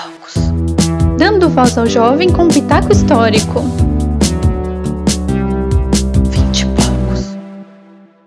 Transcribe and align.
poucos. 0.00 0.34
Dando 1.18 1.48
voz 1.50 1.76
ao 1.76 1.86
jovem 1.86 2.32
com 2.32 2.48
pitaco 2.48 2.92
histórico. 2.92 3.60
Vinte 6.30 6.62
e 6.62 6.66
poucos. 6.66 7.36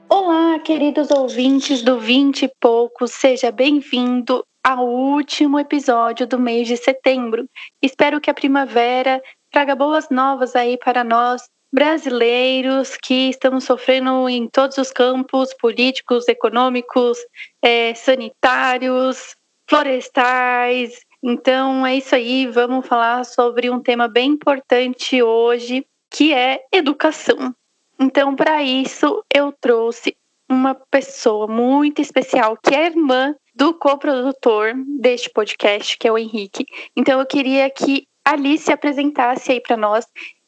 Olá, 0.08 0.60
queridos 0.60 1.10
ouvintes 1.10 1.82
do 1.82 2.00
Vinte 2.00 2.46
e 2.46 2.52
Poucos, 2.60 3.12
seja 3.12 3.52
bem-vindo 3.52 4.46
ao 4.64 4.88
último 4.88 5.60
episódio 5.60 6.28
do 6.28 6.40
mês 6.40 6.68
de 6.68 6.78
setembro. 6.78 7.46
Espero 7.82 8.22
que 8.22 8.30
a 8.30 8.34
primavera 8.34 9.22
traga 9.52 9.76
boas 9.76 10.10
novas 10.10 10.56
aí 10.56 10.78
para 10.78 11.04
nós 11.04 11.44
brasileiros 11.74 12.96
que 13.02 13.30
estamos 13.30 13.64
sofrendo 13.64 14.30
em 14.30 14.48
todos 14.48 14.78
os 14.78 14.92
campos 14.92 15.56
políticos, 15.56 16.28
econômicos, 16.28 17.18
é, 17.64 17.96
sanitários, 17.96 19.36
florestais. 19.68 21.00
Então 21.24 21.86
é 21.86 21.96
isso 21.96 22.14
aí, 22.14 22.46
vamos 22.48 22.86
falar 22.86 23.24
sobre 23.24 23.70
um 23.70 23.80
tema 23.80 24.10
bem 24.10 24.32
importante 24.32 25.24
hoje, 25.24 25.86
que 26.10 26.34
é 26.34 26.66
educação. 26.70 27.56
Então, 27.98 28.36
para 28.36 28.62
isso, 28.62 29.24
eu 29.34 29.54
trouxe 29.54 30.18
uma 30.50 30.76
pessoa 30.76 31.48
muito 31.48 32.02
especial, 32.02 32.58
que 32.62 32.76
é 32.76 32.88
irmã 32.88 33.34
do 33.56 33.74
coprodutor 33.74 34.74
deste 35.00 35.30
podcast, 35.30 35.98
que 35.98 36.08
é 36.08 36.12
o 36.12 36.18
Henrique. 36.18 36.66
Então, 36.96 37.20
eu 37.20 37.26
queria 37.26 37.70
que 37.70 38.06
a 38.26 38.32
Alice 38.32 38.66
se 38.66 38.74
apresentasse 38.74 39.54
aí 39.54 39.62
para 39.62 39.78
nós 39.78 40.06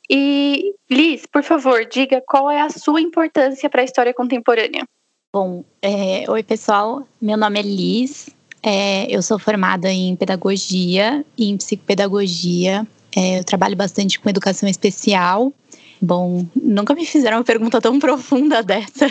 e, 0.10 0.76
Liz, 0.90 1.26
por 1.26 1.42
favor, 1.42 1.86
diga 1.86 2.22
qual 2.28 2.52
é 2.52 2.62
a 2.62 2.70
sua 2.70 3.00
importância 3.00 3.70
para 3.70 3.82
a 3.82 3.86
história 3.86 4.14
contemporânea. 4.14 4.86
Bom, 5.34 5.64
é, 5.82 6.30
oi 6.30 6.44
pessoal, 6.44 7.08
meu 7.22 7.38
nome 7.38 7.60
é 7.60 7.64
Liz, 7.64 8.35
é, 8.66 9.06
eu 9.16 9.22
sou 9.22 9.38
formada 9.38 9.92
em 9.92 10.16
pedagogia 10.16 11.24
e 11.38 11.52
em 11.52 11.56
psicopedagogia. 11.56 12.86
É, 13.16 13.40
eu 13.40 13.44
trabalho 13.44 13.76
bastante 13.76 14.20
com 14.20 14.28
educação 14.28 14.68
especial. 14.68 15.54
Bom, 16.02 16.44
nunca 16.56 16.96
me 16.96 17.06
fizeram 17.06 17.38
uma 17.38 17.44
pergunta 17.44 17.80
tão 17.80 18.00
profunda 18.00 18.64
dessa, 18.64 19.06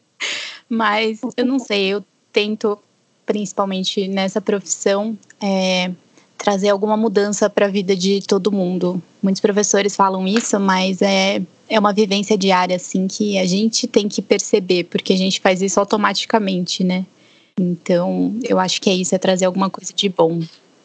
mas 0.68 1.20
eu 1.38 1.46
não 1.46 1.58
sei, 1.58 1.86
eu 1.86 2.04
tento, 2.30 2.78
principalmente 3.24 4.06
nessa 4.06 4.42
profissão, 4.42 5.18
é, 5.40 5.90
trazer 6.36 6.68
alguma 6.68 6.96
mudança 6.96 7.48
para 7.48 7.66
a 7.66 7.70
vida 7.70 7.96
de 7.96 8.20
todo 8.20 8.52
mundo. 8.52 9.02
Muitos 9.22 9.40
professores 9.40 9.96
falam 9.96 10.28
isso, 10.28 10.60
mas 10.60 11.00
é, 11.00 11.40
é 11.66 11.78
uma 11.78 11.94
vivência 11.94 12.36
diária, 12.36 12.76
assim, 12.76 13.08
que 13.08 13.38
a 13.38 13.46
gente 13.46 13.86
tem 13.86 14.06
que 14.06 14.20
perceber, 14.20 14.84
porque 14.84 15.14
a 15.14 15.18
gente 15.18 15.40
faz 15.40 15.62
isso 15.62 15.80
automaticamente, 15.80 16.84
né? 16.84 17.06
Então, 17.58 18.38
eu 18.42 18.58
acho 18.58 18.80
que 18.80 18.90
é 18.90 18.94
isso, 18.94 19.14
é 19.14 19.18
trazer 19.18 19.44
alguma 19.44 19.70
coisa 19.70 19.92
de 19.92 20.08
bom. 20.08 20.40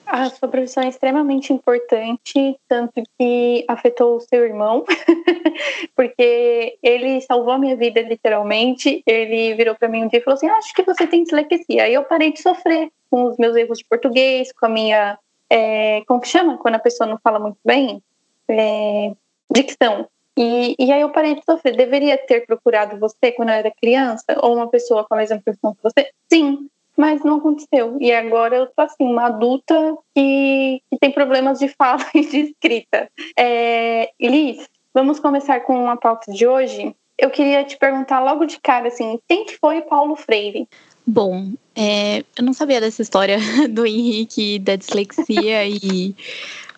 A 0.05 0.29
sua 0.29 0.47
profissão 0.47 0.83
é 0.83 0.87
extremamente 0.87 1.51
importante, 1.51 2.57
tanto 2.67 3.03
que 3.17 3.65
afetou 3.67 4.15
o 4.15 4.21
seu 4.21 4.45
irmão, 4.45 4.85
porque 5.95 6.77
ele 6.81 7.19
salvou 7.21 7.53
a 7.53 7.57
minha 7.57 7.75
vida 7.75 8.01
literalmente. 8.01 9.03
Ele 9.05 9.53
virou 9.55 9.75
para 9.75 9.89
mim 9.89 10.03
um 10.03 10.07
dia 10.07 10.19
e 10.19 10.23
falou 10.23 10.37
assim: 10.37 10.47
Acho 10.47 10.73
que 10.73 10.83
você 10.83 11.05
tem 11.05 11.23
dislexia. 11.23 11.83
Aí 11.83 11.93
eu 11.93 12.05
parei 12.05 12.31
de 12.31 12.41
sofrer 12.41 12.89
com 13.11 13.25
os 13.25 13.37
meus 13.37 13.53
erros 13.57 13.79
de 13.79 13.85
português, 13.85 14.53
com 14.53 14.67
a 14.67 14.69
minha 14.69 15.19
é, 15.49 16.03
como 16.07 16.21
que 16.21 16.27
chama? 16.27 16.57
Quando 16.57 16.75
a 16.75 16.79
pessoa 16.79 17.07
não 17.07 17.17
fala 17.17 17.39
muito 17.39 17.57
bem? 17.65 18.01
É, 18.47 19.13
dicção. 19.51 20.07
E, 20.37 20.75
e 20.77 20.91
aí 20.91 21.01
eu 21.01 21.09
parei 21.09 21.35
de 21.35 21.43
sofrer. 21.43 21.75
Deveria 21.75 22.17
ter 22.17 22.45
procurado 22.45 22.99
você 22.99 23.31
quando 23.31 23.49
eu 23.49 23.55
era 23.55 23.71
criança? 23.71 24.23
Ou 24.41 24.55
uma 24.55 24.69
pessoa 24.69 25.03
com 25.03 25.15
a 25.15 25.17
mesma 25.17 25.41
profissão 25.43 25.73
que 25.73 25.81
você? 25.83 26.11
Sim, 26.31 26.69
mas 26.95 27.23
não 27.23 27.37
aconteceu. 27.37 27.97
E 27.99 28.11
agora 28.11 28.55
eu 28.55 28.67
tô 28.67 28.81
assim, 28.81 29.03
uma 29.03 29.25
adulta 29.25 29.97
que, 30.15 30.81
que 30.91 30.99
tem 30.99 31.11
problemas 31.11 31.59
de 31.59 31.67
fala 31.69 32.05
e 32.13 32.21
de 32.21 32.39
escrita. 32.39 33.09
É, 33.37 34.11
Liz, 34.19 34.67
vamos 34.93 35.19
começar 35.19 35.61
com 35.61 35.89
a 35.89 35.97
pauta 35.97 36.31
de 36.31 36.47
hoje. 36.47 36.95
Eu 37.17 37.31
queria 37.31 37.63
te 37.63 37.77
perguntar 37.77 38.19
logo 38.19 38.45
de 38.45 38.59
cara, 38.59 38.89
assim, 38.89 39.19
quem 39.27 39.43
que 39.43 39.57
foi 39.57 39.81
Paulo 39.81 40.15
Freire? 40.15 40.67
Bom, 41.05 41.51
é, 41.75 42.19
eu 42.37 42.43
não 42.43 42.53
sabia 42.53 42.81
dessa 42.81 43.01
história 43.01 43.37
do 43.71 43.85
Henrique 43.85 44.59
da 44.59 44.75
dislexia 44.75 45.65
e 45.65 46.15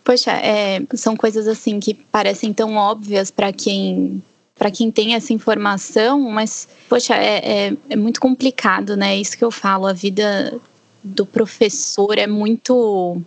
poxa, 0.09 0.31
é, 0.31 0.81
são 0.95 1.15
coisas 1.15 1.47
assim 1.47 1.79
que 1.79 1.93
parecem 1.93 2.51
tão 2.51 2.75
óbvias 2.77 3.29
para 3.29 3.53
quem 3.53 4.23
para 4.55 4.71
quem 4.71 4.89
tem 4.89 5.13
essa 5.13 5.31
informação, 5.31 6.19
mas 6.31 6.67
poxa, 6.89 7.15
é, 7.15 7.67
é, 7.67 7.73
é, 7.91 7.95
muito 7.95 8.19
complicado, 8.19 8.97
né? 8.97 9.15
Isso 9.15 9.37
que 9.37 9.43
eu 9.45 9.51
falo, 9.51 9.85
a 9.85 9.93
vida 9.93 10.59
do 11.03 11.27
professor 11.27 12.17
é 12.17 12.25
muito 12.25 13.21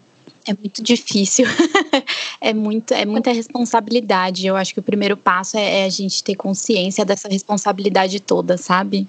é 0.47 0.55
muito 0.55 0.83
difícil, 0.83 1.47
é, 2.41 2.53
muito, 2.53 2.93
é 2.93 3.05
muita 3.05 3.33
responsabilidade. 3.33 4.47
Eu 4.47 4.57
acho 4.57 4.75
que 4.75 4.81
o 4.81 4.83
primeiro 4.83 5.17
passo 5.17 5.57
é, 5.57 5.81
é 5.81 5.85
a 5.85 5.89
gente 5.89 6.23
ter 6.23 6.35
consciência 6.35 7.05
dessa 7.05 7.29
responsabilidade 7.29 8.21
toda, 8.21 8.57
sabe? 8.57 9.07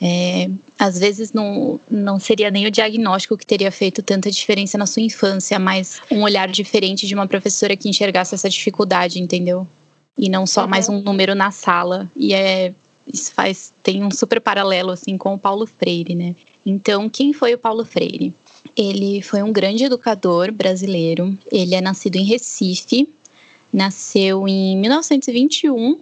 É, 0.00 0.50
às 0.78 0.98
vezes 0.98 1.32
não, 1.32 1.78
não 1.88 2.18
seria 2.18 2.50
nem 2.50 2.66
o 2.66 2.70
diagnóstico 2.70 3.36
que 3.36 3.46
teria 3.46 3.70
feito 3.70 4.02
tanta 4.02 4.30
diferença 4.30 4.76
na 4.76 4.86
sua 4.86 5.02
infância, 5.02 5.58
mas 5.58 6.00
um 6.10 6.22
olhar 6.22 6.48
diferente 6.48 7.06
de 7.06 7.14
uma 7.14 7.26
professora 7.26 7.76
que 7.76 7.88
enxergasse 7.88 8.34
essa 8.34 8.50
dificuldade, 8.50 9.20
entendeu? 9.20 9.66
E 10.18 10.28
não 10.28 10.46
só 10.46 10.62
uhum. 10.62 10.68
mais 10.68 10.88
um 10.88 11.00
número 11.00 11.34
na 11.34 11.50
sala. 11.50 12.10
E 12.16 12.34
é 12.34 12.74
isso 13.06 13.32
faz 13.32 13.72
tem 13.84 14.02
um 14.02 14.10
super 14.10 14.40
paralelo 14.40 14.90
assim 14.90 15.16
com 15.16 15.34
o 15.34 15.38
Paulo 15.38 15.66
Freire, 15.66 16.14
né? 16.14 16.34
Então, 16.64 17.08
quem 17.08 17.32
foi 17.32 17.54
o 17.54 17.58
Paulo 17.58 17.84
Freire? 17.84 18.34
Ele 18.76 19.22
foi 19.22 19.42
um 19.42 19.52
grande 19.52 19.84
educador 19.84 20.50
brasileiro. 20.50 21.36
Ele 21.50 21.74
é 21.74 21.80
nascido 21.80 22.16
em 22.16 22.24
Recife, 22.24 23.08
nasceu 23.72 24.48
em 24.48 24.76
1921 24.76 26.00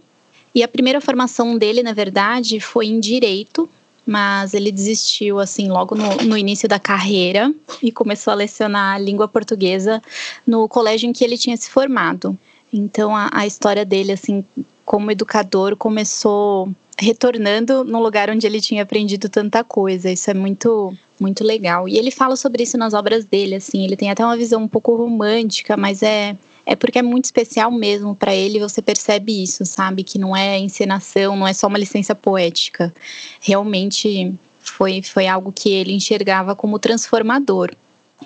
e 0.55 0.63
a 0.63 0.69
primeira 0.69 1.01
formação 1.01 1.59
dele, 1.59 1.83
na 1.83 1.93
verdade, 1.93 2.61
foi 2.61 2.87
em 2.87 3.01
direito, 3.01 3.69
mas 4.07 4.55
ele 4.55 4.71
desistiu 4.71 5.41
assim 5.41 5.69
logo 5.69 5.97
no, 5.97 6.17
no, 6.19 6.39
início 6.39 6.69
da 6.69 6.79
carreira 6.79 7.53
e 7.83 7.91
começou 7.91 8.31
a 8.31 8.37
lecionar 8.37 9.03
língua 9.03 9.27
portuguesa 9.27 10.01
no 10.47 10.69
colégio 10.69 11.09
em 11.09 11.13
que 11.13 11.25
ele 11.25 11.37
tinha 11.37 11.57
se 11.57 11.69
formado. 11.69 12.39
Então 12.73 13.17
a, 13.17 13.31
a 13.33 13.47
história 13.47 13.85
dele 13.85 14.13
assim 14.13 14.45
como 14.85 15.11
educador 15.11 15.75
começou 15.77 16.69
retornando 16.97 17.83
no 17.83 18.01
lugar 18.01 18.31
onde 18.31 18.47
ele 18.47 18.61
tinha 18.61 18.83
aprendido 18.83 19.29
tanta 19.29 19.65
coisa. 19.65 20.11
Isso 20.11 20.31
é 20.31 20.35
muito 20.35 20.97
muito 21.21 21.45
legal. 21.45 21.89
E 21.89 21.97
ele 21.97 22.11
fala 22.11 22.37
sobre 22.37 22.63
isso 22.63 22.77
nas 22.77 22.95
obras 22.95 23.25
dele, 23.25 23.57
assim, 23.57 23.85
ele 23.85 23.97
tem 23.97 24.11
até 24.11 24.25
uma 24.25 24.37
visão 24.37 24.63
um 24.63 24.69
pouco 24.69 24.95
romântica, 24.95 25.77
mas 25.77 26.03
é 26.03 26.37
é 26.67 26.75
porque 26.75 26.99
é 26.99 27.03
muito 27.03 27.27
especial 27.27 27.71
mesmo 27.71 28.15
para 28.15 28.35
ele, 28.35 28.59
você 28.59 28.81
percebe 28.81 29.43
isso, 29.43 29.67
sabe? 29.67 30.03
Que 30.03 30.19
não 30.19 30.35
é 30.35 30.59
encenação, 30.59 31.37
não 31.37 31.47
é 31.47 31.53
só 31.53 31.67
uma 31.67 31.79
licença 31.79 32.15
poética. 32.15 32.95
Realmente 33.41 34.35
foi, 34.61 35.03
foi 35.03 35.27
algo 35.27 35.53
que 35.53 35.69
ele 35.69 35.93
enxergava 35.93 36.57
como 36.57 36.79
transformador. 36.79 37.71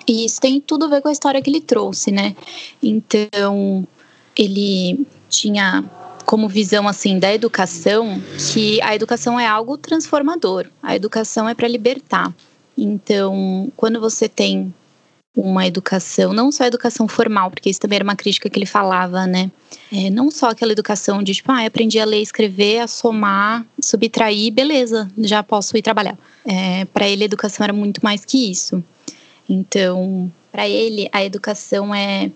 E 0.07 0.25
isso 0.25 0.39
tem 0.39 0.61
tudo 0.61 0.85
a 0.85 0.87
ver 0.87 1.01
com 1.01 1.09
a 1.09 1.11
história 1.11 1.41
que 1.41 1.49
ele 1.49 1.59
trouxe, 1.59 2.11
né? 2.11 2.35
Então, 2.81 3.85
ele 4.37 5.05
tinha 5.27 5.83
como 6.25 6.47
visão 6.47 6.87
assim 6.87 7.19
da 7.19 7.33
educação 7.33 8.21
que 8.53 8.81
a 8.81 8.95
educação 8.95 9.39
é 9.39 9.47
algo 9.47 9.77
transformador. 9.77 10.67
A 10.81 10.95
educação 10.95 11.49
é 11.49 11.53
para 11.53 11.67
libertar. 11.67 12.33
Então, 12.81 13.71
quando 13.75 13.99
você 13.99 14.29
tem 14.29 14.73
uma 15.35 15.65
educação, 15.65 16.33
não 16.33 16.51
só 16.51 16.63
a 16.63 16.67
educação 16.67 17.07
formal, 17.07 17.49
porque 17.49 17.69
isso 17.69 17.79
também 17.79 17.97
era 17.97 18.03
uma 18.03 18.15
crítica 18.15 18.49
que 18.49 18.57
ele 18.57 18.65
falava, 18.65 19.25
né? 19.25 19.51
É, 19.91 20.09
não 20.09 20.29
só 20.31 20.49
aquela 20.49 20.71
educação 20.71 21.21
de 21.21 21.33
tipo, 21.33 21.51
ah, 21.51 21.65
aprendi 21.65 21.99
a 21.99 22.05
ler, 22.05 22.21
escrever, 22.21 22.79
a 22.79 22.87
somar, 22.87 23.65
subtrair, 23.81 24.51
beleza, 24.51 25.09
já 25.17 25.43
posso 25.43 25.77
ir 25.77 25.81
trabalhar. 25.81 26.17
É, 26.45 26.85
para 26.85 27.07
ele, 27.07 27.23
a 27.23 27.25
educação 27.25 27.63
era 27.63 27.73
muito 27.73 28.01
mais 28.03 28.25
que 28.25 28.51
isso. 28.51 28.83
Então, 29.47 30.31
para 30.51 30.67
ele, 30.67 31.09
a 31.11 31.23
educação 31.23 31.93
é, 31.93 32.31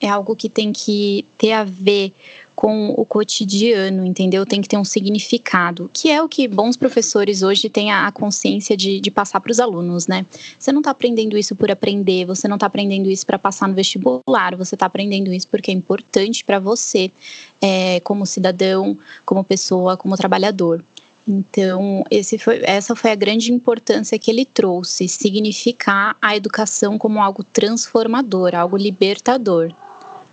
é 0.00 0.08
algo 0.08 0.36
que 0.36 0.48
tem 0.48 0.72
que 0.72 1.24
ter 1.36 1.52
a 1.52 1.64
ver 1.64 2.12
com 2.58 2.90
o 2.90 3.06
cotidiano, 3.06 4.04
entendeu? 4.04 4.44
Tem 4.44 4.60
que 4.60 4.66
ter 4.66 4.76
um 4.76 4.84
significado, 4.84 5.88
que 5.94 6.10
é 6.10 6.20
o 6.20 6.28
que 6.28 6.48
bons 6.48 6.76
professores 6.76 7.40
hoje 7.40 7.68
têm 7.68 7.92
a 7.92 8.10
consciência 8.10 8.76
de, 8.76 8.98
de 8.98 9.12
passar 9.12 9.38
para 9.38 9.52
os 9.52 9.60
alunos, 9.60 10.08
né? 10.08 10.26
Você 10.58 10.72
não 10.72 10.80
está 10.80 10.90
aprendendo 10.90 11.38
isso 11.38 11.54
por 11.54 11.70
aprender, 11.70 12.24
você 12.24 12.48
não 12.48 12.56
está 12.56 12.66
aprendendo 12.66 13.08
isso 13.08 13.24
para 13.24 13.38
passar 13.38 13.68
no 13.68 13.76
vestibular, 13.76 14.56
você 14.56 14.74
está 14.74 14.86
aprendendo 14.86 15.32
isso 15.32 15.46
porque 15.46 15.70
é 15.70 15.74
importante 15.74 16.44
para 16.44 16.58
você, 16.58 17.12
é, 17.62 18.00
como 18.00 18.26
cidadão, 18.26 18.98
como 19.24 19.44
pessoa, 19.44 19.96
como 19.96 20.16
trabalhador. 20.16 20.84
Então, 21.28 22.02
foi, 22.40 22.62
essa 22.64 22.96
foi 22.96 23.12
a 23.12 23.14
grande 23.14 23.52
importância 23.52 24.18
que 24.18 24.32
ele 24.32 24.44
trouxe, 24.44 25.06
significar 25.06 26.16
a 26.20 26.34
educação 26.34 26.98
como 26.98 27.22
algo 27.22 27.44
transformador, 27.44 28.56
algo 28.56 28.76
libertador. 28.76 29.72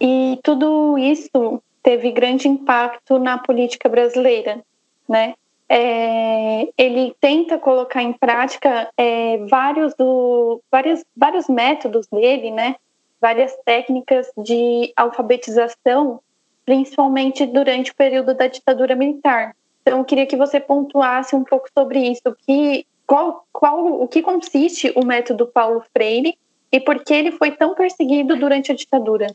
E 0.02 0.40
tudo 0.44 0.98
isso 0.98 1.62
teve 1.86 2.12
grande 2.12 2.48
impacto 2.48 3.20
na 3.20 3.38
política 3.38 3.88
brasileira, 3.88 4.60
né? 5.08 5.36
É, 5.70 6.68
ele 6.76 7.16
tenta 7.22 7.60
colocar 7.60 8.02
em 8.02 8.12
prática 8.12 8.90
é, 8.98 9.38
vários, 9.46 9.94
do, 9.94 10.62
vários, 10.72 11.06
vários 11.16 11.48
métodos 11.48 12.08
dele, 12.08 12.50
né? 12.50 12.76
várias 13.22 13.56
técnicas 13.64 14.32
de 14.38 14.92
alfabetização, 14.96 16.20
principalmente 16.66 17.46
durante 17.46 17.92
o 17.92 17.96
período 17.96 18.34
da 18.34 18.48
ditadura 18.48 18.96
militar. 18.96 19.56
Então, 19.82 20.00
eu 20.00 20.06
queria 20.06 20.26
que 20.26 20.36
você 20.36 20.60
pontuasse 20.60 21.36
um 21.36 21.44
pouco 21.44 21.68
sobre 21.76 22.00
isso, 22.00 22.36
que, 22.46 22.86
qual, 23.06 23.46
qual, 23.54 24.02
o 24.02 24.08
que 24.08 24.22
consiste 24.22 24.92
o 24.96 25.06
método 25.06 25.48
Paulo 25.48 25.84
Freire 25.94 26.38
e 26.72 26.80
por 26.80 27.04
que 27.04 27.14
ele 27.14 27.32
foi 27.32 27.52
tão 27.52 27.74
perseguido 27.76 28.36
durante 28.36 28.72
a 28.72 28.76
ditadura. 28.76 29.28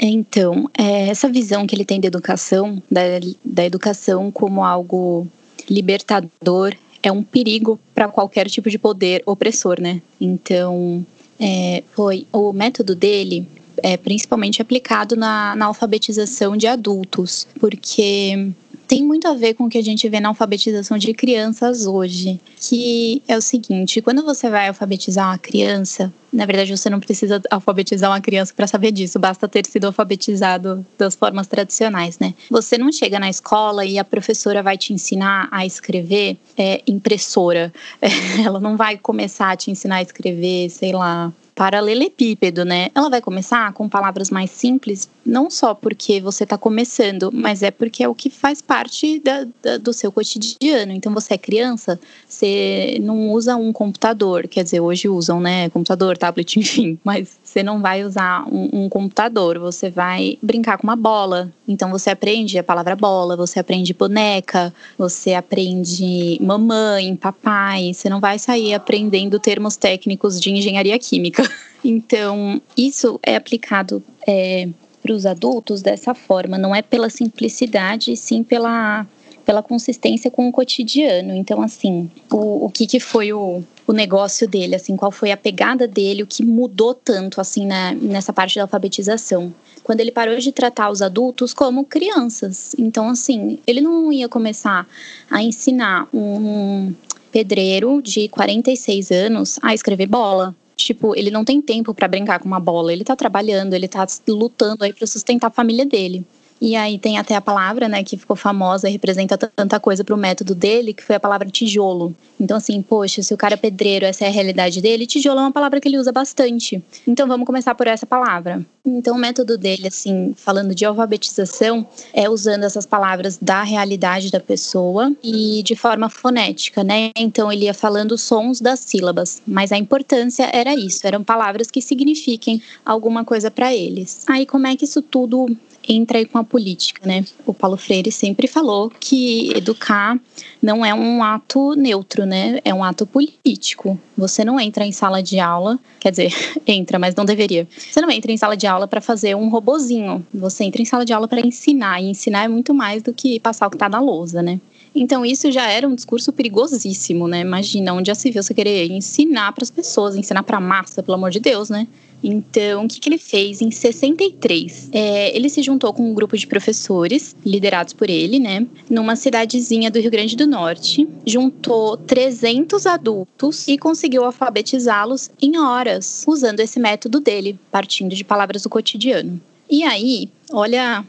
Então, 0.00 0.68
é, 0.76 1.08
essa 1.08 1.28
visão 1.28 1.66
que 1.66 1.74
ele 1.74 1.84
tem 1.84 2.00
da 2.00 2.06
educação, 2.06 2.82
da, 2.90 3.00
da 3.44 3.64
educação 3.64 4.30
como 4.30 4.64
algo 4.64 5.26
libertador, 5.68 6.74
é 7.02 7.12
um 7.12 7.22
perigo 7.22 7.78
para 7.94 8.08
qualquer 8.08 8.48
tipo 8.48 8.70
de 8.70 8.78
poder 8.78 9.22
opressor, 9.26 9.80
né? 9.80 10.00
Então, 10.20 11.04
é, 11.38 11.82
foi 11.92 12.26
o 12.32 12.52
método 12.52 12.94
dele 12.94 13.46
é 13.82 13.96
principalmente 13.96 14.60
aplicado 14.60 15.16
na, 15.16 15.56
na 15.56 15.66
alfabetização 15.66 16.56
de 16.56 16.66
adultos, 16.66 17.46
porque 17.58 18.52
tem 18.90 19.04
muito 19.04 19.28
a 19.28 19.34
ver 19.34 19.54
com 19.54 19.66
o 19.66 19.68
que 19.68 19.78
a 19.78 19.82
gente 19.84 20.08
vê 20.08 20.18
na 20.18 20.30
alfabetização 20.30 20.98
de 20.98 21.14
crianças 21.14 21.86
hoje, 21.86 22.40
que 22.60 23.22
é 23.28 23.36
o 23.36 23.40
seguinte, 23.40 24.02
quando 24.02 24.24
você 24.24 24.50
vai 24.50 24.66
alfabetizar 24.66 25.28
uma 25.28 25.38
criança, 25.38 26.12
na 26.32 26.44
verdade 26.44 26.76
você 26.76 26.90
não 26.90 26.98
precisa 26.98 27.40
alfabetizar 27.52 28.10
uma 28.10 28.20
criança 28.20 28.52
para 28.52 28.66
saber 28.66 28.90
disso, 28.90 29.16
basta 29.20 29.46
ter 29.46 29.64
sido 29.64 29.84
alfabetizado 29.84 30.84
das 30.98 31.14
formas 31.14 31.46
tradicionais, 31.46 32.18
né? 32.18 32.34
Você 32.50 32.76
não 32.76 32.90
chega 32.90 33.20
na 33.20 33.30
escola 33.30 33.84
e 33.84 33.96
a 33.96 34.02
professora 34.02 34.60
vai 34.60 34.76
te 34.76 34.92
ensinar 34.92 35.46
a 35.52 35.64
escrever 35.64 36.36
é, 36.58 36.82
impressora. 36.84 37.72
Ela 38.44 38.58
não 38.58 38.76
vai 38.76 38.98
começar 38.98 39.52
a 39.52 39.56
te 39.56 39.70
ensinar 39.70 39.96
a 39.96 40.02
escrever, 40.02 40.68
sei 40.68 40.90
lá, 40.90 41.32
paralelepípedo, 41.60 42.64
né? 42.64 42.88
Ela 42.94 43.10
vai 43.10 43.20
começar 43.20 43.70
com 43.74 43.86
palavras 43.86 44.30
mais 44.30 44.50
simples, 44.50 45.10
não 45.26 45.50
só 45.50 45.74
porque 45.74 46.18
você 46.18 46.44
está 46.44 46.56
começando, 46.56 47.30
mas 47.30 47.62
é 47.62 47.70
porque 47.70 48.02
é 48.02 48.08
o 48.08 48.14
que 48.14 48.30
faz 48.30 48.62
parte 48.62 49.20
da, 49.20 49.46
da, 49.62 49.76
do 49.76 49.92
seu 49.92 50.10
cotidiano. 50.10 50.90
Então, 50.90 51.12
você 51.12 51.34
é 51.34 51.38
criança, 51.38 52.00
você 52.26 52.96
não 53.02 53.28
usa 53.28 53.56
um 53.56 53.74
computador, 53.74 54.48
quer 54.48 54.64
dizer, 54.64 54.80
hoje 54.80 55.06
usam, 55.06 55.38
né? 55.38 55.68
Computador, 55.68 56.16
tablet, 56.16 56.56
enfim, 56.58 56.98
mas 57.04 57.38
você 57.50 57.64
não 57.64 57.80
vai 57.80 58.04
usar 58.04 58.46
um, 58.46 58.84
um 58.84 58.88
computador, 58.88 59.58
você 59.58 59.90
vai 59.90 60.38
brincar 60.40 60.78
com 60.78 60.84
uma 60.84 60.94
bola. 60.94 61.52
Então, 61.66 61.90
você 61.90 62.08
aprende 62.08 62.56
a 62.56 62.62
palavra 62.62 62.94
bola, 62.94 63.36
você 63.36 63.58
aprende 63.58 63.92
boneca, 63.92 64.72
você 64.96 65.34
aprende 65.34 66.38
mamãe, 66.40 67.16
papai. 67.16 67.92
Você 67.92 68.08
não 68.08 68.20
vai 68.20 68.38
sair 68.38 68.72
aprendendo 68.72 69.40
termos 69.40 69.76
técnicos 69.76 70.40
de 70.40 70.52
engenharia 70.52 70.98
química. 70.98 71.42
Então, 71.82 72.60
isso 72.76 73.18
é 73.22 73.34
aplicado 73.36 74.02
é, 74.28 74.68
para 75.02 75.14
os 75.14 75.24
adultos 75.24 75.80
dessa 75.80 76.14
forma, 76.14 76.58
não 76.58 76.74
é 76.74 76.82
pela 76.82 77.08
simplicidade, 77.08 78.14
sim 78.18 78.42
pela, 78.42 79.06
pela 79.46 79.62
consistência 79.62 80.30
com 80.30 80.46
o 80.46 80.52
cotidiano. 80.52 81.34
Então, 81.34 81.62
assim, 81.62 82.10
o, 82.30 82.66
o 82.66 82.68
que, 82.68 82.86
que 82.86 83.00
foi 83.00 83.32
o, 83.32 83.64
o 83.90 83.92
negócio 83.92 84.46
dele, 84.48 84.76
assim, 84.76 84.96
qual 84.96 85.10
foi 85.10 85.32
a 85.32 85.36
pegada 85.36 85.86
dele, 85.86 86.22
o 86.22 86.26
que 86.26 86.44
mudou 86.44 86.94
tanto, 86.94 87.40
assim, 87.40 87.66
nessa 88.00 88.32
parte 88.32 88.54
da 88.54 88.62
alfabetização? 88.62 89.52
Quando 89.82 90.00
ele 90.00 90.12
parou 90.12 90.38
de 90.38 90.52
tratar 90.52 90.90
os 90.90 91.02
adultos 91.02 91.52
como 91.52 91.84
crianças. 91.84 92.74
Então, 92.78 93.08
assim, 93.08 93.58
ele 93.66 93.80
não 93.80 94.12
ia 94.12 94.28
começar 94.28 94.86
a 95.28 95.42
ensinar 95.42 96.08
um 96.14 96.94
pedreiro 97.32 98.00
de 98.00 98.28
46 98.28 99.10
anos 99.10 99.58
a 99.60 99.74
escrever 99.74 100.06
bola 100.06 100.54
Tipo, 100.80 101.14
ele 101.14 101.30
não 101.30 101.44
tem 101.44 101.60
tempo 101.60 101.92
para 101.92 102.08
brincar 102.08 102.38
com 102.38 102.46
uma 102.46 102.58
bola, 102.58 102.90
ele 102.90 103.04
tá 103.04 103.14
trabalhando, 103.14 103.74
ele 103.74 103.86
tá 103.86 104.06
lutando 104.26 104.82
aí 104.82 104.94
para 104.94 105.06
sustentar 105.06 105.48
a 105.48 105.50
família 105.50 105.84
dele. 105.84 106.24
E 106.60 106.76
aí 106.76 106.98
tem 106.98 107.16
até 107.16 107.34
a 107.34 107.40
palavra, 107.40 107.88
né, 107.88 108.04
que 108.04 108.16
ficou 108.16 108.36
famosa 108.36 108.88
e 108.88 108.92
representa 108.92 109.38
tanta 109.38 109.80
coisa 109.80 110.04
para 110.04 110.14
o 110.14 110.18
método 110.18 110.54
dele, 110.54 110.92
que 110.92 111.02
foi 111.02 111.16
a 111.16 111.20
palavra 111.20 111.48
tijolo. 111.48 112.14
Então, 112.38 112.56
assim, 112.56 112.82
poxa, 112.82 113.22
se 113.22 113.32
o 113.32 113.36
cara 113.36 113.54
é 113.54 113.56
pedreiro, 113.56 114.04
essa 114.04 114.24
é 114.24 114.28
a 114.28 114.30
realidade 114.30 114.80
dele, 114.80 115.06
tijolo 115.06 115.40
é 115.40 115.42
uma 115.42 115.52
palavra 115.52 115.80
que 115.80 115.88
ele 115.88 115.98
usa 115.98 116.12
bastante. 116.12 116.82
Então, 117.06 117.26
vamos 117.26 117.46
começar 117.46 117.74
por 117.74 117.86
essa 117.86 118.06
palavra. 118.06 118.64
Então, 118.84 119.16
o 119.16 119.18
método 119.18 119.56
dele, 119.56 119.88
assim, 119.88 120.34
falando 120.36 120.74
de 120.74 120.84
alfabetização, 120.84 121.86
é 122.12 122.28
usando 122.28 122.64
essas 122.64 122.86
palavras 122.86 123.38
da 123.40 123.62
realidade 123.62 124.30
da 124.30 124.40
pessoa 124.40 125.12
e 125.22 125.62
de 125.62 125.76
forma 125.76 126.08
fonética, 126.08 126.82
né? 126.82 127.10
Então, 127.16 127.52
ele 127.52 127.66
ia 127.66 127.74
falando 127.74 128.16
sons 128.16 128.60
das 128.60 128.80
sílabas, 128.80 129.42
mas 129.46 129.72
a 129.72 129.78
importância 129.78 130.48
era 130.52 130.74
isso, 130.74 131.06
eram 131.06 131.22
palavras 131.22 131.70
que 131.70 131.80
signifiquem 131.80 132.62
alguma 132.84 133.24
coisa 133.24 133.50
para 133.50 133.74
eles. 133.74 134.24
Aí, 134.26 134.46
como 134.46 134.66
é 134.66 134.76
que 134.76 134.84
isso 134.84 135.02
tudo 135.02 135.46
entra 135.88 136.18
aí 136.18 136.26
com 136.26 136.38
a 136.38 136.44
política, 136.44 137.06
né? 137.06 137.24
O 137.46 137.54
Paulo 137.54 137.76
Freire 137.76 138.12
sempre 138.12 138.46
falou 138.46 138.90
que 139.00 139.52
educar 139.56 140.18
não 140.62 140.84
é 140.84 140.94
um 140.94 141.22
ato 141.22 141.74
neutro, 141.74 142.26
né? 142.26 142.60
É 142.64 142.72
um 142.74 142.84
ato 142.84 143.06
político. 143.06 143.98
Você 144.16 144.44
não 144.44 144.60
entra 144.60 144.84
em 144.84 144.92
sala 144.92 145.22
de 145.22 145.38
aula, 145.40 145.78
quer 145.98 146.10
dizer, 146.10 146.32
entra, 146.66 146.98
mas 146.98 147.14
não 147.14 147.24
deveria. 147.24 147.66
Você 147.76 148.00
não 148.00 148.10
entra 148.10 148.30
em 148.30 148.36
sala 148.36 148.56
de 148.56 148.66
aula 148.66 148.86
para 148.86 149.00
fazer 149.00 149.34
um 149.34 149.48
robozinho. 149.48 150.24
Você 150.32 150.64
entra 150.64 150.82
em 150.82 150.84
sala 150.84 151.04
de 151.04 151.12
aula 151.12 151.26
para 151.26 151.40
ensinar, 151.40 152.00
e 152.00 152.10
ensinar 152.10 152.44
é 152.44 152.48
muito 152.48 152.74
mais 152.74 153.02
do 153.02 153.12
que 153.12 153.40
passar 153.40 153.66
o 153.66 153.70
que 153.70 153.76
está 153.76 153.88
na 153.88 154.00
lousa, 154.00 154.42
né? 154.42 154.60
Então, 154.94 155.24
isso 155.24 155.52
já 155.52 155.68
era 155.68 155.86
um 155.86 155.94
discurso 155.94 156.32
perigosíssimo, 156.32 157.28
né? 157.28 157.40
Imagina, 157.40 157.92
onde 157.94 158.08
já 158.08 158.14
se 158.14 158.30
viu 158.30 158.42
você 158.42 158.52
querer 158.52 158.90
ensinar 158.90 159.52
para 159.52 159.62
as 159.62 159.70
pessoas, 159.70 160.16
ensinar 160.16 160.42
para 160.42 160.56
a 160.56 160.60
massa, 160.60 161.02
pelo 161.02 161.14
amor 161.14 161.30
de 161.30 161.38
Deus, 161.38 161.70
né? 161.70 161.86
Então, 162.22 162.84
o 162.84 162.88
que, 162.88 163.00
que 163.00 163.08
ele 163.08 163.18
fez? 163.18 163.60
Em 163.60 163.70
63, 163.70 164.90
é, 164.92 165.34
ele 165.36 165.48
se 165.48 165.62
juntou 165.62 165.92
com 165.92 166.10
um 166.10 166.14
grupo 166.14 166.36
de 166.36 166.46
professores, 166.46 167.34
liderados 167.44 167.92
por 167.92 168.10
ele, 168.10 168.38
né? 168.38 168.66
Numa 168.88 169.16
cidadezinha 169.16 169.90
do 169.90 169.98
Rio 169.98 170.10
Grande 170.10 170.36
do 170.36 170.46
Norte. 170.46 171.08
Juntou 171.26 171.96
300 171.96 172.86
adultos 172.86 173.66
e 173.68 173.78
conseguiu 173.78 174.24
alfabetizá-los 174.24 175.30
em 175.40 175.58
horas, 175.58 176.24
usando 176.26 176.60
esse 176.60 176.78
método 176.78 177.20
dele, 177.20 177.58
partindo 177.70 178.14
de 178.14 178.24
palavras 178.24 178.62
do 178.62 178.70
cotidiano. 178.70 179.40
E 179.68 179.84
aí, 179.84 180.28
olha 180.52 181.04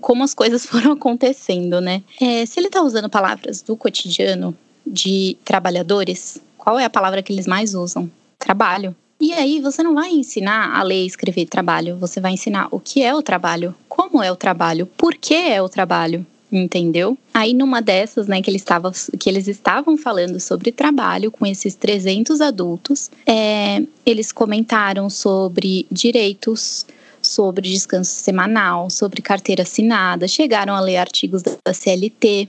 como 0.00 0.22
as 0.22 0.34
coisas 0.34 0.64
foram 0.66 0.92
acontecendo, 0.92 1.80
né? 1.80 2.02
É, 2.20 2.46
se 2.46 2.60
ele 2.60 2.68
está 2.68 2.82
usando 2.82 3.08
palavras 3.08 3.62
do 3.62 3.76
cotidiano 3.76 4.56
de 4.86 5.36
trabalhadores, 5.44 6.40
qual 6.56 6.78
é 6.78 6.84
a 6.84 6.90
palavra 6.90 7.22
que 7.22 7.32
eles 7.32 7.46
mais 7.46 7.74
usam? 7.74 8.10
Trabalho. 8.38 8.94
E 9.22 9.32
aí 9.32 9.60
você 9.60 9.84
não 9.84 9.94
vai 9.94 10.10
ensinar 10.10 10.76
a 10.76 10.82
ler 10.82 11.04
e 11.04 11.06
escrever 11.06 11.46
trabalho, 11.46 11.96
você 11.96 12.20
vai 12.20 12.32
ensinar 12.32 12.66
o 12.72 12.80
que 12.80 13.04
é 13.04 13.14
o 13.14 13.22
trabalho, 13.22 13.72
como 13.88 14.20
é 14.20 14.32
o 14.32 14.34
trabalho, 14.34 14.84
por 14.84 15.14
que 15.14 15.32
é 15.32 15.62
o 15.62 15.68
trabalho, 15.68 16.26
entendeu? 16.50 17.16
Aí 17.32 17.54
numa 17.54 17.80
dessas, 17.80 18.26
né, 18.26 18.42
que 18.42 18.50
eles, 18.50 18.62
estavam, 18.62 18.90
que 19.20 19.30
eles 19.30 19.46
estavam 19.46 19.96
falando 19.96 20.40
sobre 20.40 20.72
trabalho 20.72 21.30
com 21.30 21.46
esses 21.46 21.76
300 21.76 22.40
adultos, 22.40 23.12
é, 23.24 23.84
eles 24.04 24.32
comentaram 24.32 25.08
sobre 25.08 25.86
direitos, 25.88 26.84
sobre 27.22 27.70
descanso 27.70 28.10
semanal, 28.10 28.90
sobre 28.90 29.22
carteira 29.22 29.62
assinada, 29.62 30.26
chegaram 30.26 30.74
a 30.74 30.80
ler 30.80 30.96
artigos 30.96 31.42
da 31.42 31.72
CLT, 31.72 32.48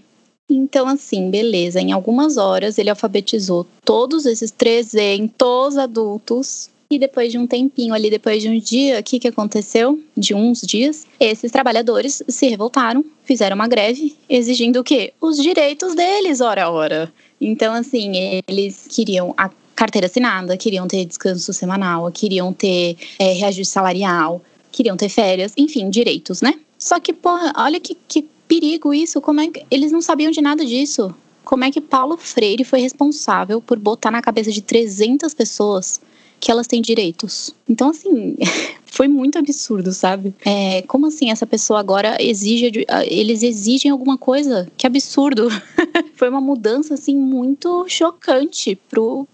então, 0.50 0.88
assim, 0.88 1.30
beleza. 1.32 1.80
Em 1.80 1.92
algumas 1.92 2.38
horas 2.38 2.78
ele 2.78 2.90
alfabetizou 2.90 3.66
todos 3.84 4.26
esses 4.26 4.52
300 4.52 5.78
adultos. 5.78 6.70
E 6.94 7.00
depois 7.00 7.32
de 7.32 7.40
um 7.40 7.48
tempinho 7.48 7.92
ali, 7.92 8.08
depois 8.08 8.40
de 8.44 8.48
um 8.48 8.60
dia, 8.60 9.00
o 9.00 9.04
que, 9.04 9.18
que 9.18 9.28
aconteceu? 9.28 10.00
De 10.16 10.36
uns 10.36 10.62
dias, 10.62 11.08
esses 11.20 11.52
trabalhadores 11.52 12.22
se 12.28 12.48
revoltaram, 12.48 13.04
fizeram 13.24 13.56
uma 13.56 13.68
greve, 13.68 14.16
exigindo 14.30 14.80
o 14.80 14.84
quê? 14.84 15.12
Os 15.20 15.38
direitos 15.38 15.96
deles, 15.96 16.40
ora, 16.40 16.70
ora. 16.70 17.12
Então, 17.42 17.74
assim, 17.74 18.42
eles 18.48 18.86
queriam 18.88 19.34
a 19.36 19.50
carteira 19.74 20.06
assinada, 20.06 20.56
queriam 20.56 20.88
ter 20.88 21.04
descanso 21.06 21.52
semanal, 21.52 22.12
queriam 22.12 22.54
ter 22.54 22.96
é, 23.18 23.34
reajuste 23.34 23.74
salarial, 23.74 24.40
queriam 24.72 24.96
ter 24.96 25.10
férias, 25.10 25.52
enfim, 25.58 25.90
direitos, 25.90 26.44
né? 26.44 26.60
Só 26.78 27.00
que, 27.00 27.12
porra, 27.12 27.54
olha 27.58 27.80
que, 27.80 27.98
que 28.08 28.24
perigo 28.48 28.94
isso. 28.94 29.20
Como 29.20 29.42
é 29.42 29.48
que 29.48 29.66
eles 29.72 29.92
não 29.92 30.00
sabiam 30.00 30.30
de 30.30 30.42
nada 30.42 30.64
disso? 30.64 31.12
Como 31.44 31.64
é 31.64 31.72
que 31.72 31.82
Paulo 31.82 32.18
Freire 32.18 32.64
foi 32.64 32.82
responsável 32.82 33.60
por 33.60 33.80
botar 33.80 34.12
na 34.12 34.22
cabeça 34.22 34.52
de 34.52 34.62
300 34.62 35.34
pessoas 35.34 36.00
que 36.44 36.52
elas 36.52 36.68
têm 36.68 36.82
direitos? 36.82 37.56
Então, 37.70 37.90
assim, 37.90 38.36
foi 38.86 39.08
muito 39.08 39.40
absurdo, 39.40 39.94
sabe? 39.94 40.36
É, 40.46 40.82
como 40.82 41.08
assim 41.08 41.32
essa 41.32 41.48
pessoa 41.48 41.80
agora 41.80 42.18
exige, 42.22 42.86
ah, 42.90 43.06
eles 43.06 43.42
exigem 43.42 43.90
alguma 43.90 44.18
coisa? 44.18 44.70
Que 44.76 44.86
absurdo! 44.86 45.48
foi 46.16 46.28
uma 46.28 46.42
mudança 46.42 46.96
assim 46.96 47.16
muito 47.16 47.86
chocante 47.88 48.78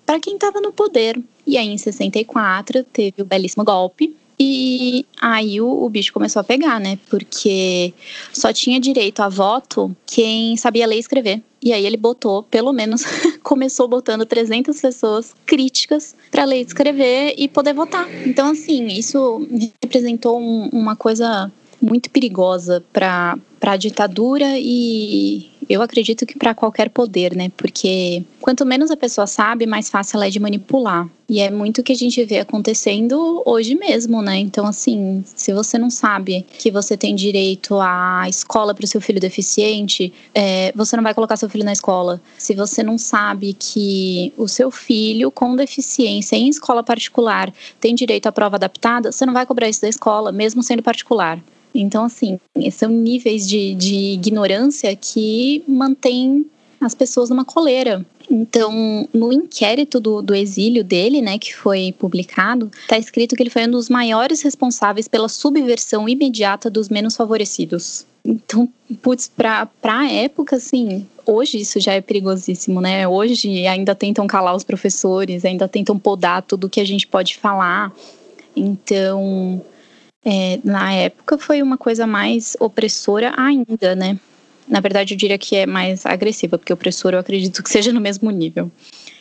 para 0.06 0.20
quem 0.20 0.36
estava 0.36 0.62
no 0.62 0.72
poder. 0.72 1.20
E 1.48 1.58
aí, 1.58 1.68
em 1.68 1.80
64, 1.80 2.84
teve 2.84 3.24
o 3.24 3.26
belíssimo 3.26 3.64
golpe 3.64 4.16
E 4.42 5.06
aí 5.20 5.60
o, 5.60 5.84
o, 5.84 5.90
bicho 5.90 6.14
começou 6.14 6.40
a 6.40 6.44
pegar, 6.44 6.80
né? 6.80 6.98
Porque 7.10 7.94
só 8.32 8.54
tinha 8.54 8.80
direito 8.80 9.20
a 9.20 9.28
voto 9.28 9.94
quem 10.06 10.56
sabia 10.56 10.88
ler 10.88 10.96
e 10.96 11.00
escrever. 11.00 11.42
E 11.62 11.74
aí 11.74 11.86
ele 11.86 11.98
botou, 11.98 12.44
pelo 12.44 12.72
menos, 12.72 13.04
começou 13.44 13.86
botando 13.88 14.26
300 14.26 14.80
pessoas 14.80 15.36
críticas 15.46 16.16
para 16.32 16.46
ler 16.46 16.60
e 16.60 16.66
escrever 16.66 17.36
e 17.38 17.50
poder 17.50 17.74
votar. 17.74 18.08
Então, 18.26 18.52
assim, 18.52 18.88
isso 18.88 19.46
representou 19.84 20.40
um, 20.40 20.70
uma 20.72 20.96
coisa 20.96 21.52
muito 21.82 22.10
perigosa 22.10 22.84
para 22.94 23.38
a 23.62 23.78
ditadura 23.78 24.58
e 24.58 25.50
eu 25.70 25.84
acredito 25.84 26.26
que 26.26 26.38
para 26.38 26.56
qualquer 26.56 26.90
poder, 26.90 27.36
né? 27.36 27.52
Porque 27.56 28.24
quanto 28.42 28.66
menos 28.66 28.90
a 28.90 28.98
pessoa 28.98 29.28
sabe, 29.28 29.68
mais 29.68 29.88
fácil 29.88 30.18
ela 30.18 30.26
é 30.26 30.30
de 30.32 30.40
manipular. 30.40 31.08
E 31.30 31.40
é 31.40 31.52
muito 31.52 31.82
o 31.82 31.84
que 31.84 31.92
a 31.92 31.96
gente 31.96 32.26
vê 32.26 32.40
acontecendo 32.40 33.44
hoje 33.46 33.76
mesmo, 33.76 34.20
né? 34.20 34.38
Então, 34.38 34.66
assim, 34.66 35.24
se 35.24 35.54
você 35.54 35.78
não 35.78 35.92
sabe 35.92 36.44
que 36.58 36.72
você 36.72 36.98
tem 36.98 37.14
direito 37.14 37.80
à 37.80 38.26
escola 38.28 38.74
para 38.74 38.84
o 38.84 38.88
seu 38.88 39.00
filho 39.00 39.20
deficiente, 39.20 40.12
é, 40.34 40.74
você 40.76 40.96
não 40.96 41.04
vai 41.04 41.14
colocar 41.14 41.38
seu 41.38 41.48
filho 41.48 41.64
na 41.64 41.72
escola. 41.72 42.20
Se 42.36 42.56
você 42.56 42.82
não 42.82 42.98
sabe 42.98 43.54
que 43.54 44.34
o 44.36 44.48
seu 44.48 44.72
filho 44.72 45.30
com 45.30 45.56
deficiência 45.56 46.36
em 46.36 46.50
escola 46.50 46.82
particular 46.82 47.54
tem 47.80 47.94
direito 47.94 48.26
à 48.26 48.32
prova 48.32 48.56
adaptada, 48.56 49.12
você 49.12 49.24
não 49.24 49.34
vai 49.34 49.46
cobrar 49.46 49.70
isso 49.70 49.82
da 49.82 49.90
escola, 49.90 50.32
mesmo 50.32 50.64
sendo 50.64 50.82
particular. 50.82 51.40
Então, 51.74 52.06
assim, 52.06 52.40
são 52.72 52.90
níveis 52.90 53.48
de, 53.48 53.76
de 53.76 53.96
ignorância 54.14 54.96
que 54.96 55.64
mantêm 55.68 56.46
as 56.82 56.96
pessoas 56.96 57.30
numa 57.30 57.46
coleira. 57.46 58.06
Então, 58.30 59.08
no 59.12 59.34
inquérito 59.34 60.00
do, 60.00 60.22
do 60.22 60.36
exílio 60.36 60.84
dele, 60.84 61.22
né, 61.22 61.40
que 61.40 61.56
foi 61.56 61.94
publicado, 61.98 62.70
está 62.82 62.98
escrito 62.98 63.36
que 63.36 63.42
ele 63.42 63.50
foi 63.50 63.66
um 63.66 63.72
dos 63.72 63.90
maiores 63.90 64.42
responsáveis 64.42 65.08
pela 65.08 65.28
subversão 65.28 66.08
imediata 66.08 66.70
dos 66.70 66.90
menos 66.90 67.16
favorecidos. 67.16 68.06
Então, 68.24 68.70
putz, 69.02 69.28
pra, 69.28 69.66
pra 69.66 70.12
época, 70.12 70.58
assim, 70.58 71.08
hoje 71.26 71.60
isso 71.60 71.80
já 71.80 71.94
é 71.94 72.02
perigosíssimo, 72.02 72.80
né? 72.80 73.08
Hoje 73.08 73.66
ainda 73.66 73.96
tentam 73.96 74.28
calar 74.28 74.56
os 74.56 74.64
professores, 74.64 75.44
ainda 75.44 75.68
tentam 75.68 75.98
podar 75.98 76.44
tudo 76.44 76.70
que 76.70 76.80
a 76.80 76.86
gente 76.86 77.08
pode 77.08 77.38
falar. 77.38 77.92
Então, 78.56 79.62
é, 80.26 80.60
na 80.64 80.94
época 80.94 81.38
foi 81.38 81.62
uma 81.62 81.78
coisa 81.78 82.06
mais 82.06 82.56
opressora 82.60 83.34
ainda, 83.38 83.96
né? 83.96 84.20
Na 84.68 84.80
verdade, 84.80 85.14
eu 85.14 85.18
diria 85.18 85.38
que 85.38 85.56
é 85.56 85.66
mais 85.66 86.06
agressiva, 86.06 86.58
porque 86.58 86.74
opressora 86.74 87.16
eu 87.16 87.22
acredito 87.22 87.64
que 87.64 87.70
seja 87.70 87.92
no 87.92 88.00
mesmo 88.00 88.30
nível. 88.30 88.72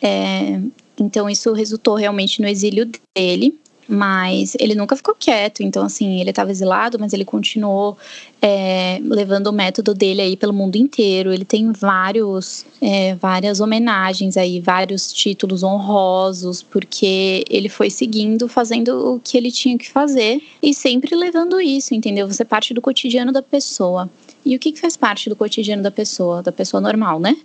É, 0.02 0.60
então, 0.98 1.28
isso 1.30 1.52
resultou 1.52 1.94
realmente 1.94 2.42
no 2.42 2.48
exílio 2.48 2.90
dele 3.16 3.58
mas 3.88 4.54
ele 4.60 4.74
nunca 4.74 4.94
ficou 4.94 5.14
quieto. 5.14 5.62
Então, 5.62 5.84
assim, 5.84 6.20
ele 6.20 6.28
estava 6.28 6.50
exilado, 6.50 6.98
mas 6.98 7.14
ele 7.14 7.24
continuou 7.24 7.96
é, 8.42 9.00
levando 9.02 9.46
o 9.46 9.52
método 9.52 9.94
dele 9.94 10.20
aí 10.20 10.36
pelo 10.36 10.52
mundo 10.52 10.76
inteiro. 10.76 11.32
Ele 11.32 11.44
tem 11.44 11.72
vários, 11.72 12.66
é, 12.82 13.14
várias 13.14 13.60
homenagens 13.60 14.36
aí, 14.36 14.60
vários 14.60 15.10
títulos 15.10 15.62
honrosos, 15.62 16.62
porque 16.62 17.44
ele 17.48 17.70
foi 17.70 17.88
seguindo, 17.88 18.46
fazendo 18.46 19.14
o 19.14 19.20
que 19.20 19.38
ele 19.38 19.50
tinha 19.50 19.78
que 19.78 19.88
fazer 19.88 20.42
e 20.62 20.74
sempre 20.74 21.16
levando 21.16 21.58
isso, 21.58 21.94
entendeu? 21.94 22.28
Você 22.28 22.44
parte 22.44 22.74
do 22.74 22.82
cotidiano 22.82 23.32
da 23.32 23.42
pessoa. 23.42 24.10
E 24.44 24.54
o 24.54 24.58
que, 24.58 24.72
que 24.72 24.80
faz 24.80 24.96
parte 24.96 25.30
do 25.30 25.36
cotidiano 25.36 25.82
da 25.82 25.90
pessoa, 25.90 26.42
da 26.42 26.52
pessoa 26.52 26.80
normal, 26.80 27.18
né? 27.18 27.36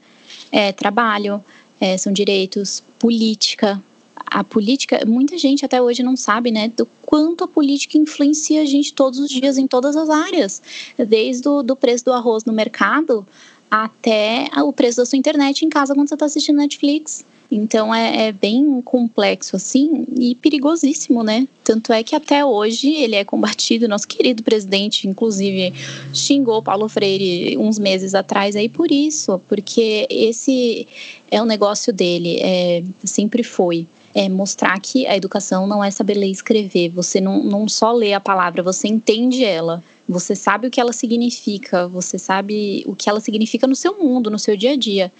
É 0.51 0.71
trabalho, 0.71 1.43
é, 1.79 1.97
são 1.97 2.12
direitos, 2.12 2.83
política, 3.00 3.81
a 4.15 4.43
política, 4.43 5.03
muita 5.05 5.38
gente 5.38 5.65
até 5.65 5.82
hoje 5.82 6.01
não 6.03 6.15
sabe, 6.15 6.51
né, 6.51 6.72
do 6.75 6.88
quanto 7.01 7.43
a 7.43 7.48
política 7.48 7.98
influencia 7.98 8.62
a 8.62 8.65
gente 8.65 8.93
todos 8.93 9.20
os 9.20 9.29
dias 9.29 9.58
em 9.58 9.67
todas 9.67 9.96
as 9.96 10.10
áreas, 10.10 10.62
desde 10.98 11.48
o 11.48 11.62
do 11.62 11.75
preço 11.75 12.05
do 12.05 12.13
arroz 12.13 12.46
no 12.46 12.53
mercado 12.53 13.25
até 13.70 14.48
o 14.63 14.72
preço 14.72 14.98
da 14.98 15.05
sua 15.05 15.17
internet 15.17 15.65
em 15.65 15.70
casa 15.70 15.96
quando 15.96 16.08
você 16.08 16.15
está 16.15 16.25
assistindo 16.25 16.58
Netflix. 16.58 17.25
Então 17.51 17.93
é, 17.93 18.27
é, 18.27 18.32
bem 18.32 18.82
complexo 18.82 19.55
assim 19.55 20.05
e 20.17 20.34
perigosíssimo, 20.34 21.24
né? 21.24 21.48
Tanto 21.63 21.93
é 21.93 22.01
que 22.01 22.15
até 22.15 22.43
hoje 22.43 22.89
ele 22.89 23.15
é 23.15 23.24
combatido. 23.24 23.88
Nosso 23.88 24.08
querido 24.08 24.41
presidente, 24.41 25.08
inclusive, 25.08 25.72
xingou 26.12 26.63
Paulo 26.63 26.89
Freire 26.89 27.55
uns 27.58 27.77
meses 27.77 28.15
atrás 28.15 28.55
aí 28.55 28.67
por 28.67 28.91
isso, 28.91 29.39
porque 29.48 30.08
esse 30.10 30.88
é 31.29 31.41
o 31.41 31.46
negócio 31.46 31.93
dele, 31.93 32.38
é, 32.41 32.84
sempre 33.03 33.43
foi 33.43 33.88
é 34.13 34.29
mostrar 34.29 34.79
que 34.79 35.08
a 35.08 35.15
educação 35.15 35.65
não 35.65 35.84
é 35.84 35.89
saber 35.89 36.13
ler 36.13 36.27
e 36.27 36.32
escrever. 36.32 36.89
Você 36.89 37.20
não, 37.20 37.43
não 37.43 37.67
só 37.67 37.91
lê 37.91 38.13
a 38.13 38.20
palavra, 38.20 38.62
você 38.62 38.88
entende 38.88 39.43
ela. 39.43 39.84
Você 40.08 40.36
sabe 40.36 40.67
o 40.67 40.72
que 40.72 40.82
ela 40.82 40.91
significa, 40.91 41.88
você 41.88 42.20
sabe 42.20 42.84
o 42.86 42.96
que 42.96 43.10
ela 43.10 43.22
significa 43.22 43.65
no 43.65 43.75
seu 43.75 43.98
mundo, 43.98 44.29
no 44.29 44.38
seu 44.38 44.55
dia 44.55 44.74
a 44.74 44.75
dia. 44.75 45.12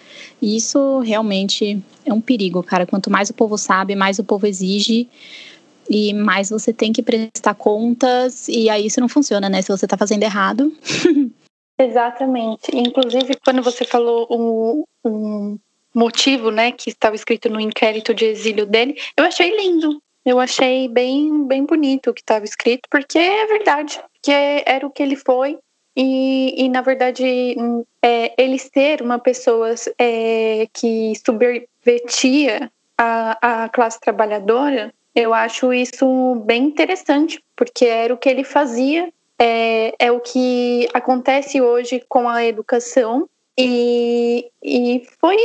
E 0.42 0.58
isso 0.58 1.00
realmente 1.00 1.82
é 2.06 2.14
um 2.14 2.20
perigo, 2.22 2.62
cara. 2.62 2.86
Quanto 2.86 3.10
mais 3.10 3.30
o 3.30 3.34
povo 3.34 3.58
sabe, 3.58 3.96
mais 3.96 4.20
o 4.20 4.24
povo 4.24 4.46
exige 4.46 5.08
e 5.90 6.14
mais 6.14 6.50
você 6.50 6.74
tem 6.74 6.92
que 6.92 7.02
prestar 7.02 7.56
contas. 7.56 8.48
E 8.50 8.70
aí 8.70 8.86
isso 8.86 9.00
não 9.00 9.10
funciona, 9.10 9.50
né? 9.50 9.62
Se 9.62 9.70
você 9.70 9.88
tá 9.88 9.98
fazendo 9.98 10.24
errado. 10.24 10.72
Exatamente. 11.80 12.76
Inclusive, 12.76 13.38
quando 13.44 13.64
você 13.64 13.84
falou 13.86 14.28
um, 14.30 14.84
um 15.06 15.58
motivo, 15.94 16.50
né, 16.52 16.72
que 16.72 16.90
estava 16.90 17.16
escrito 17.16 17.50
no 17.50 17.60
inquérito 17.60 18.14
de 18.14 18.26
exílio 18.26 18.66
dele, 18.66 18.98
eu 19.16 19.26
achei 19.26 19.56
lindo. 19.56 20.02
Eu 20.26 20.40
achei 20.40 20.88
bem, 20.88 21.46
bem 21.46 21.66
bonito 21.66 22.10
o 22.10 22.14
que 22.14 22.22
estava 22.22 22.46
escrito, 22.46 22.88
porque 22.90 23.18
é 23.18 23.46
verdade, 23.46 24.02
que 24.22 24.32
era 24.66 24.88
o 24.88 24.90
que 24.90 25.04
ele 25.04 25.18
foi. 25.18 25.60
E, 25.96 26.64
e 26.64 26.70
na 26.70 26.82
verdade, 26.82 27.24
é, 28.02 28.34
ele 28.38 28.58
ser 28.58 29.02
uma 29.02 29.20
pessoa 29.20 29.76
é, 30.00 30.68
que 30.74 31.14
subvertia 31.26 32.72
a, 32.98 33.64
a 33.66 33.70
classe 33.70 34.00
trabalhadora, 34.00 34.94
eu 35.14 35.34
acho 35.34 35.74
isso 35.74 36.36
bem 36.46 36.64
interessante, 36.64 37.44
porque 37.56 37.86
era 37.86 38.14
o 38.14 38.18
que 38.18 38.30
ele 38.30 38.44
fazia, 38.44 39.12
é, 39.38 39.94
é 40.00 40.12
o 40.12 40.20
que 40.20 40.88
acontece 40.94 41.62
hoje 41.62 42.04
com 42.08 42.28
a 42.30 42.44
educação, 42.44 43.28
e, 43.57 44.50
e 44.63 45.07
foi 45.19 45.38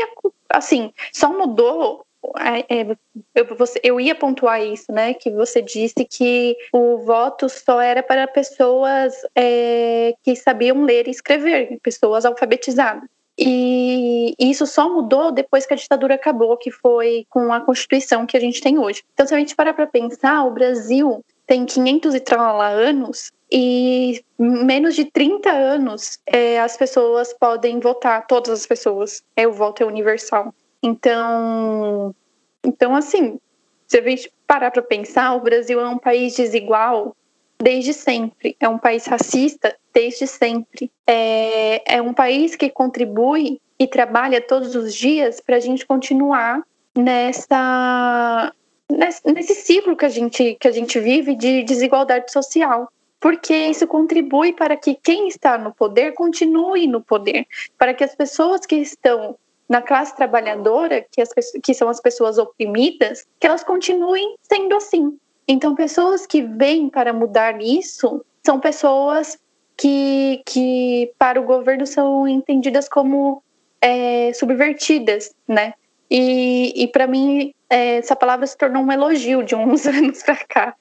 assim, 0.49 0.93
só 1.13 1.31
mudou. 1.37 2.05
É, 2.41 2.81
é, 2.81 2.97
eu, 3.35 3.47
eu 3.83 4.01
ia 4.01 4.15
pontuar 4.15 4.63
isso, 4.63 4.91
né? 4.91 5.15
Que 5.15 5.31
você 5.31 5.63
disse 5.63 6.05
que 6.05 6.57
o 6.73 6.99
voto 6.99 7.49
só 7.49 7.81
era 7.81 8.03
para 8.03 8.27
pessoas 8.27 9.15
é, 9.35 10.15
que 10.23 10.35
sabiam 10.35 10.83
ler 10.83 11.07
e 11.07 11.11
escrever, 11.11 11.79
pessoas 11.83 12.25
alfabetizadas. 12.25 13.09
E 13.41 14.35
isso 14.37 14.67
só 14.67 14.93
mudou 14.93 15.31
depois 15.31 15.65
que 15.65 15.73
a 15.73 15.77
ditadura 15.77 16.17
acabou, 16.17 16.57
que 16.57 16.73
foi 16.73 17.25
com 17.31 17.53
a 17.53 17.61
Constituição 17.61 18.27
que 18.27 18.37
a 18.37 18.41
gente 18.41 18.61
tem 18.61 18.79
hoje. 18.79 19.05
Então, 19.15 19.25
se 19.25 19.33
a 19.33 19.39
gente 19.39 19.55
parar 19.55 19.75
para 19.75 19.87
pensar, 19.87 20.45
o 20.45 20.51
Brasil 20.51 21.25
tem 21.47 21.65
500 21.65 22.17
e 22.17 22.21
tralala 22.21 22.67
anos 22.67 23.31
e 23.51 24.23
menos 24.39 24.95
de 24.95 25.07
30 25.07 25.51
anos 25.51 26.19
é, 26.27 26.61
as 26.61 26.77
pessoas 26.77 27.33
podem 27.33 27.81
votar, 27.81 28.27
todas 28.27 28.61
as 28.61 28.67
pessoas. 28.67 29.23
É, 29.37 29.47
o 29.47 29.53
voto 29.53 29.83
é 29.83 29.87
universal. 29.87 30.55
Então, 30.83 32.15
então 32.65 32.95
assim, 32.95 33.39
se 33.87 33.99
a 33.99 34.03
gente 34.03 34.33
parar 34.47 34.71
para 34.71 34.83
pensar, 34.83 35.35
o 35.35 35.41
Brasil 35.41 35.81
é 35.81 35.89
um 35.89 35.99
país 35.99 36.37
desigual 36.37 37.17
desde 37.59 37.93
sempre. 37.93 38.57
É 38.61 38.69
um 38.69 38.79
país 38.79 39.07
racista 39.07 39.75
desde 39.93 40.27
sempre. 40.27 40.91
É, 41.07 41.97
é 41.97 42.03
um 42.03 42.13
país 42.13 42.55
que 42.55 42.69
contribui 42.69 43.61
e 43.79 43.87
trabalha 43.87 44.41
todos 44.41 44.75
os 44.75 44.95
dias 44.95 45.41
para 45.41 45.57
a 45.57 45.61
gente 45.61 45.87
continuar 45.87 46.63
nessa, 46.95 48.53
nesse, 48.91 49.33
nesse 49.33 49.55
ciclo 49.55 49.97
que 49.97 50.05
a 50.05 50.09
gente, 50.09 50.57
que 50.61 50.69
a 50.69 50.73
gente 50.73 50.99
vive 51.01 51.35
de 51.35 51.63
desigualdade 51.63 52.31
social 52.31 52.91
porque 53.21 53.55
isso 53.55 53.87
contribui 53.87 54.53
para 54.53 54.77
que 54.77 54.95
quem 54.95 55.29
está 55.29 55.59
no 55.59 55.73
poder 55.73 56.13
continue 56.13 56.87
no 56.87 57.01
poder, 57.01 57.47
para 57.77 57.93
que 57.93 58.05
as 58.05 58.15
pessoas 58.15 58.65
que 58.65 58.77
estão 58.77 59.37
na 59.69 59.83
classe 59.83 60.17
trabalhadora, 60.17 61.05
que, 61.11 61.21
as, 61.21 61.31
que 61.63 61.75
são 61.75 61.89
as 61.89 62.01
pessoas 62.01 62.39
oprimidas, 62.39 63.27
que 63.39 63.47
elas 63.47 63.63
continuem 63.63 64.35
sendo 64.43 64.75
assim. 64.77 65.19
Então, 65.47 65.75
pessoas 65.75 66.27
que 66.27 66.43
vêm 66.43 66.89
para 66.89 67.13
mudar 67.13 67.61
isso 67.61 68.25
são 68.45 68.59
pessoas 68.59 69.39
que, 69.77 70.43
que 70.47 71.13
para 71.19 71.41
o 71.41 71.45
governo 71.45 71.87
são 71.87 72.27
entendidas 72.27 72.89
como 72.89 73.43
é, 73.81 74.33
subvertidas, 74.33 75.35
né? 75.47 75.75
E, 76.11 76.73
e 76.75 76.89
para 76.89 77.07
mim, 77.07 77.53
essa 77.71 78.17
palavra 78.17 78.47
se 78.47 78.57
tornou 78.57 78.83
um 78.83 78.93
elogio 78.93 79.43
de 79.43 79.55
uns 79.55 79.85
anos 79.87 80.23
para 80.23 80.37
cá, 80.37 80.75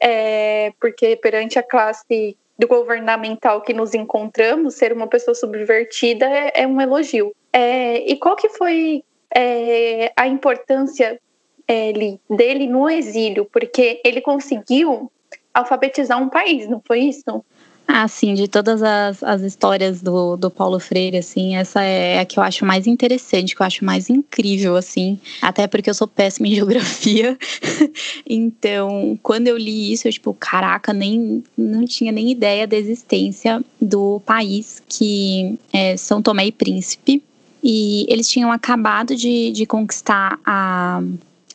é, 0.00 0.72
porque 0.80 1.16
perante 1.16 1.58
a 1.58 1.62
classe 1.62 2.36
do 2.58 2.68
governamental 2.68 3.62
que 3.62 3.72
nos 3.72 3.94
encontramos, 3.94 4.74
ser 4.74 4.92
uma 4.92 5.06
pessoa 5.06 5.34
subvertida 5.34 6.26
é, 6.26 6.52
é 6.62 6.66
um 6.66 6.80
elogio. 6.80 7.34
É, 7.52 7.98
e 8.10 8.16
qual 8.16 8.36
que 8.36 8.50
foi 8.50 9.02
é, 9.34 10.12
a 10.14 10.28
importância 10.28 11.18
é, 11.66 11.92
dele 12.28 12.66
no 12.66 12.88
exílio? 12.88 13.46
Porque 13.46 14.00
ele 14.04 14.20
conseguiu 14.20 15.10
alfabetizar 15.54 16.22
um 16.22 16.28
país, 16.28 16.68
não 16.68 16.82
foi 16.86 17.00
isso? 17.00 17.44
Ah, 17.92 18.06
sim, 18.06 18.34
de 18.34 18.46
todas 18.46 18.84
as, 18.84 19.20
as 19.20 19.42
histórias 19.42 20.00
do, 20.00 20.36
do 20.36 20.48
Paulo 20.48 20.78
Freire, 20.78 21.16
assim, 21.16 21.56
essa 21.56 21.82
é 21.82 22.20
a 22.20 22.24
que 22.24 22.38
eu 22.38 22.42
acho 22.42 22.64
mais 22.64 22.86
interessante, 22.86 23.56
que 23.56 23.60
eu 23.60 23.66
acho 23.66 23.84
mais 23.84 24.08
incrível, 24.08 24.76
assim, 24.76 25.18
até 25.42 25.66
porque 25.66 25.90
eu 25.90 25.94
sou 25.94 26.06
péssima 26.06 26.46
em 26.46 26.54
geografia. 26.54 27.36
então, 28.24 29.18
quando 29.24 29.48
eu 29.48 29.58
li 29.58 29.92
isso, 29.92 30.06
eu, 30.06 30.12
tipo, 30.12 30.32
caraca, 30.32 30.92
nem 30.92 31.42
não 31.58 31.84
tinha 31.84 32.12
nem 32.12 32.30
ideia 32.30 32.64
da 32.64 32.76
existência 32.76 33.60
do 33.82 34.20
país 34.24 34.80
que 34.88 35.58
é 35.72 35.96
São 35.96 36.22
Tomé 36.22 36.46
e 36.46 36.52
Príncipe. 36.52 37.20
E 37.60 38.06
eles 38.08 38.30
tinham 38.30 38.52
acabado 38.52 39.16
de, 39.16 39.50
de 39.50 39.66
conquistar 39.66 40.38
a, 40.46 41.02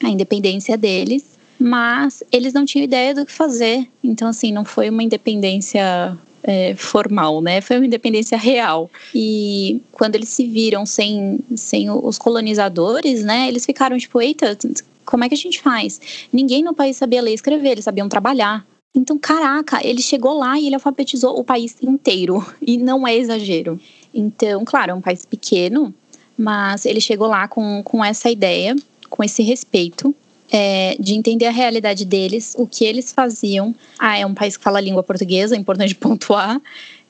a 0.03 0.09
independência 0.09 0.77
deles 0.77 1.34
mas 1.59 2.23
eles 2.31 2.53
não 2.53 2.65
tinham 2.65 2.83
ideia 2.83 3.13
do 3.13 3.25
que 3.25 3.31
fazer. 3.31 3.87
Então, 4.03 4.27
assim, 4.27 4.51
não 4.51 4.65
foi 4.65 4.89
uma 4.89 5.03
independência 5.03 6.17
é, 6.43 6.75
formal, 6.75 7.41
né? 7.41 7.61
Foi 7.61 7.77
uma 7.77 7.85
independência 7.85 8.37
real. 8.37 8.89
E 9.13 9.81
quando 9.91 10.15
eles 10.15 10.29
se 10.29 10.47
viram 10.47 10.85
sem, 10.85 11.39
sem 11.55 11.89
os 11.89 12.17
colonizadores, 12.17 13.23
né? 13.23 13.47
Eles 13.47 13.65
ficaram 13.65 13.97
tipo, 13.97 14.21
eita, 14.21 14.57
como 15.05 15.23
é 15.23 15.29
que 15.29 15.35
a 15.35 15.37
gente 15.37 15.61
faz? 15.61 15.99
Ninguém 16.31 16.63
no 16.63 16.73
país 16.73 16.97
sabia 16.97 17.21
ler 17.21 17.31
e 17.31 17.35
escrever, 17.35 17.71
eles 17.71 17.85
sabiam 17.85 18.07
trabalhar. 18.07 18.65
Então, 18.93 19.17
caraca, 19.17 19.85
ele 19.85 20.01
chegou 20.01 20.37
lá 20.37 20.57
e 20.57 20.67
ele 20.67 20.75
alfabetizou 20.75 21.37
o 21.37 21.43
país 21.43 21.75
inteiro. 21.81 22.45
E 22.61 22.77
não 22.77 23.07
é 23.07 23.15
exagero. 23.15 23.79
Então, 24.13 24.63
claro, 24.63 24.91
é 24.91 24.93
um 24.93 25.01
país 25.01 25.25
pequeno, 25.25 25.93
mas 26.37 26.85
ele 26.85 27.01
chegou 27.01 27.27
lá 27.27 27.47
com, 27.47 27.81
com 27.83 28.03
essa 28.03 28.29
ideia, 28.29 28.75
com 29.09 29.23
esse 29.23 29.43
respeito 29.43 30.15
é, 30.51 30.95
de 30.99 31.13
entender 31.13 31.45
a 31.45 31.51
realidade 31.51 32.05
deles, 32.05 32.55
o 32.57 32.67
que 32.67 32.85
eles 32.85 33.11
faziam. 33.11 33.73
Ah, 33.97 34.17
é 34.17 34.25
um 34.25 34.33
país 34.33 34.57
que 34.57 34.63
fala 34.63 34.77
a 34.77 34.81
língua 34.81 35.03
portuguesa, 35.03 35.55
é 35.55 35.59
importante 35.59 35.93
pontuar. 35.95 36.61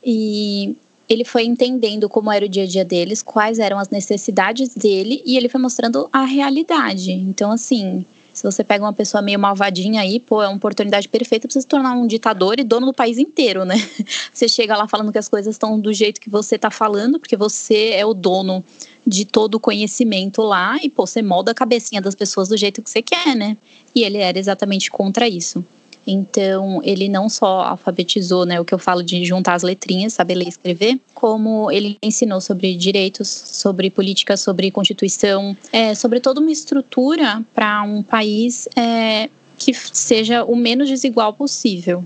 E 0.03 0.75
ele 1.07 1.23
foi 1.23 1.43
entendendo 1.43 2.09
como 2.09 2.31
era 2.31 2.45
o 2.45 2.49
dia 2.49 2.63
a 2.63 2.67
dia 2.67 2.85
deles, 2.85 3.21
quais 3.21 3.59
eram 3.59 3.77
as 3.77 3.89
necessidades 3.89 4.73
dele, 4.73 5.21
e 5.25 5.37
ele 5.37 5.49
foi 5.49 5.59
mostrando 5.59 6.09
a 6.11 6.23
realidade. 6.23 7.11
Então, 7.11 7.51
assim, 7.51 8.05
se 8.35 8.43
você 8.43 8.63
pega 8.63 8.83
uma 8.83 8.91
pessoa 8.91 9.21
meio 9.21 9.39
malvadinha 9.39 10.01
aí, 10.01 10.19
pô, 10.19 10.43
é 10.43 10.47
uma 10.47 10.57
oportunidade 10.57 11.07
perfeita 11.07 11.47
para 11.47 11.53
você 11.53 11.61
se 11.61 11.67
tornar 11.67 11.93
um 11.93 12.05
ditador 12.05 12.59
e 12.59 12.63
dono 12.63 12.87
do 12.87 12.93
país 12.93 13.17
inteiro, 13.17 13.63
né? 13.63 13.75
Você 14.33 14.49
chega 14.49 14.75
lá 14.75 14.89
falando 14.89 15.09
que 15.09 15.17
as 15.17 15.29
coisas 15.29 15.55
estão 15.55 15.79
do 15.79 15.93
jeito 15.93 16.19
que 16.19 16.29
você 16.29 16.57
está 16.57 16.69
falando, 16.69 17.17
porque 17.17 17.37
você 17.37 17.91
é 17.91 18.05
o 18.05 18.13
dono 18.13 18.61
de 19.05 19.25
todo 19.25 19.55
o 19.55 19.59
conhecimento 19.59 20.41
lá 20.41 20.77
e, 20.81 20.89
pô, 20.89 21.05
você 21.05 21.21
molda 21.21 21.51
a 21.51 21.55
cabecinha 21.55 22.01
das 22.01 22.15
pessoas 22.15 22.47
do 22.47 22.57
jeito 22.57 22.81
que 22.81 22.89
você 22.89 23.01
quer, 23.01 23.35
né? 23.35 23.57
E 23.93 24.03
ele 24.03 24.17
era 24.17 24.37
exatamente 24.37 24.89
contra 24.89 25.27
isso. 25.27 25.63
Então, 26.07 26.81
ele 26.83 27.09
não 27.09 27.27
só 27.27 27.61
alfabetizou, 27.61 28.45
né, 28.45 28.59
o 28.59 28.65
que 28.65 28.73
eu 28.73 28.77
falo 28.77 29.01
de 29.01 29.25
juntar 29.25 29.55
as 29.55 29.63
letrinhas, 29.63 30.13
saber 30.13 30.35
ler 30.35 30.45
e 30.45 30.49
escrever, 30.49 30.99
como 31.15 31.71
ele 31.71 31.97
ensinou 32.01 32.39
sobre 32.39 32.75
direitos, 32.75 33.27
sobre 33.27 33.89
política, 33.89 34.37
sobre 34.37 34.69
constituição, 34.69 35.57
é, 35.71 35.95
sobre 35.95 36.19
toda 36.19 36.39
uma 36.39 36.51
estrutura 36.51 37.43
para 37.53 37.81
um 37.81 38.03
país 38.03 38.67
é, 38.75 39.29
que 39.57 39.73
seja 39.73 40.43
o 40.43 40.55
menos 40.55 40.87
desigual 40.87 41.33
possível. 41.33 42.05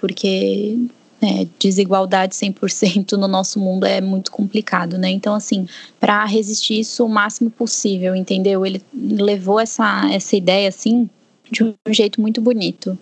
Porque 0.00 0.78
é, 1.22 1.46
desigualdade 1.58 2.34
100% 2.34 3.12
no 3.12 3.28
nosso 3.28 3.60
mundo 3.60 3.84
é 3.84 4.00
muito 4.00 4.30
complicado, 4.30 4.96
né? 4.96 5.10
Então, 5.10 5.34
assim, 5.34 5.68
para 5.98 6.24
resistir 6.24 6.80
isso 6.80 7.04
o 7.04 7.08
máximo 7.08 7.50
possível, 7.50 8.16
entendeu? 8.16 8.64
Ele 8.64 8.82
levou 8.94 9.60
essa, 9.60 10.08
essa 10.12 10.34
ideia, 10.34 10.68
assim, 10.68 11.08
de 11.50 11.62
um 11.64 11.74
jeito 11.88 12.20
muito 12.20 12.40
bonito. 12.40 12.98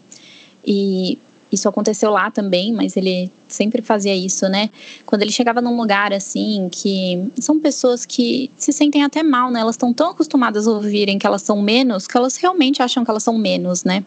E 0.67 1.19
isso 1.51 1.69
aconteceu 1.69 2.11
lá 2.11 2.31
também, 2.31 2.73
mas 2.73 2.97
ele 2.97 3.31
sempre 3.49 3.81
fazia 3.81 4.15
isso, 4.15 4.49
né? 4.49 4.69
Quando 5.07 5.23
ele 5.23 5.33
chegava 5.33 5.63
num 5.63 5.77
lugar 5.77 6.13
assim, 6.13 6.69
que 6.71 7.31
são 7.41 7.59
pessoas 7.59 8.05
que 8.05 8.51
se 8.57 8.73
sentem 8.73 9.03
até 9.03 9.23
mal, 9.23 9.51
né? 9.51 9.61
Elas 9.61 9.75
estão 9.75 9.93
tão 9.93 10.11
acostumadas 10.11 10.69
a 10.69 10.73
ouvirem 10.73 11.19
que 11.19 11.27
elas 11.27 11.43
são 11.43 11.63
menos, 11.63 12.07
que 12.07 12.17
elas 12.17 12.37
realmente 12.37 12.83
acham 12.83 13.05
que 13.05 13.11
elas 13.11 13.23
são 13.23 13.39
menos, 13.39 13.85
né? 13.85 14.05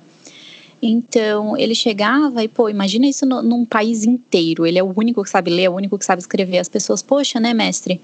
Então, 0.81 1.55
ele 1.55 1.75
chegava 1.75 2.43
e, 2.43 2.47
pô, 2.47 2.67
imagina 2.67 3.05
isso 3.05 3.25
no, 3.25 3.41
num 3.43 3.63
país 3.63 4.03
inteiro. 4.03 4.65
Ele 4.65 4.79
é 4.79 4.83
o 4.83 4.91
único 4.95 5.23
que 5.23 5.29
sabe 5.29 5.51
ler, 5.51 5.63
é 5.63 5.69
o 5.69 5.75
único 5.75 5.97
que 5.97 6.05
sabe 6.05 6.21
escrever. 6.21 6.57
As 6.57 6.69
pessoas, 6.69 7.01
poxa, 7.01 7.39
né, 7.39 7.53
mestre? 7.53 8.01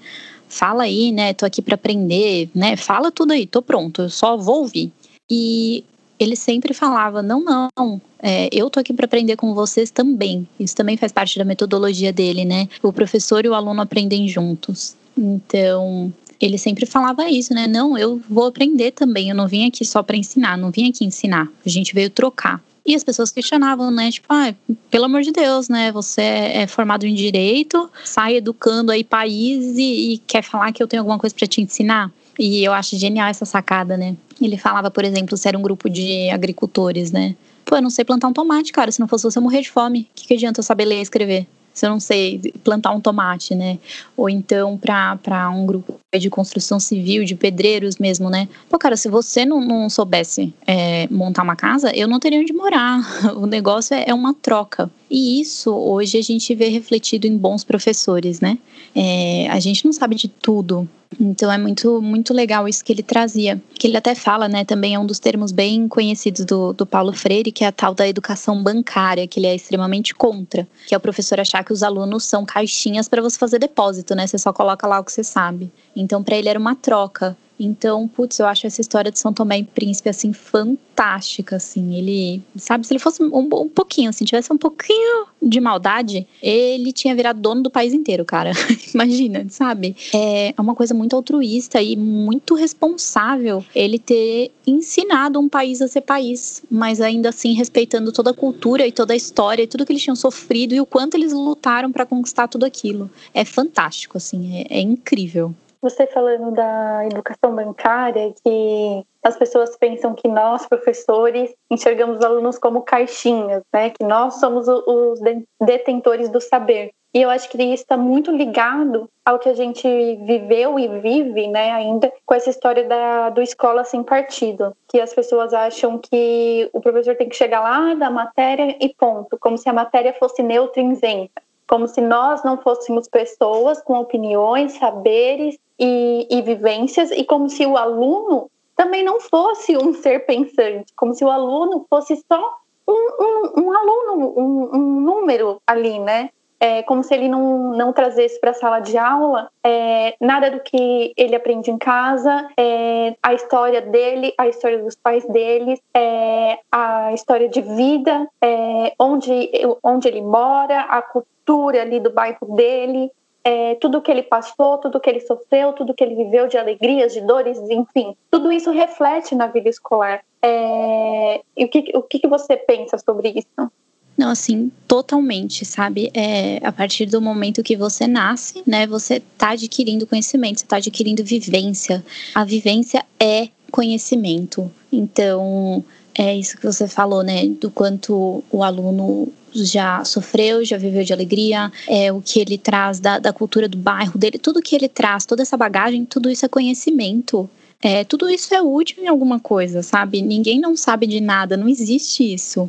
Fala 0.48 0.84
aí, 0.84 1.10
né? 1.10 1.34
Tô 1.34 1.44
aqui 1.44 1.60
para 1.60 1.74
aprender, 1.74 2.48
né? 2.54 2.76
Fala 2.76 3.10
tudo 3.10 3.32
aí, 3.32 3.46
tô 3.46 3.60
pronto, 3.60 4.02
eu 4.02 4.10
só 4.10 4.36
vou 4.36 4.60
ouvir. 4.60 4.92
E 5.28 5.84
ele 6.18 6.36
sempre 6.36 6.72
falava: 6.72 7.22
não, 7.22 7.44
não, 7.44 8.00
é, 8.20 8.48
eu 8.52 8.70
tô 8.70 8.80
aqui 8.80 8.92
para 8.92 9.04
aprender 9.04 9.36
com 9.36 9.54
vocês 9.54 9.90
também. 9.90 10.46
Isso 10.58 10.74
também 10.74 10.96
faz 10.96 11.12
parte 11.12 11.38
da 11.38 11.44
metodologia 11.44 12.12
dele, 12.12 12.44
né? 12.44 12.68
O 12.82 12.92
professor 12.92 13.44
e 13.44 13.48
o 13.48 13.54
aluno 13.54 13.82
aprendem 13.82 14.26
juntos. 14.28 14.96
Então, 15.16 16.12
ele 16.40 16.58
sempre 16.58 16.86
falava 16.86 17.28
isso, 17.28 17.52
né? 17.52 17.66
Não, 17.66 17.98
eu 17.98 18.20
vou 18.28 18.46
aprender 18.46 18.92
também. 18.92 19.28
Eu 19.28 19.34
não 19.34 19.48
vim 19.48 19.66
aqui 19.66 19.84
só 19.84 20.02
para 20.02 20.16
ensinar, 20.16 20.56
não 20.56 20.70
vim 20.70 20.88
aqui 20.88 21.04
ensinar. 21.04 21.48
A 21.64 21.68
gente 21.68 21.94
veio 21.94 22.10
trocar. 22.10 22.62
E 22.88 22.94
as 22.94 23.04
pessoas 23.04 23.30
questionavam, 23.30 23.90
né? 23.90 24.10
Tipo, 24.10 24.28
ah, 24.30 24.54
pelo 24.90 25.04
amor 25.04 25.20
de 25.20 25.30
Deus, 25.30 25.68
né? 25.68 25.92
Você 25.92 26.22
é 26.22 26.66
formado 26.66 27.04
em 27.04 27.14
direito, 27.14 27.90
sai 28.02 28.36
educando 28.36 28.90
aí 28.90 29.04
país 29.04 29.76
e, 29.76 30.14
e 30.14 30.18
quer 30.26 30.40
falar 30.40 30.72
que 30.72 30.82
eu 30.82 30.88
tenho 30.88 31.02
alguma 31.02 31.18
coisa 31.18 31.36
para 31.36 31.46
te 31.46 31.60
ensinar? 31.60 32.10
E 32.38 32.64
eu 32.64 32.72
acho 32.72 32.96
genial 32.96 33.28
essa 33.28 33.44
sacada, 33.44 33.94
né? 33.94 34.16
Ele 34.40 34.56
falava, 34.56 34.90
por 34.90 35.04
exemplo, 35.04 35.36
se 35.36 35.46
era 35.46 35.58
um 35.58 35.60
grupo 35.60 35.90
de 35.90 36.30
agricultores, 36.30 37.12
né? 37.12 37.36
Pô, 37.62 37.76
eu 37.76 37.82
não 37.82 37.90
sei 37.90 38.06
plantar 38.06 38.28
um 38.28 38.32
tomate, 38.32 38.72
cara. 38.72 38.90
Se 38.90 39.00
não 39.00 39.06
fosse 39.06 39.24
você, 39.24 39.36
eu 39.36 39.42
morrer 39.42 39.60
de 39.60 39.70
fome. 39.70 40.08
O 40.10 40.14
que, 40.14 40.28
que 40.28 40.32
adianta 40.32 40.60
eu 40.60 40.64
saber 40.64 40.86
ler 40.86 41.00
e 41.00 41.02
escrever? 41.02 41.46
se 41.78 41.86
eu 41.86 41.90
não 41.90 42.00
sei 42.00 42.40
plantar 42.64 42.90
um 42.90 43.00
tomate, 43.00 43.54
né? 43.54 43.78
Ou 44.16 44.28
então 44.28 44.76
para 44.76 45.48
um 45.50 45.64
grupo 45.64 45.94
de 46.16 46.30
construção 46.30 46.80
civil, 46.80 47.22
de 47.22 47.34
pedreiros 47.34 47.98
mesmo, 47.98 48.30
né? 48.30 48.48
Pô, 48.70 48.78
cara, 48.78 48.96
se 48.96 49.10
você 49.10 49.44
não, 49.44 49.60
não 49.60 49.90
soubesse 49.90 50.54
é, 50.66 51.06
montar 51.10 51.42
uma 51.42 51.54
casa, 51.54 51.94
eu 51.94 52.08
não 52.08 52.18
teria 52.18 52.40
onde 52.40 52.52
morar. 52.52 52.98
O 53.36 53.46
negócio 53.46 53.94
é, 53.94 54.04
é 54.08 54.14
uma 54.14 54.32
troca. 54.32 54.90
E 55.10 55.38
isso 55.38 55.70
hoje 55.70 56.16
a 56.16 56.22
gente 56.22 56.54
vê 56.54 56.68
refletido 56.68 57.26
em 57.26 57.36
bons 57.36 57.62
professores, 57.62 58.40
né? 58.40 58.56
É, 58.94 59.48
a 59.50 59.60
gente 59.60 59.84
não 59.84 59.92
sabe 59.92 60.14
de 60.14 60.28
tudo, 60.28 60.88
então 61.18 61.50
é 61.50 61.56
muito, 61.56 62.02
muito 62.02 62.34
legal 62.34 62.68
isso 62.68 62.84
que 62.84 62.92
ele 62.92 63.02
trazia. 63.02 63.60
Que 63.74 63.86
ele 63.86 63.96
até 63.96 64.14
fala, 64.14 64.48
né? 64.48 64.64
Também 64.64 64.94
é 64.94 64.98
um 64.98 65.06
dos 65.06 65.18
termos 65.18 65.52
bem 65.52 65.88
conhecidos 65.88 66.44
do, 66.44 66.72
do 66.72 66.84
Paulo 66.84 67.12
Freire, 67.12 67.50
que 67.50 67.64
é 67.64 67.68
a 67.68 67.72
tal 67.72 67.94
da 67.94 68.06
educação 68.06 68.62
bancária, 68.62 69.26
que 69.26 69.40
ele 69.40 69.46
é 69.46 69.54
extremamente 69.54 70.14
contra. 70.14 70.68
Que 70.86 70.94
é 70.94 70.98
o 70.98 71.00
professor 71.00 71.40
achar 71.40 71.64
que 71.64 71.72
os 71.72 71.82
alunos 71.82 72.24
são 72.24 72.44
caixinhas 72.44 73.08
para 73.08 73.22
você 73.22 73.38
fazer 73.38 73.58
depósito, 73.58 74.14
né? 74.14 74.26
Você 74.26 74.38
só 74.38 74.52
coloca 74.52 74.86
lá 74.86 75.00
o 75.00 75.04
que 75.04 75.12
você 75.12 75.24
sabe. 75.24 75.70
Então, 76.00 76.22
para 76.22 76.36
ele 76.36 76.48
era 76.48 76.58
uma 76.58 76.74
troca. 76.74 77.36
Então, 77.58 78.06
putz, 78.06 78.38
eu 78.38 78.46
acho 78.46 78.66
essa 78.66 78.80
história 78.80 79.10
de 79.10 79.18
São 79.18 79.32
Tomé 79.32 79.58
e 79.58 79.64
Príncipe, 79.64 80.08
assim, 80.08 80.32
fantástica, 80.32 81.56
assim. 81.56 81.96
Ele, 81.96 82.40
sabe, 82.56 82.86
se 82.86 82.92
ele 82.92 83.00
fosse 83.00 83.22
um, 83.22 83.36
um 83.36 83.68
pouquinho, 83.68 84.10
assim, 84.10 84.24
tivesse 84.24 84.52
um 84.52 84.56
pouquinho 84.56 85.26
de 85.42 85.60
maldade, 85.60 86.26
ele 86.40 86.92
tinha 86.92 87.14
virado 87.16 87.40
dono 87.40 87.62
do 87.62 87.70
país 87.70 87.92
inteiro, 87.92 88.24
cara. 88.24 88.52
Imagina, 88.94 89.44
sabe? 89.48 89.96
É 90.14 90.54
uma 90.56 90.74
coisa 90.74 90.94
muito 90.94 91.16
altruísta 91.16 91.82
e 91.82 91.96
muito 91.96 92.54
responsável 92.54 93.64
ele 93.74 93.98
ter 93.98 94.52
ensinado 94.66 95.40
um 95.40 95.48
país 95.48 95.82
a 95.82 95.88
ser 95.88 96.02
país, 96.02 96.62
mas 96.70 97.00
ainda 97.00 97.30
assim 97.30 97.54
respeitando 97.54 98.12
toda 98.12 98.30
a 98.30 98.34
cultura 98.34 98.86
e 98.86 98.92
toda 98.92 99.14
a 99.14 99.16
história 99.16 99.62
e 99.62 99.66
tudo 99.66 99.84
que 99.84 99.92
eles 99.92 100.02
tinham 100.02 100.16
sofrido 100.16 100.74
e 100.74 100.80
o 100.80 100.86
quanto 100.86 101.16
eles 101.16 101.32
lutaram 101.32 101.90
para 101.90 102.06
conquistar 102.06 102.46
tudo 102.46 102.64
aquilo. 102.64 103.10
É 103.34 103.44
fantástico, 103.44 104.16
assim, 104.16 104.58
é, 104.58 104.78
é 104.78 104.80
incrível. 104.80 105.54
Você 105.80 106.06
falando 106.08 106.50
da 106.50 107.06
educação 107.06 107.54
bancária, 107.54 108.34
que 108.42 109.06
as 109.22 109.36
pessoas 109.36 109.76
pensam 109.76 110.12
que 110.12 110.26
nós, 110.26 110.66
professores, 110.66 111.54
enxergamos 111.70 112.18
os 112.18 112.24
alunos 112.24 112.58
como 112.58 112.82
caixinhas, 112.82 113.62
né? 113.72 113.90
Que 113.90 114.02
nós 114.02 114.34
somos 114.40 114.66
os 114.66 115.20
detentores 115.60 116.28
do 116.28 116.40
saber. 116.40 116.92
E 117.14 117.22
eu 117.22 117.30
acho 117.30 117.48
que 117.48 117.56
isso 117.62 117.82
está 117.82 117.96
muito 117.96 118.30
ligado 118.30 119.08
ao 119.24 119.38
que 119.38 119.48
a 119.48 119.54
gente 119.54 119.88
viveu 120.26 120.78
e 120.78 121.00
vive, 121.00 121.48
né, 121.48 121.72
ainda 121.72 122.12
com 122.24 122.34
essa 122.34 122.50
história 122.50 122.86
da, 122.86 123.30
do 123.30 123.40
escola 123.40 123.82
sem 123.82 124.02
partido, 124.02 124.76
que 124.86 125.00
as 125.00 125.14
pessoas 125.14 125.54
acham 125.54 125.98
que 125.98 126.68
o 126.70 126.80
professor 126.82 127.16
tem 127.16 127.28
que 127.28 127.34
chegar 127.34 127.60
lá 127.60 127.94
da 127.94 128.10
matéria 128.10 128.76
e 128.78 128.94
ponto, 128.94 129.38
como 129.40 129.56
se 129.56 129.68
a 129.70 129.72
matéria 129.72 130.12
fosse 130.12 130.42
neutra 130.42 130.82
e 130.82 130.92
isenta 130.92 131.42
como 131.68 131.86
se 131.86 132.00
nós 132.00 132.42
não 132.42 132.56
fôssemos 132.56 133.06
pessoas 133.06 133.80
com 133.82 134.00
opiniões, 134.00 134.72
saberes 134.72 135.58
e, 135.78 136.26
e, 136.30 136.42
vivências, 136.42 137.10
e 137.10 137.22
como 137.22 137.48
se 137.48 137.64
o 137.66 137.76
aluno 137.76 138.50
também 138.74 139.04
não 139.04 139.20
fosse 139.20 139.76
um 139.76 139.92
ser 140.02 140.24
pensante, 140.26 140.92
como 140.96 141.14
se 141.14 141.24
o 141.24 141.30
aluno 141.30 141.86
fosse 141.88 142.16
só 142.26 142.56
um, 142.88 142.92
um, 142.92 143.62
um 143.62 143.72
aluno, 143.72 144.34
um, 144.36 144.76
um, 144.76 145.00
número 145.00 145.60
ali, 145.66 145.98
né? 145.98 146.30
é 146.60 146.82
como 146.82 147.04
se 147.04 147.14
ele 147.14 147.28
não, 147.28 147.72
não 147.72 147.92
trazesse 147.92 148.40
para 148.40 148.50
a 148.50 148.54
sala 148.54 148.80
de 148.80 148.98
aula 148.98 149.48
é, 149.62 150.16
nada 150.20 150.50
do 150.50 150.60
que 150.60 151.12
ele 151.16 151.36
aprende 151.36 151.70
em 151.70 151.78
casa, 151.78 152.48
é, 152.56 153.14
a 153.22 153.32
história 153.34 153.80
dele, 153.80 154.34
a 154.36 154.48
história 154.48 154.78
dos 154.78 154.96
pais 154.96 155.24
deles, 155.26 155.80
é, 155.94 156.58
a 156.72 157.12
história 157.12 157.48
de 157.48 157.60
vida, 157.60 158.28
é, 158.42 158.92
onde, 158.98 159.50
onde 159.82 160.08
ele 160.08 160.22
mora, 160.22 160.80
a 160.80 161.00
cultura 161.02 161.37
ali 161.80 162.00
do 162.00 162.10
bairro 162.10 162.54
dele, 162.54 163.10
é, 163.44 163.74
tudo 163.76 164.02
que 164.02 164.10
ele 164.10 164.22
passou, 164.22 164.78
tudo 164.78 165.00
que 165.00 165.08
ele 165.08 165.20
sofreu, 165.20 165.72
tudo 165.72 165.94
que 165.94 166.04
ele 166.04 166.14
viveu 166.14 166.48
de 166.48 166.58
alegrias, 166.58 167.12
de 167.12 167.20
dores, 167.20 167.58
enfim, 167.70 168.14
tudo 168.30 168.52
isso 168.52 168.70
reflete 168.70 169.34
na 169.34 169.46
vida 169.46 169.68
escolar. 169.68 170.22
É, 170.42 171.40
e 171.56 171.64
o 171.64 171.68
que, 171.68 171.90
o 171.94 172.02
que 172.02 172.28
você 172.28 172.56
pensa 172.56 172.98
sobre 172.98 173.30
isso? 173.30 173.70
Não, 174.18 174.30
assim, 174.30 174.70
totalmente, 174.88 175.64
sabe? 175.64 176.10
É, 176.12 176.58
a 176.66 176.72
partir 176.72 177.06
do 177.06 177.22
momento 177.22 177.62
que 177.62 177.76
você 177.76 178.06
nasce, 178.06 178.62
né, 178.66 178.84
você 178.84 179.22
tá 179.38 179.50
adquirindo 179.50 180.08
conhecimento, 180.08 180.58
você 180.58 180.66
tá 180.66 180.76
adquirindo 180.76 181.22
vivência. 181.22 182.04
A 182.34 182.44
vivência 182.44 183.06
é 183.20 183.48
conhecimento. 183.70 184.70
Então, 184.90 185.84
é 186.18 186.34
isso 186.34 186.58
que 186.58 186.66
você 186.66 186.88
falou, 186.88 187.22
né? 187.22 187.46
Do 187.46 187.70
quanto 187.70 188.42
o 188.50 188.64
aluno 188.64 189.32
já 189.64 190.04
sofreu, 190.04 190.64
já 190.64 190.76
viveu 190.76 191.04
de 191.04 191.12
alegria, 191.12 191.70
é 191.88 192.12
o 192.12 192.20
que 192.20 192.40
ele 192.40 192.58
traz 192.58 193.00
da, 193.00 193.18
da 193.18 193.32
cultura 193.32 193.68
do 193.68 193.78
bairro 193.78 194.18
dele, 194.18 194.38
tudo 194.38 194.62
que 194.62 194.74
ele 194.74 194.88
traz, 194.88 195.24
toda 195.26 195.42
essa 195.42 195.56
bagagem, 195.56 196.04
tudo 196.04 196.30
isso 196.30 196.44
é 196.44 196.48
conhecimento. 196.48 197.48
É, 197.80 198.02
tudo 198.02 198.28
isso 198.28 198.52
é 198.52 198.60
útil 198.60 199.04
em 199.04 199.06
alguma 199.06 199.38
coisa, 199.38 199.82
sabe? 199.82 200.20
Ninguém 200.20 200.60
não 200.60 200.76
sabe 200.76 201.06
de 201.06 201.20
nada, 201.20 201.56
não 201.56 201.68
existe 201.68 202.34
isso. 202.34 202.68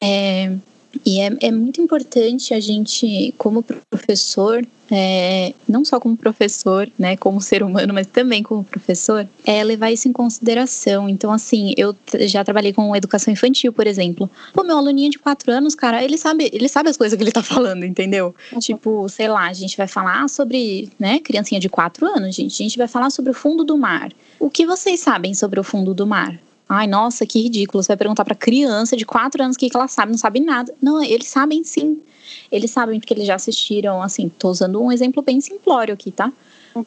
É, 0.00 0.52
e 1.06 1.20
é, 1.20 1.30
é 1.40 1.52
muito 1.52 1.80
importante 1.80 2.52
a 2.52 2.58
gente, 2.58 3.32
como 3.38 3.62
professor, 3.62 4.66
é, 4.90 5.54
não 5.68 5.84
só 5.84 6.00
como 6.00 6.16
professor, 6.16 6.90
né, 6.98 7.16
como 7.16 7.40
ser 7.40 7.62
humano, 7.62 7.94
mas 7.94 8.08
também 8.08 8.42
como 8.42 8.64
professor, 8.64 9.28
é 9.44 9.62
levar 9.62 9.92
isso 9.92 10.08
em 10.08 10.12
consideração. 10.12 11.08
Então, 11.08 11.30
assim, 11.30 11.72
eu 11.76 11.94
já 12.22 12.42
trabalhei 12.42 12.72
com 12.72 12.94
educação 12.96 13.32
infantil, 13.32 13.72
por 13.72 13.86
exemplo. 13.86 14.28
Pô, 14.52 14.64
meu 14.64 14.76
aluninho 14.76 15.12
de 15.12 15.18
quatro 15.20 15.52
anos, 15.52 15.76
cara, 15.76 16.02
ele 16.02 16.18
sabe, 16.18 16.50
ele 16.52 16.68
sabe 16.68 16.90
as 16.90 16.96
coisas 16.96 17.16
que 17.16 17.22
ele 17.22 17.30
tá 17.30 17.42
falando, 17.42 17.84
entendeu? 17.84 18.34
Uhum. 18.52 18.58
Tipo, 18.58 19.08
sei 19.08 19.28
lá, 19.28 19.46
a 19.46 19.52
gente 19.52 19.76
vai 19.76 19.86
falar 19.86 20.28
sobre, 20.28 20.90
né, 20.98 21.20
criancinha 21.20 21.60
de 21.60 21.68
quatro 21.68 22.04
anos, 22.04 22.34
gente, 22.34 22.60
a 22.60 22.64
gente 22.64 22.78
vai 22.78 22.88
falar 22.88 23.10
sobre 23.10 23.30
o 23.30 23.34
fundo 23.34 23.62
do 23.62 23.78
mar. 23.78 24.10
O 24.40 24.50
que 24.50 24.66
vocês 24.66 24.98
sabem 24.98 25.34
sobre 25.34 25.60
o 25.60 25.64
fundo 25.64 25.94
do 25.94 26.04
mar? 26.04 26.36
Ai, 26.68 26.86
nossa, 26.86 27.24
que 27.24 27.40
ridículo. 27.40 27.82
Você 27.82 27.88
vai 27.88 27.96
perguntar 27.96 28.24
para 28.24 28.34
criança 28.34 28.96
de 28.96 29.04
quatro 29.04 29.42
anos 29.42 29.56
o 29.56 29.58
que, 29.58 29.70
que 29.70 29.76
ela 29.76 29.88
sabe, 29.88 30.12
não 30.12 30.18
sabe 30.18 30.40
nada. 30.40 30.74
Não, 30.82 31.02
eles 31.02 31.28
sabem 31.28 31.62
sim. 31.62 32.00
Eles 32.50 32.70
sabem 32.70 32.98
porque 32.98 33.14
eles 33.14 33.26
já 33.26 33.34
assistiram, 33.34 34.02
assim, 34.02 34.28
tô 34.28 34.50
usando 34.50 34.82
um 34.82 34.90
exemplo 34.90 35.22
bem 35.22 35.40
simplório 35.40 35.94
aqui, 35.94 36.10
tá? 36.10 36.32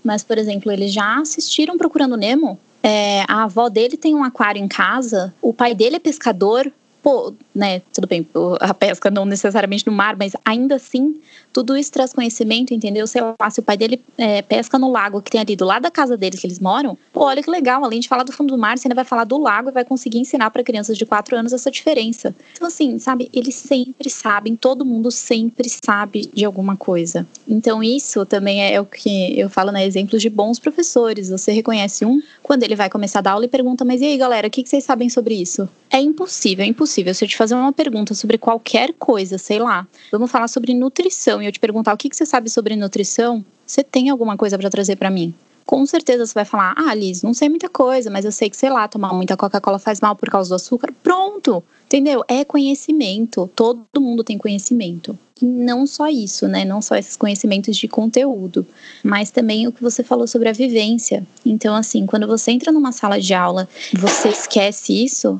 Mas, 0.04 0.24
por 0.24 0.38
exemplo, 0.38 0.72
eles 0.72 0.94
já 0.94 1.20
assistiram 1.20 1.78
Procurando 1.78 2.18
Nemo. 2.18 2.60
É, 2.84 3.24
a 3.28 3.44
avó 3.44 3.68
dele 3.68 3.98
tem 3.98 4.15
um 4.15 4.24
aquário 4.24 4.62
em 4.62 4.68
casa, 4.68 5.34
o 5.42 5.54
pai 5.54 5.76
dele 5.76 5.98
é 5.98 6.00
pescador, 6.00 6.72
pô, 7.04 7.34
né, 7.60 7.82
tudo 7.93 8.08
bem, 8.08 8.26
a 8.62 8.74
pesca 8.74 9.12
não 9.12 9.26
necessariamente 9.26 9.86
no 9.86 9.91
mar, 9.91 10.15
mas 10.15 10.32
ainda 10.45 10.76
assim, 10.76 11.19
tudo 11.52 11.76
isso 11.76 11.91
traz 11.91 12.13
conhecimento, 12.13 12.74
entendeu? 12.74 13.06
Sei 13.06 13.22
lá, 13.22 13.50
se 13.50 13.60
o 13.60 13.63
pai 13.63 13.76
dele 13.76 14.02
é, 14.17 14.41
pesca 14.41 14.80
no 14.80 14.89
lago 14.89 15.22
que 15.22 15.30
tem 15.30 15.41
ali 15.41 15.58
do 15.58 15.65
lado 15.65 15.84
da 15.84 15.91
casa 15.91 16.15
deles, 16.15 16.39
que 16.39 16.48
eles 16.48 16.60
moram, 16.60 16.98
pô, 17.12 17.26
olha 17.26 17.43
que 17.43 17.52
legal, 17.52 17.84
além 17.84 18.00
de 18.00 18.08
falar 18.08 18.24
do 18.24 18.32
fundo 18.32 18.56
do 18.56 18.58
mar, 18.58 18.78
você 18.78 18.88
ainda 18.88 18.95
vai 18.95 19.04
falar 19.04 19.26
do 19.26 19.38
lago 19.38 19.69
e 19.69 19.72
vai 19.74 19.84
conseguir 19.84 20.19
ensinar 20.19 20.50
para 20.52 20.63
crianças 20.63 20.98
de 20.98 21.06
4 21.06 21.36
anos 21.36 21.52
essa 21.52 21.69
diferença. 21.69 22.34
Então, 22.54 22.67
assim, 22.67 22.98
sabe, 22.98 23.30
eles 23.34 23.56
sempre 23.56 24.10
sabem, 24.10 24.56
todo 24.56 24.86
mundo 24.86 25.12
sempre 25.12 25.67
sabe 25.84 26.30
de 26.34 26.45
alguma 26.45 26.78
coisa. 26.78 27.28
Então, 27.45 27.84
isso 27.84 28.26
também 28.26 28.63
é 28.74 28.80
o 28.80 28.86
que 28.86 29.38
eu 29.38 29.50
falo, 29.50 29.72
né, 29.72 29.86
exemplos 29.86 30.22
de 30.22 30.30
bons 30.30 30.60
professores. 30.60 31.28
Você 31.28 31.52
reconhece 31.52 32.06
um 32.06 32.22
quando 32.41 32.63
ele 32.63 32.76
vai 32.76 32.89
começar 32.89 33.19
a 33.19 33.22
dar 33.22 33.32
aula 33.32 33.45
e 33.45 33.50
pergunta, 33.50 33.84
mas 33.84 34.02
e 34.02 34.06
aí, 34.06 34.17
galera, 34.17 34.48
o 34.48 34.52
que 34.52 34.65
vocês 34.65 34.84
sabem 34.84 35.10
sobre 35.10 35.36
isso? 35.36 35.67
É 35.89 36.00
impossível, 36.00 36.63
é 36.63 36.67
impossível. 36.67 37.13
Se 37.13 37.26
eu 37.26 37.28
te 37.28 37.36
fazer 37.36 37.48
uma 37.55 37.73
pergunta 37.73 38.13
sobre 38.13 38.38
qualquer 38.38 38.93
coisa, 38.93 39.38
sei 39.38 39.59
lá, 39.59 39.88
vamos 40.12 40.31
falar 40.31 40.47
sobre 40.47 40.73
nutrição 40.73 41.41
e 41.41 41.45
eu 41.45 41.51
te 41.51 41.59
perguntar 41.59 41.93
o 41.93 41.97
que, 41.97 42.09
que 42.09 42.15
você 42.15 42.25
sabe 42.25 42.49
sobre 42.49 42.75
nutrição, 42.75 43.43
você 43.65 43.83
tem 43.83 44.09
alguma 44.09 44.35
coisa 44.35 44.57
para 44.57 44.69
trazer 44.69 44.95
para 44.95 45.09
mim? 45.09 45.33
Com 45.65 45.85
certeza 45.85 46.25
você 46.25 46.33
vai 46.33 46.45
falar: 46.45 46.73
Ah, 46.75 46.95
Liz, 46.95 47.21
não 47.21 47.33
sei 47.33 47.47
muita 47.47 47.69
coisa, 47.69 48.09
mas 48.09 48.25
eu 48.25 48.31
sei 48.31 48.49
que, 48.49 48.57
sei 48.57 48.71
lá, 48.71 48.88
tomar 48.88 49.13
muita 49.13 49.38
Coca-Cola 49.38 49.77
faz 49.77 50.01
mal 50.01 50.15
por 50.15 50.27
causa 50.27 50.49
do 50.49 50.55
açúcar. 50.55 50.91
Pronto! 51.03 51.63
Entendeu? 51.85 52.23
É 52.27 52.43
conhecimento. 52.43 53.49
Todo 53.55 53.79
mundo 53.99 54.23
tem 54.23 54.38
conhecimento. 54.38 55.17
E 55.41 55.45
não 55.45 55.85
só 55.85 56.07
isso, 56.07 56.47
né? 56.47 56.65
Não 56.65 56.81
só 56.81 56.95
esses 56.95 57.15
conhecimentos 57.15 57.77
de 57.77 57.88
conteúdo, 57.88 58.65
mas 59.03 59.31
também 59.31 59.67
o 59.67 59.71
que 59.71 59.81
você 59.81 60.03
falou 60.03 60.27
sobre 60.27 60.49
a 60.49 60.53
vivência. 60.53 61.25
Então, 61.45 61.75
assim, 61.75 62.05
quando 62.05 62.25
você 62.25 62.51
entra 62.51 62.71
numa 62.71 62.91
sala 62.91 63.19
de 63.19 63.33
aula, 63.33 63.69
você 63.93 64.29
esquece 64.29 65.03
isso, 65.03 65.39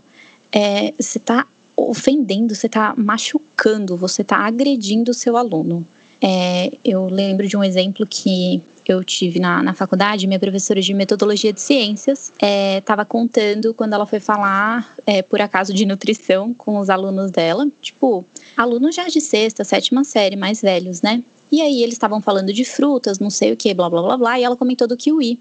é, 0.51 0.93
você 0.99 1.17
está 1.17 1.45
ofendendo, 1.87 2.55
você 2.55 2.67
está 2.67 2.93
machucando, 2.97 3.95
você 3.95 4.21
está 4.21 4.37
agredindo 4.37 5.11
o 5.11 5.13
seu 5.13 5.37
aluno. 5.37 5.85
É, 6.21 6.71
eu 6.83 7.05
lembro 7.05 7.47
de 7.47 7.55
um 7.55 7.63
exemplo 7.63 8.05
que 8.05 8.61
eu 8.85 9.03
tive 9.03 9.39
na, 9.39 9.61
na 9.61 9.73
faculdade, 9.73 10.25
minha 10.25 10.39
professora 10.39 10.81
de 10.81 10.93
metodologia 10.93 11.53
de 11.53 11.61
ciências 11.61 12.33
estava 12.79 13.03
é, 13.03 13.05
contando 13.05 13.73
quando 13.73 13.93
ela 13.93 14.05
foi 14.05 14.19
falar, 14.19 14.95
é, 15.05 15.21
por 15.21 15.39
acaso, 15.39 15.73
de 15.73 15.85
nutrição 15.85 16.53
com 16.53 16.79
os 16.79 16.89
alunos 16.89 17.29
dela. 17.29 17.67
Tipo, 17.81 18.25
alunos 18.57 18.95
já 18.95 19.07
de 19.07 19.21
sexta, 19.21 19.63
sétima 19.63 20.03
série, 20.03 20.35
mais 20.35 20.61
velhos, 20.61 21.01
né? 21.01 21.23
E 21.51 21.61
aí 21.61 21.81
eles 21.81 21.95
estavam 21.95 22.21
falando 22.21 22.51
de 22.51 22.65
frutas, 22.65 23.19
não 23.19 23.29
sei 23.29 23.53
o 23.53 23.57
que, 23.57 23.73
blá 23.73 23.89
blá 23.89 24.01
blá 24.01 24.17
blá, 24.17 24.39
e 24.39 24.43
ela 24.43 24.55
comentou 24.55 24.87
do 24.87 24.97
kiwi. 24.97 25.39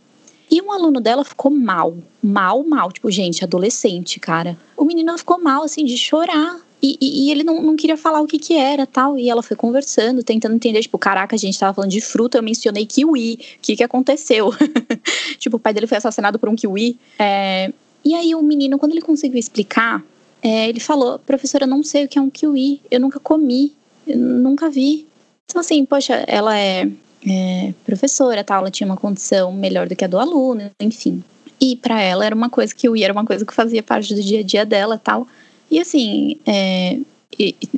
E 0.50 0.62
um 0.62 0.72
aluno 0.72 1.00
dela 1.00 1.24
ficou 1.24 1.50
mal, 1.50 1.96
mal, 2.22 2.64
mal. 2.64 2.90
Tipo, 2.90 3.10
gente, 3.10 3.44
adolescente, 3.44 4.18
cara. 4.18 4.56
O 4.76 4.84
menino 4.84 5.16
ficou 5.18 5.40
mal, 5.40 5.62
assim, 5.62 5.84
de 5.84 5.96
chorar. 5.96 6.60
E, 6.80 6.96
e, 7.00 7.26
e, 7.26 7.30
ele 7.30 7.42
não, 7.42 7.60
não 7.60 7.76
queria 7.76 7.96
falar 7.96 8.20
o 8.20 8.26
que 8.26 8.38
que 8.38 8.56
era 8.56 8.86
tal. 8.86 9.18
E 9.18 9.28
ela 9.28 9.42
foi 9.42 9.56
conversando, 9.56 10.22
tentando 10.22 10.54
entender, 10.54 10.80
tipo, 10.80 10.96
caraca, 10.98 11.34
a 11.36 11.38
gente 11.38 11.58
tava 11.58 11.74
falando 11.74 11.90
de 11.90 12.00
fruta, 12.00 12.38
eu 12.38 12.42
mencionei 12.42 12.86
kiwi. 12.86 13.34
O 13.34 13.38
que 13.60 13.76
que 13.76 13.84
aconteceu? 13.84 14.50
tipo, 15.38 15.56
o 15.56 15.60
pai 15.60 15.74
dele 15.74 15.86
foi 15.86 15.98
assassinado 15.98 16.38
por 16.38 16.48
um 16.48 16.56
kiwi. 16.56 16.98
É... 17.18 17.72
E 18.04 18.14
aí 18.14 18.34
o 18.34 18.42
menino, 18.42 18.78
quando 18.78 18.92
ele 18.92 19.02
conseguiu 19.02 19.38
explicar, 19.38 20.02
é, 20.40 20.68
ele 20.68 20.80
falou, 20.80 21.18
professora, 21.18 21.64
eu 21.64 21.68
não 21.68 21.82
sei 21.82 22.04
o 22.04 22.08
que 22.08 22.18
é 22.18 22.22
um 22.22 22.30
kiwi. 22.30 22.80
Eu 22.90 23.00
nunca 23.00 23.18
comi, 23.18 23.74
eu 24.06 24.16
nunca 24.16 24.70
vi. 24.70 25.06
Então, 25.44 25.60
assim, 25.60 25.84
poxa, 25.84 26.24
ela 26.26 26.56
é 26.56 26.88
é, 27.26 27.72
professora, 27.84 28.44
tal, 28.44 28.60
ela 28.60 28.70
tinha 28.70 28.86
uma 28.86 28.96
condição 28.96 29.52
melhor 29.52 29.88
do 29.88 29.96
que 29.96 30.04
a 30.04 30.08
do 30.08 30.18
aluno, 30.18 30.70
enfim. 30.80 31.22
E 31.60 31.76
para 31.76 32.00
ela 32.00 32.24
era 32.24 32.34
uma 32.34 32.48
coisa 32.48 32.74
que 32.74 32.88
o 32.88 32.96
I 32.96 33.02
era 33.02 33.12
uma 33.12 33.24
coisa 33.24 33.44
que 33.44 33.52
fazia 33.52 33.82
parte 33.82 34.14
do 34.14 34.22
dia 34.22 34.40
a 34.40 34.42
dia 34.42 34.64
dela, 34.64 34.96
tal. 34.98 35.26
E 35.70 35.80
assim, 35.80 36.36
é, 36.46 36.98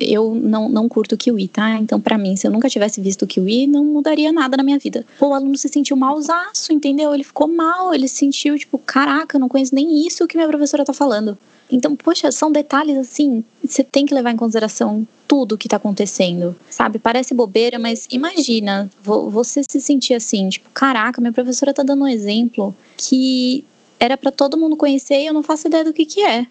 eu 0.01 0.35
não, 0.35 0.69
não 0.69 0.89
curto 0.89 1.15
o 1.15 1.19
kiwi, 1.19 1.49
tá? 1.49 1.77
Então, 1.79 2.01
para 2.01 2.17
mim, 2.17 2.37
se 2.37 2.47
eu 2.47 2.51
nunca 2.51 2.69
tivesse 2.69 3.01
visto 3.01 3.23
o 3.23 3.27
kiwi, 3.27 3.67
não 3.67 3.85
mudaria 3.85 4.33
nada 4.33 4.57
na 4.57 4.63
minha 4.63 4.79
vida. 4.79 5.05
Pô, 5.19 5.29
o 5.29 5.35
aluno 5.35 5.57
se 5.57 5.69
sentiu 5.69 5.97
malzaço, 5.97 6.73
entendeu? 6.73 7.15
Ele 7.15 7.25
ficou 7.25 7.49
mal, 7.49 7.93
ele 7.93 8.09
se 8.09 8.17
sentiu, 8.17 8.59
tipo, 8.59 8.79
caraca, 8.79 9.37
eu 9.37 9.41
não 9.41 9.49
conheço 9.49 9.75
nem 9.75 10.07
isso 10.07 10.27
que 10.27 10.37
minha 10.37 10.49
professora 10.49 10.85
tá 10.85 10.93
falando. 10.93 11.37
Então, 11.71 11.95
poxa, 11.95 12.33
são 12.33 12.51
detalhes 12.51 12.97
assim, 12.97 13.45
você 13.65 13.85
tem 13.85 14.07
que 14.07 14.15
levar 14.15 14.33
em 14.33 14.37
consideração 14.37 15.07
tudo 15.31 15.57
que 15.57 15.69
tá 15.69 15.77
acontecendo, 15.77 16.57
sabe? 16.69 16.99
Parece 16.99 17.33
bobeira, 17.33 17.79
mas 17.79 18.09
imagina 18.11 18.91
você 19.01 19.63
se 19.63 19.81
sentir 19.81 20.15
assim, 20.15 20.49
tipo, 20.49 20.69
caraca, 20.71 21.21
minha 21.21 21.33
professora 21.33 21.73
tá 21.73 21.85
dando 21.85 22.03
um 22.03 22.09
exemplo 22.09 22.75
que 22.97 23.65
era 24.01 24.17
para 24.17 24.33
todo 24.33 24.59
mundo 24.59 24.77
conhecer 24.77 25.23
e 25.23 25.27
eu 25.27 25.33
não 25.33 25.45
faço 25.45 25.69
ideia 25.69 25.85
do 25.85 25.93
que 25.93 26.05
que 26.05 26.21
é. 26.21 26.49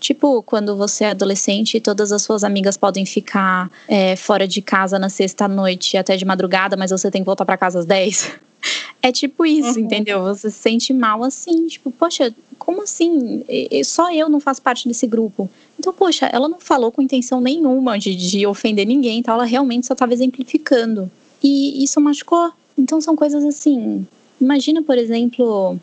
Tipo, 0.00 0.42
quando 0.42 0.76
você 0.76 1.04
é 1.04 1.10
adolescente 1.10 1.76
e 1.76 1.80
todas 1.80 2.10
as 2.10 2.20
suas 2.22 2.42
amigas 2.42 2.76
podem 2.76 3.06
ficar 3.06 3.70
é, 3.86 4.16
fora 4.16 4.48
de 4.48 4.60
casa 4.60 4.98
na 4.98 5.08
sexta-noite 5.08 5.96
até 5.96 6.16
de 6.16 6.24
madrugada, 6.24 6.76
mas 6.76 6.90
você 6.90 7.08
tem 7.08 7.22
que 7.22 7.26
voltar 7.26 7.44
para 7.44 7.56
casa 7.56 7.78
às 7.78 7.86
10. 7.86 8.40
É 9.02 9.12
tipo 9.12 9.46
isso, 9.46 9.78
uhum. 9.78 9.84
entendeu? 9.84 10.22
Você 10.22 10.50
se 10.50 10.58
sente 10.58 10.92
mal 10.92 11.22
assim, 11.22 11.66
tipo, 11.66 11.90
poxa, 11.90 12.34
como 12.58 12.82
assim? 12.82 13.44
Só 13.84 14.12
eu 14.12 14.28
não 14.28 14.40
faço 14.40 14.62
parte 14.62 14.88
desse 14.88 15.06
grupo. 15.06 15.48
Então, 15.78 15.92
poxa, 15.92 16.26
ela 16.26 16.48
não 16.48 16.58
falou 16.58 16.90
com 16.90 17.02
intenção 17.02 17.40
nenhuma 17.40 17.98
de, 17.98 18.14
de 18.16 18.46
ofender 18.46 18.86
ninguém, 18.86 19.18
então 19.18 19.34
ela 19.34 19.44
realmente 19.44 19.86
só 19.86 19.92
estava 19.92 20.12
exemplificando. 20.12 21.10
E 21.42 21.84
isso 21.84 22.00
machucou. 22.00 22.52
Então, 22.76 23.00
são 23.00 23.14
coisas 23.14 23.44
assim. 23.44 24.06
Imagina, 24.40 24.82
por 24.82 24.98
exemplo, 24.98 25.78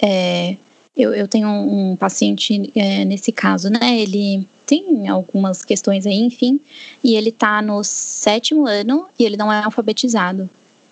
é, 0.00 0.56
eu, 0.96 1.12
eu 1.14 1.26
tenho 1.26 1.48
um, 1.48 1.96
paciente 1.96 2.70
é, 2.74 3.04
nesse 3.04 3.32
caso, 3.32 3.68
né? 3.70 4.00
Ele 4.00 4.46
tem 4.66 5.08
algumas 5.08 5.64
questões 5.64 6.06
aí, 6.06 6.18
enfim, 6.18 6.58
e 7.02 7.16
ele 7.16 7.30
tá 7.30 7.60
no 7.60 7.84
sétimo 7.84 8.66
ano 8.66 9.06
e 9.18 9.24
ele 9.24 9.36
não 9.36 9.52
é 9.52 9.62
alfabetizado. 9.62 10.48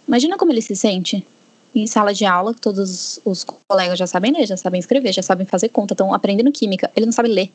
Imagina 0.06 0.36
como 0.36 0.52
ele 0.52 0.60
se 0.60 0.76
sente 0.76 1.24
em 1.74 1.86
sala 1.86 2.12
de 2.12 2.24
aula, 2.24 2.54
todos 2.54 3.20
os 3.24 3.44
colegas 3.68 3.98
já 3.98 4.06
sabem 4.06 4.32
ler, 4.32 4.46
já 4.46 4.56
sabem 4.56 4.78
escrever, 4.78 5.12
já 5.12 5.22
sabem 5.22 5.46
fazer 5.46 5.68
conta, 5.68 5.94
estão 5.94 6.12
aprendendo 6.12 6.52
química, 6.52 6.90
ele 6.94 7.06
não 7.06 7.12
sabe 7.12 7.28
ler. 7.28 7.50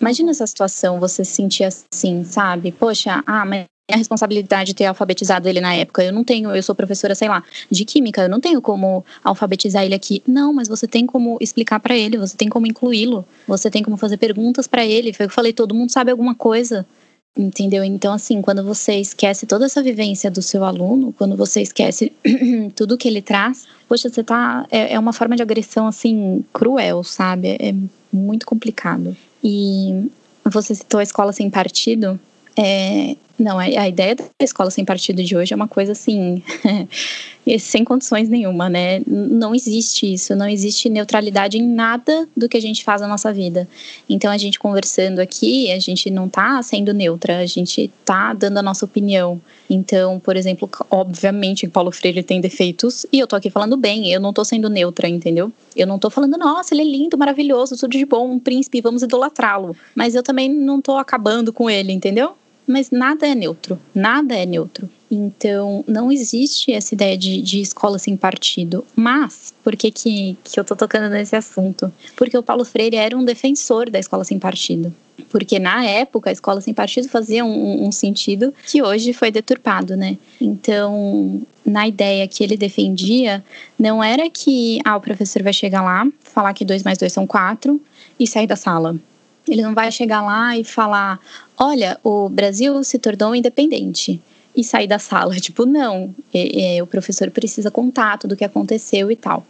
Imagina 0.00 0.30
essa 0.30 0.46
situação, 0.46 0.98
você 0.98 1.24
se 1.24 1.32
sentir 1.32 1.64
assim, 1.64 2.24
sabe? 2.24 2.72
Poxa, 2.72 3.22
ah, 3.26 3.44
mas 3.44 3.66
a 3.90 3.96
responsabilidade 3.96 4.68
de 4.68 4.74
ter 4.74 4.86
alfabetizado 4.86 5.48
ele 5.48 5.60
na 5.60 5.74
época. 5.74 6.02
Eu 6.02 6.12
não 6.12 6.24
tenho, 6.24 6.54
eu 6.54 6.62
sou 6.62 6.74
professora, 6.74 7.14
sei 7.14 7.28
lá, 7.28 7.42
de 7.70 7.84
química, 7.84 8.22
eu 8.22 8.28
não 8.28 8.40
tenho 8.40 8.60
como 8.60 9.04
alfabetizar 9.22 9.84
ele 9.84 9.94
aqui. 9.94 10.22
Não, 10.26 10.52
mas 10.52 10.68
você 10.68 10.86
tem 10.86 11.06
como 11.06 11.36
explicar 11.40 11.80
para 11.80 11.96
ele, 11.96 12.16
você 12.16 12.36
tem 12.36 12.48
como 12.48 12.66
incluí-lo, 12.66 13.24
você 13.46 13.70
tem 13.70 13.82
como 13.82 13.96
fazer 13.96 14.16
perguntas 14.16 14.66
para 14.66 14.84
ele. 14.84 15.12
Foi 15.12 15.26
o 15.26 15.28
que 15.28 15.32
eu 15.32 15.36
falei, 15.36 15.52
todo 15.52 15.74
mundo 15.74 15.90
sabe 15.90 16.10
alguma 16.10 16.34
coisa. 16.34 16.86
Entendeu? 17.34 17.82
Então, 17.82 18.12
assim, 18.12 18.42
quando 18.42 18.62
você 18.62 18.96
esquece 18.96 19.46
toda 19.46 19.64
essa 19.64 19.82
vivência 19.82 20.30
do 20.30 20.42
seu 20.42 20.64
aluno, 20.64 21.14
quando 21.16 21.34
você 21.34 21.62
esquece 21.62 22.12
tudo 22.76 22.98
que 22.98 23.08
ele 23.08 23.22
traz, 23.22 23.66
poxa, 23.88 24.10
você 24.10 24.22
tá. 24.22 24.66
É, 24.70 24.94
é 24.94 24.98
uma 24.98 25.14
forma 25.14 25.34
de 25.34 25.42
agressão, 25.42 25.86
assim, 25.86 26.44
cruel, 26.52 27.02
sabe? 27.02 27.56
É 27.58 27.74
muito 28.12 28.44
complicado. 28.44 29.16
E 29.42 30.10
você 30.44 30.74
citou 30.74 31.00
a 31.00 31.02
escola 31.02 31.32
sem 31.32 31.48
partido. 31.48 32.20
É, 32.54 33.16
não, 33.38 33.58
a 33.58 33.88
ideia 33.88 34.14
da 34.14 34.24
escola 34.40 34.70
sem 34.70 34.84
partido 34.84 35.22
de 35.22 35.36
hoje 35.36 35.52
é 35.52 35.56
uma 35.56 35.68
coisa 35.68 35.92
assim, 35.92 36.42
sem 37.58 37.84
condições 37.84 38.28
nenhuma, 38.28 38.68
né? 38.68 39.02
Não 39.06 39.54
existe 39.54 40.12
isso, 40.12 40.36
não 40.36 40.48
existe 40.48 40.88
neutralidade 40.88 41.58
em 41.58 41.66
nada 41.66 42.28
do 42.36 42.48
que 42.48 42.56
a 42.56 42.60
gente 42.60 42.84
faz 42.84 43.00
na 43.00 43.08
nossa 43.08 43.32
vida. 43.32 43.68
Então, 44.08 44.30
a 44.30 44.38
gente 44.38 44.58
conversando 44.58 45.18
aqui, 45.18 45.70
a 45.72 45.78
gente 45.78 46.10
não 46.10 46.28
tá 46.28 46.62
sendo 46.62 46.92
neutra, 46.92 47.38
a 47.38 47.46
gente 47.46 47.90
tá 48.04 48.32
dando 48.32 48.58
a 48.58 48.62
nossa 48.62 48.84
opinião. 48.84 49.40
Então, 49.68 50.20
por 50.20 50.36
exemplo, 50.36 50.68
obviamente 50.90 51.66
Paulo 51.66 51.90
Freire 51.90 52.22
tem 52.22 52.40
defeitos 52.40 53.06
e 53.10 53.18
eu 53.18 53.26
tô 53.26 53.34
aqui 53.34 53.48
falando 53.48 53.76
bem, 53.76 54.12
eu 54.12 54.20
não 54.20 54.32
tô 54.32 54.44
sendo 54.44 54.68
neutra, 54.68 55.08
entendeu? 55.08 55.50
Eu 55.74 55.86
não 55.86 55.98
tô 55.98 56.10
falando, 56.10 56.36
nossa, 56.36 56.74
ele 56.74 56.82
é 56.82 56.84
lindo, 56.84 57.16
maravilhoso, 57.16 57.76
tudo 57.76 57.92
de 57.92 58.04
bom, 58.04 58.32
um 58.32 58.38
príncipe, 58.38 58.82
vamos 58.82 59.02
idolatrá-lo. 59.02 59.74
Mas 59.94 60.14
eu 60.14 60.22
também 60.22 60.48
não 60.48 60.80
tô 60.82 60.98
acabando 60.98 61.52
com 61.52 61.70
ele, 61.70 61.92
entendeu? 61.92 62.36
Mas 62.66 62.90
nada 62.90 63.26
é 63.26 63.34
neutro, 63.34 63.78
nada 63.94 64.36
é 64.36 64.46
neutro. 64.46 64.88
Então, 65.10 65.84
não 65.86 66.10
existe 66.10 66.72
essa 66.72 66.94
ideia 66.94 67.18
de, 67.18 67.42
de 67.42 67.60
escola 67.60 67.98
sem 67.98 68.16
partido. 68.16 68.82
Mas, 68.96 69.52
por 69.62 69.76
que, 69.76 69.90
que, 69.90 70.36
que 70.42 70.58
eu 70.58 70.64
tô 70.64 70.74
tocando 70.74 71.10
nesse 71.10 71.36
assunto? 71.36 71.92
Porque 72.16 72.36
o 72.36 72.42
Paulo 72.42 72.64
Freire 72.64 72.96
era 72.96 73.14
um 73.14 73.22
defensor 73.22 73.90
da 73.90 73.98
escola 73.98 74.24
sem 74.24 74.38
partido. 74.38 74.94
Porque 75.28 75.58
na 75.58 75.84
época 75.84 76.30
a 76.30 76.32
escola 76.32 76.62
sem 76.62 76.72
partido 76.72 77.08
fazia 77.08 77.44
um, 77.44 77.86
um 77.86 77.92
sentido 77.92 78.54
que 78.66 78.82
hoje 78.82 79.12
foi 79.12 79.30
deturpado, 79.30 79.96
né? 79.96 80.16
Então, 80.40 81.42
na 81.64 81.86
ideia 81.86 82.26
que 82.26 82.42
ele 82.42 82.56
defendia, 82.56 83.44
não 83.78 84.02
era 84.02 84.30
que 84.30 84.78
ah, 84.84 84.96
o 84.96 85.00
professor 85.00 85.42
vai 85.42 85.52
chegar 85.52 85.82
lá, 85.82 86.06
falar 86.22 86.54
que 86.54 86.64
2 86.64 86.82
mais 86.82 86.96
2 86.96 87.12
são 87.12 87.26
4 87.26 87.78
e 88.18 88.26
sair 88.26 88.46
da 88.46 88.56
sala. 88.56 88.96
Ele 89.48 89.62
não 89.62 89.74
vai 89.74 89.90
chegar 89.90 90.22
lá 90.22 90.56
e 90.56 90.64
falar: 90.64 91.18
olha, 91.58 91.98
o 92.02 92.28
Brasil 92.28 92.82
se 92.84 92.98
tornou 92.98 93.34
independente 93.34 94.20
e 94.54 94.62
sair 94.62 94.86
da 94.86 94.98
sala. 94.98 95.34
Tipo, 95.40 95.66
não, 95.66 96.14
é, 96.32 96.76
é, 96.76 96.82
o 96.82 96.86
professor 96.86 97.30
precisa 97.30 97.70
contar 97.70 98.18
tudo 98.18 98.32
o 98.32 98.36
que 98.36 98.44
aconteceu 98.44 99.10
e 99.10 99.16
tal. 99.16 99.46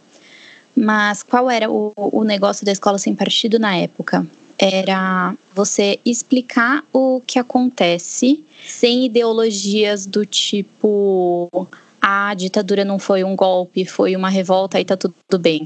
Mas 0.75 1.21
qual 1.21 1.49
era 1.49 1.69
o, 1.69 1.93
o 1.95 2.23
negócio 2.23 2.65
da 2.65 2.71
escola 2.71 2.97
sem 2.97 3.13
partido 3.13 3.59
na 3.59 3.75
época? 3.75 4.25
Era 4.57 5.35
você 5.53 5.99
explicar 6.05 6.83
o 6.91 7.21
que 7.25 7.37
acontece 7.37 8.43
sem 8.67 9.05
ideologias 9.05 10.05
do 10.05 10.25
tipo 10.25 11.67
a 12.05 12.33
ditadura 12.33 12.83
não 12.83 12.99
foi 12.99 13.23
um 13.23 13.33
golpe, 13.33 13.85
foi 13.85 14.13
uma 14.13 14.27
revolta 14.27 14.77
e 14.77 14.83
tá 14.83 14.97
tudo 14.97 15.15
bem. 15.39 15.65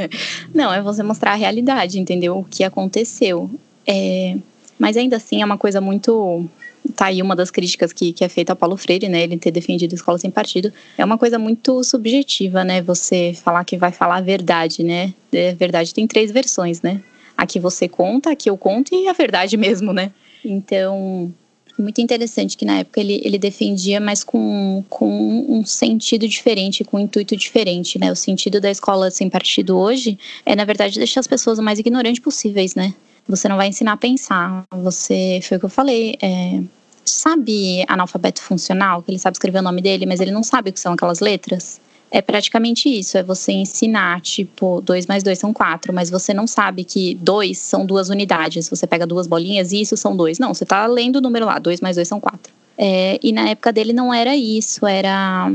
não, 0.54 0.72
é 0.72 0.80
você 0.80 1.02
mostrar 1.02 1.32
a 1.32 1.34
realidade, 1.34 2.00
entendeu? 2.00 2.38
O 2.38 2.44
que 2.44 2.64
aconteceu. 2.64 3.50
É, 3.86 4.34
mas 4.78 4.96
ainda 4.96 5.16
assim 5.16 5.42
é 5.42 5.44
uma 5.44 5.58
coisa 5.58 5.82
muito. 5.82 6.46
Tá 6.96 7.06
aí 7.06 7.20
uma 7.20 7.36
das 7.36 7.50
críticas 7.50 7.92
que, 7.92 8.14
que 8.14 8.24
é 8.24 8.30
feita 8.30 8.52
ao 8.52 8.56
Paulo 8.56 8.78
Freire, 8.78 9.10
né? 9.10 9.24
Ele 9.24 9.36
ter 9.36 9.50
defendido 9.50 9.92
a 9.92 9.96
escola 9.96 10.16
sem 10.16 10.30
partido. 10.30 10.72
É 10.96 11.04
uma 11.04 11.18
coisa 11.18 11.38
muito 11.38 11.84
subjetiva, 11.84 12.64
né? 12.64 12.80
Você 12.80 13.34
falar 13.44 13.62
que 13.64 13.76
vai 13.76 13.92
falar 13.92 14.16
a 14.16 14.22
verdade, 14.22 14.82
né? 14.82 15.12
A 15.30 15.36
é, 15.36 15.54
verdade 15.54 15.92
tem 15.92 16.06
três 16.06 16.32
versões, 16.32 16.80
né? 16.80 17.02
A 17.36 17.44
que 17.44 17.60
você 17.60 17.88
conta, 17.88 18.30
a 18.30 18.36
que 18.36 18.48
eu 18.48 18.56
conto 18.56 18.94
e 18.94 19.06
a 19.06 19.12
verdade 19.12 19.54
mesmo, 19.58 19.92
né? 19.92 20.12
Então, 20.42 21.30
muito 21.78 22.00
interessante 22.00 22.56
que 22.56 22.64
na 22.64 22.78
época 22.78 23.00
ele, 23.00 23.20
ele 23.24 23.38
defendia, 23.38 24.00
mas 24.00 24.22
com, 24.22 24.84
com 24.88 25.46
um 25.48 25.64
sentido 25.64 26.28
diferente, 26.28 26.84
com 26.84 26.96
um 26.96 27.00
intuito 27.00 27.36
diferente, 27.36 27.98
né? 27.98 28.12
O 28.12 28.16
sentido 28.16 28.60
da 28.60 28.70
escola 28.70 29.10
sem 29.10 29.28
partido 29.28 29.76
hoje 29.76 30.18
é, 30.46 30.54
na 30.54 30.64
verdade, 30.64 30.98
deixar 30.98 31.20
as 31.20 31.26
pessoas 31.26 31.58
o 31.58 31.62
mais 31.62 31.78
ignorantes 31.78 32.22
possíveis, 32.22 32.74
né? 32.74 32.94
Você 33.28 33.48
não 33.48 33.56
vai 33.56 33.68
ensinar 33.68 33.92
a 33.92 33.96
pensar. 33.96 34.64
Você, 34.70 35.40
foi 35.42 35.56
o 35.56 35.60
que 35.60 35.66
eu 35.66 35.70
falei, 35.70 36.16
é, 36.22 36.62
sabe 37.04 37.84
analfabeto 37.88 38.42
funcional, 38.42 39.02
que 39.02 39.10
ele 39.10 39.18
sabe 39.18 39.34
escrever 39.34 39.58
o 39.58 39.62
nome 39.62 39.80
dele, 39.80 40.06
mas 40.06 40.20
ele 40.20 40.30
não 40.30 40.42
sabe 40.42 40.70
o 40.70 40.72
que 40.72 40.80
são 40.80 40.92
aquelas 40.92 41.20
letras? 41.20 41.80
É 42.14 42.22
praticamente 42.22 42.88
isso, 42.88 43.18
é 43.18 43.24
você 43.24 43.50
ensinar, 43.50 44.20
tipo, 44.20 44.80
2 44.82 45.04
mais 45.08 45.24
2 45.24 45.36
são 45.36 45.52
4, 45.52 45.92
mas 45.92 46.10
você 46.10 46.32
não 46.32 46.46
sabe 46.46 46.84
que 46.84 47.16
2 47.16 47.58
são 47.58 47.84
duas 47.84 48.08
unidades. 48.08 48.68
Você 48.68 48.86
pega 48.86 49.04
duas 49.04 49.26
bolinhas 49.26 49.72
e 49.72 49.80
isso 49.80 49.96
são 49.96 50.16
dois. 50.16 50.38
Não, 50.38 50.54
você 50.54 50.62
está 50.62 50.86
lendo 50.86 51.16
o 51.16 51.20
número 51.20 51.44
lá, 51.44 51.58
2 51.58 51.80
mais 51.80 51.96
2 51.96 52.06
são 52.06 52.20
4. 52.20 52.52
É, 52.78 53.18
e 53.20 53.32
na 53.32 53.48
época 53.48 53.72
dele 53.72 53.92
não 53.92 54.14
era 54.14 54.36
isso, 54.36 54.86
era 54.86 55.52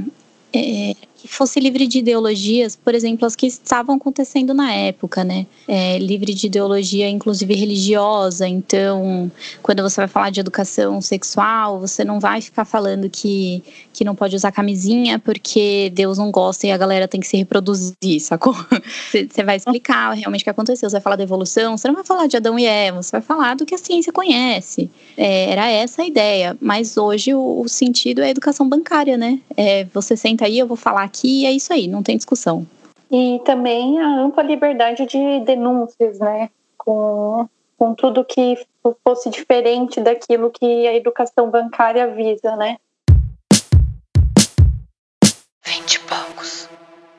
é, 0.51 0.95
que 1.21 1.27
fosse 1.27 1.59
livre 1.59 1.85
de 1.85 1.99
ideologias, 1.99 2.75
por 2.75 2.95
exemplo, 2.95 3.25
as 3.25 3.35
que 3.35 3.45
estavam 3.47 3.95
acontecendo 3.95 4.53
na 4.53 4.73
época, 4.73 5.23
né? 5.23 5.45
É, 5.67 5.97
livre 5.97 6.33
de 6.33 6.47
ideologia, 6.47 7.09
inclusive 7.09 7.53
religiosa. 7.53 8.47
Então, 8.47 9.29
quando 9.61 9.83
você 9.83 9.99
vai 9.99 10.07
falar 10.07 10.29
de 10.29 10.39
educação 10.39 11.01
sexual, 11.01 11.79
você 11.79 12.05
não 12.05 12.19
vai 12.19 12.39
ficar 12.39 12.63
falando 12.63 13.09
que, 13.09 13.61
que 13.91 14.05
não 14.05 14.15
pode 14.15 14.35
usar 14.35 14.51
camisinha 14.51 15.19
porque 15.19 15.91
Deus 15.93 16.17
não 16.17 16.31
gosta 16.31 16.67
e 16.67 16.71
a 16.71 16.77
galera 16.77 17.07
tem 17.07 17.19
que 17.19 17.27
se 17.27 17.35
reproduzir, 17.35 18.21
sacou? 18.21 18.55
Você 19.11 19.43
vai 19.43 19.57
explicar 19.57 20.13
realmente 20.13 20.41
o 20.41 20.43
que 20.43 20.49
aconteceu. 20.49 20.89
Você 20.89 20.95
vai 20.95 21.01
falar 21.01 21.15
da 21.15 21.23
evolução, 21.23 21.77
você 21.77 21.87
não 21.87 21.95
vai 21.95 22.03
falar 22.03 22.27
de 22.27 22.37
Adão 22.37 22.57
e 22.57 22.65
Eva, 22.65 23.01
você 23.01 23.11
vai 23.11 23.21
falar 23.21 23.55
do 23.55 23.65
que 23.65 23.73
a 23.73 23.77
ciência 23.77 24.13
conhece. 24.13 24.89
É, 25.17 25.51
era 25.51 25.67
essa 25.69 26.03
a 26.03 26.05
ideia. 26.05 26.57
Mas 26.61 26.95
hoje 26.95 27.33
o, 27.33 27.61
o 27.61 27.67
sentido 27.67 28.21
é 28.21 28.25
a 28.25 28.29
educação 28.29 28.67
bancária, 28.67 29.17
né? 29.17 29.39
É, 29.57 29.85
você 29.93 30.15
senta 30.15 30.45
aí, 30.45 30.59
eu 30.59 30.67
vou 30.67 30.77
falar 30.77 31.08
aqui 31.09 31.41
e 31.41 31.45
é 31.45 31.51
isso 31.51 31.73
aí, 31.73 31.87
não 31.87 32.03
tem 32.03 32.15
discussão. 32.15 32.65
E 33.11 33.41
também 33.43 33.99
a 33.99 34.21
ampla 34.21 34.43
liberdade 34.43 35.05
de 35.05 35.39
denúncias, 35.41 36.19
né? 36.19 36.49
Com, 36.77 37.49
com 37.77 37.95
tudo 37.95 38.23
que 38.23 38.57
fosse 39.03 39.29
diferente 39.29 39.99
daquilo 39.99 40.51
que 40.51 40.87
a 40.87 40.95
educação 40.95 41.49
bancária 41.49 42.07
visa, 42.13 42.55
né? 42.55 42.77
Vinte 45.65 45.99
poucos. 46.01 46.69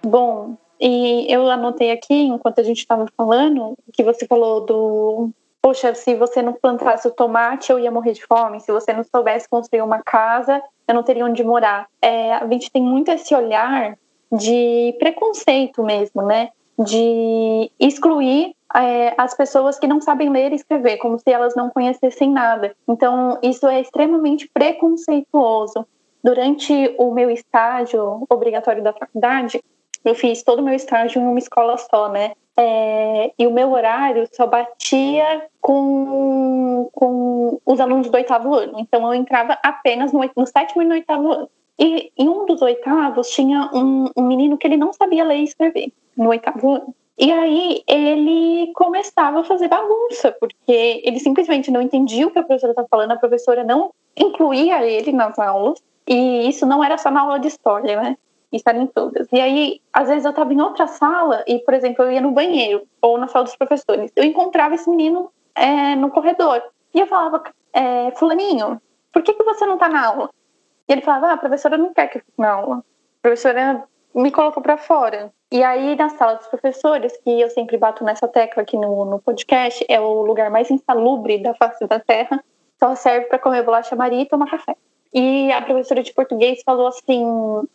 Bom, 0.03 0.57
e 0.81 1.27
eu 1.29 1.49
anotei 1.51 1.91
aqui, 1.91 2.15
enquanto 2.15 2.61
a 2.61 2.63
gente 2.63 2.79
estava 2.79 3.07
falando, 3.17 3.77
que 3.93 4.03
você 4.03 4.27
falou 4.27 4.65
do. 4.65 5.31
Poxa, 5.63 5.95
se 5.95 6.15
você 6.15 6.41
não 6.41 6.55
plantasse 6.55 7.07
o 7.07 7.11
tomate, 7.11 7.71
eu 7.71 7.79
ia 7.79 7.91
morrer 7.91 8.13
de 8.13 8.25
fome. 8.25 8.61
Se 8.61 8.73
você 8.73 8.93
não 8.93 9.05
soubesse 9.05 9.49
construir 9.49 9.83
uma 9.83 10.03
casa, 10.03 10.63
eu 10.89 10.95
não 10.95 11.03
teria 11.03 11.25
onde 11.25 11.45
morar. 11.45 11.87
É, 12.01 12.35
a 12.35 12.47
gente 12.49 12.71
tem 12.71 12.83
muito 12.83 13.11
esse 13.11 13.35
olhar 13.35 13.97
de 14.33 14.97
preconceito 14.99 15.83
mesmo, 15.83 16.23
né? 16.23 16.51
De 16.79 17.71
excluir 17.79 18.55
é, 18.75 19.15
as 19.19 19.35
pessoas 19.35 19.79
que 19.79 19.87
não 19.87 20.01
sabem 20.01 20.31
ler 20.31 20.53
e 20.53 20.57
escrever, 20.57 20.97
como 20.97 21.19
se 21.19 21.31
elas 21.31 21.55
não 21.55 21.69
conhecessem 21.69 22.31
nada. 22.31 22.75
Então, 22.89 23.39
isso 23.43 23.67
é 23.67 23.81
extremamente 23.81 24.49
preconceituoso. 24.49 25.87
Durante 26.23 26.95
o 26.99 27.13
meu 27.13 27.31
estágio 27.31 28.25
obrigatório 28.31 28.83
da 28.83 28.93
faculdade, 28.93 29.63
eu 30.05 30.15
fiz 30.15 30.43
todo 30.43 30.61
o 30.61 30.63
meu 30.63 30.75
estágio 30.75 31.21
em 31.21 31.27
uma 31.27 31.39
escola 31.39 31.77
só, 31.77 32.09
né? 32.09 32.33
É, 32.63 33.33
e 33.39 33.47
o 33.47 33.51
meu 33.51 33.73
horário 33.73 34.29
só 34.31 34.47
batia 34.47 35.47
com, 35.63 36.91
com 36.93 37.59
os 37.65 37.81
alunos 37.81 38.11
do 38.11 38.15
oitavo 38.15 38.55
ano. 38.55 38.75
Então, 38.79 39.07
eu 39.07 39.15
entrava 39.15 39.59
apenas 39.63 40.13
no, 40.13 40.21
no 40.37 40.47
sétimo 40.47 40.83
e 40.83 40.85
no 40.85 40.93
oitavo 40.93 41.33
ano. 41.33 41.51
E 41.79 42.13
em 42.19 42.29
um 42.29 42.45
dos 42.45 42.61
oitavos 42.61 43.31
tinha 43.31 43.71
um, 43.73 44.11
um 44.15 44.23
menino 44.27 44.59
que 44.59 44.67
ele 44.67 44.77
não 44.77 44.93
sabia 44.93 45.25
ler 45.25 45.39
e 45.39 45.45
escrever, 45.45 45.91
no 46.15 46.29
oitavo 46.29 46.73
ano. 46.73 46.95
E 47.19 47.33
aí 47.33 47.83
ele 47.87 48.71
começava 48.75 49.41
a 49.41 49.45
fazer 49.45 49.69
bagunça, 49.69 50.31
porque 50.39 51.01
ele 51.03 51.19
simplesmente 51.19 51.71
não 51.71 51.81
entendia 51.81 52.27
o 52.27 52.31
que 52.31 52.39
a 52.39 52.43
professora 52.43 52.73
estava 52.73 52.89
falando, 52.89 53.13
a 53.13 53.17
professora 53.17 53.65
não 53.65 53.91
incluía 54.15 54.87
ele 54.87 55.13
nas 55.13 55.39
aulas, 55.39 55.83
e 56.07 56.47
isso 56.47 56.67
não 56.67 56.85
era 56.85 56.99
só 56.99 57.11
na 57.11 57.23
aula 57.23 57.41
de 57.41 57.49
história, 57.49 57.99
né? 58.01 58.19
Era 58.67 58.79
em 58.79 58.87
todas. 58.87 59.29
E 59.33 59.41
aí, 59.41 59.81
às 59.93 60.09
vezes 60.09 60.25
eu 60.25 60.31
estava 60.31 60.53
em 60.53 60.61
outra 60.61 60.87
sala, 60.87 61.45
e, 61.47 61.59
por 61.61 61.75
exemplo, 61.75 62.05
eu 62.05 62.13
ia 62.13 62.21
no 62.21 62.33
banheiro, 62.33 62.87
ou 63.01 63.19
na 63.19 63.29
sala 63.29 63.45
dos 63.45 63.57
professores, 63.57 64.13
eu 64.17 64.25
encontrava 64.25 64.75
esse 64.75 64.89
menino 64.89 65.31
é, 65.55 65.95
no 65.95 66.11
corredor. 66.11 66.63
E 66.93 67.01
eu 67.01 67.07
falava, 67.07 67.43
é, 67.73 68.11
Fulaninho, 68.13 68.81
por 69.13 69.23
que, 69.23 69.35
que 69.35 69.45
você 69.45 69.67
não 69.67 69.75
está 69.75 69.89
na 69.89 70.07
aula? 70.07 70.31
E 70.89 70.93
ele 70.93 71.03
falava: 71.03 71.29
ah, 71.29 71.33
a 71.35 71.37
professora 71.37 71.79
não 71.79 71.95
quer 71.95 72.09
que 72.09 72.19
eu 72.19 72.23
fique 72.23 72.41
na 72.41 72.51
aula. 72.51 72.79
A 72.79 73.23
professora 73.23 73.85
me 74.15 74.31
colocou 74.31 74.63
para 74.63 74.77
fora. 74.77 75.33
E 75.53 75.63
aí, 75.63 75.97
na 75.97 76.09
sala 76.09 76.35
dos 76.35 76.47
professores, 76.49 77.17
que 77.19 77.41
eu 77.41 77.49
sempre 77.51 77.77
bato 77.77 78.05
nessa 78.05 78.27
tecla 78.27 78.63
aqui 78.63 78.77
no, 78.77 79.05
no 79.05 79.21
podcast, 79.21 79.85
é 79.89 80.01
o 80.01 80.23
lugar 80.23 80.51
mais 80.51 80.71
insalubre 80.71 81.39
da 81.39 81.55
face 81.55 81.87
da 81.87 82.01
Terra, 82.01 82.43
só 82.79 82.95
serve 82.95 83.27
para 83.27 83.39
comer 83.39 83.63
bolacha 83.63 83.95
Maria 83.97 84.23
e 84.23 84.27
tomar 84.27 84.51
café. 84.51 84.77
E 85.13 85.51
a 85.53 85.61
professora 85.63 86.03
de 86.03 86.13
português 86.13 86.63
falou 86.65 86.87
assim: 86.87 87.25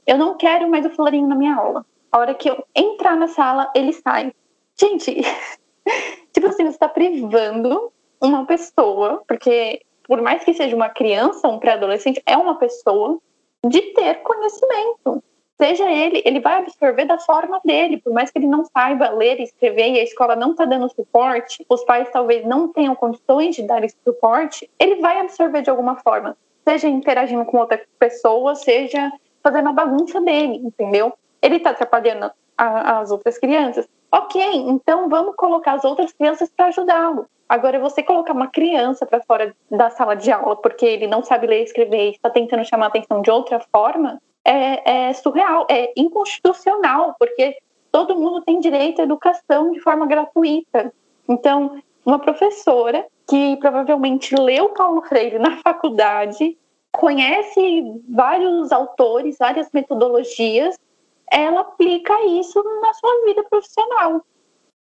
Eu 0.06 0.18
não 0.18 0.38
quero 0.38 0.70
mais 0.70 0.86
o 0.86 0.90
fularinho 0.90 1.28
na 1.28 1.36
minha 1.36 1.56
aula. 1.56 1.86
A 2.12 2.20
hora 2.20 2.34
que 2.34 2.50
eu 2.50 2.66
entrar 2.74 3.16
na 3.16 3.28
sala, 3.28 3.72
ele 3.76 3.92
sai. 3.92 4.34
Gente, 4.80 5.16
tipo 6.34 6.48
assim, 6.48 6.64
você 6.64 6.70
está 6.70 6.88
privando 6.88 7.92
uma 8.22 8.46
pessoa, 8.46 9.24
porque 9.28 9.82
por 10.08 10.22
mais 10.22 10.44
que 10.44 10.54
seja 10.54 10.76
uma 10.76 10.90
criança, 10.90 11.48
um 11.48 11.60
pré-adolescente, 11.60 12.22
é 12.26 12.38
uma 12.38 12.56
pessoa 12.56 13.20
de 13.66 13.82
ter 13.94 14.16
conhecimento. 14.22 15.24
Seja 15.58 15.90
ele, 15.90 16.22
ele 16.26 16.42
vai 16.42 16.60
absorver 16.60 17.06
da 17.06 17.18
forma 17.18 17.62
dele, 17.64 17.98
por 17.98 18.12
mais 18.12 18.30
que 18.30 18.38
ele 18.38 18.48
não 18.48 18.66
saiba 18.66 19.10
ler 19.10 19.40
e 19.40 19.44
escrever 19.44 19.94
e 19.94 20.00
a 20.00 20.04
escola 20.04 20.36
não 20.36 20.52
está 20.52 20.66
dando 20.66 20.90
suporte, 20.90 21.66
os 21.70 21.84
pais 21.86 22.10
talvez 22.12 22.46
não 22.46 22.68
tenham 22.68 22.94
condições 22.94 23.56
de 23.56 23.64
dar 23.64 23.84
esse 23.84 23.96
suporte, 24.04 24.70
ele 24.78 24.96
vai 24.96 25.20
absorver 25.20 25.62
de 25.62 25.70
alguma 25.70 25.96
forma, 25.96 26.38
seja 26.68 26.88
interagindo 26.88 27.46
com 27.46 27.58
outra 27.58 27.82
pessoa, 28.00 28.56
seja 28.56 29.12
fazendo 29.44 29.70
a 29.70 29.74
bagunça 29.74 30.20
dele, 30.20 30.56
entendeu? 30.58 31.14
Ele 31.42 31.58
está 31.58 31.70
atrapalhando 31.70 32.32
a, 32.58 33.00
as 33.00 33.12
outras 33.12 33.38
crianças. 33.38 33.88
Ok, 34.12 34.42
então 34.42 35.08
vamos 35.10 35.36
colocar 35.36 35.74
as 35.74 35.86
outras 35.86 36.12
crianças 36.12 36.50
para 36.50 36.68
ajudá-lo. 36.68 37.28
Agora, 37.48 37.80
você 37.80 38.02
colocar 38.02 38.34
uma 38.34 38.48
criança 38.48 39.06
para 39.06 39.22
fora 39.22 39.56
da 39.70 39.90
sala 39.92 40.16
de 40.16 40.32
aula 40.32 40.56
porque 40.56 40.86
ele 40.86 41.06
não 41.06 41.24
sabe 41.24 41.46
ler 41.46 41.62
e 41.62 41.64
escrever 41.64 42.08
e 42.08 42.12
está 42.12 42.30
tentando 42.30 42.66
chamar 42.66 42.86
a 42.86 42.90
atenção 42.90 43.22
de 43.22 43.30
outra 43.30 43.60
forma, 43.72 44.20
é, 44.44 45.10
é 45.10 45.14
surreal, 45.14 45.68
é 45.70 45.94
inconstitucional, 45.96 47.16
porque 47.20 47.58
todo 47.92 48.16
mundo 48.16 48.42
tem 48.42 48.60
direito 48.60 49.00
à 49.00 49.04
educação 49.04 49.72
de 49.72 49.80
forma 49.80 50.08
gratuita. 50.08 50.92
Então, 51.30 51.80
uma 52.06 52.20
professora 52.20 53.06
que 53.28 53.58
provavelmente 53.58 54.36
leu 54.36 54.70
Paulo 54.70 55.02
Freire 55.02 55.40
na 55.40 55.58
faculdade, 55.58 56.58
conhece 56.92 57.84
vários 58.08 58.72
autores, 58.72 59.38
várias 59.38 59.70
metodologias, 59.74 60.78
ela 61.32 61.62
aplica 61.62 62.14
isso 62.26 62.64
na 62.82 62.94
sua 62.94 63.26
vida 63.26 63.44
profissional. 63.50 64.22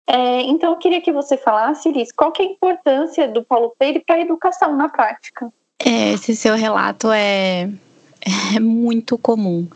É, 0.07 0.41
então, 0.43 0.71
eu 0.71 0.79
queria 0.79 1.03
que 1.03 1.13
você 1.13 1.37
falasse, 1.37 1.91
Liz, 1.91 2.11
qual 2.13 2.33
é 2.39 2.43
a 2.43 2.47
importância 2.47 3.29
do 3.29 3.45
Paulo 3.45 3.75
Freire 3.77 4.01
para 4.01 4.17
a 4.17 4.21
educação 4.21 4.75
na 4.75 4.89
prática? 4.89 5.53
É, 5.85 6.13
esse 6.13 6.35
seu 6.35 6.55
relato 6.55 7.13
é, 7.13 7.69
é 8.55 8.61
muito 8.61 9.17
comum, 9.19 9.67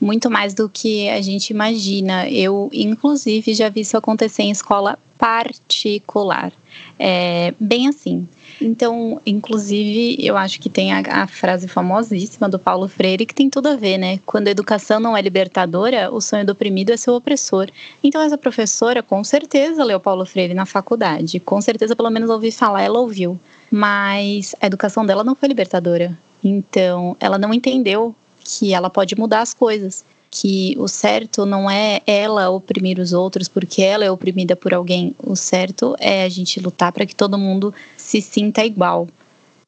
muito 0.00 0.30
mais 0.30 0.54
do 0.54 0.68
que 0.68 1.08
a 1.08 1.20
gente 1.20 1.50
imagina. 1.50 2.28
Eu, 2.28 2.70
inclusive, 2.72 3.54
já 3.54 3.68
vi 3.68 3.80
isso 3.80 3.96
acontecer 3.96 4.42
em 4.42 4.50
escola 4.50 4.98
particular. 5.18 6.52
É, 6.98 7.52
bem 7.60 7.88
assim. 7.88 8.26
Então, 8.60 9.20
inclusive, 9.26 10.16
eu 10.18 10.36
acho 10.36 10.60
que 10.60 10.68
tem 10.68 10.92
a, 10.92 11.02
a, 11.22 11.26
frase 11.26 11.66
famosíssima 11.66 12.48
do 12.48 12.58
Paulo 12.58 12.88
Freire 12.88 13.26
que 13.26 13.34
tem 13.34 13.50
tudo 13.50 13.68
a 13.68 13.76
ver, 13.76 13.98
né? 13.98 14.20
Quando 14.24 14.48
a 14.48 14.50
educação 14.50 15.00
não 15.00 15.16
é 15.16 15.20
libertadora, 15.20 16.10
o 16.12 16.20
sonho 16.20 16.44
do 16.44 16.52
oprimido 16.52 16.90
é 16.92 16.96
seu 16.96 17.14
opressor. 17.14 17.68
Então, 18.02 18.22
essa 18.22 18.38
professora, 18.38 19.02
com 19.02 19.22
certeza, 19.24 19.84
leu 19.84 20.00
Paulo 20.00 20.24
Freire 20.24 20.54
na 20.54 20.66
faculdade. 20.66 21.40
Com 21.40 21.60
certeza, 21.60 21.96
pelo 21.96 22.10
menos, 22.10 22.30
ouvi 22.30 22.50
falar, 22.50 22.82
ela 22.82 22.98
ouviu. 22.98 23.38
Mas 23.70 24.54
a 24.60 24.66
educação 24.66 25.04
dela 25.04 25.24
não 25.24 25.34
foi 25.34 25.48
libertadora. 25.48 26.18
Então, 26.42 27.16
ela 27.20 27.38
não 27.38 27.52
entendeu 27.52 28.14
que 28.38 28.72
ela 28.72 28.88
pode 28.90 29.16
mudar 29.16 29.40
as 29.40 29.54
coisas 29.54 30.04
que 30.30 30.76
o 30.78 30.86
certo 30.86 31.44
não 31.44 31.68
é 31.68 32.00
ela 32.06 32.50
oprimir 32.50 33.00
os 33.00 33.12
outros 33.12 33.48
porque 33.48 33.82
ela 33.82 34.04
é 34.04 34.10
oprimida 34.10 34.54
por 34.54 34.72
alguém. 34.72 35.14
O 35.18 35.34
certo 35.34 35.96
é 35.98 36.22
a 36.22 36.28
gente 36.28 36.60
lutar 36.60 36.92
para 36.92 37.04
que 37.04 37.16
todo 37.16 37.36
mundo 37.36 37.74
se 37.96 38.22
sinta 38.22 38.64
igual. 38.64 39.08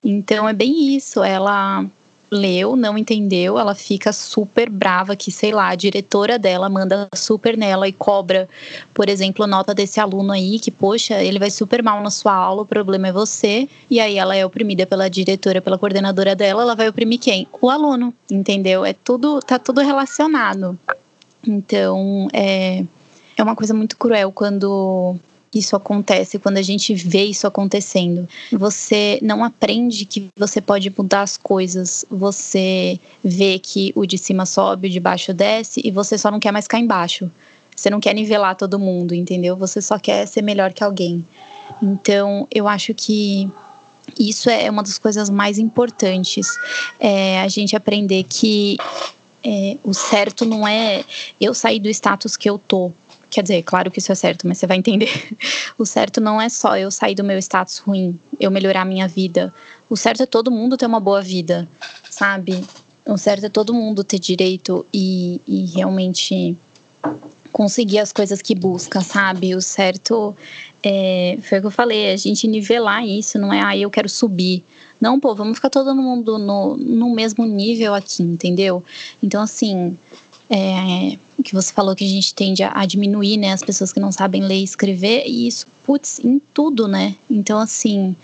Então 0.05 0.49
é 0.49 0.53
bem 0.53 0.95
isso. 0.95 1.23
Ela 1.23 1.85
leu, 2.33 2.75
não 2.75 2.97
entendeu, 2.97 3.59
ela 3.59 3.75
fica 3.75 4.13
super 4.13 4.71
brava 4.71 5.15
que, 5.15 5.31
sei 5.31 5.53
lá, 5.53 5.69
a 5.69 5.75
diretora 5.75 6.39
dela 6.39 6.69
manda 6.69 7.07
super 7.15 7.57
nela 7.57 7.87
e 7.87 7.93
cobra, 7.93 8.49
por 8.95 9.09
exemplo, 9.09 9.47
nota 9.47 9.75
desse 9.75 10.01
aluno 10.01 10.33
aí, 10.33 10.59
que, 10.59 10.71
poxa, 10.71 11.23
ele 11.23 11.39
vai 11.39 11.51
super 11.51 11.83
mal 11.83 12.03
na 12.03 12.11
sua 12.11 12.33
aula, 12.33 12.63
o 12.63 12.67
problema 12.67 13.09
é 13.09 13.13
você. 13.13 13.69
E 13.91 14.01
aí 14.01 14.17
ela 14.17 14.35
é 14.35 14.45
oprimida 14.47 14.87
pela 14.87 15.11
diretora, 15.11 15.61
pela 15.61 15.79
coordenadora 15.79 16.35
dela, 16.35 16.63
ela 16.63 16.75
vai 16.75 16.89
oprimir 16.89 17.21
quem? 17.21 17.47
O 17.61 17.69
aluno, 17.69 18.15
entendeu? 18.31 18.85
É 18.85 18.95
tudo, 18.95 19.41
tá 19.41 19.59
tudo 19.59 19.83
relacionado. 19.83 20.79
Então, 21.47 22.29
é, 22.33 22.85
é 23.37 23.43
uma 23.43 23.55
coisa 23.55 23.75
muito 23.75 23.97
cruel 23.97 24.33
quando 24.33 25.17
isso 25.55 25.77
acontece, 25.77 26.39
quando 26.39 26.57
a 26.57 26.63
gente 26.63 26.95
vê 26.95 27.25
isso 27.25 27.47
acontecendo. 27.47 28.29
Você 28.53 29.19
não 29.23 29.45
aprende 29.45 30.05
que 30.07 30.29
você 30.37 30.61
pode 30.61 30.93
mudar 30.97 31.23
as 31.23 31.37
coisas. 31.37 32.05
Você 32.11 32.99
vê 33.23 33.59
que 33.59 33.93
o 33.95 34.07
de 34.07 34.17
cima 34.17 34.47
sobe, 34.47 34.89
o 34.89 34.91
de 34.91 35.01
baixo 35.01 35.35
desce 35.35 35.81
e 35.85 35.91
você 35.91 36.17
só 36.17 36.31
não 36.31 36.41
quer 36.41 36.53
mais 36.53 36.65
ficar 36.65 36.79
embaixo. 36.79 37.31
Você 37.75 37.91
não 37.91 38.01
quer 38.01 38.15
nivelar 38.15 38.57
todo 38.57 38.79
mundo, 38.79 39.15
entendeu? 39.15 39.57
Você 39.57 39.81
só 39.83 39.99
quer 39.99 40.27
ser 40.27 40.43
melhor 40.43 40.73
que 40.73 40.83
alguém. 40.83 41.25
Então, 41.83 42.47
eu 42.51 42.69
acho 42.69 42.95
que 42.95 43.51
isso 44.19 44.51
é 44.51 44.71
uma 44.71 44.83
das 44.83 44.99
coisas 44.99 45.31
mais 45.31 45.59
importantes. 45.59 46.47
É 46.99 47.41
a 47.41 47.49
gente 47.49 47.75
aprender 47.77 48.25
que 48.25 48.77
é, 49.45 49.77
o 49.83 49.93
certo 49.93 50.45
não 50.45 50.67
é 50.67 51.05
eu 51.41 51.53
sair 51.53 51.81
do 51.81 51.89
status 51.89 52.37
que 52.37 52.49
eu 52.49 52.59
tô 52.59 52.93
Quer 53.33 53.41
dizer, 53.41 53.63
claro 53.63 53.91
que 53.91 53.99
isso 53.99 54.13
é 54.13 54.15
certo, 54.15 54.47
mas 54.47 54.59
você 54.59 54.67
vai 54.67 54.77
entender. 54.77 55.09
O 55.79 55.87
certo 55.87 56.21
não 56.21 56.39
é 56.39 56.51
só 56.51 56.77
eu 56.77 56.91
sair 56.91 57.15
do 57.15 57.25
meu 57.25 57.39
status 57.39 57.79
ruim, 57.79 58.21
eu 58.39 58.51
melhorar 58.51 58.83
a 58.83 58.85
minha 58.85 59.09
vida. 59.09 59.53
O 59.89 59.97
certo 59.97 60.23
é 60.23 60.27
todo 60.27 60.51
mundo 60.51 60.77
ter 60.77 60.85
uma 60.85 61.01
boa 61.01 61.23
vida, 61.23 61.67
sabe? 62.11 62.63
O 63.07 63.17
certo 63.17 63.47
é 63.47 63.49
todo 63.49 63.73
mundo 63.73 64.05
ter 64.05 64.19
direito 64.19 64.85
e, 64.93 65.41
e 65.49 65.65
realmente 65.65 66.57
conseguir 67.51 68.01
as 68.01 68.13
coisas 68.13 68.43
que 68.43 68.55
busca, 68.55 69.01
sabe? 69.01 69.55
O 69.55 69.63
certo 69.63 70.37
é, 70.83 71.39
foi 71.43 71.59
o 71.59 71.63
que 71.63 71.67
eu 71.69 71.71
falei, 71.71 72.13
a 72.13 72.17
gente 72.17 72.47
nivelar 72.47 73.05
isso, 73.05 73.39
não 73.39 73.51
é, 73.51 73.63
ah, 73.63 73.77
eu 73.77 73.91
quero 73.91 74.11
subir. 74.11 74.63
Não, 75.01 75.19
pô, 75.19 75.35
vamos 75.35 75.57
ficar 75.57 75.71
todo 75.71 75.95
mundo 75.95 76.39
no, 76.39 76.77
no 76.77 77.15
mesmo 77.15 77.47
nível 77.47 77.95
aqui, 77.95 78.23
entendeu? 78.23 78.85
Então, 79.23 79.41
assim, 79.41 79.97
é, 80.51 81.17
que 81.43 81.55
você 81.55 81.73
falou 81.73 81.95
que 81.95 82.05
a 82.05 82.09
gente 82.09 82.35
tende 82.35 82.63
a, 82.63 82.87
diminuir, 82.87 83.37
né, 83.37 83.53
as 83.53 83.63
pessoas 83.63 83.93
que 83.93 84.01
não 84.01 84.13
sabem 84.13 84.43
ler 84.43 84.59
e 84.59 84.65
escrever, 84.65 85.25
e 85.27 85.47
isso, 85.47 85.67
putz, 85.85 86.21
em 86.21 86.41
tudo, 86.55 86.87
né? 86.87 87.15
Então, 87.29 87.59
assim, 87.59 88.15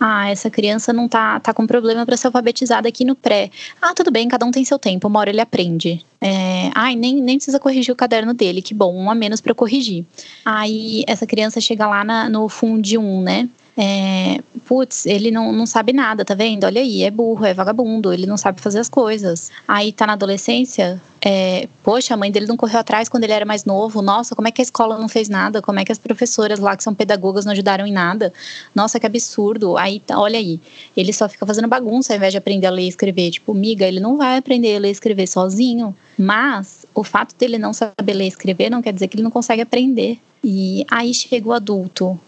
ah, 0.00 0.28
essa 0.28 0.50
criança 0.50 0.92
não 0.92 1.06
tá, 1.06 1.38
tá 1.38 1.54
com 1.54 1.66
problema 1.66 2.04
para 2.04 2.16
ser 2.16 2.26
alfabetizada 2.26 2.88
aqui 2.88 3.04
no 3.04 3.14
pré. 3.14 3.50
Ah, 3.80 3.94
tudo 3.94 4.10
bem, 4.10 4.26
cada 4.26 4.44
um 4.44 4.50
tem 4.50 4.64
seu 4.64 4.78
tempo, 4.78 5.06
uma 5.06 5.20
hora 5.20 5.30
ele 5.30 5.40
aprende. 5.40 6.04
É, 6.20 6.70
ai, 6.74 6.96
nem, 6.96 7.20
nem 7.20 7.36
precisa 7.36 7.60
corrigir 7.60 7.92
o 7.92 7.96
caderno 7.96 8.34
dele, 8.34 8.62
que 8.62 8.74
bom, 8.74 8.94
um 8.94 9.10
a 9.10 9.14
menos 9.14 9.40
para 9.40 9.54
corrigir. 9.54 10.04
Aí 10.44 11.04
essa 11.06 11.26
criança 11.26 11.60
chega 11.60 11.86
lá 11.86 12.02
na, 12.02 12.28
no 12.28 12.48
fundo 12.48 12.82
1, 13.00 13.22
né? 13.22 13.48
É, 13.76 14.40
putz, 14.66 15.06
ele 15.06 15.30
não, 15.30 15.50
não 15.50 15.64
sabe 15.64 15.92
nada, 15.92 16.24
tá 16.24 16.34
vendo? 16.34 16.64
Olha 16.64 16.80
aí, 16.80 17.02
é 17.02 17.10
burro, 17.10 17.44
é 17.44 17.54
vagabundo, 17.54 18.12
ele 18.12 18.26
não 18.26 18.36
sabe 18.36 18.60
fazer 18.60 18.78
as 18.78 18.88
coisas. 18.88 19.50
Aí 19.66 19.92
tá 19.92 20.06
na 20.06 20.12
adolescência, 20.12 21.00
é, 21.24 21.68
poxa, 21.82 22.12
a 22.12 22.16
mãe 22.16 22.30
dele 22.30 22.46
não 22.46 22.56
correu 22.56 22.80
atrás 22.80 23.08
quando 23.08 23.24
ele 23.24 23.32
era 23.32 23.46
mais 23.46 23.64
novo. 23.64 24.02
Nossa, 24.02 24.34
como 24.34 24.46
é 24.46 24.50
que 24.50 24.60
a 24.60 24.64
escola 24.64 24.98
não 24.98 25.08
fez 25.08 25.28
nada? 25.28 25.62
Como 25.62 25.80
é 25.80 25.84
que 25.84 25.92
as 25.92 25.98
professoras 25.98 26.58
lá, 26.58 26.76
que 26.76 26.84
são 26.84 26.94
pedagogas, 26.94 27.46
não 27.46 27.52
ajudaram 27.52 27.86
em 27.86 27.92
nada? 27.92 28.32
Nossa, 28.74 29.00
que 29.00 29.06
absurdo. 29.06 29.78
Aí, 29.78 30.00
tá, 30.00 30.20
olha 30.20 30.38
aí, 30.38 30.60
ele 30.94 31.12
só 31.12 31.28
fica 31.28 31.46
fazendo 31.46 31.68
bagunça 31.68 32.12
ao 32.12 32.18
invés 32.18 32.32
de 32.32 32.38
aprender 32.38 32.66
a 32.66 32.70
ler 32.70 32.82
e 32.82 32.88
escrever. 32.88 33.30
Tipo, 33.30 33.54
miga, 33.54 33.86
ele 33.86 34.00
não 34.00 34.18
vai 34.18 34.36
aprender 34.36 34.76
a 34.76 34.80
ler 34.80 34.88
e 34.88 34.92
escrever 34.92 35.26
sozinho. 35.26 35.96
Mas 36.18 36.84
o 36.94 37.02
fato 37.02 37.34
dele 37.36 37.56
não 37.56 37.72
saber 37.72 38.12
ler 38.12 38.24
e 38.24 38.28
escrever 38.28 38.68
não 38.68 38.82
quer 38.82 38.92
dizer 38.92 39.08
que 39.08 39.16
ele 39.16 39.24
não 39.24 39.30
consegue 39.30 39.62
aprender. 39.62 40.18
E 40.44 40.84
aí 40.90 41.14
chega 41.14 41.48
o 41.48 41.52
adulto 41.52 42.20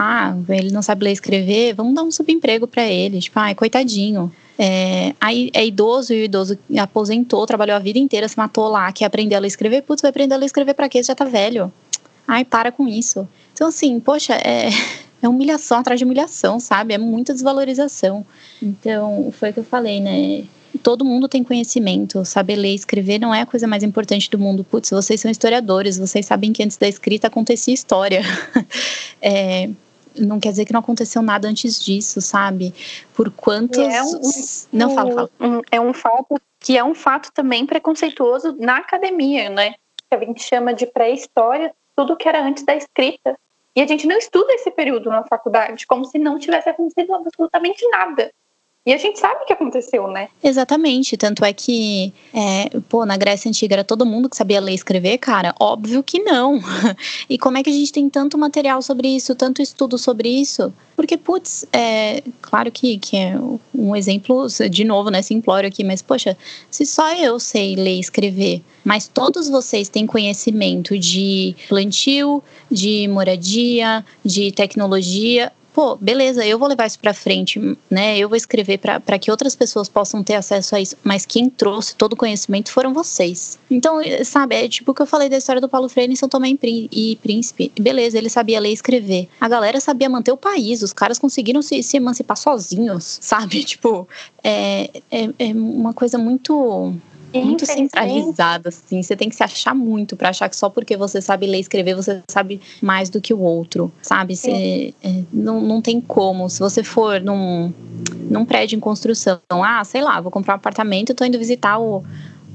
ah, 0.00 0.32
ele 0.48 0.70
não 0.70 0.80
sabe 0.80 1.02
ler 1.02 1.10
e 1.10 1.14
escrever, 1.14 1.74
vamos 1.74 1.92
dar 1.92 2.04
um 2.04 2.10
subemprego 2.12 2.68
para 2.68 2.86
ele. 2.86 3.20
Tipo, 3.20 3.40
ai, 3.40 3.52
coitadinho. 3.52 4.30
É, 4.56 5.12
aí 5.20 5.50
é 5.52 5.66
idoso 5.66 6.14
e 6.14 6.22
o 6.22 6.24
idoso 6.24 6.56
aposentou, 6.78 7.44
trabalhou 7.46 7.74
a 7.74 7.80
vida 7.80 7.98
inteira, 7.98 8.28
se 8.28 8.38
matou 8.38 8.68
lá, 8.68 8.92
quer 8.92 9.06
aprender 9.06 9.34
a 9.34 9.40
ler 9.40 9.46
e 9.46 9.48
escrever. 9.48 9.82
Putz, 9.82 10.00
vai 10.00 10.10
aprender 10.10 10.34
a 10.34 10.36
ler 10.36 10.44
e 10.44 10.46
escrever 10.46 10.74
pra 10.74 10.88
quê? 10.88 11.02
Você 11.02 11.08
já 11.08 11.16
tá 11.16 11.24
velho. 11.24 11.72
Ai, 12.28 12.44
para 12.44 12.70
com 12.70 12.86
isso. 12.86 13.26
Então, 13.52 13.66
assim, 13.66 13.98
poxa, 13.98 14.34
é, 14.34 14.68
é 15.20 15.28
humilhação 15.28 15.78
atrás 15.78 15.98
de 15.98 16.04
humilhação, 16.04 16.60
sabe? 16.60 16.94
É 16.94 16.98
muita 16.98 17.32
desvalorização. 17.34 18.24
Então, 18.62 19.32
foi 19.32 19.50
o 19.50 19.52
que 19.52 19.58
eu 19.58 19.64
falei, 19.64 19.98
né? 19.98 20.44
todo 20.78 21.04
mundo 21.04 21.28
tem 21.28 21.42
conhecimento. 21.42 22.24
Saber 22.24 22.54
ler 22.54 22.70
e 22.70 22.74
escrever 22.74 23.18
não 23.18 23.34
é 23.34 23.40
a 23.40 23.46
coisa 23.46 23.66
mais 23.66 23.82
importante 23.82 24.30
do 24.30 24.38
mundo. 24.38 24.62
Putz, 24.62 24.90
vocês 24.90 25.20
são 25.20 25.30
historiadores, 25.30 25.98
vocês 25.98 26.24
sabem 26.24 26.52
que 26.52 26.62
antes 26.62 26.76
da 26.76 26.86
escrita 26.86 27.26
acontecia 27.26 27.74
história. 27.74 28.22
é, 29.20 29.70
não 30.18 30.40
quer 30.40 30.50
dizer 30.50 30.64
que 30.64 30.72
não 30.72 30.80
aconteceu 30.80 31.22
nada 31.22 31.48
antes 31.48 31.82
disso, 31.82 32.20
sabe? 32.20 32.74
Por 33.14 33.30
quantos. 33.30 33.78
É 33.78 34.02
um, 34.02 34.20
não, 34.72 34.94
fala, 34.94 35.14
fala. 35.14 35.30
Um, 35.40 35.60
é 35.70 35.80
um 35.80 35.92
fato 35.92 36.40
que 36.60 36.76
é 36.76 36.84
um 36.84 36.94
fato 36.94 37.30
também 37.32 37.64
preconceituoso 37.64 38.56
na 38.58 38.78
academia, 38.78 39.48
né? 39.48 39.74
Que 40.10 40.16
a 40.16 40.18
gente 40.18 40.42
chama 40.42 40.74
de 40.74 40.86
pré-história, 40.86 41.72
tudo 41.94 42.16
que 42.16 42.28
era 42.28 42.44
antes 42.44 42.64
da 42.64 42.74
escrita. 42.74 43.38
E 43.76 43.80
a 43.80 43.86
gente 43.86 44.06
não 44.06 44.16
estuda 44.16 44.52
esse 44.54 44.70
período 44.70 45.08
na 45.08 45.22
faculdade, 45.24 45.86
como 45.86 46.04
se 46.04 46.18
não 46.18 46.38
tivesse 46.38 46.68
acontecido 46.68 47.14
absolutamente 47.14 47.86
nada. 47.90 48.32
E 48.88 48.92
a 48.94 48.96
gente 48.96 49.18
sabe 49.18 49.42
o 49.42 49.44
que 49.44 49.52
aconteceu, 49.52 50.08
né? 50.08 50.30
Exatamente. 50.42 51.14
Tanto 51.14 51.44
é 51.44 51.52
que, 51.52 52.10
é, 52.32 52.70
pô, 52.88 53.04
na 53.04 53.18
Grécia 53.18 53.46
Antiga 53.46 53.74
era 53.74 53.84
todo 53.84 54.06
mundo 54.06 54.30
que 54.30 54.36
sabia 54.36 54.62
ler 54.62 54.72
e 54.72 54.76
escrever, 54.76 55.18
cara? 55.18 55.54
Óbvio 55.60 56.02
que 56.02 56.20
não. 56.20 56.58
E 57.28 57.36
como 57.36 57.58
é 57.58 57.62
que 57.62 57.68
a 57.68 57.72
gente 57.72 57.92
tem 57.92 58.08
tanto 58.08 58.38
material 58.38 58.80
sobre 58.80 59.08
isso, 59.08 59.34
tanto 59.34 59.60
estudo 59.60 59.98
sobre 59.98 60.30
isso? 60.30 60.72
Porque, 60.96 61.18
putz, 61.18 61.66
é 61.70 62.22
claro 62.40 62.72
que, 62.72 62.98
que 62.98 63.16
é 63.16 63.36
um 63.74 63.94
exemplo, 63.94 64.46
de 64.70 64.84
novo, 64.84 65.10
né? 65.10 65.20
Simplório 65.20 65.68
aqui, 65.68 65.84
mas, 65.84 66.00
poxa, 66.00 66.36
se 66.70 66.86
só 66.86 67.14
eu 67.14 67.38
sei 67.38 67.76
ler 67.76 67.96
e 67.96 68.00
escrever, 68.00 68.62
mas 68.82 69.06
todos 69.06 69.48
vocês 69.50 69.90
têm 69.90 70.06
conhecimento 70.06 70.98
de 70.98 71.54
plantio, 71.68 72.42
de 72.70 73.06
moradia, 73.06 74.04
de 74.24 74.50
tecnologia, 74.50 75.52
pô, 75.78 75.94
beleza, 75.94 76.44
eu 76.44 76.58
vou 76.58 76.66
levar 76.66 76.88
isso 76.88 76.98
para 76.98 77.14
frente, 77.14 77.78
né? 77.88 78.18
Eu 78.18 78.28
vou 78.28 78.34
escrever 78.34 78.78
para 78.78 79.16
que 79.16 79.30
outras 79.30 79.54
pessoas 79.54 79.88
possam 79.88 80.24
ter 80.24 80.34
acesso 80.34 80.74
a 80.74 80.80
isso, 80.80 80.96
mas 81.04 81.24
quem 81.24 81.48
trouxe 81.48 81.94
todo 81.94 82.14
o 82.14 82.16
conhecimento 82.16 82.72
foram 82.72 82.92
vocês. 82.92 83.56
Então, 83.70 84.00
sabe, 84.24 84.56
é 84.56 84.68
tipo 84.68 84.90
o 84.90 84.94
que 84.94 85.02
eu 85.02 85.06
falei 85.06 85.28
da 85.28 85.36
história 85.36 85.60
do 85.60 85.68
Paulo 85.68 85.88
Freire 85.88 86.12
em 86.12 86.16
São 86.16 86.28
Tomé 86.28 86.48
e 86.50 87.16
Príncipe. 87.22 87.70
Beleza, 87.78 88.18
ele 88.18 88.28
sabia 88.28 88.58
ler 88.58 88.70
e 88.70 88.72
escrever. 88.72 89.28
A 89.40 89.48
galera 89.48 89.78
sabia 89.78 90.08
manter 90.08 90.32
o 90.32 90.36
país, 90.36 90.82
os 90.82 90.92
caras 90.92 91.16
conseguiram 91.16 91.62
se, 91.62 91.80
se 91.84 91.96
emancipar 91.96 92.36
sozinhos, 92.36 93.18
sabe? 93.22 93.62
Tipo, 93.62 94.08
é, 94.42 94.90
é, 95.08 95.30
é 95.38 95.52
uma 95.52 95.92
coisa 95.92 96.18
muito 96.18 96.92
muito 97.34 97.66
centralizada, 97.66 98.68
assim. 98.68 99.02
Você 99.02 99.16
tem 99.16 99.28
que 99.28 99.36
se 99.36 99.42
achar 99.42 99.74
muito 99.74 100.16
para 100.16 100.30
achar 100.30 100.48
que 100.48 100.56
só 100.56 100.68
porque 100.68 100.96
você 100.96 101.20
sabe 101.20 101.46
ler 101.46 101.58
e 101.58 101.60
escrever, 101.60 101.94
você 101.94 102.22
sabe 102.30 102.60
mais 102.80 103.10
do 103.10 103.20
que 103.20 103.34
o 103.34 103.40
outro, 103.40 103.92
sabe? 104.02 104.36
Você, 104.36 104.94
é, 105.02 105.22
não, 105.32 105.60
não 105.60 105.82
tem 105.82 106.00
como. 106.00 106.48
Se 106.48 106.60
você 106.60 106.82
for 106.82 107.20
num, 107.20 107.72
num 108.30 108.44
prédio 108.44 108.76
em 108.76 108.80
construção, 108.80 109.40
ah, 109.50 109.82
sei 109.84 110.02
lá, 110.02 110.20
vou 110.20 110.30
comprar 110.30 110.54
um 110.54 110.56
apartamento, 110.56 111.14
tô 111.14 111.24
indo 111.24 111.38
visitar 111.38 111.78
o, 111.78 112.02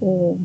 o, 0.01 0.39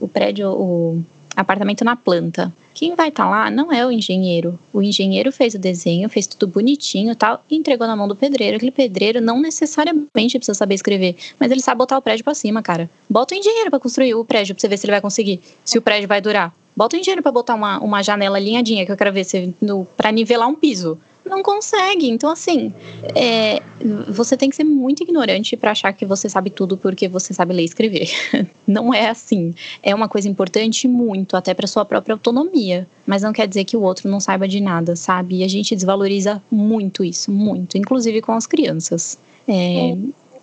o 0.00 0.08
prédio, 0.08 0.48
o 0.50 1.02
apartamento 1.36 1.84
na 1.84 1.96
planta. 1.96 2.52
Quem 2.74 2.94
vai 2.94 3.08
estar 3.08 3.24
tá 3.24 3.30
lá 3.30 3.50
não 3.50 3.72
é 3.72 3.86
o 3.86 3.92
engenheiro. 3.92 4.58
O 4.72 4.82
engenheiro 4.82 5.30
fez 5.30 5.54
o 5.54 5.58
desenho, 5.58 6.08
fez 6.08 6.26
tudo 6.26 6.46
bonitinho 6.46 7.14
tal, 7.14 7.44
e 7.50 7.56
entregou 7.56 7.86
na 7.86 7.94
mão 7.94 8.08
do 8.08 8.16
pedreiro. 8.16 8.56
Aquele 8.56 8.70
pedreiro 8.70 9.20
não 9.20 9.40
necessariamente 9.40 10.38
precisa 10.38 10.54
saber 10.54 10.74
escrever, 10.74 11.16
mas 11.38 11.50
ele 11.50 11.60
sabe 11.60 11.78
botar 11.78 11.98
o 11.98 12.02
prédio 12.02 12.24
para 12.24 12.34
cima, 12.34 12.62
cara. 12.62 12.90
Bota 13.08 13.34
o 13.34 13.38
engenheiro 13.38 13.70
para 13.70 13.80
construir 13.80 14.14
o 14.14 14.24
prédio 14.24 14.54
pra 14.54 14.60
você 14.60 14.68
ver 14.68 14.76
se 14.76 14.86
ele 14.86 14.92
vai 14.92 15.00
conseguir, 15.00 15.40
se 15.64 15.78
o 15.78 15.82
prédio 15.82 16.08
vai 16.08 16.20
durar. 16.20 16.54
Bota 16.74 16.96
o 16.96 16.98
engenheiro 16.98 17.22
para 17.22 17.32
botar 17.32 17.54
uma, 17.54 17.78
uma 17.80 18.02
janela 18.02 18.38
alinhadinha, 18.38 18.86
que 18.86 18.92
eu 18.92 18.96
quero 18.96 19.12
ver 19.12 19.24
se 19.24 19.54
pra 19.96 20.10
nivelar 20.10 20.48
um 20.48 20.54
piso 20.54 20.98
não 21.24 21.42
consegue. 21.42 22.08
Então, 22.08 22.30
assim, 22.30 22.72
é, 23.14 23.60
você 24.08 24.36
tem 24.36 24.50
que 24.50 24.56
ser 24.56 24.64
muito 24.64 25.02
ignorante 25.02 25.56
para 25.56 25.70
achar 25.70 25.92
que 25.92 26.04
você 26.04 26.28
sabe 26.28 26.50
tudo 26.50 26.76
porque 26.76 27.08
você 27.08 27.32
sabe 27.32 27.54
ler 27.54 27.62
e 27.62 27.66
escrever. 27.66 28.08
Não 28.66 28.92
é 28.92 29.08
assim. 29.08 29.54
É 29.82 29.94
uma 29.94 30.08
coisa 30.08 30.28
importante 30.28 30.86
muito, 30.86 31.36
até 31.36 31.54
para 31.54 31.66
sua 31.66 31.84
própria 31.84 32.14
autonomia. 32.14 32.86
Mas 33.06 33.22
não 33.22 33.32
quer 33.32 33.48
dizer 33.48 33.64
que 33.64 33.76
o 33.76 33.82
outro 33.82 34.08
não 34.08 34.20
saiba 34.20 34.46
de 34.46 34.60
nada, 34.60 34.94
sabe? 34.94 35.38
E 35.38 35.44
a 35.44 35.48
gente 35.48 35.74
desvaloriza 35.74 36.40
muito 36.50 37.02
isso, 37.02 37.32
muito, 37.32 37.76
inclusive 37.76 38.22
com 38.22 38.32
as 38.32 38.46
crianças. 38.46 39.18
É, 39.48 39.96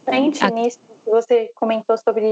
frente 0.04 0.44
a... 0.44 0.50
nisso 0.50 0.80
que 1.04 1.10
você 1.10 1.52
comentou 1.56 1.98
sobre, 1.98 2.28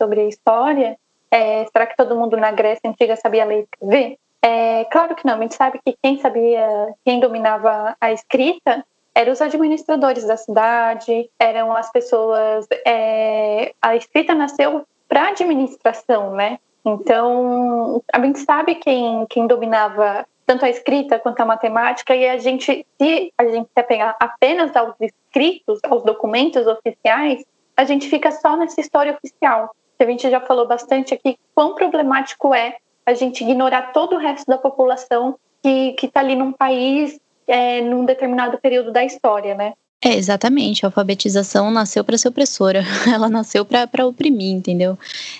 sobre 0.00 0.20
a 0.22 0.28
história, 0.28 0.96
é, 1.30 1.66
será 1.66 1.86
que 1.86 1.96
todo 1.96 2.16
mundo 2.16 2.36
na 2.36 2.50
Grécia 2.52 2.88
Antiga 2.88 3.16
sabia 3.16 3.44
ler 3.44 3.60
e 3.60 3.62
escrever? 3.62 4.18
É, 4.42 4.84
claro 4.86 5.14
que 5.14 5.26
não, 5.26 5.34
a 5.34 5.40
gente 5.40 5.54
sabe 5.54 5.80
que 5.84 5.96
quem 6.02 6.18
sabia, 6.18 6.94
quem 7.04 7.18
dominava 7.18 7.96
a 8.00 8.12
escrita 8.12 8.84
eram 9.14 9.32
os 9.32 9.40
administradores 9.40 10.24
da 10.24 10.36
cidade, 10.36 11.30
eram 11.38 11.74
as 11.74 11.90
pessoas. 11.90 12.66
É, 12.86 13.74
a 13.80 13.96
escrita 13.96 14.34
nasceu 14.34 14.86
para 15.08 15.28
administração, 15.28 16.32
né? 16.32 16.58
Então, 16.84 18.02
a 18.12 18.20
gente 18.20 18.38
sabe 18.40 18.76
quem, 18.76 19.26
quem 19.28 19.46
dominava 19.46 20.26
tanto 20.46 20.64
a 20.64 20.70
escrita 20.70 21.18
quanto 21.18 21.40
a 21.40 21.44
matemática, 21.44 22.14
e 22.14 22.28
a 22.28 22.38
gente, 22.38 22.86
se 23.00 23.32
a 23.36 23.44
gente 23.46 23.68
quer 23.74 23.82
pegar 23.82 24.16
apenas 24.20 24.76
aos 24.76 24.94
escritos, 25.00 25.80
aos 25.82 26.04
documentos 26.04 26.66
oficiais, 26.68 27.44
a 27.76 27.84
gente 27.84 28.08
fica 28.08 28.30
só 28.30 28.56
nessa 28.56 28.80
história 28.80 29.12
oficial. 29.12 29.74
A 29.98 30.04
gente 30.04 30.30
já 30.30 30.40
falou 30.40 30.66
bastante 30.68 31.14
aqui 31.14 31.36
quão 31.54 31.74
problemático 31.74 32.54
é 32.54 32.76
a 33.06 33.14
gente 33.14 33.44
ignorar 33.44 33.92
todo 33.92 34.16
o 34.16 34.18
resto 34.18 34.46
da 34.46 34.58
população 34.58 35.38
que 35.62 35.96
está 36.02 36.20
ali 36.20 36.34
num 36.34 36.52
país, 36.52 37.18
é, 37.46 37.80
num 37.80 38.04
determinado 38.04 38.58
período 38.58 38.92
da 38.92 39.04
história, 39.04 39.54
né? 39.54 39.72
É, 40.04 40.14
exatamente. 40.14 40.84
A 40.84 40.88
alfabetização 40.88 41.70
nasceu 41.70 42.04
para 42.04 42.18
ser 42.18 42.28
opressora. 42.28 42.84
Ela 43.12 43.28
nasceu 43.28 43.64
para 43.64 44.06
oprimir, 44.06 44.52
entendeu? 44.52 44.96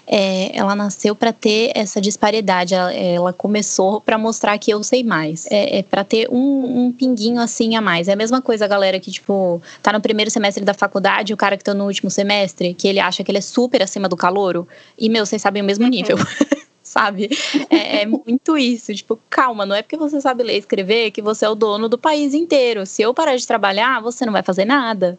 É, 0.07 0.57
ela 0.57 0.75
nasceu 0.75 1.15
para 1.15 1.33
ter 1.33 1.73
essa 1.75 2.01
disparidade. 2.01 2.75
Ela, 2.75 2.93
ela 2.93 3.33
começou 3.33 4.01
para 4.01 4.17
mostrar 4.17 4.59
que 4.59 4.71
eu 4.71 4.83
sei 4.83 5.05
mais. 5.05 5.47
É, 5.51 5.79
é 5.79 5.83
para 5.83 6.03
ter 6.03 6.29
um, 6.31 6.87
um, 6.87 6.93
pinguinho 6.93 7.41
assim 7.41 7.77
a 7.77 7.81
mais. 7.81 8.09
É 8.09 8.15
a 8.15 8.17
mesma 8.17 8.41
coisa 8.41 8.65
a 8.65 8.69
galera 8.69 8.99
que, 8.99 9.11
tipo, 9.11 9.63
tá 9.83 9.93
no 9.93 10.01
primeiro 10.01 10.31
semestre 10.31 10.65
da 10.65 10.75
faculdade, 10.75 11.35
o 11.35 11.37
cara 11.37 11.57
que 11.57 11.63
tá 11.63 11.75
no 11.75 11.85
último 11.85 12.11
semestre, 12.11 12.73
que 12.73 12.89
ele 12.89 12.99
acha 12.99 13.23
que 13.23 13.31
ele 13.31 13.39
é 13.39 13.43
super 13.43 13.83
acima 13.83 14.09
do 14.09 14.17
calouro. 14.17 14.67
E, 14.99 15.09
meu, 15.09 15.27
vocês 15.27 15.43
sabem 15.43 15.63
o 15.63 15.67
mesmo 15.67 15.87
nível. 15.87 16.17
sabe? 16.97 17.29
É, 17.69 18.03
é, 18.03 18.07
muito 18.07 18.57
isso. 18.57 18.95
Tipo, 18.95 19.19
calma, 19.29 19.67
não 19.67 19.77
é 19.77 19.83
porque 19.83 19.97
você 19.97 20.19
sabe 20.21 20.43
ler 20.43 20.55
e 20.55 20.59
escrever 20.59 21.11
que 21.11 21.21
você 21.21 21.45
é 21.45 21.49
o 21.49 21.55
dono 21.55 21.89
do 21.89 21.99
país 21.99 22.33
inteiro. 22.33 22.87
Se 22.87 23.03
eu 23.03 23.13
parar 23.13 23.37
de 23.37 23.47
trabalhar, 23.47 24.01
você 24.01 24.25
não 24.25 24.33
vai 24.33 24.43
fazer 24.43 24.65
nada. 24.65 25.19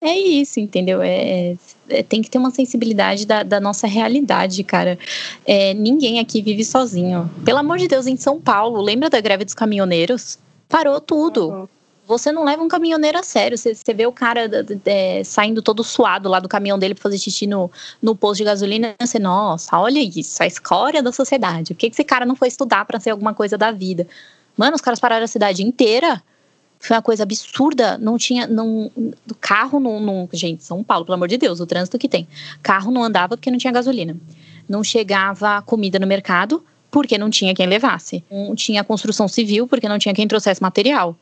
É 0.00 0.16
isso, 0.16 0.60
entendeu? 0.60 1.02
É, 1.02 1.56
é 1.88 2.02
tem 2.02 2.22
que 2.22 2.30
ter 2.30 2.38
uma 2.38 2.50
sensibilidade 2.50 3.26
da, 3.26 3.42
da 3.42 3.60
nossa 3.60 3.86
realidade, 3.86 4.62
cara. 4.64 4.98
É, 5.44 5.74
ninguém 5.74 6.18
aqui 6.18 6.40
vive 6.40 6.64
sozinho. 6.64 7.28
Pelo 7.44 7.58
amor 7.58 7.78
de 7.78 7.88
Deus, 7.88 8.06
em 8.06 8.16
São 8.16 8.40
Paulo, 8.40 8.80
lembra 8.80 9.10
da 9.10 9.20
greve 9.20 9.44
dos 9.44 9.54
caminhoneiros? 9.54 10.38
Parou 10.68 11.00
tudo. 11.00 11.48
Uhum 11.48 11.77
você 12.08 12.32
não 12.32 12.42
leva 12.42 12.62
um 12.62 12.68
caminhoneiro 12.68 13.18
a 13.18 13.22
sério. 13.22 13.58
Você, 13.58 13.74
você 13.74 13.92
vê 13.92 14.06
o 14.06 14.12
cara 14.12 14.50
é, 14.86 15.22
saindo 15.22 15.60
todo 15.60 15.84
suado 15.84 16.28
lá 16.28 16.40
do 16.40 16.48
caminhão 16.48 16.78
dele 16.78 16.94
para 16.94 17.02
fazer 17.02 17.18
xixi 17.18 17.46
no, 17.46 17.70
no 18.00 18.16
posto 18.16 18.38
de 18.38 18.44
gasolina. 18.44 18.94
Você, 18.98 19.18
nossa, 19.18 19.78
olha 19.78 20.00
isso, 20.00 20.42
a 20.42 20.46
escória 20.46 21.02
da 21.02 21.12
sociedade. 21.12 21.74
Por 21.74 21.80
que 21.80 21.86
esse 21.88 22.02
cara 22.02 22.24
não 22.24 22.34
foi 22.34 22.48
estudar 22.48 22.86
para 22.86 22.98
ser 22.98 23.10
alguma 23.10 23.34
coisa 23.34 23.58
da 23.58 23.70
vida? 23.70 24.08
Mano, 24.56 24.74
os 24.74 24.80
caras 24.80 24.98
pararam 24.98 25.24
a 25.24 25.28
cidade 25.28 25.62
inteira. 25.62 26.22
Foi 26.80 26.96
uma 26.96 27.02
coisa 27.02 27.24
absurda. 27.24 27.98
Não 27.98 28.16
tinha. 28.16 28.46
Não, 28.46 28.90
carro 29.38 29.78
não, 29.78 30.00
não. 30.00 30.28
Gente, 30.32 30.64
São 30.64 30.82
Paulo, 30.82 31.04
pelo 31.04 31.14
amor 31.14 31.28
de 31.28 31.36
Deus, 31.36 31.60
o 31.60 31.66
trânsito 31.66 31.98
que 31.98 32.08
tem. 32.08 32.26
Carro 32.62 32.90
não 32.90 33.04
andava 33.04 33.36
porque 33.36 33.50
não 33.50 33.58
tinha 33.58 33.72
gasolina. 33.72 34.16
Não 34.66 34.82
chegava 34.82 35.60
comida 35.62 35.98
no 35.98 36.06
mercado 36.06 36.64
porque 36.90 37.18
não 37.18 37.28
tinha 37.28 37.54
quem 37.54 37.66
levasse. 37.66 38.24
Não 38.30 38.54
tinha 38.54 38.82
construção 38.82 39.28
civil 39.28 39.68
porque 39.68 39.88
não 39.88 39.98
tinha 39.98 40.14
quem 40.14 40.26
trouxesse 40.26 40.62
material. 40.62 41.14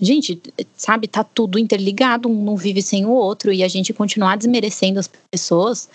Gente, 0.00 0.40
sabe, 0.74 1.06
tá 1.06 1.22
tudo 1.22 1.58
interligado, 1.58 2.28
um 2.28 2.42
não 2.42 2.56
vive 2.56 2.80
sem 2.80 3.04
o 3.04 3.10
outro, 3.10 3.52
e 3.52 3.62
a 3.62 3.68
gente 3.68 3.92
continuar 3.92 4.36
desmerecendo 4.36 4.98
as 4.98 5.10
pessoas 5.30 5.90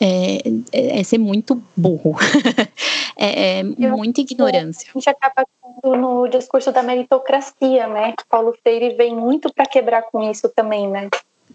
é, 0.00 0.36
é, 0.72 1.00
é 1.00 1.02
ser 1.02 1.18
muito 1.18 1.62
burro. 1.74 2.16
é, 3.16 3.60
é 3.60 3.62
muita 3.62 4.20
ignorância. 4.20 4.90
A 4.94 4.98
gente 4.98 5.08
acaba 5.08 5.46
no 5.84 6.28
discurso 6.28 6.70
da 6.70 6.82
meritocracia, 6.82 7.86
né? 7.86 8.14
Paulo 8.28 8.54
Freire 8.62 8.94
vem 8.94 9.14
muito 9.14 9.52
para 9.52 9.64
quebrar 9.64 10.02
com 10.02 10.30
isso 10.30 10.48
também, 10.48 10.88
né? 10.88 11.08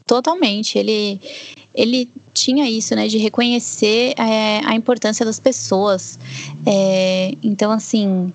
Totalmente. 0.05 0.77
Ele, 0.77 1.21
ele 1.73 2.11
tinha 2.33 2.69
isso, 2.69 2.95
né, 2.95 3.07
de 3.07 3.17
reconhecer 3.17 4.13
é, 4.17 4.61
a 4.65 4.73
importância 4.73 5.25
das 5.25 5.39
pessoas. 5.39 6.19
É, 6.65 7.33
então, 7.43 7.71
assim, 7.71 8.33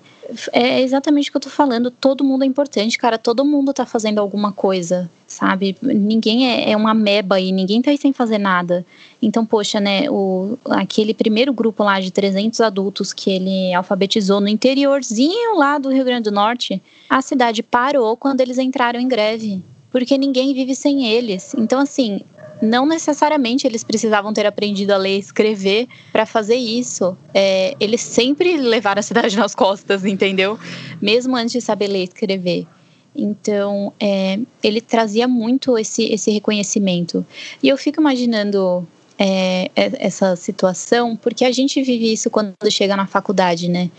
é 0.51 0.81
exatamente 0.81 1.29
o 1.29 1.31
que 1.31 1.37
eu 1.37 1.41
tô 1.41 1.49
falando. 1.49 1.89
Todo 1.89 2.23
mundo 2.23 2.43
é 2.43 2.47
importante, 2.47 2.97
cara. 2.97 3.17
Todo 3.17 3.45
mundo 3.45 3.73
tá 3.73 3.85
fazendo 3.85 4.19
alguma 4.19 4.51
coisa, 4.51 5.09
sabe? 5.25 5.75
Ninguém 5.81 6.49
é, 6.49 6.71
é 6.71 6.77
uma 6.77 6.93
meba 6.93 7.39
e 7.39 7.51
ninguém 7.51 7.81
tá 7.81 7.91
aí 7.91 7.97
sem 7.97 8.11
fazer 8.11 8.37
nada. 8.37 8.85
Então, 9.21 9.45
poxa, 9.45 9.79
né? 9.79 10.09
O, 10.09 10.57
aquele 10.69 11.13
primeiro 11.13 11.53
grupo 11.53 11.83
lá 11.83 11.99
de 11.99 12.11
300 12.11 12.61
adultos 12.61 13.13
que 13.13 13.29
ele 13.29 13.73
alfabetizou 13.73 14.41
no 14.41 14.47
interiorzinho 14.47 15.57
lá 15.57 15.77
do 15.77 15.89
Rio 15.89 16.05
Grande 16.05 16.29
do 16.29 16.31
Norte, 16.31 16.81
a 17.09 17.21
cidade 17.21 17.63
parou 17.63 18.17
quando 18.17 18.41
eles 18.41 18.57
entraram 18.57 18.99
em 18.99 19.07
greve. 19.07 19.63
Porque 19.89 20.17
ninguém 20.17 20.53
vive 20.53 20.75
sem 20.75 21.07
eles. 21.07 21.55
Então, 21.57 21.79
assim, 21.79 22.21
não 22.61 22.85
necessariamente 22.85 23.67
eles 23.67 23.83
precisavam 23.83 24.33
ter 24.33 24.45
aprendido 24.45 24.91
a 24.91 24.97
ler 24.97 25.17
e 25.17 25.19
escrever 25.19 25.87
para 26.11 26.25
fazer 26.25 26.55
isso. 26.55 27.17
É, 27.33 27.75
eles 27.79 28.01
sempre 28.01 28.57
levaram 28.57 28.99
a 28.99 29.03
cidade 29.03 29.35
nas 29.37 29.53
costas, 29.53 30.05
entendeu? 30.05 30.59
Mesmo 31.01 31.35
antes 31.35 31.53
de 31.53 31.61
saber 31.61 31.87
ler 31.87 32.01
e 32.01 32.03
escrever. 32.03 32.67
Então, 33.15 33.91
é, 33.99 34.39
ele 34.61 34.79
trazia 34.79 35.27
muito 35.27 35.77
esse, 35.77 36.03
esse 36.05 36.29
reconhecimento. 36.29 37.25
E 37.63 37.67
eu 37.67 37.77
fico 37.77 37.99
imaginando 37.99 38.87
é, 39.19 39.71
é, 39.75 40.05
essa 40.05 40.35
situação, 40.35 41.15
porque 41.15 41.43
a 41.43 41.51
gente 41.51 41.81
vive 41.81 42.13
isso 42.13 42.29
quando 42.29 42.53
chega 42.69 42.95
na 42.95 43.07
faculdade, 43.07 43.67
né? 43.67 43.89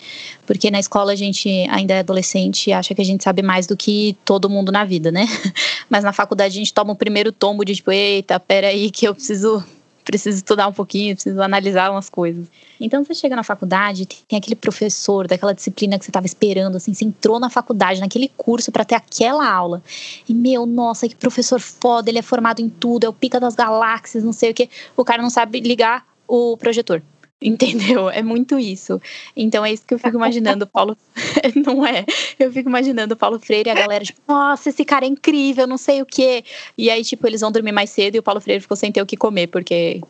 Porque 0.46 0.70
na 0.70 0.78
escola 0.78 1.12
a 1.12 1.16
gente 1.16 1.48
ainda 1.70 1.94
é 1.94 1.98
adolescente 2.00 2.68
e 2.68 2.72
acha 2.72 2.94
que 2.94 3.02
a 3.02 3.04
gente 3.04 3.24
sabe 3.24 3.42
mais 3.42 3.66
do 3.66 3.76
que 3.76 4.16
todo 4.24 4.48
mundo 4.48 4.70
na 4.70 4.84
vida, 4.84 5.10
né? 5.10 5.26
Mas 5.90 6.04
na 6.04 6.12
faculdade 6.12 6.54
a 6.54 6.58
gente 6.58 6.72
toma 6.72 6.92
o 6.92 6.96
primeiro 6.96 7.32
tombo 7.32 7.64
de 7.64 7.74
tipo, 7.74 7.90
eita, 7.90 8.38
peraí 8.38 8.90
que 8.90 9.06
eu 9.06 9.14
preciso 9.14 9.64
preciso 10.08 10.38
estudar 10.38 10.66
um 10.66 10.72
pouquinho, 10.72 11.14
preciso 11.14 11.42
analisar 11.42 11.90
umas 11.90 12.08
coisas. 12.08 12.46
Então 12.80 13.04
você 13.04 13.12
chega 13.12 13.36
na 13.36 13.42
faculdade, 13.42 14.06
tem 14.06 14.38
aquele 14.38 14.56
professor 14.56 15.28
daquela 15.28 15.52
disciplina 15.52 15.98
que 15.98 16.04
você 16.06 16.10
estava 16.10 16.24
esperando, 16.24 16.76
assim, 16.78 16.94
você 16.94 17.04
entrou 17.04 17.38
na 17.38 17.50
faculdade, 17.50 18.00
naquele 18.00 18.32
curso 18.34 18.72
para 18.72 18.86
ter 18.86 18.94
aquela 18.94 19.46
aula. 19.46 19.82
E 20.26 20.32
meu, 20.32 20.64
nossa, 20.64 21.06
que 21.06 21.14
professor 21.14 21.60
foda, 21.60 22.08
ele 22.08 22.18
é 22.18 22.22
formado 22.22 22.60
em 22.60 22.70
tudo, 22.70 23.04
é 23.04 23.08
o 23.08 23.12
pica 23.12 23.38
das 23.38 23.54
galáxias, 23.54 24.24
não 24.24 24.32
sei 24.32 24.50
o 24.50 24.54
que. 24.54 24.70
O 24.96 25.04
cara 25.04 25.20
não 25.20 25.28
sabe 25.28 25.60
ligar 25.60 26.06
o 26.26 26.56
projetor. 26.56 27.02
Entendeu? 27.40 28.10
É 28.10 28.20
muito 28.20 28.58
isso. 28.58 29.00
Então 29.36 29.64
é 29.64 29.72
isso 29.72 29.86
que 29.86 29.94
eu 29.94 29.98
fico 29.98 30.16
imaginando, 30.16 30.66
Paulo. 30.66 30.96
não 31.64 31.86
é? 31.86 32.04
Eu 32.38 32.52
fico 32.52 32.68
imaginando 32.68 33.14
o 33.14 33.16
Paulo 33.16 33.38
Freire 33.38 33.68
e 33.68 33.72
a 33.72 33.74
galera, 33.74 34.04
tipo, 34.04 34.20
nossa, 34.26 34.70
esse 34.70 34.84
cara 34.84 35.04
é 35.04 35.08
incrível, 35.08 35.66
não 35.66 35.78
sei 35.78 36.02
o 36.02 36.06
quê. 36.06 36.44
E 36.76 36.90
aí, 36.90 37.04
tipo, 37.04 37.26
eles 37.26 37.40
vão 37.40 37.52
dormir 37.52 37.72
mais 37.72 37.90
cedo 37.90 38.16
e 38.16 38.18
o 38.18 38.22
Paulo 38.22 38.40
Freire 38.40 38.60
ficou 38.60 38.76
sem 38.76 38.90
ter 38.90 39.00
o 39.00 39.06
que 39.06 39.16
comer, 39.16 39.46
porque 39.46 40.00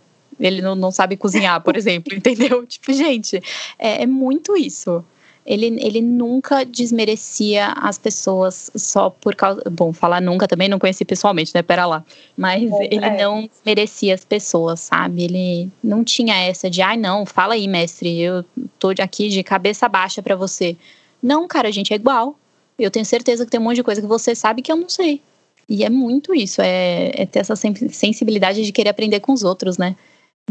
ele 0.41 0.63
não, 0.63 0.75
não 0.75 0.91
sabe 0.91 1.17
cozinhar, 1.17 1.61
por 1.63 1.77
exemplo, 1.79 2.15
entendeu? 2.15 2.65
Tipo, 2.65 2.93
gente, 2.95 3.43
é, 3.79 4.03
é 4.03 4.07
muito 4.07 4.57
isso 4.57 5.05
ele, 5.49 5.79
ele 5.81 6.03
nunca 6.03 6.63
desmerecia 6.63 7.69
as 7.69 7.97
pessoas 7.97 8.71
só 8.77 9.09
por 9.09 9.35
causa. 9.35 9.63
Bom, 9.71 9.95
falar 9.95 10.21
nunca 10.21 10.47
também 10.47 10.69
não 10.69 10.79
conheci 10.79 11.07
pessoalmente, 11.07 11.55
né? 11.55 11.63
Pera 11.63 11.87
lá. 11.87 12.05
Mas 12.37 12.71
é, 12.71 12.89
ele 12.91 13.05
é. 13.07 13.17
não 13.17 13.49
desmerecia 13.49 14.15
as 14.15 14.27
pessoas, 14.27 14.81
sabe? 14.81 15.25
Ele 15.25 15.71
não 15.83 16.05
tinha 16.05 16.37
essa 16.37 16.69
de, 16.69 16.83
ai, 16.83 16.97
ah, 16.97 16.99
não, 16.99 17.25
fala 17.25 17.55
aí, 17.55 17.67
mestre, 17.67 18.21
eu 18.21 18.45
tô 18.79 18.91
aqui 19.01 19.31
de 19.31 19.43
cabeça 19.43 19.89
baixa 19.89 20.23
para 20.23 20.37
você. 20.37 20.77
Não, 21.23 21.49
cara, 21.49 21.69
a 21.69 21.73
gente 21.73 21.95
é 21.95 21.97
igual. 21.97 22.37
Eu 22.79 22.91
tenho 22.91 23.07
certeza 23.07 23.47
que 23.47 23.51
tem 23.51 23.59
um 23.59 23.65
monte 23.65 23.77
de 23.77 23.83
coisa 23.83 24.03
que 24.03 24.07
você 24.07 24.35
sabe 24.35 24.61
que 24.61 24.71
eu 24.71 24.77
não 24.77 24.89
sei. 24.89 25.23
E 25.67 25.83
é 25.83 25.89
muito 25.89 26.35
isso, 26.35 26.61
é, 26.61 27.11
é 27.15 27.27
ter 27.27 27.39
essa 27.39 27.57
sensibilidade 27.57 28.63
de 28.63 28.73
querer 28.73 28.91
aprender 28.91 29.21
com 29.21 29.33
os 29.33 29.43
outros, 29.43 29.79
né? 29.79 29.97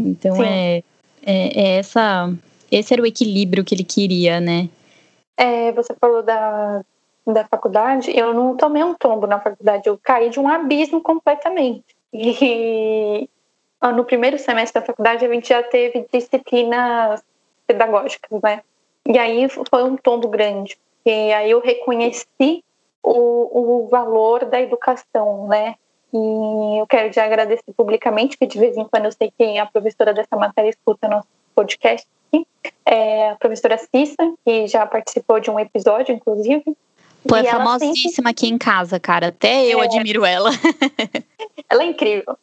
Então 0.00 0.42
é, 0.42 0.82
é, 1.24 1.60
é 1.60 1.68
essa. 1.76 2.32
Esse 2.70 2.92
era 2.92 3.02
o 3.02 3.06
equilíbrio 3.06 3.64
que 3.64 3.74
ele 3.74 3.84
queria, 3.84 4.40
né? 4.40 4.68
É, 5.38 5.70
você 5.70 5.94
falou 5.94 6.20
da, 6.20 6.82
da 7.24 7.44
faculdade, 7.44 8.10
eu 8.18 8.34
não 8.34 8.56
tomei 8.56 8.82
um 8.82 8.92
tombo 8.92 9.24
na 9.24 9.38
faculdade, 9.38 9.88
eu 9.88 9.96
caí 10.02 10.30
de 10.30 10.40
um 10.40 10.48
abismo 10.48 11.00
completamente. 11.00 11.84
E 12.12 13.30
no 13.94 14.04
primeiro 14.04 14.36
semestre 14.36 14.80
da 14.80 14.86
faculdade 14.86 15.24
a 15.24 15.32
gente 15.32 15.48
já 15.48 15.62
teve 15.62 16.04
disciplinas 16.12 17.22
pedagógicas, 17.68 18.42
né? 18.42 18.62
E 19.06 19.16
aí 19.16 19.48
foi 19.48 19.84
um 19.84 19.96
tombo 19.96 20.28
grande, 20.28 20.76
porque 20.96 21.10
aí 21.10 21.52
eu 21.52 21.60
reconheci 21.60 22.64
o, 23.00 23.84
o 23.84 23.88
valor 23.88 24.44
da 24.44 24.60
educação, 24.60 25.46
né? 25.46 25.76
E 26.12 26.80
eu 26.80 26.86
quero 26.86 27.10
te 27.10 27.20
agradecer 27.20 27.72
publicamente, 27.76 28.36
que 28.36 28.46
de 28.46 28.58
vez 28.58 28.76
em 28.76 28.84
quando 28.84 29.04
eu 29.04 29.12
sei 29.12 29.30
que 29.30 29.56
a 29.56 29.66
professora 29.66 30.12
dessa 30.12 30.36
matéria 30.36 30.70
escuta 30.70 31.06
nosso 31.06 31.28
podcast, 31.58 32.06
é 32.86 33.30
a 33.30 33.34
professora 33.34 33.76
Cissa, 33.76 34.32
que 34.44 34.68
já 34.68 34.86
participou 34.86 35.40
de 35.40 35.50
um 35.50 35.58
episódio, 35.58 36.14
inclusive. 36.14 36.62
Pô, 37.26 37.34
é 37.34 37.42
famosíssima 37.42 38.12
sempre... 38.12 38.30
aqui 38.30 38.48
em 38.48 38.56
casa, 38.56 39.00
cara. 39.00 39.28
Até 39.28 39.66
eu 39.66 39.82
é. 39.82 39.86
admiro 39.86 40.24
ela. 40.24 40.50
ela 41.68 41.82
é 41.82 41.86
incrível. 41.86 42.38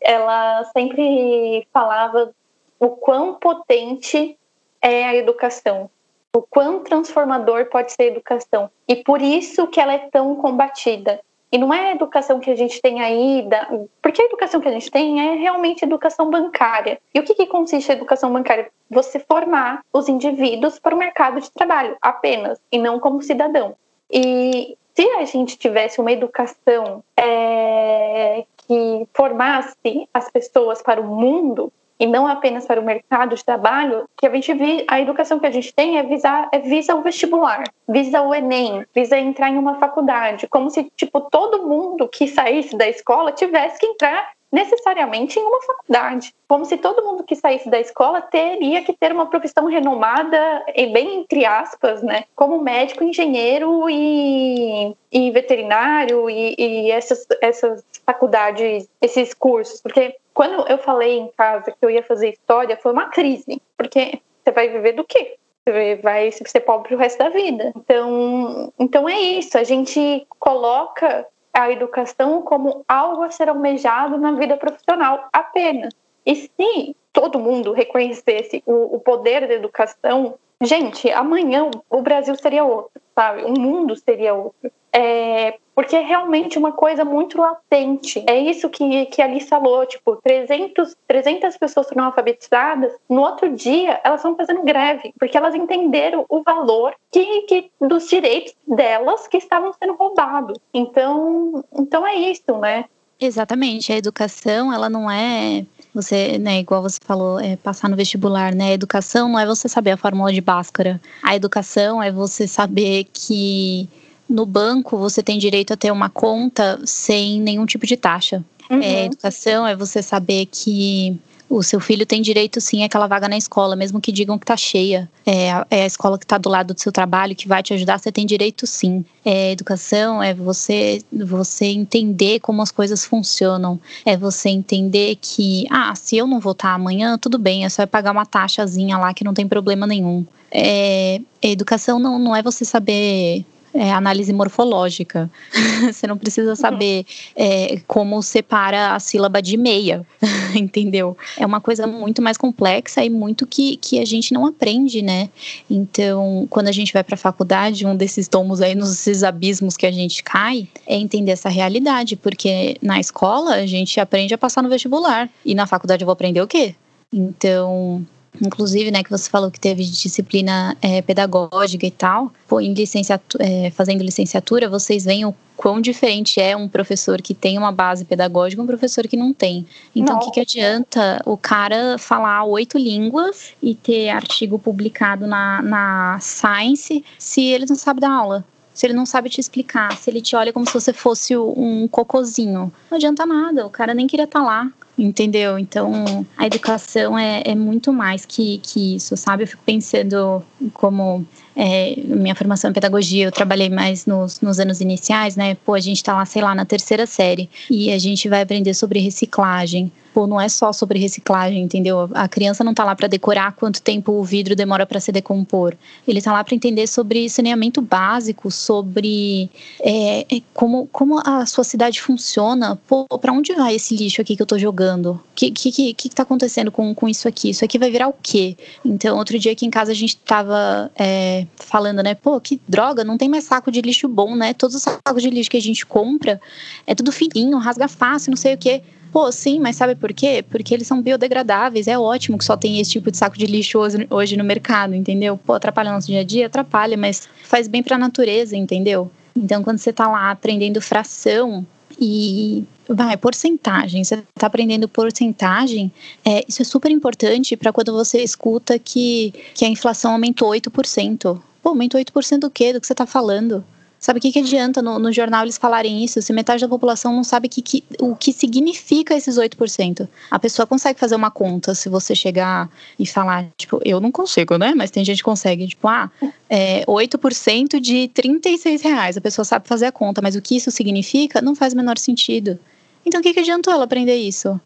Ela 0.00 0.64
sempre 0.72 1.66
falava 1.72 2.32
o 2.78 2.90
quão 2.90 3.34
potente 3.34 4.38
é 4.80 5.04
a 5.04 5.16
educação, 5.16 5.90
o 6.32 6.40
quão 6.40 6.84
transformador 6.84 7.66
pode 7.66 7.90
ser 7.90 8.04
a 8.04 8.06
educação. 8.06 8.70
E 8.86 8.96
por 8.96 9.20
isso 9.20 9.66
que 9.66 9.80
ela 9.80 9.94
é 9.94 10.08
tão 10.12 10.36
combatida. 10.36 11.20
E 11.52 11.58
não 11.58 11.74
é 11.74 11.88
a 11.88 11.92
educação 11.92 12.38
que 12.38 12.50
a 12.50 12.54
gente 12.54 12.80
tem 12.80 13.00
aí, 13.00 13.42
da... 13.42 13.68
porque 14.00 14.22
a 14.22 14.26
educação 14.26 14.60
que 14.60 14.68
a 14.68 14.72
gente 14.72 14.90
tem 14.90 15.20
é 15.20 15.34
realmente 15.34 15.84
educação 15.84 16.30
bancária. 16.30 17.00
E 17.12 17.18
o 17.18 17.24
que, 17.24 17.34
que 17.34 17.46
consiste 17.46 17.90
a 17.90 17.94
educação 17.94 18.32
bancária? 18.32 18.70
Você 18.88 19.18
formar 19.18 19.84
os 19.92 20.08
indivíduos 20.08 20.78
para 20.78 20.94
o 20.94 20.98
mercado 20.98 21.40
de 21.40 21.50
trabalho 21.50 21.96
apenas, 22.00 22.60
e 22.70 22.78
não 22.78 23.00
como 23.00 23.22
cidadão. 23.22 23.74
E 24.10 24.76
se 24.94 25.08
a 25.10 25.24
gente 25.24 25.56
tivesse 25.58 26.00
uma 26.00 26.12
educação 26.12 27.02
é, 27.16 28.44
que 28.66 29.08
formasse 29.12 30.08
as 30.12 30.30
pessoas 30.30 30.82
para 30.82 31.00
o 31.00 31.04
mundo, 31.04 31.72
e 32.00 32.06
não 32.06 32.26
apenas 32.26 32.66
para 32.66 32.80
o 32.80 32.84
mercado 32.84 33.36
de 33.36 33.44
trabalho, 33.44 34.08
que 34.16 34.26
a 34.26 34.30
gente 34.30 34.54
vi, 34.54 34.86
a 34.88 34.98
educação 34.98 35.38
que 35.38 35.46
a 35.46 35.50
gente 35.50 35.72
tem 35.74 35.98
é 35.98 36.02
visar 36.02 36.48
é 36.50 36.58
visa 36.58 36.94
o 36.94 37.02
vestibular, 37.02 37.62
visa 37.86 38.22
o 38.22 38.34
ENEM, 38.34 38.86
visa 38.94 39.18
entrar 39.18 39.50
em 39.50 39.58
uma 39.58 39.74
faculdade, 39.74 40.48
como 40.48 40.70
se 40.70 40.90
tipo 40.96 41.20
todo 41.20 41.68
mundo 41.68 42.08
que 42.08 42.26
saísse 42.26 42.74
da 42.76 42.88
escola 42.88 43.32
tivesse 43.32 43.78
que 43.78 43.86
entrar 43.86 44.30
necessariamente 44.50 45.38
em 45.38 45.42
uma 45.42 45.62
faculdade. 45.62 46.34
Como 46.48 46.64
se 46.64 46.76
todo 46.76 47.04
mundo 47.04 47.24
que 47.24 47.36
saísse 47.36 47.70
da 47.70 47.78
escola 47.78 48.20
teria 48.20 48.82
que 48.82 48.92
ter 48.92 49.12
uma 49.12 49.26
profissão 49.26 49.66
renomada, 49.66 50.64
bem 50.92 51.20
entre 51.20 51.44
aspas, 51.44 52.02
né? 52.02 52.24
Como 52.34 52.60
médico, 52.60 53.04
engenheiro 53.04 53.88
e, 53.88 54.94
e 55.12 55.30
veterinário 55.30 56.28
e, 56.28 56.54
e 56.58 56.90
essas, 56.90 57.26
essas 57.40 57.84
faculdades, 58.04 58.88
esses 59.00 59.32
cursos. 59.32 59.80
Porque 59.80 60.16
quando 60.34 60.66
eu 60.68 60.78
falei 60.78 61.18
em 61.18 61.28
casa 61.36 61.70
que 61.70 61.84
eu 61.84 61.90
ia 61.90 62.02
fazer 62.02 62.30
história, 62.30 62.76
foi 62.76 62.92
uma 62.92 63.08
crise. 63.08 63.62
Porque 63.76 64.20
você 64.42 64.52
vai 64.52 64.68
viver 64.68 64.92
do 64.92 65.04
quê? 65.04 65.36
Você 65.64 65.96
vai 65.96 66.30
ser 66.32 66.60
pobre 66.60 66.94
o 66.94 66.98
resto 66.98 67.18
da 67.18 67.28
vida. 67.28 67.72
Então, 67.76 68.72
então 68.78 69.08
é 69.08 69.18
isso. 69.18 69.56
A 69.56 69.64
gente 69.64 70.26
coloca 70.38 71.26
a 71.52 71.70
educação 71.70 72.42
como 72.42 72.84
algo 72.88 73.22
a 73.22 73.30
ser 73.30 73.48
almejado 73.48 74.16
na 74.18 74.32
vida 74.32 74.56
profissional 74.56 75.28
apenas. 75.32 75.92
E 76.24 76.34
se 76.36 76.96
todo 77.12 77.38
mundo 77.38 77.72
reconhecesse 77.72 78.62
o, 78.66 78.96
o 78.96 79.00
poder 79.00 79.48
da 79.48 79.54
educação, 79.54 80.34
gente, 80.62 81.10
amanhã 81.10 81.70
o 81.88 82.02
Brasil 82.02 82.36
seria 82.36 82.64
outro, 82.64 83.00
sabe? 83.14 83.44
O 83.44 83.58
mundo 83.58 83.96
seria 83.96 84.34
outro. 84.34 84.70
É, 84.92 85.58
porque 85.80 85.96
é 85.96 86.02
realmente 86.02 86.58
uma 86.58 86.72
coisa 86.72 87.06
muito 87.06 87.40
latente. 87.40 88.22
É 88.26 88.38
isso 88.38 88.68
que, 88.68 89.06
que 89.06 89.22
a 89.22 89.24
Alice 89.24 89.46
falou, 89.46 89.86
tipo, 89.86 90.16
300, 90.22 90.94
300 91.08 91.56
pessoas 91.56 91.88
foram 91.88 92.04
alfabetizadas, 92.04 92.92
no 93.08 93.22
outro 93.22 93.48
dia 93.56 93.98
elas 94.04 94.20
estão 94.20 94.36
fazendo 94.36 94.62
greve, 94.62 95.14
porque 95.18 95.38
elas 95.38 95.54
entenderam 95.54 96.26
o 96.28 96.42
valor 96.42 96.94
que, 97.10 97.42
que 97.42 97.70
dos 97.80 98.10
direitos 98.10 98.52
delas 98.68 99.26
que 99.26 99.38
estavam 99.38 99.72
sendo 99.72 99.94
roubados. 99.94 100.58
Então, 100.74 101.64
então 101.72 102.06
é 102.06 102.14
isso, 102.14 102.58
né? 102.58 102.84
Exatamente, 103.18 103.90
a 103.90 103.96
educação, 103.96 104.70
ela 104.70 104.90
não 104.90 105.10
é 105.10 105.64
você, 105.94 106.36
né, 106.36 106.58
igual 106.58 106.82
você 106.82 106.98
falou, 107.02 107.40
é 107.40 107.56
passar 107.56 107.88
no 107.88 107.96
vestibular, 107.96 108.54
né? 108.54 108.68
A 108.68 108.74
educação 108.74 109.30
não 109.30 109.38
é 109.38 109.46
você 109.46 109.66
saber 109.66 109.92
a 109.92 109.96
fórmula 109.96 110.30
de 110.30 110.42
Bhaskara. 110.42 111.00
A 111.22 111.34
educação 111.34 112.02
é 112.02 112.12
você 112.12 112.46
saber 112.46 113.06
que 113.14 113.88
no 114.30 114.46
banco 114.46 114.96
você 114.96 115.22
tem 115.22 115.38
direito 115.38 115.72
a 115.72 115.76
ter 115.76 115.90
uma 115.90 116.08
conta 116.08 116.80
sem 116.84 117.40
nenhum 117.40 117.66
tipo 117.66 117.86
de 117.86 117.96
taxa. 117.96 118.44
Uhum. 118.70 118.80
É, 118.80 119.06
educação 119.06 119.66
é 119.66 119.74
você 119.74 120.00
saber 120.00 120.46
que 120.46 121.18
o 121.48 121.64
seu 121.64 121.80
filho 121.80 122.06
tem 122.06 122.22
direito 122.22 122.60
sim 122.60 122.84
àquela 122.84 123.08
vaga 123.08 123.28
na 123.28 123.36
escola, 123.36 123.74
mesmo 123.74 124.00
que 124.00 124.12
digam 124.12 124.38
que 124.38 124.44
está 124.44 124.56
cheia. 124.56 125.10
É 125.26 125.50
a, 125.50 125.66
é 125.68 125.82
a, 125.82 125.86
escola 125.86 126.16
que 126.16 126.24
está 126.24 126.38
do 126.38 126.48
lado 126.48 126.72
do 126.72 126.80
seu 126.80 126.92
trabalho, 126.92 127.34
que 127.34 127.48
vai 127.48 127.60
te 127.60 127.74
ajudar, 127.74 127.98
você 127.98 128.12
tem 128.12 128.24
direito 128.24 128.68
sim. 128.68 129.04
É, 129.24 129.50
educação 129.50 130.22
é 130.22 130.32
você, 130.32 131.02
você 131.12 131.66
entender 131.66 132.38
como 132.38 132.62
as 132.62 132.70
coisas 132.70 133.04
funcionam. 133.04 133.80
É 134.06 134.16
você 134.16 134.48
entender 134.48 135.18
que, 135.20 135.66
ah, 135.68 135.92
se 135.96 136.16
eu 136.16 136.28
não 136.28 136.38
votar 136.38 136.76
amanhã, 136.76 137.18
tudo 137.18 137.36
bem, 137.36 137.64
é 137.64 137.68
só 137.68 137.84
pagar 137.84 138.12
uma 138.12 138.24
taxazinha 138.24 138.96
lá 138.96 139.12
que 139.12 139.24
não 139.24 139.34
tem 139.34 139.48
problema 139.48 139.88
nenhum. 139.88 140.24
É, 140.52 141.20
educação 141.42 141.98
não, 141.98 142.16
não 142.16 142.36
é 142.36 142.42
você 142.42 142.64
saber 142.64 143.44
é, 143.72 143.92
análise 143.92 144.32
morfológica. 144.32 145.30
Você 145.92 146.06
não 146.06 146.16
precisa 146.16 146.56
saber 146.56 147.04
é, 147.34 147.80
como 147.86 148.22
separa 148.22 148.94
a 148.94 149.00
sílaba 149.00 149.40
de 149.40 149.56
meia, 149.56 150.04
entendeu? 150.54 151.16
É 151.38 151.46
uma 151.46 151.60
coisa 151.60 151.86
muito 151.86 152.20
mais 152.20 152.36
complexa 152.36 153.04
e 153.04 153.10
muito 153.10 153.46
que, 153.46 153.76
que 153.76 153.98
a 153.98 154.04
gente 154.04 154.32
não 154.32 154.46
aprende, 154.46 155.02
né? 155.02 155.28
Então, 155.68 156.46
quando 156.50 156.68
a 156.68 156.72
gente 156.72 156.92
vai 156.92 157.04
para 157.04 157.14
a 157.14 157.18
faculdade, 157.18 157.86
um 157.86 157.96
desses 157.96 158.28
tomos 158.28 158.60
aí, 158.60 158.74
nos 158.74 159.22
abismos 159.22 159.76
que 159.76 159.86
a 159.86 159.92
gente 159.92 160.22
cai, 160.22 160.68
é 160.86 160.96
entender 160.96 161.32
essa 161.32 161.48
realidade, 161.48 162.16
porque 162.16 162.76
na 162.82 163.00
escola 163.00 163.54
a 163.54 163.66
gente 163.66 163.98
aprende 164.00 164.34
a 164.34 164.38
passar 164.38 164.62
no 164.62 164.68
vestibular 164.68 165.28
e 165.44 165.54
na 165.54 165.66
faculdade 165.66 166.02
eu 166.02 166.06
vou 166.06 166.12
aprender 166.12 166.40
o 166.40 166.46
quê? 166.46 166.74
Então, 167.12 168.06
inclusive, 168.40 168.90
né, 168.90 169.02
que 169.02 169.10
você 169.10 169.28
falou 169.28 169.50
que 169.50 169.58
teve 169.58 169.84
disciplina 169.84 170.76
é, 170.80 171.02
pedagógica 171.02 171.86
e 171.86 171.90
tal, 171.90 172.32
pô, 172.46 172.60
em 172.60 172.72
licenciatura, 172.72 173.44
é, 173.44 173.70
fazendo 173.70 174.02
licenciatura, 174.02 174.68
vocês 174.68 175.04
veem 175.04 175.24
o 175.24 175.34
quão 175.56 175.80
diferente 175.80 176.40
é 176.40 176.56
um 176.56 176.66
professor 176.66 177.20
que 177.20 177.34
tem 177.34 177.58
uma 177.58 177.70
base 177.70 178.04
pedagógica 178.04 178.62
e 178.62 178.64
um 178.64 178.66
professor 178.66 179.06
que 179.06 179.16
não 179.16 179.32
tem. 179.32 179.66
Então, 179.94 180.16
o 180.16 180.20
que, 180.20 180.30
que 180.30 180.40
adianta 180.40 181.20
o 181.26 181.36
cara 181.36 181.98
falar 181.98 182.44
oito 182.44 182.78
línguas 182.78 183.52
e 183.62 183.74
ter 183.74 184.08
artigo 184.08 184.58
publicado 184.58 185.26
na, 185.26 185.60
na 185.60 186.18
Science 186.20 187.04
se 187.18 187.44
ele 187.44 187.66
não 187.66 187.76
sabe 187.76 188.00
dar 188.00 188.10
aula? 188.10 188.44
se 188.72 188.86
ele 188.86 188.94
não 188.94 189.04
sabe 189.04 189.28
te 189.28 189.38
explicar, 189.38 189.94
se 189.98 190.08
ele 190.08 190.22
te 190.22 190.34
olha 190.34 190.54
como 190.54 190.64
se 190.64 190.72
você 190.72 190.90
fosse 190.90 191.36
um 191.36 191.86
cocozinho, 191.86 192.72
não 192.90 192.96
adianta 192.96 193.26
nada, 193.26 193.66
o 193.66 193.68
cara 193.68 193.92
nem 193.92 194.06
queria 194.06 194.24
estar 194.24 194.38
tá 194.38 194.44
lá 194.44 194.72
entendeu? 195.02 195.58
Então, 195.58 196.26
a 196.36 196.46
educação 196.46 197.18
é, 197.18 197.42
é 197.44 197.54
muito 197.54 197.92
mais 197.92 198.24
que, 198.24 198.58
que 198.58 198.96
isso, 198.96 199.16
sabe? 199.16 199.44
Eu 199.44 199.46
fico 199.46 199.62
pensando 199.64 200.42
como 200.74 201.26
é, 201.56 201.94
minha 202.04 202.34
formação 202.34 202.70
em 202.70 202.74
pedagogia, 202.74 203.26
eu 203.26 203.32
trabalhei 203.32 203.68
mais 203.68 204.06
nos, 204.06 204.40
nos 204.40 204.60
anos 204.60 204.80
iniciais, 204.80 205.36
né? 205.36 205.56
Pô, 205.64 205.74
a 205.74 205.80
gente 205.80 206.02
tá 206.02 206.14
lá, 206.14 206.24
sei 206.24 206.42
lá, 206.42 206.54
na 206.54 206.64
terceira 206.64 207.06
série 207.06 207.48
e 207.70 207.90
a 207.92 207.98
gente 207.98 208.28
vai 208.28 208.42
aprender 208.42 208.74
sobre 208.74 209.00
reciclagem, 209.00 209.90
Pô, 210.12 210.26
não 210.26 210.40
é 210.40 210.48
só 210.48 210.72
sobre 210.72 210.98
reciclagem, 210.98 211.62
entendeu? 211.62 212.10
A 212.14 212.28
criança 212.28 212.64
não 212.64 212.72
está 212.72 212.84
lá 212.84 212.96
para 212.96 213.06
decorar 213.06 213.52
quanto 213.52 213.80
tempo 213.80 214.12
o 214.12 214.24
vidro 214.24 214.56
demora 214.56 214.84
para 214.84 214.98
se 214.98 215.12
decompor. 215.12 215.76
Ele 216.06 216.18
está 216.18 216.32
lá 216.32 216.42
para 216.42 216.54
entender 216.54 216.86
sobre 216.88 217.28
saneamento 217.30 217.80
básico, 217.80 218.50
sobre 218.50 219.48
é, 219.80 220.20
é, 220.22 220.42
como, 220.52 220.88
como 220.88 221.20
a 221.24 221.46
sua 221.46 221.62
cidade 221.62 222.00
funciona. 222.00 222.76
Pô, 222.88 223.06
para 223.20 223.32
onde 223.32 223.54
vai 223.54 223.76
esse 223.76 223.96
lixo 223.96 224.20
aqui 224.20 224.34
que 224.34 224.42
eu 224.42 224.44
estou 224.44 224.58
jogando? 224.58 224.89
O 225.12 225.20
que, 225.34 225.50
que, 225.50 225.72
que, 225.72 225.94
que 225.94 226.08
tá 226.10 226.22
acontecendo 226.22 226.70
com, 226.70 226.94
com 226.94 227.08
isso 227.08 227.28
aqui? 227.28 227.50
Isso 227.50 227.64
aqui 227.64 227.78
vai 227.78 227.90
virar 227.90 228.08
o 228.08 228.14
quê? 228.22 228.56
Então, 228.84 229.16
outro 229.16 229.38
dia 229.38 229.52
aqui 229.52 229.66
em 229.66 229.70
casa 229.70 229.92
a 229.92 229.94
gente 229.94 230.16
estava 230.16 230.90
é, 230.98 231.46
falando, 231.56 232.02
né? 232.02 232.14
Pô, 232.14 232.40
que 232.40 232.60
droga, 232.68 233.04
não 233.04 233.16
tem 233.16 233.28
mais 233.28 233.44
saco 233.44 233.70
de 233.70 233.80
lixo 233.80 234.08
bom, 234.08 234.34
né? 234.34 234.52
Todos 234.54 234.76
os 234.76 234.82
sacos 234.82 235.22
de 235.22 235.30
lixo 235.30 235.50
que 235.50 235.56
a 235.56 235.62
gente 235.62 235.86
compra 235.86 236.40
é 236.86 236.94
tudo 236.94 237.12
fininho, 237.12 237.58
rasga 237.58 237.88
fácil, 237.88 238.30
não 238.30 238.36
sei 238.36 238.54
o 238.54 238.58
quê. 238.58 238.82
Pô, 239.12 239.30
sim, 239.32 239.58
mas 239.58 239.76
sabe 239.76 239.96
por 239.96 240.12
quê? 240.12 240.44
Porque 240.48 240.72
eles 240.72 240.86
são 240.86 241.02
biodegradáveis. 241.02 241.88
É 241.88 241.98
ótimo 241.98 242.38
que 242.38 242.44
só 242.44 242.56
tem 242.56 242.80
esse 242.80 242.92
tipo 242.92 243.10
de 243.10 243.16
saco 243.16 243.36
de 243.36 243.46
lixo 243.46 243.78
hoje 244.08 244.36
no 244.36 244.44
mercado, 244.44 244.94
entendeu? 244.94 245.36
Pô, 245.36 245.54
atrapalha 245.54 245.92
nosso 245.92 246.06
dia 246.06 246.20
a 246.20 246.24
dia? 246.24 246.46
Atrapalha, 246.46 246.96
mas 246.96 247.28
faz 247.42 247.66
bem 247.66 247.82
para 247.82 247.96
a 247.96 247.98
natureza, 247.98 248.56
entendeu? 248.56 249.10
Então, 249.34 249.62
quando 249.62 249.78
você 249.78 249.92
tá 249.92 250.08
lá 250.08 250.30
aprendendo 250.30 250.80
fração 250.80 251.66
e 251.98 252.64
vai, 252.94 253.16
porcentagem, 253.16 254.02
você 254.02 254.22
tá 254.34 254.46
aprendendo 254.46 254.88
porcentagem, 254.88 255.92
é, 256.24 256.44
isso 256.48 256.62
é 256.62 256.64
super 256.64 256.90
importante 256.90 257.56
para 257.56 257.72
quando 257.72 257.92
você 257.92 258.22
escuta 258.22 258.78
que, 258.78 259.32
que 259.54 259.64
a 259.64 259.68
inflação 259.68 260.12
aumentou 260.12 260.50
8%. 260.50 261.40
Pô, 261.62 261.68
aumentou 261.68 262.00
8% 262.00 262.38
do 262.38 262.50
quê? 262.50 262.72
Do 262.72 262.80
que 262.80 262.86
você 262.86 262.94
tá 262.94 263.06
falando? 263.06 263.64
Sabe 264.00 264.18
o 264.18 264.22
que, 264.22 264.32
que 264.32 264.38
adianta 264.38 264.80
no, 264.80 264.98
no, 264.98 265.12
jornal 265.12 265.42
eles 265.42 265.58
falarem 265.58 266.02
isso 266.02 266.22
se 266.22 266.32
metade 266.32 266.62
da 266.62 266.68
população 266.68 267.14
não 267.14 267.22
sabe 267.22 267.50
que, 267.50 267.60
que, 267.60 267.84
o 268.00 268.16
que 268.16 268.32
significa 268.32 269.14
esses 269.14 269.36
8%? 269.36 270.08
A 270.30 270.38
pessoa 270.38 270.66
consegue 270.66 270.98
fazer 270.98 271.14
uma 271.14 271.30
conta 271.30 271.74
se 271.74 271.90
você 271.90 272.14
chegar 272.14 272.70
e 272.98 273.06
falar, 273.06 273.46
tipo, 273.58 273.78
eu 273.84 274.00
não 274.00 274.10
consigo, 274.10 274.56
né? 274.56 274.72
Mas 274.74 274.90
tem 274.90 275.04
gente 275.04 275.18
que 275.18 275.22
consegue, 275.22 275.68
tipo, 275.68 275.86
ah, 275.86 276.10
é 276.48 276.82
8% 276.86 277.78
de 277.78 278.08
36 278.08 278.80
reais. 278.80 279.18
A 279.18 279.20
pessoa 279.20 279.44
sabe 279.44 279.68
fazer 279.68 279.84
a 279.84 279.92
conta, 279.92 280.22
mas 280.22 280.34
o 280.34 280.40
que 280.40 280.56
isso 280.56 280.70
significa 280.70 281.42
não 281.42 281.54
faz 281.54 281.74
o 281.74 281.76
menor 281.76 281.98
sentido. 281.98 282.58
Então 283.04 283.20
o 283.20 283.22
que, 283.22 283.32
que 283.32 283.40
adiantou 283.40 283.72
ela 283.72 283.84
aprender 283.84 284.16
isso? 284.16 284.60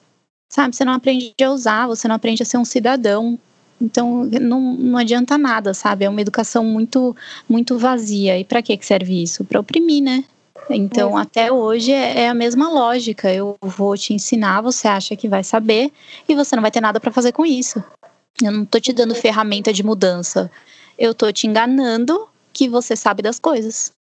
Sabe, 0.51 0.74
você 0.76 0.85
não 0.85 0.93
aprende 0.93 1.35
a 1.43 1.51
usar, 1.51 1.87
você 1.87 2.07
não 2.07 2.14
aprende 2.14 2.43
a 2.43 2.47
ser 2.47 2.59
um 2.59 2.64
cidadão. 2.64 3.39
Então 3.80 4.24
não, 4.24 4.61
não 4.74 4.99
adianta 4.99 5.37
nada, 5.37 5.74
sabe? 5.74 6.05
É 6.05 6.09
uma 6.09 6.20
educação 6.20 6.64
muito 6.64 7.16
muito 7.49 7.78
vazia. 7.78 8.39
E 8.39 8.45
para 8.45 8.62
que 8.62 8.78
serve 8.82 9.22
isso? 9.22 9.45
Para 9.45 9.61
oprimir, 9.61 10.03
né? 10.03 10.24
Então, 10.70 11.18
é. 11.18 11.22
até 11.22 11.53
hoje 11.53 11.93
é, 11.93 12.22
é, 12.22 12.28
a 12.28 12.35
mesma 12.35 12.70
lógica. 12.70 13.32
Eu 13.32 13.57
vou 13.61 13.97
te 13.97 14.14
ensinar, 14.14 14.61
você 14.61 14.89
acha 14.89 15.16
que 15.16 15.28
vai 15.28 15.45
saber, 15.45 15.93
e 16.28 16.35
você 16.35 16.55
não 16.57 16.62
vai 16.62 16.70
ter 16.70 16.80
nada 16.80 17.01
para 17.01 17.12
fazer 17.12 17.32
com 17.32 17.45
isso. 17.45 17.82
Eu 18.43 18.51
não 18.51 18.64
tô 18.64 18.80
te 18.80 18.93
dando 18.93 19.14
ferramenta 19.14 19.72
de 19.72 19.85
mudança. 19.85 20.51
Eu 20.99 21.14
tô 21.14 21.30
te 21.32 21.47
enganando 21.47 22.28
que 22.53 22.68
você 22.68 22.97
sabe 22.97 23.22
das 23.22 23.39
coisas. 23.39 23.93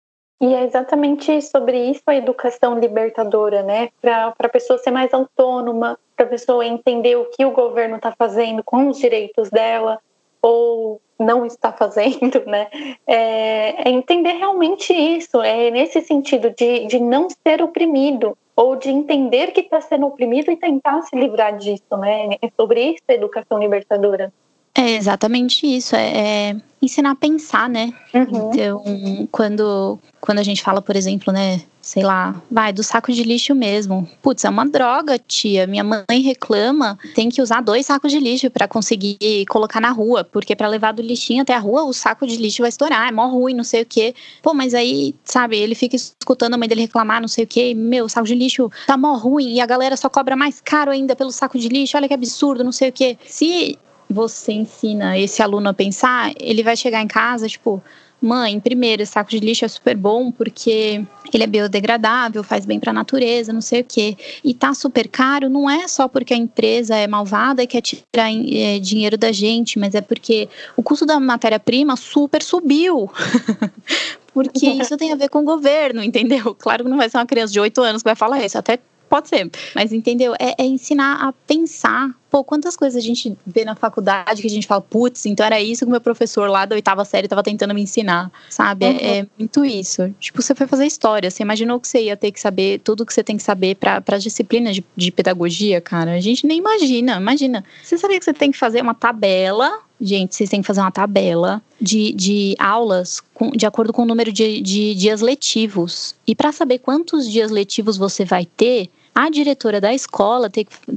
E 0.43 0.53
é 0.53 0.65
exatamente 0.65 1.41
sobre 1.41 1.89
isso 1.89 2.03
a 2.05 2.15
educação 2.15 2.77
libertadora, 2.77 3.63
né? 3.63 3.87
Para 4.01 4.33
a 4.37 4.49
pessoa 4.49 4.77
ser 4.77 4.91
mais 4.91 5.13
autônoma, 5.13 5.97
para 6.17 6.25
a 6.25 6.29
pessoa 6.29 6.65
entender 6.65 7.15
o 7.15 7.29
que 7.29 7.45
o 7.45 7.51
governo 7.51 7.95
está 7.95 8.11
fazendo 8.11 8.61
com 8.61 8.89
os 8.89 8.97
direitos 8.97 9.49
dela 9.49 10.01
ou 10.41 10.99
não 11.17 11.45
está 11.45 11.71
fazendo, 11.71 12.43
né? 12.45 12.67
É, 13.07 13.87
é, 13.87 13.89
entender 13.89 14.33
realmente 14.33 14.91
isso, 14.91 15.41
é 15.41 15.71
nesse 15.71 16.01
sentido 16.01 16.49
de, 16.49 16.87
de 16.87 16.99
não 16.99 17.29
ser 17.29 17.61
oprimido 17.61 18.37
ou 18.53 18.75
de 18.75 18.89
entender 18.89 19.53
que 19.53 19.61
está 19.61 19.79
sendo 19.79 20.07
oprimido 20.07 20.51
e 20.51 20.57
tentar 20.57 21.03
se 21.03 21.15
livrar 21.15 21.57
disso, 21.57 21.95
né? 21.95 22.35
É 22.41 22.49
sobre 22.59 22.81
isso 22.81 23.03
a 23.07 23.13
educação 23.13 23.59
libertadora. 23.59 24.29
É 24.75 24.95
exatamente 24.95 25.67
isso, 25.67 25.95
é, 25.95 26.49
é 26.49 26.55
ensinar 26.81 27.11
a 27.11 27.15
pensar, 27.15 27.69
né? 27.69 27.93
Uhum. 28.13 28.49
Então, 28.51 29.27
quando, 29.31 29.99
quando 30.19 30.39
a 30.39 30.43
gente 30.43 30.63
fala, 30.63 30.81
por 30.81 30.95
exemplo, 30.95 31.31
né, 31.31 31.61
sei 31.79 32.01
lá, 32.01 32.41
vai 32.49 32.73
do 32.73 32.81
saco 32.81 33.11
de 33.11 33.23
lixo 33.23 33.53
mesmo. 33.53 34.09
Putz, 34.21 34.43
é 34.45 34.49
uma 34.49 34.65
droga, 34.65 35.19
tia. 35.19 35.67
Minha 35.67 35.83
mãe 35.83 36.21
reclama, 36.23 36.97
tem 37.13 37.29
que 37.29 37.41
usar 37.41 37.61
dois 37.61 37.85
sacos 37.85 38.11
de 38.11 38.19
lixo 38.19 38.49
para 38.49 38.67
conseguir 38.67 39.45
colocar 39.47 39.79
na 39.79 39.91
rua, 39.91 40.23
porque 40.23 40.55
para 40.55 40.67
levar 40.67 40.91
do 40.91 41.03
lixinho 41.03 41.43
até 41.43 41.53
a 41.53 41.59
rua, 41.59 41.83
o 41.83 41.93
saco 41.93 42.25
de 42.25 42.37
lixo 42.37 42.63
vai 42.63 42.69
estourar, 42.69 43.07
é 43.07 43.11
mó 43.11 43.27
ruim, 43.27 43.53
não 43.53 43.63
sei 43.63 43.83
o 43.83 43.85
quê. 43.85 44.15
Pô, 44.41 44.55
mas 44.55 44.73
aí, 44.73 45.13
sabe, 45.23 45.57
ele 45.57 45.75
fica 45.75 45.95
escutando 45.95 46.55
a 46.55 46.57
mãe 46.57 46.67
dele 46.67 46.81
reclamar, 46.81 47.21
não 47.21 47.27
sei 47.27 47.43
o 47.43 47.47
quê, 47.47 47.75
meu, 47.75 48.05
o 48.05 48.09
saco 48.09 48.25
de 48.25 48.33
lixo 48.33 48.71
tá 48.87 48.97
mó 48.97 49.13
ruim 49.17 49.53
e 49.53 49.61
a 49.61 49.65
galera 49.65 49.95
só 49.95 50.09
cobra 50.09 50.35
mais 50.35 50.59
caro 50.59 50.89
ainda 50.89 51.15
pelo 51.15 51.31
saco 51.31 51.59
de 51.59 51.67
lixo. 51.67 51.95
Olha 51.95 52.07
que 52.07 52.13
absurdo, 52.13 52.63
não 52.63 52.71
sei 52.71 52.89
o 52.89 52.93
quê. 52.93 53.17
Se 53.27 53.77
você 54.13 54.53
ensina 54.53 55.17
esse 55.17 55.41
aluno 55.41 55.69
a 55.69 55.73
pensar, 55.73 56.31
ele 56.39 56.63
vai 56.63 56.77
chegar 56.77 57.01
em 57.01 57.07
casa, 57.07 57.47
tipo, 57.47 57.81
mãe, 58.23 58.59
primeiro, 58.59 59.03
esse 59.03 59.11
saco 59.11 59.29
de 59.29 59.39
lixo 59.39 59.65
é 59.65 59.67
super 59.67 59.97
bom 59.97 60.31
porque 60.31 61.05
ele 61.33 61.43
é 61.43 61.47
biodegradável, 61.47 62.43
faz 62.43 62.65
bem 62.65 62.79
para 62.79 62.91
a 62.91 62.93
natureza, 62.93 63.51
não 63.51 63.59
sei 63.59 63.81
o 63.81 63.83
quê. 63.83 64.15
E 64.43 64.53
tá 64.53 64.73
super 64.73 65.07
caro, 65.07 65.49
não 65.49 65.69
é 65.69 65.87
só 65.87 66.07
porque 66.07 66.33
a 66.33 66.37
empresa 66.37 66.95
é 66.95 67.05
malvada 67.05 67.61
e 67.61 67.67
quer 67.67 67.81
tirar 67.81 68.31
é, 68.31 68.79
dinheiro 68.79 69.17
da 69.17 69.31
gente, 69.31 69.77
mas 69.77 69.93
é 69.93 70.01
porque 70.01 70.47
o 70.77 70.81
custo 70.81 71.05
da 71.05 71.19
matéria-prima 71.19 71.97
super 71.97 72.41
subiu. 72.41 73.11
porque 74.33 74.67
isso 74.79 74.95
tem 74.95 75.11
a 75.11 75.15
ver 75.15 75.29
com 75.29 75.39
o 75.39 75.43
governo, 75.43 76.01
entendeu? 76.01 76.55
Claro 76.55 76.85
que 76.85 76.89
não 76.89 76.97
vai 76.97 77.09
ser 77.09 77.17
uma 77.17 77.25
criança 77.25 77.51
de 77.51 77.59
8 77.59 77.81
anos 77.81 78.01
que 78.01 78.09
vai 78.09 78.15
falar 78.15 78.43
isso, 78.43 78.57
até 78.57 78.79
pode 79.09 79.29
ser. 79.29 79.49
Mas 79.75 79.91
entendeu? 79.93 80.33
É, 80.39 80.55
é, 80.57 80.65
ensinar 80.65 81.27
a 81.27 81.31
pensar. 81.45 82.09
Pô, 82.33 82.43
quantas 82.43 82.75
coisas 82.75 82.97
a 82.97 83.05
gente 83.05 83.37
vê 83.45 83.63
na 83.63 83.75
faculdade 83.75 84.41
que 84.41 84.47
a 84.47 84.49
gente 84.49 84.65
fala, 84.65 84.81
putz, 84.81 85.23
então 85.27 85.45
era 85.45 85.61
isso 85.61 85.85
que 85.85 85.87
o 85.87 85.91
meu 85.91 86.01
professor 86.01 86.49
lá 86.49 86.65
da 86.65 86.73
oitava 86.73 87.05
série 87.05 87.27
estava 87.27 87.43
tentando 87.43 87.75
me 87.75 87.83
ensinar, 87.83 88.31
sabe? 88.49 88.87
Uhum. 88.87 88.97
É, 88.99 89.17
é, 89.19 89.27
muito 89.37 89.63
isso. 89.63 90.11
Tipo, 90.19 90.41
você 90.41 90.55
foi 90.55 90.65
fazer 90.65 90.87
história, 90.87 91.29
você 91.29 91.43
imaginou 91.43 91.79
que 91.79 91.87
você 91.87 92.05
ia 92.05 92.17
ter 92.17 92.31
que 92.31 92.39
saber 92.39 92.79
tudo 92.79 93.05
que 93.05 93.13
você 93.13 93.23
tem 93.23 93.37
que 93.37 93.43
saber 93.43 93.75
para 93.75 94.01
as 94.07 94.23
disciplinas 94.23 94.73
de, 94.73 94.83
de 94.97 95.11
pedagogia, 95.11 95.79
cara? 95.79 96.13
A 96.13 96.19
gente 96.19 96.47
nem 96.47 96.57
imagina, 96.57 97.17
imagina. 97.17 97.63
Você 97.83 97.99
sabia 97.99 98.17
que 98.17 98.25
você 98.25 98.33
tem 98.33 98.51
que 98.51 98.57
fazer 98.57 98.81
uma 98.81 98.95
tabela 98.95 99.71
Gente, 100.01 100.35
vocês 100.35 100.49
têm 100.49 100.59
que 100.59 100.67
fazer 100.67 100.81
uma 100.81 100.91
tabela 100.91 101.61
de, 101.79 102.11
de 102.11 102.55
aulas 102.59 103.21
com, 103.33 103.51
de 103.51 103.65
acordo 103.65 103.93
com 103.93 104.01
o 104.01 104.05
número 104.05 104.33
de, 104.33 104.59
de 104.59 104.95
dias 104.95 105.21
letivos. 105.21 106.13
E 106.27 106.35
para 106.35 106.51
saber 106.51 106.79
quantos 106.79 107.29
dias 107.31 107.49
letivos 107.49 107.95
você 107.95 108.25
vai 108.25 108.45
ter, 108.45 108.89
a 109.13 109.29
diretora 109.29 109.79
da 109.79 109.93
escola 109.93 110.49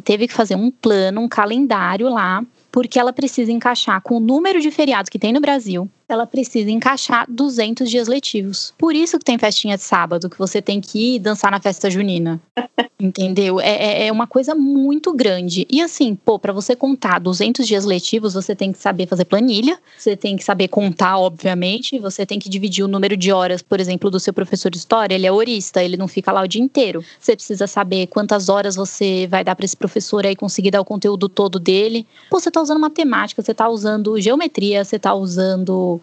teve 0.04 0.28
que 0.28 0.34
fazer 0.34 0.54
um 0.54 0.70
plano, 0.70 1.20
um 1.20 1.28
calendário 1.28 2.08
lá, 2.08 2.44
porque 2.72 2.98
ela 2.98 3.12
precisa 3.12 3.52
encaixar 3.52 4.00
com 4.00 4.16
o 4.16 4.20
número 4.20 4.60
de 4.60 4.70
feriados 4.70 5.08
que 5.08 5.18
tem 5.18 5.32
no 5.32 5.40
Brasil, 5.40 5.88
ela 6.08 6.26
precisa 6.26 6.70
encaixar 6.70 7.26
200 7.28 7.90
dias 7.90 8.06
letivos. 8.06 8.72
Por 8.78 8.94
isso 8.94 9.18
que 9.18 9.24
tem 9.24 9.38
festinha 9.38 9.76
de 9.76 9.82
sábado, 9.82 10.30
que 10.30 10.38
você 10.38 10.62
tem 10.62 10.80
que 10.80 11.16
ir 11.16 11.18
dançar 11.18 11.50
na 11.50 11.60
festa 11.60 11.90
junina. 11.90 12.40
Entendeu? 12.98 13.60
É, 13.60 14.04
é, 14.04 14.06
é 14.06 14.12
uma 14.12 14.26
coisa 14.26 14.54
muito 14.54 15.12
grande. 15.12 15.66
E 15.68 15.82
assim, 15.82 16.14
pô, 16.14 16.38
para 16.38 16.52
você 16.52 16.74
contar 16.74 17.18
200 17.18 17.66
dias 17.66 17.84
letivos, 17.84 18.34
você 18.34 18.54
tem 18.54 18.72
que 18.72 18.78
saber 18.78 19.06
fazer 19.06 19.24
planilha, 19.24 19.78
você 19.98 20.16
tem 20.16 20.36
que 20.36 20.44
saber 20.44 20.68
contar, 20.68 21.18
obviamente, 21.18 21.98
você 21.98 22.24
tem 22.24 22.38
que 22.38 22.48
dividir 22.48 22.84
o 22.84 22.88
número 22.88 23.16
de 23.16 23.32
horas, 23.32 23.60
por 23.60 23.80
exemplo, 23.80 24.10
do 24.10 24.20
seu 24.20 24.32
professor 24.32 24.70
de 24.70 24.78
história, 24.78 25.14
ele 25.14 25.26
é 25.26 25.32
horista, 25.32 25.82
ele 25.82 25.96
não 25.96 26.08
fica 26.08 26.32
lá 26.32 26.42
o 26.42 26.48
dia 26.48 26.62
inteiro. 26.62 27.04
Você 27.20 27.34
precisa 27.34 27.66
saber 27.66 28.06
quantas 28.06 28.48
horas 28.48 28.76
você 28.76 29.26
vai 29.26 29.44
dar 29.44 29.54
para 29.54 29.64
esse 29.64 29.76
professor 29.76 30.24
aí 30.24 30.36
conseguir 30.36 30.70
dar 30.70 30.80
o 30.80 30.84
conteúdo 30.84 31.28
todo 31.28 31.58
dele. 31.58 32.06
Pô, 32.30 32.40
você 32.40 32.50
tá 32.50 32.62
usando 32.62 32.80
matemática, 32.80 33.42
você 33.42 33.52
tá 33.52 33.68
usando 33.68 34.18
geometria, 34.20 34.84
você 34.84 34.98
tá 34.98 35.12
usando 35.14 35.95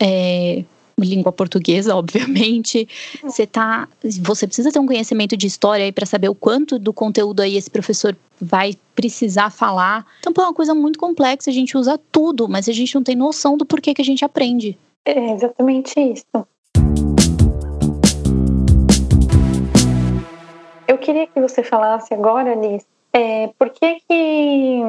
é, 0.00 0.64
língua 0.98 1.32
portuguesa, 1.32 1.94
obviamente. 1.96 2.88
Você 3.22 3.46
tá, 3.46 3.88
você 4.20 4.46
precisa 4.46 4.72
ter 4.72 4.78
um 4.78 4.86
conhecimento 4.86 5.36
de 5.36 5.46
história 5.46 5.84
aí 5.84 5.92
para 5.92 6.06
saber 6.06 6.28
o 6.28 6.34
quanto 6.34 6.78
do 6.78 6.92
conteúdo 6.92 7.40
aí 7.40 7.56
esse 7.56 7.70
professor 7.70 8.16
vai 8.40 8.74
precisar 8.94 9.50
falar. 9.50 10.06
Então, 10.20 10.32
é 10.44 10.48
uma 10.48 10.54
coisa 10.54 10.74
muito 10.74 10.98
complexa, 10.98 11.50
a 11.50 11.52
gente 11.52 11.76
usa 11.76 11.98
tudo, 12.10 12.48
mas 12.48 12.68
a 12.68 12.72
gente 12.72 12.94
não 12.94 13.02
tem 13.02 13.16
noção 13.16 13.56
do 13.56 13.64
porquê 13.64 13.94
que 13.94 14.02
a 14.02 14.04
gente 14.04 14.24
aprende. 14.24 14.78
É 15.04 15.32
exatamente 15.32 15.98
isso. 15.98 16.46
Eu 20.86 20.98
queria 20.98 21.26
que 21.26 21.40
você 21.40 21.62
falasse 21.62 22.14
agora, 22.14 22.54
Liz, 22.54 22.84
é, 23.12 23.48
por 23.58 23.70
que, 23.70 24.00
que 24.08 24.80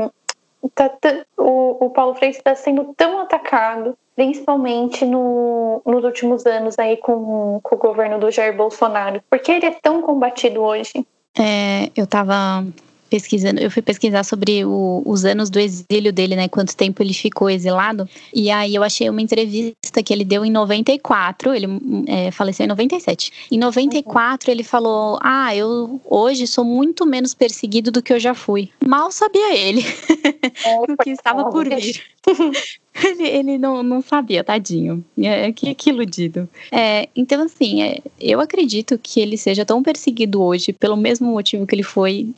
tá, 0.75 0.91
o, 1.37 1.85
o 1.85 1.89
Paulo 1.89 2.15
Freire 2.15 2.37
está 2.37 2.55
sendo 2.55 2.93
tão 2.95 3.19
atacado, 3.19 3.97
principalmente 4.19 5.05
no, 5.05 5.81
nos 5.85 6.03
últimos 6.03 6.45
anos 6.45 6.77
aí 6.77 6.97
com, 6.97 7.61
com 7.63 7.75
o 7.75 7.77
governo 7.77 8.19
do 8.19 8.29
Jair 8.29 8.53
Bolsonaro? 8.53 9.23
Por 9.29 9.39
que 9.39 9.49
ele 9.49 9.65
é 9.65 9.71
tão 9.71 10.01
combatido 10.01 10.59
hoje? 10.59 10.91
É, 11.39 11.89
eu 11.95 12.03
estava 12.03 12.65
pesquisando, 13.09 13.59
eu 13.59 13.71
fui 13.71 13.81
pesquisar 13.81 14.23
sobre 14.23 14.63
o, 14.63 15.01
os 15.05 15.25
anos 15.25 15.49
do 15.49 15.59
exílio 15.59 16.13
dele, 16.13 16.35
né? 16.35 16.47
Quanto 16.47 16.75
tempo 16.75 17.01
ele 17.01 17.13
ficou 17.13 17.49
exilado. 17.49 18.07
E 18.33 18.49
aí 18.51 18.75
eu 18.75 18.83
achei 18.83 19.09
uma 19.09 19.21
entrevista 19.21 20.03
que 20.03 20.13
ele 20.13 20.23
deu 20.23 20.45
em 20.45 20.51
94, 20.51 21.53
ele 21.53 21.67
é, 22.07 22.31
faleceu 22.31 22.65
em 22.65 22.69
97. 22.69 23.31
Em 23.51 23.57
94 23.57 24.47
uhum. 24.47 24.53
ele 24.53 24.63
falou: 24.63 25.19
Ah, 25.21 25.55
eu 25.55 25.99
hoje 26.05 26.45
sou 26.47 26.63
muito 26.63 27.05
menos 27.05 27.33
perseguido 27.33 27.91
do 27.91 28.01
que 28.01 28.13
eu 28.13 28.19
já 28.19 28.33
fui. 28.33 28.69
Mal 28.85 29.11
sabia 29.11 29.55
ele 29.57 29.83
é, 30.65 30.79
o 30.79 30.97
que 30.97 31.09
estava 31.09 31.49
por 31.49 31.67
vir. 31.67 32.01
ele, 33.03 33.27
ele 33.27 33.57
não, 33.57 33.81
não 33.81 34.01
sabia, 34.01 34.43
tadinho. 34.43 35.03
É, 35.17 35.51
que, 35.51 35.73
que 35.73 35.89
iludido. 35.89 36.47
É, 36.71 37.07
então, 37.15 37.43
assim, 37.43 37.81
é, 37.83 37.99
eu 38.19 38.39
acredito 38.39 38.99
que 39.01 39.19
ele 39.19 39.37
seja 39.37 39.65
tão 39.65 39.81
perseguido 39.81 40.41
hoje 40.41 40.73
pelo 40.73 40.97
mesmo 40.97 41.31
motivo 41.31 41.65
que 41.65 41.75
ele 41.75 41.83
foi 41.83 42.29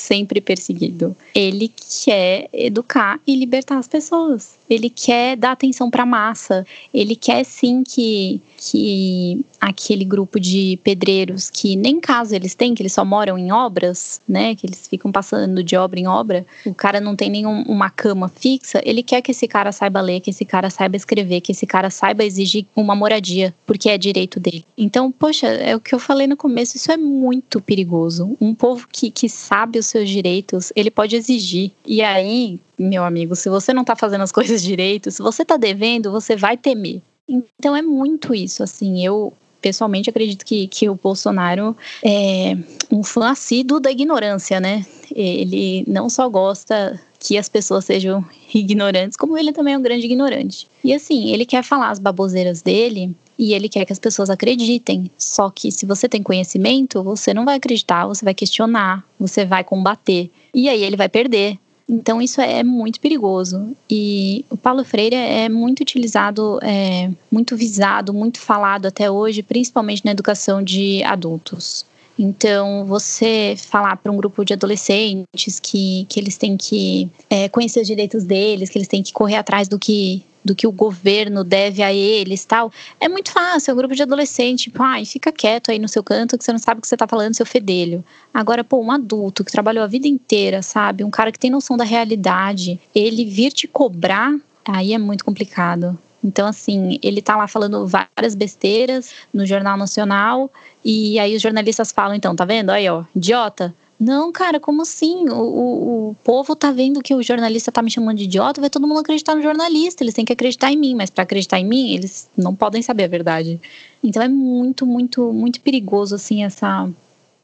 sempre 0.00 0.40
perseguido. 0.40 1.16
Ele 1.34 1.72
quer 2.04 2.48
educar 2.52 3.20
e 3.26 3.34
libertar 3.36 3.78
as 3.78 3.88
pessoas. 3.88 4.56
Ele 4.68 4.90
quer 4.90 5.36
dar 5.36 5.52
atenção 5.52 5.90
para 5.90 6.02
a 6.02 6.06
massa. 6.06 6.66
Ele 6.92 7.14
quer 7.14 7.44
sim 7.44 7.82
que, 7.82 8.40
que 8.56 9.44
aquele 9.60 10.04
grupo 10.04 10.38
de 10.38 10.78
pedreiros 10.82 11.50
que 11.50 11.76
nem 11.76 12.00
casa 12.00 12.36
eles 12.36 12.54
têm, 12.54 12.74
que 12.74 12.82
eles 12.82 12.92
só 12.92 13.04
moram 13.04 13.38
em 13.38 13.52
obras, 13.52 14.20
né? 14.28 14.54
Que 14.54 14.66
eles 14.66 14.86
ficam 14.86 15.10
passando 15.10 15.62
de 15.62 15.76
obra 15.76 15.98
em 15.98 16.06
obra. 16.06 16.46
O 16.64 16.74
cara 16.74 17.00
não 17.00 17.16
tem 17.16 17.30
nenhuma 17.30 17.90
cama 17.90 18.28
fixa. 18.28 18.80
Ele 18.84 19.02
quer 19.02 19.22
que 19.22 19.30
esse 19.30 19.48
cara 19.48 19.72
saiba 19.72 20.00
ler, 20.00 20.20
que 20.20 20.30
esse 20.30 20.44
cara 20.44 20.70
saiba 20.70 20.96
escrever, 20.96 21.40
que 21.40 21.52
esse 21.52 21.66
cara 21.66 21.90
saiba 21.90 22.24
exigir 22.24 22.66
uma 22.74 22.94
moradia, 22.94 23.54
porque 23.66 23.88
é 23.88 23.98
direito 23.98 24.38
dele. 24.38 24.64
Então, 24.76 25.10
poxa, 25.10 25.46
é 25.46 25.74
o 25.74 25.80
que 25.80 25.94
eu 25.94 25.98
falei 25.98 26.26
no 26.26 26.36
começo. 26.36 26.76
Isso 26.76 26.92
é 26.92 26.96
muito 26.96 27.60
perigoso. 27.60 28.36
Um 28.40 28.54
povo 28.54 28.86
que, 28.90 29.10
que 29.10 29.28
sabe 29.28 29.78
os 29.78 29.86
seus 29.86 30.08
direitos, 30.08 30.72
ele 30.74 30.90
pode 30.90 31.16
exigir. 31.16 31.72
E 31.84 32.02
aí, 32.02 32.60
meu 32.78 33.04
amigo, 33.04 33.34
se 33.34 33.48
você 33.48 33.72
não 33.72 33.84
tá 33.84 33.96
fazendo 33.96 34.22
as 34.22 34.32
coisas 34.32 34.62
direito, 34.62 35.10
se 35.10 35.22
você 35.22 35.44
tá 35.44 35.56
devendo, 35.56 36.10
você 36.10 36.36
vai 36.36 36.56
temer. 36.56 37.00
Então 37.28 37.74
é 37.74 37.82
muito 37.82 38.32
isso, 38.34 38.62
assim, 38.62 39.04
eu 39.04 39.32
pessoalmente 39.66 40.08
acredito 40.08 40.44
que, 40.44 40.68
que 40.68 40.88
o 40.88 40.94
Bolsonaro 40.94 41.76
é 42.00 42.56
um 42.88 43.02
fã 43.02 43.30
assíduo 43.30 43.80
da 43.80 43.90
ignorância, 43.90 44.60
né? 44.60 44.86
Ele 45.12 45.82
não 45.88 46.08
só 46.08 46.28
gosta 46.28 47.00
que 47.18 47.36
as 47.36 47.48
pessoas 47.48 47.84
sejam 47.84 48.24
ignorantes, 48.54 49.16
como 49.16 49.36
ele 49.36 49.52
também 49.52 49.74
é 49.74 49.78
um 49.78 49.82
grande 49.82 50.06
ignorante. 50.06 50.68
E 50.84 50.94
assim, 50.94 51.32
ele 51.32 51.44
quer 51.44 51.64
falar 51.64 51.90
as 51.90 51.98
baboseiras 51.98 52.62
dele 52.62 53.12
e 53.36 53.54
ele 53.54 53.68
quer 53.68 53.84
que 53.84 53.92
as 53.92 53.98
pessoas 53.98 54.30
acreditem. 54.30 55.10
Só 55.18 55.50
que 55.50 55.72
se 55.72 55.84
você 55.84 56.08
tem 56.08 56.22
conhecimento, 56.22 57.02
você 57.02 57.34
não 57.34 57.44
vai 57.44 57.56
acreditar, 57.56 58.06
você 58.06 58.24
vai 58.24 58.34
questionar, 58.34 59.04
você 59.18 59.44
vai 59.44 59.64
combater. 59.64 60.30
E 60.54 60.68
aí 60.68 60.84
ele 60.84 60.96
vai 60.96 61.08
perder. 61.08 61.58
Então 61.88 62.20
isso 62.20 62.40
é 62.40 62.62
muito 62.64 63.00
perigoso. 63.00 63.76
E 63.88 64.44
o 64.50 64.56
Paulo 64.56 64.84
Freire 64.84 65.14
é 65.14 65.48
muito 65.48 65.80
utilizado, 65.80 66.58
é, 66.62 67.10
muito 67.30 67.56
visado, 67.56 68.12
muito 68.12 68.40
falado 68.40 68.86
até 68.86 69.10
hoje, 69.10 69.42
principalmente 69.42 70.04
na 70.04 70.10
educação 70.10 70.62
de 70.62 71.02
adultos. 71.04 71.86
Então, 72.18 72.86
você 72.86 73.54
falar 73.58 73.96
para 73.96 74.10
um 74.10 74.16
grupo 74.16 74.42
de 74.42 74.54
adolescentes 74.54 75.60
que, 75.60 76.06
que 76.08 76.18
eles 76.18 76.36
têm 76.38 76.56
que 76.56 77.10
é, 77.28 77.48
conhecer 77.48 77.80
os 77.80 77.86
direitos 77.86 78.24
deles, 78.24 78.70
que 78.70 78.78
eles 78.78 78.88
têm 78.88 79.02
que 79.02 79.12
correr 79.12 79.36
atrás 79.36 79.68
do 79.68 79.78
que 79.78 80.24
do 80.46 80.54
que 80.54 80.66
o 80.66 80.72
governo 80.72 81.42
deve 81.42 81.82
a 81.82 81.92
eles 81.92 82.44
tal. 82.44 82.72
É 83.00 83.08
muito 83.08 83.32
fácil, 83.32 83.70
é 83.72 83.74
um 83.74 83.76
grupo 83.76 83.94
de 83.94 84.02
adolescente, 84.02 84.64
tipo, 84.64 84.82
ai, 84.82 85.04
fica 85.04 85.32
quieto 85.32 85.70
aí 85.70 85.78
no 85.78 85.88
seu 85.88 86.02
canto 86.02 86.38
que 86.38 86.44
você 86.44 86.52
não 86.52 86.58
sabe 86.58 86.78
o 86.78 86.82
que 86.82 86.88
você 86.88 86.96
tá 86.96 87.06
falando, 87.06 87.34
seu 87.34 87.44
fedelho. 87.44 88.04
Agora, 88.32 88.62
pô, 88.62 88.80
um 88.80 88.90
adulto 88.90 89.44
que 89.44 89.52
trabalhou 89.52 89.82
a 89.82 89.86
vida 89.86 90.06
inteira, 90.06 90.62
sabe? 90.62 91.02
Um 91.02 91.10
cara 91.10 91.32
que 91.32 91.38
tem 91.38 91.50
noção 91.50 91.76
da 91.76 91.84
realidade, 91.84 92.80
ele 92.94 93.24
vir 93.24 93.52
te 93.52 93.66
cobrar, 93.66 94.34
aí 94.64 94.94
é 94.94 94.98
muito 94.98 95.24
complicado. 95.24 95.98
Então, 96.22 96.46
assim, 96.46 96.98
ele 97.02 97.20
tá 97.22 97.36
lá 97.36 97.46
falando 97.46 97.86
várias 97.86 98.34
besteiras 98.34 99.12
no 99.32 99.46
Jornal 99.46 99.76
Nacional, 99.76 100.50
e 100.84 101.18
aí 101.18 101.36
os 101.36 101.42
jornalistas 101.42 101.92
falam, 101.92 102.14
então, 102.14 102.34
tá 102.34 102.44
vendo? 102.44 102.70
Aí, 102.70 102.88
ó, 102.88 103.04
idiota 103.14 103.74
não, 103.98 104.30
cara, 104.30 104.60
como 104.60 104.82
assim? 104.82 105.26
O, 105.30 105.40
o, 105.40 106.10
o, 106.10 106.14
povo 106.22 106.54
tá 106.54 106.70
vendo 106.70 107.02
que 107.02 107.14
o 107.14 107.22
jornalista 107.22 107.72
tá 107.72 107.80
me 107.80 107.90
chamando 107.90 108.18
de 108.18 108.24
idiota, 108.24 108.60
vai 108.60 108.68
todo 108.68 108.86
mundo 108.86 109.00
acreditar 109.00 109.34
no 109.34 109.42
jornalista, 109.42 110.04
eles 110.04 110.12
têm 110.12 110.24
que 110.24 110.34
acreditar 110.34 110.70
em 110.70 110.76
mim, 110.76 110.94
mas 110.94 111.08
para 111.08 111.22
acreditar 111.22 111.58
em 111.58 111.64
mim, 111.64 111.94
eles 111.94 112.28
não 112.36 112.54
podem 112.54 112.82
saber 112.82 113.04
a 113.04 113.08
verdade. 113.08 113.58
Então 114.04 114.22
é 114.22 114.28
muito, 114.28 114.84
muito, 114.86 115.32
muito 115.32 115.60
perigoso, 115.62 116.14
assim, 116.14 116.44
essa, 116.44 116.88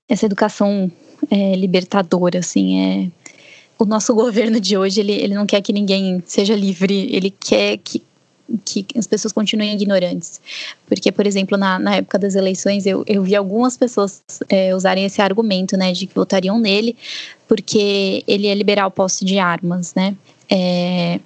essa 0.06 0.26
educação 0.26 0.92
é, 1.30 1.56
libertadora, 1.56 2.40
assim, 2.40 2.78
é... 2.78 3.10
O 3.78 3.86
nosso 3.86 4.12
governo 4.14 4.60
de 4.60 4.76
hoje, 4.76 5.00
ele, 5.00 5.12
ele 5.12 5.34
não 5.34 5.46
quer 5.46 5.62
que 5.62 5.72
ninguém 5.72 6.22
seja 6.26 6.54
livre, 6.54 7.08
ele 7.10 7.30
quer 7.30 7.78
que 7.78 8.02
que 8.64 8.86
as 8.96 9.06
pessoas 9.06 9.32
continuem 9.32 9.72
ignorantes. 9.74 10.40
Porque, 10.86 11.10
por 11.10 11.26
exemplo, 11.26 11.56
na, 11.56 11.78
na 11.78 11.96
época 11.96 12.18
das 12.18 12.34
eleições, 12.34 12.86
eu, 12.86 13.04
eu 13.06 13.22
vi 13.22 13.34
algumas 13.34 13.76
pessoas 13.76 14.22
é, 14.48 14.74
usarem 14.74 15.04
esse 15.04 15.20
argumento, 15.20 15.76
né, 15.76 15.92
de 15.92 16.06
que 16.06 16.14
votariam 16.14 16.58
nele, 16.58 16.96
porque 17.48 18.24
ele 18.26 18.46
ia 18.46 18.54
liberar 18.54 18.86
o 18.86 18.90
posse 18.90 19.24
de 19.24 19.38
armas, 19.38 19.94
né. 19.94 20.14
É, 20.50 21.20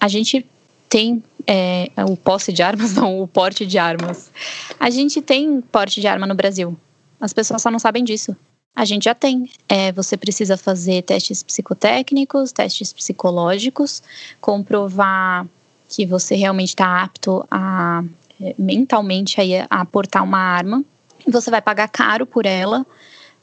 a 0.00 0.08
gente 0.08 0.44
tem 0.88 1.22
é, 1.46 1.90
o 2.08 2.16
posse 2.16 2.52
de 2.52 2.62
armas, 2.62 2.94
não, 2.94 3.20
o 3.20 3.28
porte 3.28 3.66
de 3.66 3.78
armas. 3.78 4.30
A 4.78 4.90
gente 4.90 5.20
tem 5.20 5.60
porte 5.60 6.00
de 6.00 6.06
arma 6.06 6.26
no 6.26 6.34
Brasil. 6.34 6.76
As 7.20 7.32
pessoas 7.32 7.62
só 7.62 7.70
não 7.70 7.78
sabem 7.78 8.04
disso. 8.04 8.36
A 8.74 8.84
gente 8.84 9.04
já 9.04 9.14
tem. 9.14 9.48
É, 9.68 9.92
você 9.92 10.16
precisa 10.16 10.56
fazer 10.56 11.02
testes 11.02 11.42
psicotécnicos, 11.42 12.50
testes 12.50 12.92
psicológicos, 12.92 14.02
comprovar 14.40 15.46
que 15.94 16.04
você 16.04 16.34
realmente 16.34 16.70
está 16.70 17.02
apto 17.02 17.46
a 17.48 18.02
é, 18.40 18.54
mentalmente 18.58 19.40
aí, 19.40 19.56
a 19.58 19.66
aportar 19.70 20.24
uma 20.24 20.38
arma. 20.38 20.84
Você 21.26 21.50
vai 21.50 21.62
pagar 21.62 21.88
caro 21.88 22.26
por 22.26 22.46
ela, 22.46 22.84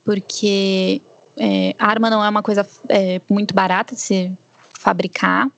porque 0.03 1.01
é, 1.37 1.73
arma 1.79 2.09
não 2.09 2.23
é 2.23 2.27
uma 2.27 2.43
coisa 2.43 2.67
é, 2.89 3.21
muito 3.29 3.53
barata 3.53 3.95
de 3.95 4.01
se 4.01 4.37
fabricar. 4.73 5.49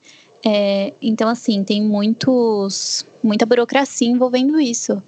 É, 0.46 0.94
então, 1.02 1.28
assim, 1.28 1.64
tem 1.64 1.82
muitos, 1.82 3.04
muita 3.24 3.46
burocracia 3.46 4.08
envolvendo 4.08 4.60
isso. 4.60 5.02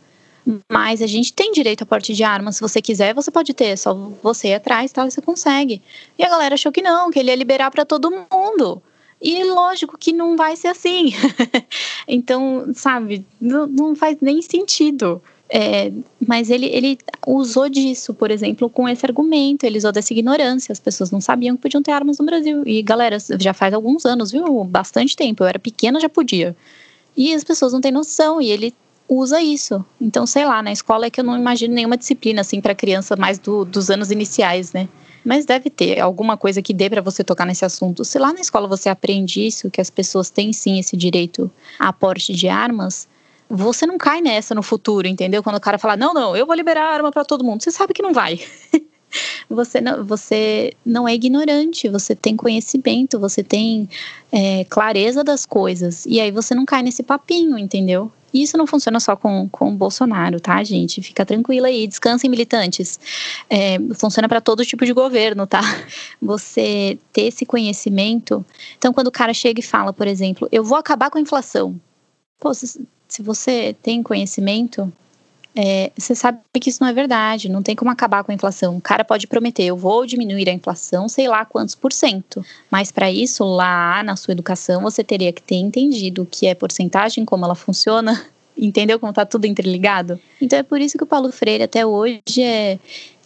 Mas 0.71 1.01
a 1.01 1.07
gente 1.07 1.33
tem 1.33 1.51
direito 1.51 1.83
a 1.83 1.85
porte 1.85 2.13
de 2.13 2.23
arma. 2.23 2.51
Se 2.51 2.61
você 2.61 2.81
quiser, 2.81 3.13
você 3.13 3.29
pode 3.29 3.53
ter. 3.53 3.65
É 3.65 3.75
só 3.75 3.93
você 4.23 4.49
ir 4.49 4.53
atrás, 4.55 4.91
tal, 4.91 5.07
e 5.07 5.11
você 5.11 5.21
consegue. 5.21 5.81
E 6.17 6.23
a 6.23 6.29
galera 6.29 6.55
achou 6.55 6.71
que 6.71 6.81
não, 6.81 7.11
que 7.11 7.19
ele 7.19 7.29
ia 7.29 7.35
liberar 7.35 7.69
para 7.69 7.85
todo 7.85 8.11
mundo. 8.11 8.81
E 9.21 9.43
lógico 9.43 9.97
que 9.97 10.11
não 10.13 10.35
vai 10.35 10.55
ser 10.55 10.69
assim. 10.69 11.13
então, 12.07 12.71
sabe, 12.73 13.25
não, 13.39 13.65
não 13.65 13.95
faz 13.95 14.17
nem 14.21 14.41
sentido. 14.41 15.21
É, 15.47 15.91
mas 16.27 16.49
ele, 16.49 16.65
ele 16.65 16.97
usou 17.25 17.69
disso, 17.69 18.13
por 18.13 18.31
exemplo, 18.31 18.69
com 18.69 18.89
esse 18.89 19.05
argumento, 19.05 19.63
ele 19.63 19.77
usou 19.77 19.91
dessa 19.91 20.11
ignorância. 20.11 20.71
As 20.71 20.79
pessoas 20.79 21.11
não 21.11 21.21
sabiam 21.21 21.55
que 21.55 21.61
podiam 21.61 21.81
ter 21.81 21.91
armas 21.91 22.17
no 22.17 22.25
Brasil. 22.25 22.63
E, 22.65 22.81
galera, 22.81 23.17
já 23.39 23.53
faz 23.53 23.73
alguns 23.73 24.05
anos, 24.05 24.31
viu? 24.31 24.63
Bastante 24.63 25.15
tempo. 25.15 25.43
Eu 25.43 25.47
era 25.47 25.59
pequena, 25.59 25.99
já 25.99 26.09
podia. 26.09 26.55
E 27.15 27.33
as 27.33 27.43
pessoas 27.43 27.73
não 27.73 27.81
têm 27.81 27.91
noção, 27.91 28.41
e 28.41 28.51
ele 28.51 28.73
usa 29.07 29.41
isso. 29.41 29.85
Então, 30.01 30.25
sei 30.25 30.45
lá, 30.45 30.61
na 30.61 30.71
escola 30.71 31.05
é 31.05 31.09
que 31.09 31.19
eu 31.19 31.23
não 31.23 31.37
imagino 31.37 31.73
nenhuma 31.73 31.97
disciplina, 31.97 32.41
assim, 32.41 32.59
para 32.59 32.75
criança 32.75 33.15
mais 33.15 33.39
do, 33.39 33.63
dos 33.63 33.89
anos 33.89 34.11
iniciais, 34.11 34.73
né? 34.73 34.89
Mas 35.25 35.45
deve 35.45 35.69
ter 35.69 35.99
alguma 35.99 36.37
coisa 36.37 36.61
que 36.61 36.73
dê 36.73 36.89
para 36.89 37.01
você 37.01 37.23
tocar 37.23 37.45
nesse 37.45 37.65
assunto. 37.65 38.05
Se 38.05 38.19
lá 38.19 38.31
na 38.31 38.39
escola 38.39 38.67
você 38.67 38.87
aprende 38.89 39.45
isso, 39.45 39.71
que 39.71 39.81
as 39.81 39.89
pessoas 39.89 40.29
têm 40.29 40.53
sim 40.53 40.79
esse 40.79 40.95
direito 40.95 41.51
a 41.79 41.91
porte 41.91 42.31
de 42.33 42.47
armas, 42.47 43.07
você 43.49 43.85
não 43.85 43.97
cai 43.97 44.21
nessa 44.21 44.53
no 44.53 44.63
futuro, 44.63 45.07
entendeu? 45.07 45.41
Quando 45.43 45.55
o 45.55 45.61
cara 45.61 45.77
fala, 45.77 45.97
não, 45.97 46.13
não, 46.13 46.35
eu 46.35 46.45
vou 46.45 46.55
liberar 46.55 46.93
arma 46.93 47.11
para 47.11 47.25
todo 47.25 47.43
mundo. 47.43 47.63
Você 47.63 47.71
sabe 47.71 47.93
que 47.93 48.01
não 48.01 48.13
vai. 48.13 48.39
você, 49.49 49.81
não, 49.81 50.03
você 50.03 50.73
não 50.85 51.07
é 51.07 51.13
ignorante, 51.13 51.89
você 51.89 52.15
tem 52.15 52.35
conhecimento, 52.35 53.19
você 53.19 53.43
tem 53.43 53.89
é, 54.31 54.63
clareza 54.65 55.23
das 55.23 55.45
coisas. 55.45 56.05
E 56.05 56.19
aí 56.19 56.31
você 56.31 56.53
não 56.53 56.65
cai 56.65 56.81
nesse 56.81 57.03
papinho, 57.03 57.57
entendeu? 57.57 58.11
E 58.35 58.43
isso 58.43 58.57
não 58.57 58.67
funciona 58.67 58.99
só 58.99 59.15
com, 59.15 59.47
com 59.47 59.69
o 59.69 59.77
Bolsonaro, 59.77 60.41
tá, 60.41 60.61
gente? 60.61 61.01
Fica 61.01 61.25
tranquila 61.25 61.69
aí, 61.69 61.87
descansem 61.87 62.29
militantes. 62.29 62.99
É, 63.49 63.77
funciona 63.97 64.27
para 64.27 64.41
todo 64.41 64.65
tipo 64.65 64.85
de 64.85 64.91
governo, 64.91 65.47
tá? 65.47 65.61
Você 66.21 66.99
ter 67.13 67.27
esse 67.27 67.45
conhecimento. 67.45 68.45
Então, 68.77 68.91
quando 68.91 69.07
o 69.07 69.11
cara 69.11 69.33
chega 69.33 69.61
e 69.61 69.63
fala, 69.63 69.93
por 69.93 70.05
exemplo, 70.05 70.49
eu 70.51 70.65
vou 70.65 70.77
acabar 70.77 71.09
com 71.09 71.17
a 71.17 71.21
inflação. 71.21 71.79
Pô, 72.37 72.53
se, 72.53 72.85
se 73.07 73.23
você 73.23 73.73
tem 73.81 74.03
conhecimento, 74.03 74.91
é, 75.55 75.91
você 75.97 76.13
sabe 76.13 76.39
que 76.59 76.69
isso 76.69 76.79
não 76.81 76.89
é 76.89 76.93
verdade, 76.93 77.47
não 77.47 77.63
tem 77.63 77.75
como 77.75 77.89
acabar 77.89 78.23
com 78.23 78.31
a 78.31 78.35
inflação. 78.35 78.75
O 78.75 78.81
cara 78.81 79.05
pode 79.05 79.25
prometer, 79.25 79.63
eu 79.63 79.77
vou 79.77 80.05
diminuir 80.05 80.49
a 80.49 80.53
inflação, 80.53 81.07
sei 81.07 81.29
lá 81.29 81.45
quantos 81.45 81.73
por 81.73 81.93
cento. 81.93 82.45
Mas 82.69 82.91
para 82.91 83.09
isso, 83.09 83.43
lá 83.45 84.03
na 84.03 84.17
sua 84.17 84.33
educação, 84.33 84.81
você 84.81 85.01
teria 85.01 85.31
que 85.31 85.41
ter 85.41 85.55
entendido 85.55 86.23
o 86.23 86.25
que 86.25 86.45
é 86.45 86.53
porcentagem, 86.53 87.23
como 87.23 87.45
ela 87.45 87.55
funciona, 87.55 88.25
entendeu 88.57 88.99
como 88.99 89.11
está 89.11 89.25
tudo 89.25 89.45
interligado? 89.45 90.19
Então 90.41 90.59
é 90.59 90.63
por 90.63 90.81
isso 90.81 90.97
que 90.97 91.05
o 91.05 91.07
Paulo 91.07 91.31
Freire 91.31 91.63
até 91.63 91.85
hoje 91.85 92.21
é, 92.41 92.77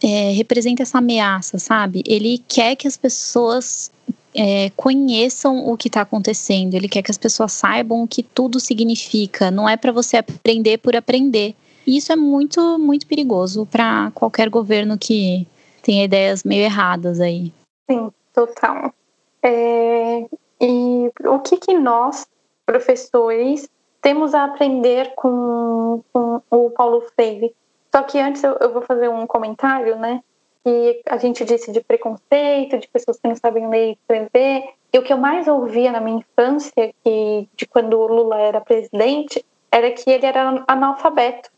é 0.03 0.31
representa 0.33 0.83
essa 0.83 0.99
ameaça, 0.99 1.57
sabe? 1.57 2.03
Ele 2.05 2.43
quer 2.47 2.75
que 2.75 2.87
as 2.87 2.95
pessoas 2.95 3.89
é, 4.35 4.69
conheçam 4.75 5.67
o 5.67 5.75
que 5.75 5.87
está 5.87 6.01
acontecendo, 6.01 6.75
ele 6.75 6.87
quer 6.87 7.01
que 7.01 7.09
as 7.09 7.17
pessoas 7.17 7.53
saibam 7.53 8.03
o 8.03 8.07
que 8.07 8.21
tudo 8.21 8.59
significa. 8.59 9.49
Não 9.49 9.67
é 9.67 9.75
para 9.75 9.91
você 9.91 10.17
aprender 10.17 10.77
por 10.77 10.95
aprender. 10.95 11.55
E 11.85 11.97
isso 11.97 12.11
é 12.11 12.15
muito, 12.15 12.77
muito 12.77 13.07
perigoso 13.07 13.65
para 13.65 14.11
qualquer 14.13 14.49
governo 14.49 14.97
que 14.97 15.47
tenha 15.81 16.05
ideias 16.05 16.43
meio 16.43 16.63
erradas 16.63 17.19
aí. 17.19 17.51
Sim, 17.89 18.11
total. 18.33 18.93
É, 19.41 20.25
e 20.61 21.11
o 21.25 21.39
que, 21.39 21.57
que 21.57 21.77
nós, 21.77 22.27
professores, 22.65 23.69
temos 24.01 24.33
a 24.33 24.45
aprender 24.45 25.13
com, 25.15 26.03
com 26.13 26.41
o 26.51 26.69
Paulo 26.71 27.01
Freire? 27.15 27.55
Só 27.93 28.03
que 28.03 28.19
antes 28.19 28.43
eu, 28.43 28.55
eu 28.59 28.71
vou 28.71 28.81
fazer 28.81 29.09
um 29.09 29.25
comentário, 29.25 29.97
né? 29.97 30.21
Que 30.63 31.01
a 31.07 31.17
gente 31.17 31.43
disse 31.45 31.71
de 31.71 31.81
preconceito, 31.81 32.77
de 32.77 32.87
pessoas 32.87 33.17
que 33.17 33.27
não 33.27 33.35
sabem 33.35 33.67
ler 33.69 33.89
e 33.89 33.91
escrever. 33.93 34.69
E 34.91 34.99
o 34.99 35.03
que 35.03 35.13
eu 35.13 35.17
mais 35.17 35.47
ouvia 35.47 35.91
na 35.91 36.01
minha 36.01 36.19
infância, 36.19 36.93
que 37.03 37.47
de 37.55 37.65
quando 37.65 37.97
o 37.97 38.07
Lula 38.07 38.39
era 38.39 38.61
presidente, 38.61 39.43
era 39.71 39.91
que 39.91 40.09
ele 40.09 40.25
era 40.25 40.63
analfabeto 40.67 41.49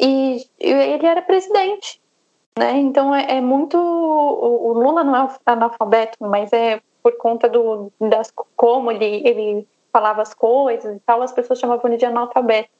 e 0.00 0.46
ele 0.58 1.06
era 1.06 1.22
presidente, 1.22 2.00
né? 2.56 2.76
Então 2.78 3.14
é, 3.14 3.38
é 3.38 3.40
muito 3.40 3.76
o, 3.76 4.72
Lula 4.72 5.02
não 5.02 5.16
é 5.16 5.28
analfabeto, 5.46 6.18
mas 6.20 6.52
é 6.52 6.80
por 7.02 7.16
conta 7.16 7.48
do 7.48 7.92
das 8.00 8.32
como 8.56 8.92
ele 8.92 9.22
ele 9.26 9.68
falava 9.92 10.22
as 10.22 10.34
coisas 10.34 10.96
e 10.96 11.00
tal, 11.00 11.22
as 11.22 11.32
pessoas 11.32 11.58
chamavam 11.58 11.88
ele 11.90 11.96
de 11.96 12.04
analfabeto. 12.04 12.70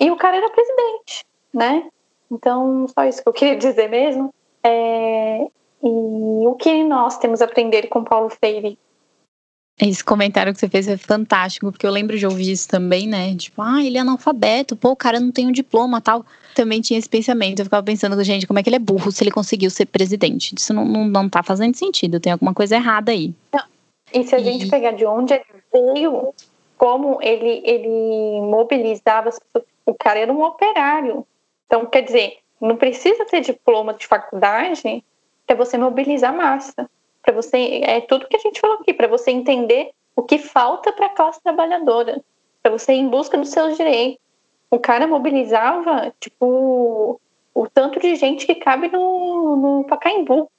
E 0.00 0.10
o 0.10 0.16
cara 0.16 0.36
era 0.36 0.50
presidente, 0.50 1.26
né? 1.52 1.88
Então 2.30 2.86
só 2.88 3.04
isso 3.04 3.22
que 3.22 3.28
eu 3.28 3.32
queria 3.32 3.56
dizer 3.58 3.88
mesmo. 3.88 4.32
É, 4.62 5.46
e 5.82 6.46
o 6.46 6.56
que 6.58 6.82
nós 6.84 7.18
temos 7.18 7.42
a 7.42 7.44
aprender 7.44 7.88
com 7.88 8.02
Paulo 8.02 8.30
Freire 8.30 8.78
esse 9.80 10.04
comentário 10.04 10.52
que 10.52 10.60
você 10.60 10.68
fez 10.68 10.86
é 10.86 10.96
fantástico, 10.96 11.70
porque 11.72 11.86
eu 11.86 11.90
lembro 11.90 12.16
de 12.16 12.24
ouvir 12.24 12.52
isso 12.52 12.68
também, 12.68 13.08
né? 13.08 13.34
Tipo, 13.34 13.60
ah, 13.60 13.82
ele 13.82 13.98
é 13.98 14.00
analfabeto, 14.00 14.76
pô, 14.76 14.90
o 14.90 14.96
cara 14.96 15.18
não 15.18 15.32
tem 15.32 15.48
um 15.48 15.52
diploma 15.52 16.00
tal. 16.00 16.24
Também 16.54 16.80
tinha 16.80 16.98
esse 16.98 17.08
pensamento. 17.08 17.58
Eu 17.58 17.64
ficava 17.64 17.82
pensando, 17.82 18.22
gente, 18.22 18.46
como 18.46 18.58
é 18.58 18.62
que 18.62 18.68
ele 18.68 18.76
é 18.76 18.80
burro 18.80 19.10
se 19.10 19.24
ele 19.24 19.32
conseguiu 19.32 19.70
ser 19.70 19.86
presidente? 19.86 20.54
Isso 20.56 20.72
não, 20.72 20.84
não, 20.84 21.04
não 21.04 21.28
tá 21.28 21.42
fazendo 21.42 21.76
sentido, 21.76 22.20
tem 22.20 22.32
alguma 22.32 22.54
coisa 22.54 22.76
errada 22.76 23.10
aí. 23.10 23.34
Não. 23.52 23.64
E 24.12 24.22
se 24.22 24.34
a 24.36 24.38
e... 24.38 24.44
gente 24.44 24.68
pegar 24.68 24.92
de 24.92 25.04
onde 25.04 25.34
ele 25.34 25.44
veio, 25.72 26.32
como 26.78 27.18
ele, 27.20 27.60
ele 27.64 28.40
mobilizava 28.42 29.30
as 29.30 29.40
pessoas, 29.40 29.64
o 29.84 29.94
cara 29.94 30.20
era 30.20 30.32
um 30.32 30.42
operário. 30.44 31.26
Então, 31.66 31.84
quer 31.86 32.02
dizer, 32.02 32.38
não 32.60 32.76
precisa 32.76 33.24
ter 33.24 33.40
diploma 33.40 33.92
de 33.94 34.06
faculdade 34.06 35.04
para 35.44 35.56
você 35.56 35.76
mobilizar 35.76 36.32
massa 36.32 36.88
para 37.24 37.34
você 37.34 37.80
é 37.82 38.00
tudo 38.02 38.28
que 38.28 38.36
a 38.36 38.40
gente 38.40 38.60
falou 38.60 38.76
aqui, 38.76 38.92
para 38.92 39.08
você 39.08 39.30
entender 39.30 39.90
o 40.14 40.22
que 40.22 40.38
falta 40.38 40.92
para 40.92 41.06
a 41.06 41.10
classe 41.10 41.42
trabalhadora, 41.42 42.22
para 42.62 42.70
você 42.70 42.92
ir 42.92 42.98
em 42.98 43.08
busca 43.08 43.38
dos 43.38 43.48
seus 43.48 43.76
direitos. 43.76 44.18
O 44.70 44.78
cara 44.78 45.06
mobilizava 45.06 46.12
tipo 46.20 47.20
o 47.54 47.68
tanto 47.68 47.98
de 48.00 48.14
gente 48.16 48.46
que 48.46 48.56
cabe 48.56 48.88
no, 48.88 49.56
no 49.56 49.84
Pacaembu, 49.84 50.50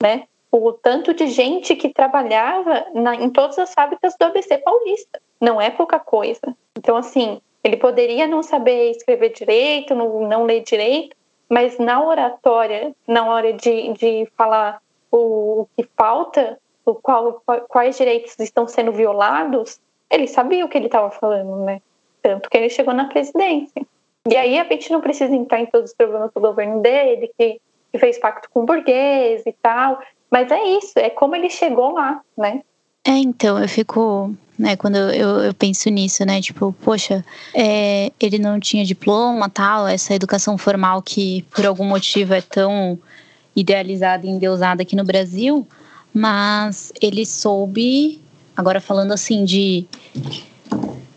né? 0.00 0.24
O 0.50 0.72
tanto 0.72 1.14
de 1.14 1.28
gente 1.28 1.74
que 1.74 1.88
trabalhava 1.88 2.86
na, 2.94 3.14
em 3.14 3.30
todas 3.30 3.58
as 3.58 3.72
fábricas 3.72 4.14
do 4.18 4.24
ABC 4.24 4.58
paulista. 4.58 5.20
Não 5.40 5.60
é 5.60 5.70
pouca 5.70 5.98
coisa. 5.98 6.54
Então, 6.76 6.96
assim, 6.96 7.40
ele 7.64 7.78
poderia 7.78 8.26
não 8.26 8.42
saber 8.42 8.90
escrever 8.90 9.30
direito, 9.30 9.94
não, 9.94 10.28
não 10.28 10.44
ler 10.44 10.62
direito, 10.62 11.16
mas 11.48 11.78
na 11.78 12.04
oratória, 12.04 12.94
na 13.06 13.26
hora 13.26 13.52
de, 13.54 13.92
de 13.94 14.28
falar 14.36 14.81
o, 15.12 15.68
que 15.76 15.86
falta, 15.96 16.58
o 16.84 16.94
qual, 16.94 17.42
quais 17.68 17.96
direitos 17.96 18.34
estão 18.38 18.66
sendo 18.66 18.92
violados, 18.92 19.78
ele 20.10 20.26
sabia 20.26 20.64
o 20.64 20.68
que 20.68 20.78
ele 20.78 20.86
estava 20.86 21.10
falando, 21.10 21.64
né? 21.64 21.80
Tanto 22.22 22.48
que 22.48 22.56
ele 22.56 22.70
chegou 22.70 22.94
na 22.94 23.06
presidência. 23.06 23.86
E 24.28 24.36
aí 24.36 24.58
a 24.58 24.64
gente 24.64 24.90
não 24.90 25.00
precisa 25.00 25.34
entrar 25.34 25.60
em 25.60 25.66
todos 25.66 25.90
os 25.90 25.96
problemas 25.96 26.30
do 26.32 26.40
governo 26.40 26.80
dele, 26.80 27.30
que, 27.36 27.60
que 27.92 27.98
fez 27.98 28.18
pacto 28.18 28.48
com 28.50 28.60
o 28.60 28.66
burguês 28.66 29.42
e 29.44 29.52
tal, 29.60 30.00
mas 30.30 30.50
é 30.50 30.62
isso, 30.62 30.98
é 30.98 31.10
como 31.10 31.36
ele 31.36 31.50
chegou 31.50 31.92
lá, 31.92 32.20
né? 32.36 32.62
É, 33.04 33.10
então, 33.10 33.58
eu 33.58 33.68
fico, 33.68 34.32
né, 34.56 34.76
quando 34.76 34.96
eu, 34.96 35.40
eu 35.40 35.54
penso 35.54 35.90
nisso, 35.90 36.24
né, 36.24 36.40
tipo, 36.40 36.72
poxa, 36.84 37.24
é, 37.52 38.12
ele 38.20 38.38
não 38.38 38.60
tinha 38.60 38.84
diploma, 38.84 39.50
tal, 39.50 39.88
essa 39.88 40.14
educação 40.14 40.56
formal 40.56 41.02
que 41.02 41.42
por 41.50 41.66
algum 41.66 41.84
motivo 41.84 42.32
é 42.32 42.40
tão 42.40 42.96
idealizada 43.54 44.26
e 44.26 44.30
endeusada 44.30 44.82
aqui 44.82 44.96
no 44.96 45.04
Brasil, 45.04 45.66
mas 46.12 46.92
ele 47.00 47.24
soube, 47.24 48.20
agora 48.56 48.80
falando 48.80 49.12
assim 49.12 49.44
de 49.44 49.86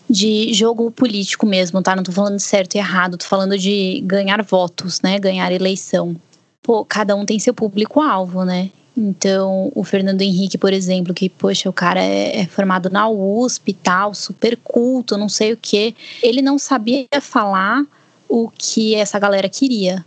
de 0.08 0.54
jogo 0.54 0.92
político 0.92 1.46
mesmo, 1.46 1.82
tá? 1.82 1.96
Não 1.96 2.04
tô 2.04 2.12
falando 2.12 2.36
de 2.38 2.44
certo 2.44 2.76
e 2.76 2.78
errado, 2.78 3.18
tô 3.18 3.26
falando 3.26 3.58
de 3.58 4.02
ganhar 4.06 4.42
votos, 4.44 5.02
né? 5.02 5.20
Ganhar 5.20 5.52
eleição. 5.52 6.16
Pô, 6.62 6.86
cada 6.86 7.16
um 7.16 7.26
tem 7.26 7.40
seu 7.40 7.54
público-alvo, 7.54 8.46
né? 8.46 8.70
Então, 8.98 9.72
o 9.76 9.84
Fernando 9.84 10.22
Henrique, 10.22 10.58
por 10.58 10.72
exemplo, 10.72 11.14
que, 11.14 11.28
poxa, 11.28 11.70
o 11.70 11.74
cara 11.74 12.02
é, 12.02 12.42
é, 12.42 12.46
formado 12.46 12.90
na 12.90 13.10
USP 13.10 13.72
e 13.72 13.74
tal, 13.74 14.14
super 14.14 14.58
culto, 14.64 15.18
não 15.18 15.28
sei 15.28 15.52
o 15.52 15.58
quê. 15.62 15.94
Ele 16.24 16.42
não 16.42 16.58
sabia 16.58 17.06
falar 17.20 17.84
o 18.30 18.50
que 18.50 18.96
essa 18.96 19.20
galera 19.20 19.50
queria, 19.50 20.06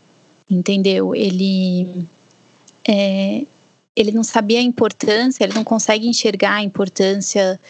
entendeu? 0.51 1.14
Ele 1.14 2.07
é, 2.89 3.45
ele 3.95 4.12
não 4.12 4.24
sabia 4.24 4.61
a 4.61 4.62
importância, 4.62 5.45
ele 5.45 5.53
não 5.53 5.64
consegue 5.64 6.09
enxergar 6.09 6.55
a 6.55 6.62
importância 6.62 7.61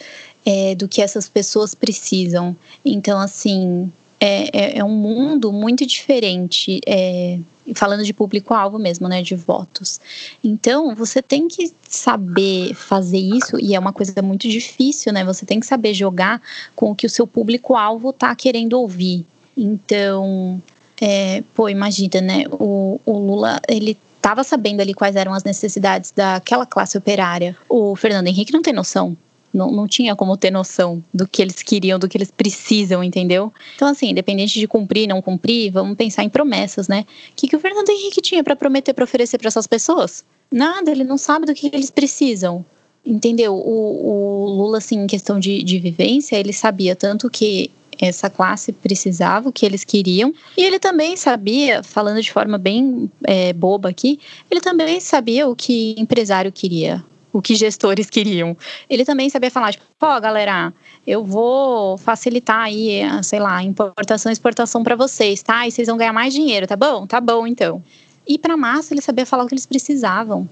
é, 0.45 0.75
do 0.75 0.87
que 0.87 1.01
essas 1.01 1.27
pessoas 1.27 1.75
precisam. 1.75 2.55
Então, 2.85 3.19
assim, 3.19 3.91
é, 4.19 4.49
é, 4.57 4.77
é 4.79 4.83
um 4.83 4.95
mundo 4.95 5.51
muito 5.51 5.85
diferente, 5.85 6.79
é, 6.85 7.39
falando 7.75 8.03
de 8.03 8.13
público-alvo 8.13 8.79
mesmo, 8.79 9.07
né, 9.07 9.21
de 9.21 9.35
votos. 9.35 9.99
Então, 10.43 10.95
você 10.95 11.21
tem 11.21 11.47
que 11.47 11.71
saber 11.87 12.73
fazer 12.73 13.19
isso, 13.19 13.59
e 13.59 13.75
é 13.75 13.79
uma 13.79 13.93
coisa 13.93 14.21
muito 14.21 14.47
difícil, 14.47 15.11
né? 15.11 15.23
Você 15.23 15.45
tem 15.45 15.59
que 15.59 15.65
saber 15.65 15.93
jogar 15.93 16.41
com 16.75 16.91
o 16.91 16.95
que 16.95 17.05
o 17.05 17.09
seu 17.09 17.27
público-alvo 17.27 18.11
está 18.11 18.35
querendo 18.35 18.73
ouvir. 18.73 19.25
Então, 19.57 20.61
é, 21.01 21.43
pô, 21.53 21.69
imagina, 21.69 22.21
né? 22.21 22.43
O, 22.51 22.99
o 23.05 23.17
Lula, 23.17 23.59
ele 23.67 23.97
estava 24.19 24.43
sabendo 24.43 24.81
ali 24.81 24.93
quais 24.93 25.15
eram 25.15 25.33
as 25.33 25.43
necessidades 25.43 26.11
daquela 26.11 26.65
classe 26.65 26.97
operária. 26.97 27.57
O 27.67 27.95
Fernando 27.95 28.27
Henrique 28.27 28.53
não 28.53 28.61
tem 28.61 28.73
noção. 28.73 29.17
Não, 29.51 29.71
não 29.71 29.87
tinha 29.87 30.15
como 30.15 30.37
ter 30.37 30.51
noção 30.51 31.03
do 31.11 31.27
que 31.27 31.41
eles 31.41 31.63
queriam, 31.63 31.97
do 31.97 32.07
que 32.07 32.15
eles 32.15 32.29
precisam, 32.29 33.03
entendeu? 33.03 33.51
Então, 33.75 33.87
assim, 33.87 34.09
independente 34.11 34.59
de 34.59 34.67
cumprir, 34.67 35.07
não 35.07 35.23
cumprir, 35.23 35.71
vamos 35.71 35.97
pensar 35.97 36.23
em 36.23 36.29
promessas, 36.29 36.87
né? 36.87 37.03
O 37.31 37.35
que, 37.35 37.47
que 37.47 37.55
o 37.55 37.59
Fernando 37.59 37.89
Henrique 37.89 38.21
tinha 38.21 38.43
para 38.43 38.55
prometer, 38.55 38.93
para 38.93 39.03
oferecer 39.03 39.39
para 39.39 39.47
essas 39.47 39.65
pessoas? 39.65 40.23
Nada, 40.51 40.91
ele 40.91 41.03
não 41.03 41.17
sabe 41.17 41.47
do 41.47 41.53
que 41.55 41.71
eles 41.73 41.89
precisam. 41.89 42.63
Entendeu? 43.03 43.55
O, 43.55 44.45
o 44.45 44.49
Lula, 44.49 44.77
assim, 44.77 44.99
em 44.99 45.07
questão 45.07 45.39
de, 45.39 45.63
de 45.63 45.79
vivência, 45.79 46.35
ele 46.35 46.53
sabia 46.53 46.95
tanto 46.95 47.29
que 47.29 47.71
essa 47.99 48.29
classe 48.29 48.71
precisava, 48.71 49.49
o 49.49 49.51
que 49.51 49.65
eles 49.65 49.83
queriam. 49.83 50.33
E 50.57 50.63
ele 50.63 50.79
também 50.79 51.17
sabia, 51.17 51.83
falando 51.83 52.21
de 52.21 52.31
forma 52.31 52.57
bem 52.57 53.11
é, 53.23 53.51
boba 53.53 53.89
aqui, 53.89 54.19
ele 54.49 54.61
também 54.61 54.99
sabia 54.99 55.47
o 55.47 55.55
que 55.55 55.95
empresário 55.97 56.51
queria, 56.51 57.03
o 57.33 57.41
que 57.41 57.55
gestores 57.55 58.09
queriam. 58.09 58.55
Ele 58.89 59.03
também 59.03 59.29
sabia 59.29 59.51
falar, 59.51 59.73
tipo, 59.73 59.83
ó, 60.01 60.17
oh, 60.17 60.21
galera, 60.21 60.73
eu 61.05 61.23
vou 61.23 61.97
facilitar 61.97 62.61
aí, 62.61 63.01
sei 63.23 63.39
lá, 63.39 63.61
importação 63.61 64.31
e 64.31 64.33
exportação 64.33 64.83
para 64.83 64.95
vocês, 64.95 65.43
tá? 65.43 65.67
E 65.67 65.71
vocês 65.71 65.87
vão 65.87 65.97
ganhar 65.97 66.13
mais 66.13 66.33
dinheiro, 66.33 66.65
tá 66.65 66.75
bom? 66.75 67.05
Tá 67.05 67.19
bom, 67.19 67.45
então. 67.45 67.83
E 68.25 68.37
para 68.37 68.55
massa, 68.55 68.93
ele 68.93 69.01
sabia 69.01 69.25
falar 69.25 69.43
o 69.43 69.47
que 69.47 69.53
eles 69.53 69.65
precisavam. 69.65 70.47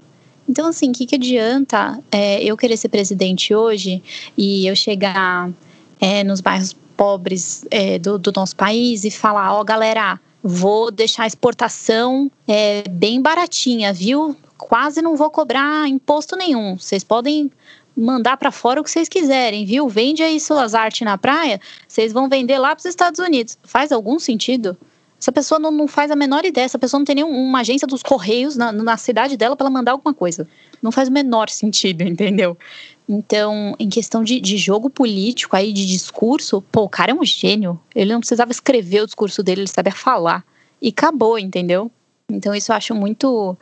Então, 0.48 0.66
assim, 0.66 0.90
o 0.90 0.92
que, 0.92 1.06
que 1.06 1.14
adianta 1.14 2.02
é, 2.10 2.42
eu 2.42 2.56
querer 2.56 2.76
ser 2.76 2.88
presidente 2.88 3.54
hoje 3.54 4.02
e 4.36 4.66
eu 4.66 4.74
chegar 4.74 5.50
é, 6.00 6.24
nos 6.24 6.40
bairros 6.40 6.74
pobres 6.98 7.64
é, 7.70 7.96
do, 7.96 8.18
do, 8.18 8.32
nosso 8.34 8.56
país 8.56 9.04
e 9.04 9.10
falar: 9.10 9.54
ó, 9.54 9.60
oh, 9.60 9.64
galera, 9.64 10.20
vou 10.42 10.90
deixar 10.90 11.22
a 11.22 11.26
exportação 11.28 12.28
é, 12.46 12.82
bem 12.90 13.22
baratinha, 13.22 13.92
viu? 13.92 14.36
Quase 14.58 15.00
não 15.00 15.16
vou 15.16 15.30
cobrar 15.30 15.88
imposto 15.88 16.34
nenhum. 16.36 16.76
Vocês 16.76 17.04
podem 17.04 17.48
mandar 17.96 18.36
para 18.36 18.50
fora 18.50 18.80
o 18.80 18.84
que 18.84 18.90
vocês 18.90 19.08
quiserem, 19.08 19.64
viu? 19.64 19.88
Vende 19.88 20.22
aí 20.22 20.40
suas 20.40 20.74
artes 20.74 21.02
na 21.02 21.16
praia, 21.16 21.60
vocês 21.86 22.12
vão 22.12 22.28
vender 22.28 22.58
lá 22.58 22.74
para 22.74 22.80
os 22.80 22.86
Estados 22.86 23.20
Unidos. 23.20 23.56
Faz 23.62 23.92
algum 23.92 24.18
sentido? 24.18 24.76
Essa 25.20 25.32
pessoa 25.32 25.58
não, 25.58 25.70
não, 25.70 25.88
faz 25.88 26.12
a 26.12 26.16
menor 26.16 26.44
ideia, 26.44 26.64
essa 26.64 26.78
pessoa 26.78 26.98
não 26.98 27.04
tem 27.04 27.16
nenhuma 27.16 27.60
agência 27.60 27.88
dos 27.88 28.04
Correios 28.04 28.56
na, 28.56 28.70
na 28.70 28.96
cidade 28.96 29.36
dela 29.36 29.56
para 29.56 29.68
mandar 29.68 29.92
alguma 29.92 30.14
coisa. 30.14 30.48
Não 30.80 30.92
faz 30.92 31.08
o 31.08 31.12
menor 31.12 31.48
sentido, 31.48 32.02
entendeu? 32.06 32.56
Então, 33.08 33.74
em 33.78 33.88
questão 33.88 34.22
de, 34.22 34.38
de 34.38 34.58
jogo 34.58 34.90
político 34.90 35.56
aí, 35.56 35.72
de 35.72 35.86
discurso, 35.86 36.60
pô, 36.70 36.82
o 36.82 36.88
cara 36.88 37.12
é 37.12 37.14
um 37.14 37.24
gênio. 37.24 37.80
Ele 37.94 38.12
não 38.12 38.20
precisava 38.20 38.52
escrever 38.52 39.02
o 39.02 39.06
discurso 39.06 39.42
dele, 39.42 39.62
ele 39.62 39.68
sabia 39.68 39.92
falar. 39.92 40.44
E 40.80 40.88
acabou, 40.88 41.38
entendeu? 41.38 41.90
Então, 42.30 42.54
isso 42.54 42.70
eu 42.70 42.76
acho 42.76 42.94
muito, 42.94 43.56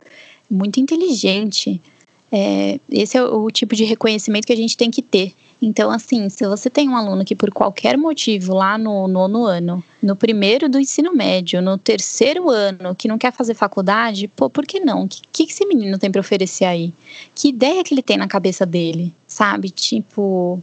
muito 0.49 0.81
inteligente. 0.81 1.81
É, 2.29 2.77
esse 2.91 3.17
é 3.17 3.23
o 3.23 3.49
tipo 3.49 3.73
de 3.73 3.85
reconhecimento 3.85 4.45
que 4.45 4.51
a 4.51 4.57
gente 4.57 4.75
tem 4.75 4.91
que 4.91 5.01
ter. 5.01 5.33
Então, 5.61 5.89
assim, 5.89 6.29
se 6.29 6.47
você 6.47 6.69
tem 6.69 6.87
um 6.87 6.95
aluno 6.95 7.25
que 7.25 7.35
por 7.35 7.51
qualquer 7.51 7.97
motivo 7.97 8.53
lá 8.53 8.77
no 8.77 9.07
nono 9.07 9.45
ano, 9.45 9.83
no 10.01 10.15
primeiro 10.15 10.69
do 10.69 10.79
ensino 10.79 11.13
médio, 11.15 11.61
no 11.61 11.77
terceiro 11.77 12.49
ano, 12.49 12.93
que 12.95 13.07
não 13.07 13.17
quer 13.17 13.33
fazer 13.33 13.55
faculdade, 13.55 14.27
pô, 14.27 14.49
por 14.49 14.65
que 14.67 14.79
não? 14.79 15.05
O 15.05 15.07
que, 15.07 15.21
que 15.31 15.51
esse 15.51 15.65
menino 15.65 15.97
tem 15.97 16.11
para 16.11 16.21
oferecer 16.21 16.65
aí? 16.65 16.93
Que 17.33 17.49
ideia 17.49 17.83
que 17.83 17.93
ele 17.93 18.03
tem 18.03 18.17
na 18.17 18.27
cabeça 18.27 18.65
dele, 18.65 19.13
sabe? 19.25 19.71
Tipo, 19.71 20.61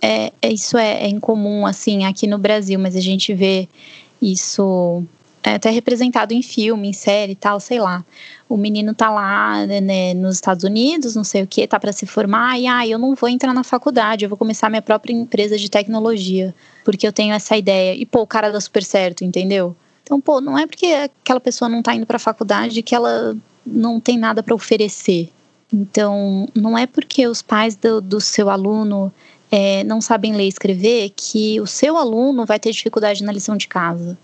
é, 0.00 0.32
é 0.40 0.52
isso 0.52 0.78
é, 0.78 1.02
é 1.04 1.08
incomum, 1.08 1.66
assim, 1.66 2.04
aqui 2.04 2.28
no 2.28 2.38
Brasil, 2.38 2.78
mas 2.78 2.94
a 2.94 3.00
gente 3.00 3.34
vê 3.34 3.68
isso 4.22 5.02
é 5.46 5.54
até 5.54 5.70
representado 5.70 6.34
em 6.34 6.42
filme, 6.42 6.88
em 6.88 6.92
série 6.92 7.32
e 7.32 7.36
tal, 7.36 7.60
sei 7.60 7.78
lá. 7.78 8.04
O 8.48 8.56
menino 8.56 8.92
tá 8.92 9.08
lá 9.08 9.64
né, 9.64 9.80
né 9.80 10.12
nos 10.12 10.34
Estados 10.34 10.64
Unidos, 10.64 11.14
não 11.14 11.22
sei 11.22 11.44
o 11.44 11.46
que, 11.46 11.68
tá 11.68 11.78
para 11.78 11.92
se 11.92 12.04
formar, 12.04 12.58
e 12.58 12.66
ah, 12.66 12.84
eu 12.84 12.98
não 12.98 13.14
vou 13.14 13.28
entrar 13.28 13.54
na 13.54 13.62
faculdade, 13.62 14.24
eu 14.24 14.28
vou 14.28 14.36
começar 14.36 14.68
minha 14.68 14.82
própria 14.82 15.12
empresa 15.12 15.56
de 15.56 15.70
tecnologia, 15.70 16.52
porque 16.84 17.06
eu 17.06 17.12
tenho 17.12 17.32
essa 17.32 17.56
ideia. 17.56 17.94
E 17.94 18.04
pô, 18.04 18.22
o 18.22 18.26
cara 18.26 18.50
dá 18.50 18.60
super 18.60 18.82
certo, 18.82 19.22
entendeu? 19.22 19.76
Então, 20.02 20.20
pô, 20.20 20.40
não 20.40 20.58
é 20.58 20.66
porque 20.66 20.86
aquela 20.86 21.38
pessoa 21.38 21.68
não 21.68 21.80
tá 21.80 21.94
indo 21.94 22.06
pra 22.06 22.18
faculdade 22.18 22.82
que 22.82 22.94
ela 22.94 23.36
não 23.64 24.00
tem 24.00 24.18
nada 24.18 24.42
para 24.42 24.54
oferecer. 24.54 25.30
Então, 25.72 26.48
não 26.56 26.76
é 26.76 26.88
porque 26.88 27.24
os 27.28 27.40
pais 27.40 27.76
do, 27.76 28.00
do 28.00 28.20
seu 28.20 28.50
aluno 28.50 29.12
é, 29.48 29.84
não 29.84 30.00
sabem 30.00 30.34
ler 30.34 30.46
e 30.46 30.48
escrever 30.48 31.12
que 31.16 31.60
o 31.60 31.68
seu 31.68 31.96
aluno 31.96 32.44
vai 32.44 32.58
ter 32.58 32.72
dificuldade 32.72 33.22
na 33.22 33.30
lição 33.30 33.56
de 33.56 33.68
casa 33.68 34.18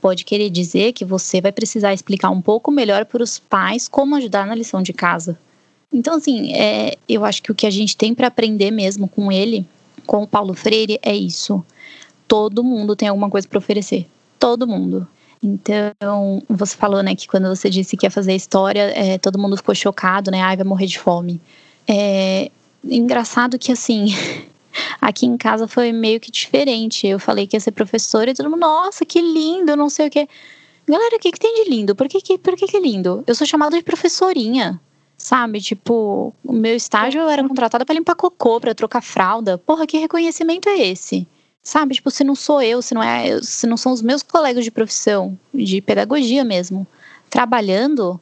pode 0.00 0.24
querer 0.24 0.50
dizer 0.50 0.92
que 0.92 1.04
você 1.04 1.40
vai 1.40 1.52
precisar 1.52 1.92
explicar 1.92 2.30
um 2.30 2.40
pouco 2.40 2.70
melhor 2.70 3.04
para 3.04 3.22
os 3.22 3.38
pais 3.38 3.88
como 3.88 4.16
ajudar 4.16 4.46
na 4.46 4.54
lição 4.54 4.82
de 4.82 4.92
casa. 4.92 5.38
Então, 5.92 6.16
assim, 6.16 6.52
é, 6.54 6.96
eu 7.08 7.24
acho 7.24 7.42
que 7.42 7.50
o 7.50 7.54
que 7.54 7.66
a 7.66 7.70
gente 7.70 7.96
tem 7.96 8.14
para 8.14 8.26
aprender 8.26 8.70
mesmo 8.70 9.08
com 9.08 9.32
ele, 9.32 9.66
com 10.06 10.22
o 10.22 10.26
Paulo 10.26 10.54
Freire, 10.54 10.98
é 11.02 11.14
isso. 11.14 11.64
Todo 12.26 12.62
mundo 12.62 12.94
tem 12.94 13.08
alguma 13.08 13.30
coisa 13.30 13.48
para 13.48 13.58
oferecer. 13.58 14.06
Todo 14.38 14.66
mundo. 14.66 15.08
Então, 15.42 16.42
você 16.48 16.76
falou, 16.76 17.02
né, 17.02 17.14
que 17.14 17.26
quando 17.26 17.48
você 17.48 17.70
disse 17.70 17.96
que 17.96 18.04
ia 18.06 18.10
fazer 18.10 18.34
história, 18.34 18.92
é, 18.94 19.18
todo 19.18 19.38
mundo 19.38 19.56
ficou 19.56 19.74
chocado, 19.74 20.30
né? 20.30 20.42
Ai, 20.42 20.56
vai 20.56 20.64
morrer 20.64 20.86
de 20.86 20.98
fome. 20.98 21.40
É 21.86 22.50
engraçado 22.84 23.58
que, 23.58 23.72
assim, 23.72 24.14
Aqui 25.00 25.26
em 25.26 25.36
casa 25.36 25.66
foi 25.68 25.92
meio 25.92 26.20
que 26.20 26.30
diferente. 26.30 27.06
Eu 27.06 27.18
falei 27.18 27.46
que 27.46 27.56
ia 27.56 27.60
ser 27.60 27.72
professora 27.72 28.30
e 28.30 28.34
todo 28.34 28.50
mundo, 28.50 28.60
nossa, 28.60 29.04
que 29.04 29.20
lindo, 29.20 29.76
não 29.76 29.88
sei 29.88 30.08
o 30.08 30.10
quê. 30.10 30.28
Galera, 30.88 31.16
o 31.16 31.18
que, 31.18 31.32
que 31.32 31.38
tem 31.38 31.64
de 31.64 31.70
lindo? 31.70 31.94
Por 31.94 32.08
que, 32.08 32.20
que, 32.20 32.38
por 32.38 32.56
que, 32.56 32.66
que 32.66 32.76
é 32.76 32.80
lindo? 32.80 33.22
Eu 33.26 33.34
sou 33.34 33.46
chamada 33.46 33.76
de 33.76 33.82
professorinha. 33.82 34.80
Sabe, 35.18 35.60
tipo, 35.60 36.32
o 36.44 36.52
meu 36.52 36.76
estágio 36.76 37.20
eu 37.20 37.28
era 37.28 37.46
contratada 37.46 37.84
para 37.84 37.94
limpar 37.94 38.14
cocô, 38.14 38.60
para 38.60 38.74
trocar 38.74 39.02
fralda. 39.02 39.58
Porra, 39.58 39.86
que 39.86 39.98
reconhecimento 39.98 40.68
é 40.68 40.78
esse? 40.78 41.26
Sabe, 41.62 41.96
tipo, 41.96 42.10
se 42.10 42.22
não 42.24 42.34
sou 42.34 42.62
eu, 42.62 42.80
se 42.80 42.94
não 42.94 43.02
é, 43.02 43.42
se 43.42 43.66
não 43.66 43.76
são 43.76 43.92
os 43.92 44.00
meus 44.00 44.22
colegas 44.22 44.64
de 44.64 44.70
profissão, 44.70 45.36
de 45.52 45.80
pedagogia 45.82 46.44
mesmo, 46.44 46.86
trabalhando, 47.28 48.18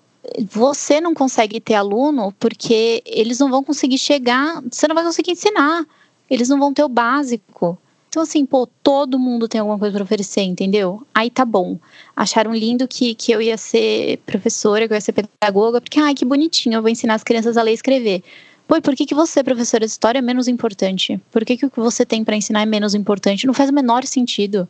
você 0.50 1.00
não 1.00 1.14
consegue 1.14 1.60
ter 1.60 1.74
aluno 1.74 2.32
porque 2.40 3.02
eles 3.06 3.38
não 3.38 3.50
vão 3.50 3.62
conseguir 3.62 3.98
chegar, 3.98 4.62
você 4.68 4.88
não 4.88 4.94
vai 4.94 5.04
conseguir 5.04 5.32
ensinar 5.32 5.86
eles 6.28 6.48
não 6.48 6.58
vão 6.58 6.72
ter 6.72 6.84
o 6.84 6.88
básico. 6.88 7.78
Então, 8.08 8.22
assim, 8.22 8.46
pô, 8.46 8.66
todo 8.82 9.18
mundo 9.18 9.46
tem 9.46 9.60
alguma 9.60 9.78
coisa 9.78 9.92
para 9.94 10.04
oferecer, 10.04 10.40
entendeu? 10.40 11.06
Aí 11.14 11.28
tá 11.28 11.44
bom. 11.44 11.78
Acharam 12.16 12.54
lindo 12.54 12.88
que, 12.88 13.14
que 13.14 13.30
eu 13.30 13.42
ia 13.42 13.58
ser 13.58 14.18
professora, 14.24 14.86
que 14.86 14.94
eu 14.94 14.96
ia 14.96 15.00
ser 15.02 15.12
pedagoga, 15.12 15.82
porque, 15.82 16.00
ai, 16.00 16.14
que 16.14 16.24
bonitinho, 16.24 16.76
eu 16.76 16.80
vou 16.82 16.90
ensinar 16.90 17.14
as 17.14 17.22
crianças 17.22 17.58
a 17.58 17.62
ler 17.62 17.72
e 17.72 17.74
escrever. 17.74 18.22
Pô, 18.66 18.76
e 18.76 18.80
por 18.80 18.96
que, 18.96 19.04
que 19.04 19.14
você, 19.14 19.44
professora 19.44 19.84
de 19.84 19.92
história, 19.92 20.18
é 20.18 20.22
menos 20.22 20.48
importante? 20.48 21.20
Por 21.30 21.44
que, 21.44 21.58
que 21.58 21.66
o 21.66 21.70
que 21.70 21.78
você 21.78 22.06
tem 22.06 22.24
para 22.24 22.36
ensinar 22.36 22.62
é 22.62 22.66
menos 22.66 22.94
importante? 22.94 23.46
Não 23.46 23.52
faz 23.52 23.68
o 23.68 23.74
menor 23.74 24.04
sentido. 24.06 24.66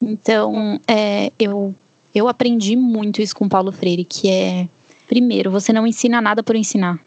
Então, 0.00 0.80
é, 0.86 1.32
eu, 1.36 1.74
eu 2.14 2.28
aprendi 2.28 2.76
muito 2.76 3.20
isso 3.20 3.34
com 3.34 3.48
Paulo 3.48 3.72
Freire, 3.72 4.04
que 4.04 4.30
é, 4.30 4.68
primeiro, 5.08 5.50
você 5.50 5.72
não 5.72 5.84
ensina 5.84 6.20
nada 6.20 6.44
por 6.44 6.54
ensinar 6.54 7.00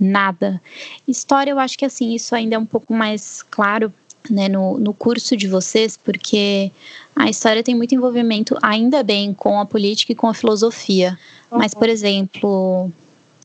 nada. 0.00 0.60
História, 1.06 1.50
eu 1.50 1.58
acho 1.58 1.78
que 1.78 1.84
assim, 1.84 2.14
isso 2.14 2.34
ainda 2.34 2.56
é 2.56 2.58
um 2.58 2.66
pouco 2.66 2.92
mais 2.92 3.42
claro 3.42 3.92
né, 4.28 4.48
no, 4.48 4.78
no 4.78 4.92
curso 4.92 5.36
de 5.36 5.46
vocês, 5.46 5.96
porque 5.96 6.70
a 7.14 7.28
história 7.28 7.62
tem 7.62 7.74
muito 7.74 7.94
envolvimento, 7.94 8.56
ainda 8.62 9.02
bem, 9.02 9.32
com 9.32 9.60
a 9.60 9.66
política 9.66 10.12
e 10.12 10.14
com 10.14 10.26
a 10.26 10.34
filosofia. 10.34 11.18
Uhum. 11.50 11.58
Mas, 11.58 11.74
por 11.74 11.88
exemplo, 11.88 12.90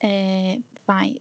é, 0.01 0.59
vai, 0.85 1.17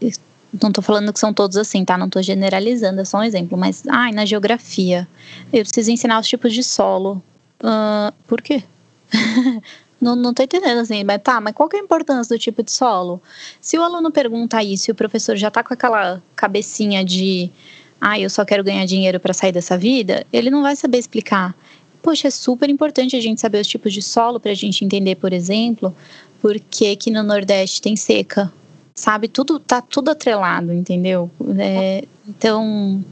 não 0.62 0.68
estou 0.70 0.82
falando 0.82 1.12
que 1.12 1.18
são 1.18 1.32
todos 1.32 1.57
assim, 1.57 1.85
tá? 1.85 1.97
Não 1.97 2.07
estou 2.07 2.22
generalizando, 2.22 3.01
é 3.01 3.05
só 3.05 3.18
um 3.18 3.22
exemplo. 3.22 3.57
Mas, 3.57 3.85
ai, 3.89 4.12
na 4.12 4.24
geografia, 4.24 5.09
eu 5.53 5.62
preciso 5.62 5.91
ensinar 5.91 6.18
os 6.18 6.28
tipos 6.28 6.53
de 6.53 6.62
solo. 6.62 7.22
Uh, 7.61 8.12
por 8.26 8.43
quê? 8.43 8.62
Não, 10.05 10.14
não 10.14 10.34
tô 10.34 10.42
entendendo 10.42 10.80
assim, 10.80 11.02
mas 11.02 11.22
tá, 11.22 11.40
mas 11.40 11.55
qual 11.55 11.66
que 11.66 11.76
é 11.76 11.80
a 11.80 11.82
importância 11.82 12.36
do 12.36 12.38
tipo 12.38 12.62
de 12.62 12.70
solo? 12.70 13.22
Se 13.59 13.78
o 13.78 13.82
aluno 13.82 14.11
pergunta 14.11 14.62
isso 14.62 14.90
e 14.90 14.92
o 14.92 14.94
professor 14.94 15.34
já 15.34 15.50
tá 15.50 15.64
com 15.64 15.72
aquela 15.72 16.22
cabecinha 16.36 17.02
de 17.02 17.50
ah, 17.98 18.20
eu 18.20 18.28
só 18.28 18.44
quero 18.44 18.62
ganhar 18.62 18.84
dinheiro 18.84 19.18
para 19.18 19.32
sair 19.32 19.50
dessa 19.50 19.78
vida, 19.78 20.26
ele 20.30 20.50
não 20.50 20.61
vai 20.61 20.76
saber 20.76 20.98
explicar. 20.98 21.57
Poxa, 22.02 22.28
é 22.28 22.30
super 22.30 22.68
importante 22.68 23.16
a 23.16 23.20
gente 23.20 23.40
saber 23.40 23.62
os 23.62 23.66
tipos 23.66 23.94
de 23.94 24.02
solo 24.02 24.38
para 24.38 24.50
a 24.50 24.55
gente 24.55 24.84
entender, 24.84 25.14
por 25.14 25.32
exemplo, 25.32 25.96
por 26.38 26.61
que, 26.61 26.94
que 26.96 27.11
no 27.11 27.22
Nordeste 27.22 27.80
tem 27.80 27.96
seca. 27.96 28.52
Sabe, 28.94 29.26
tudo 29.26 29.59
tá 29.59 29.80
tudo 29.80 30.11
atrelado, 30.11 30.70
entendeu? 30.70 31.30
É, 31.59 32.05
então, 32.28 33.02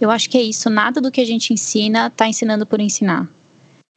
eu 0.00 0.10
acho 0.10 0.30
que 0.30 0.38
é 0.38 0.42
isso. 0.42 0.70
Nada 0.70 0.98
do 0.98 1.10
que 1.10 1.20
a 1.20 1.26
gente 1.26 1.52
ensina 1.52 2.08
tá 2.08 2.26
ensinando 2.26 2.64
por 2.64 2.80
ensinar. 2.80 3.28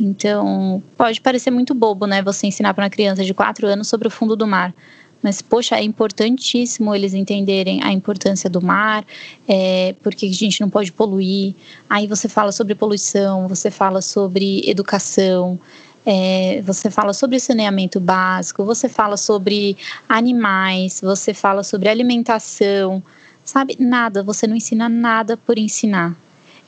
Então, 0.01 0.81
pode 0.97 1.21
parecer 1.21 1.51
muito 1.51 1.75
bobo, 1.75 2.07
né? 2.07 2.23
Você 2.23 2.47
ensinar 2.47 2.73
para 2.73 2.85
uma 2.85 2.89
criança 2.89 3.23
de 3.23 3.33
4 3.33 3.67
anos 3.67 3.87
sobre 3.87 4.07
o 4.07 4.11
fundo 4.11 4.35
do 4.35 4.47
mar. 4.47 4.73
Mas, 5.21 5.39
poxa, 5.41 5.75
é 5.75 5.83
importantíssimo 5.83 6.95
eles 6.95 7.13
entenderem 7.13 7.83
a 7.83 7.91
importância 7.91 8.49
do 8.49 8.59
mar, 8.59 9.05
é, 9.47 9.93
porque 10.01 10.25
a 10.25 10.33
gente 10.33 10.59
não 10.59 10.69
pode 10.69 10.91
poluir. 10.91 11.53
Aí 11.87 12.07
você 12.07 12.27
fala 12.27 12.51
sobre 12.51 12.73
poluição, 12.73 13.47
você 13.47 13.69
fala 13.69 14.01
sobre 14.01 14.67
educação, 14.67 15.59
é, 16.03 16.63
você 16.63 16.89
fala 16.89 17.13
sobre 17.13 17.39
saneamento 17.39 17.99
básico, 17.99 18.65
você 18.65 18.89
fala 18.89 19.15
sobre 19.15 19.77
animais, 20.09 20.99
você 20.99 21.35
fala 21.35 21.63
sobre 21.63 21.87
alimentação, 21.87 23.03
sabe? 23.45 23.77
Nada, 23.79 24.23
você 24.23 24.47
não 24.47 24.55
ensina 24.55 24.89
nada 24.89 25.37
por 25.37 25.59
ensinar. 25.59 26.15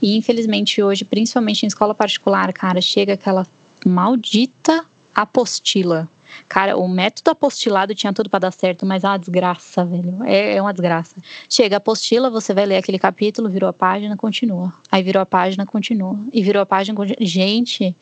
E 0.03 0.17
infelizmente 0.17 0.83
hoje, 0.83 1.05
principalmente 1.05 1.63
em 1.63 1.67
escola 1.67 1.95
particular, 1.95 2.51
cara, 2.51 2.81
chega 2.81 3.13
aquela 3.13 3.47
maldita 3.85 4.85
apostila. 5.15 6.09
Cara, 6.49 6.75
o 6.75 6.89
método 6.89 7.31
apostilado 7.31 7.95
tinha 7.95 8.11
tudo 8.11 8.29
para 8.29 8.39
dar 8.39 8.51
certo, 8.51 8.85
mas 8.85 9.05
é 9.05 9.07
uma 9.07 9.17
desgraça, 9.17 9.85
velho. 9.85 10.21
É, 10.23 10.55
é, 10.55 10.61
uma 10.61 10.73
desgraça. 10.73 11.15
Chega 11.49 11.75
a 11.75 11.77
apostila, 11.77 12.29
você 12.29 12.53
vai 12.53 12.65
ler 12.65 12.77
aquele 12.77 12.99
capítulo, 12.99 13.47
virou 13.47 13.69
a 13.69 13.73
página, 13.73 14.17
continua. 14.17 14.73
Aí 14.91 15.01
virou 15.01 15.21
a 15.21 15.25
página, 15.25 15.65
continua. 15.65 16.19
E 16.33 16.43
virou 16.43 16.61
a 16.61 16.65
página, 16.65 16.95
continua. 16.97 17.25
Gente, 17.25 17.95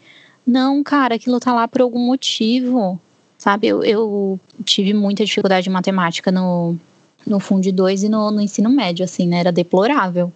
não, 0.46 0.84
cara, 0.84 1.16
aquilo 1.16 1.40
tá 1.40 1.54
lá 1.54 1.68
por 1.68 1.82
algum 1.82 2.00
motivo. 2.00 3.00
Sabe, 3.38 3.68
eu, 3.68 3.84
eu 3.84 4.40
tive 4.66 4.92
muita 4.94 5.24
dificuldade 5.24 5.70
em 5.70 5.72
matemática 5.72 6.32
no, 6.32 6.76
no 7.28 7.40
Fundo 7.40 7.72
2 7.72 8.04
e 8.04 8.10
no, 8.10 8.32
no 8.32 8.42
ensino 8.42 8.70
médio, 8.72 9.06
assim, 9.06 9.28
né? 9.28 9.40
Era 9.40 9.52
deplorável. 9.52 10.34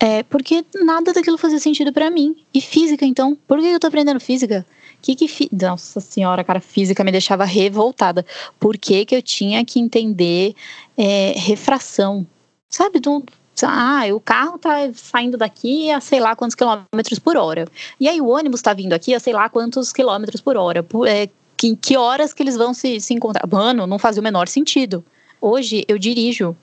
É, 0.00 0.22
porque 0.22 0.64
nada 0.74 1.12
daquilo 1.12 1.36
fazia 1.36 1.58
sentido 1.58 1.92
para 1.92 2.10
mim. 2.10 2.36
E 2.54 2.60
física, 2.60 3.04
então? 3.04 3.36
Por 3.46 3.58
que 3.58 3.66
eu 3.66 3.80
tô 3.80 3.86
aprendendo 3.88 4.20
física? 4.20 4.64
Que 5.02 5.14
que 5.14 5.28
fi... 5.28 5.48
Nossa 5.52 6.00
senhora, 6.00 6.44
cara, 6.44 6.60
física 6.60 7.02
me 7.02 7.12
deixava 7.12 7.44
revoltada. 7.44 8.24
Por 8.60 8.78
que, 8.78 9.04
que 9.04 9.16
eu 9.16 9.22
tinha 9.22 9.64
que 9.64 9.80
entender 9.80 10.54
é, 10.96 11.34
refração? 11.36 12.26
Sabe? 12.68 13.00
Não 13.04 13.24
ah, 13.66 14.02
o 14.14 14.20
carro 14.20 14.56
tá 14.58 14.88
saindo 14.94 15.36
daqui 15.36 15.90
a 15.90 16.00
sei 16.00 16.20
lá 16.20 16.36
quantos 16.36 16.54
quilômetros 16.54 17.18
por 17.18 17.36
hora. 17.36 17.66
E 17.98 18.08
aí 18.08 18.20
o 18.20 18.28
ônibus 18.28 18.62
tá 18.62 18.72
vindo 18.72 18.92
aqui 18.92 19.14
a 19.14 19.20
sei 19.20 19.32
lá 19.32 19.48
quantos 19.48 19.92
quilômetros 19.92 20.40
por 20.40 20.56
hora. 20.56 20.86
É, 21.06 21.28
que, 21.56 21.74
que 21.76 21.96
horas 21.96 22.32
que 22.32 22.42
eles 22.42 22.56
vão 22.56 22.72
se, 22.72 23.00
se 23.00 23.14
encontrar? 23.14 23.46
Mano, 23.50 23.86
não 23.86 23.98
fazia 23.98 24.20
o 24.20 24.24
menor 24.24 24.46
sentido. 24.48 25.04
Hoje 25.40 25.84
eu 25.88 25.98
dirijo. 25.98 26.56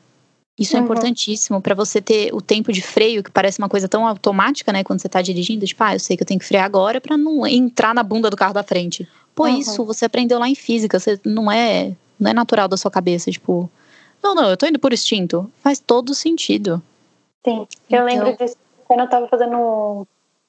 Isso 0.58 0.76
é 0.76 0.80
uhum. 0.80 0.86
importantíssimo 0.86 1.62
para 1.62 1.76
você 1.76 2.02
ter 2.02 2.34
o 2.34 2.42
tempo 2.42 2.72
de 2.72 2.82
freio, 2.82 3.22
que 3.22 3.30
parece 3.30 3.60
uma 3.60 3.68
coisa 3.68 3.90
tão 3.90 4.08
automática, 4.08 4.72
né? 4.72 4.84
Quando 4.84 5.02
você 5.02 5.10
tá 5.10 5.22
dirigindo, 5.22 5.66
tipo, 5.66 5.84
ah, 5.84 5.96
eu 5.96 6.00
sei 6.00 6.16
que 6.16 6.24
eu 6.24 6.28
tenho 6.28 6.40
que 6.40 6.46
frear 6.46 6.64
agora 6.64 7.02
para 7.02 7.18
não 7.18 7.46
entrar 7.46 7.94
na 7.94 8.04
bunda 8.04 8.30
do 8.30 8.38
carro 8.38 8.54
da 8.54 8.64
frente. 8.64 9.08
Pô, 9.34 9.44
uhum. 9.44 9.58
isso 9.58 9.84
você 9.84 10.06
aprendeu 10.06 10.40
lá 10.40 10.48
em 10.48 10.56
física, 10.56 10.98
você 10.98 11.20
não 11.26 11.52
é, 11.52 11.94
não 12.18 12.32
é 12.32 12.34
natural 12.34 12.70
da 12.70 12.78
sua 12.78 12.90
cabeça, 12.90 13.30
tipo, 13.30 13.70
não, 14.24 14.34
não, 14.34 14.50
eu 14.50 14.56
tô 14.56 14.66
indo 14.66 14.80
por 14.80 14.94
instinto. 14.94 15.52
Faz 15.62 15.80
todo 15.80 16.16
sentido. 16.16 16.82
Sim, 17.44 17.68
eu 17.90 18.08
então... 18.08 18.26
lembro 18.26 18.38
disso 18.38 18.56
quando 18.88 19.02
eu 19.02 19.10
tava 19.10 19.28
fazendo 19.28 20.08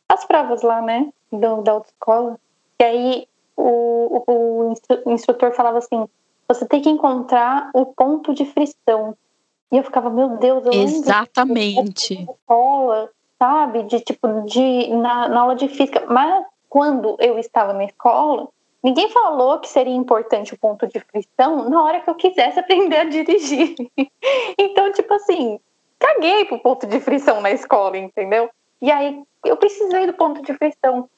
as 0.08 0.24
provas 0.24 0.62
lá, 0.62 0.80
né, 0.80 1.08
do, 1.32 1.62
da 1.62 1.72
autoescola. 1.72 2.38
E 2.80 2.84
aí 2.84 3.28
o, 3.56 4.22
o, 4.26 4.74
o 5.04 5.10
instrutor 5.10 5.52
falava 5.52 5.78
assim: 5.78 6.06
você 6.48 6.64
tem 6.64 6.80
que 6.80 6.88
encontrar 6.88 7.70
o 7.74 7.86
ponto 7.86 8.32
de 8.32 8.44
frição. 8.44 9.16
E 9.72 9.76
eu 9.76 9.84
ficava, 9.84 10.10
meu 10.10 10.36
Deus, 10.36 10.64
eu 10.64 10.72
Exatamente. 10.72 12.14
lembro 12.14 12.28
de 12.28 12.30
escola, 12.30 13.10
sabe? 13.38 13.82
De 13.84 14.00
tipo, 14.00 14.42
de, 14.42 14.88
na, 14.88 15.28
na 15.28 15.40
aula 15.40 15.56
de 15.56 15.68
física. 15.68 16.04
Mas 16.08 16.44
quando 16.68 17.16
eu 17.18 17.38
estava 17.38 17.72
na 17.72 17.84
escola, 17.84 18.48
Ninguém 18.86 19.08
falou 19.10 19.58
que 19.58 19.68
seria 19.68 19.96
importante 19.96 20.54
o 20.54 20.56
ponto 20.56 20.86
de 20.86 21.00
frição 21.00 21.68
na 21.68 21.82
hora 21.82 22.00
que 22.00 22.08
eu 22.08 22.14
quisesse 22.14 22.58
aprender 22.60 22.98
a 22.98 23.04
dirigir. 23.04 23.74
então, 24.56 24.92
tipo 24.92 25.12
assim, 25.12 25.58
caguei 25.98 26.44
pro 26.44 26.60
ponto 26.60 26.86
de 26.86 27.00
frição 27.00 27.40
na 27.40 27.50
escola, 27.50 27.98
entendeu? 27.98 28.48
E 28.80 28.92
aí 28.92 29.24
eu 29.44 29.56
precisei 29.56 30.06
do 30.06 30.12
ponto 30.12 30.40
de 30.40 30.54
frição 30.54 31.10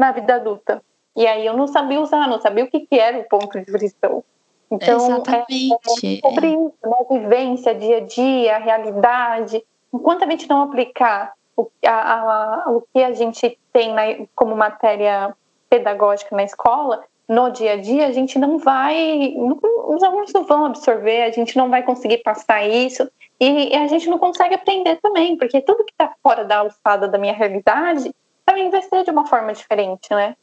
na 0.00 0.10
vida 0.10 0.34
adulta. 0.34 0.82
E 1.14 1.24
aí 1.28 1.46
eu 1.46 1.56
não 1.56 1.68
sabia 1.68 2.00
usar, 2.00 2.26
não 2.26 2.40
sabia 2.40 2.64
o 2.64 2.68
que, 2.68 2.80
que 2.80 2.98
era 2.98 3.18
o 3.18 3.28
ponto 3.28 3.56
de 3.56 3.70
frição. 3.70 4.24
Então, 4.70 4.96
Exatamente. 4.96 5.72
É, 6.04 6.16
é 6.16 6.20
sobre 6.20 6.48
isso, 6.48 6.74
né? 6.84 6.96
vivência, 7.10 7.74
dia 7.74 7.98
a 7.98 8.00
dia, 8.00 8.56
a 8.56 8.58
realidade. 8.58 9.64
Enquanto 9.92 10.24
a 10.24 10.30
gente 10.30 10.48
não 10.48 10.62
aplicar 10.62 11.32
o, 11.56 11.68
a, 11.86 12.64
a, 12.64 12.70
o 12.70 12.82
que 12.92 13.02
a 13.02 13.12
gente 13.12 13.58
tem 13.72 13.92
na, 13.92 14.02
como 14.34 14.56
matéria 14.56 15.34
pedagógica 15.70 16.34
na 16.34 16.44
escola, 16.44 17.04
no 17.28 17.50
dia 17.50 17.72
a 17.72 17.76
dia, 17.76 18.06
a 18.06 18.12
gente 18.12 18.38
não 18.38 18.58
vai, 18.58 19.34
não, 19.36 19.58
os 19.94 20.02
alunos 20.02 20.32
não 20.32 20.44
vão 20.44 20.66
absorver, 20.66 21.22
a 21.22 21.30
gente 21.30 21.56
não 21.56 21.68
vai 21.68 21.82
conseguir 21.82 22.18
passar 22.18 22.66
isso 22.66 23.10
e, 23.40 23.72
e 23.72 23.74
a 23.74 23.86
gente 23.88 24.08
não 24.08 24.18
consegue 24.18 24.54
aprender 24.54 24.96
também, 24.96 25.36
porque 25.36 25.60
tudo 25.60 25.84
que 25.84 25.92
está 25.92 26.14
fora 26.22 26.44
da 26.44 26.58
alçada 26.58 27.08
da 27.08 27.18
minha 27.18 27.32
realidade 27.32 28.14
também 28.44 28.70
vai 28.70 28.82
ser 28.82 29.02
de 29.02 29.10
uma 29.10 29.26
forma 29.26 29.52
diferente, 29.52 30.08
né? 30.10 30.36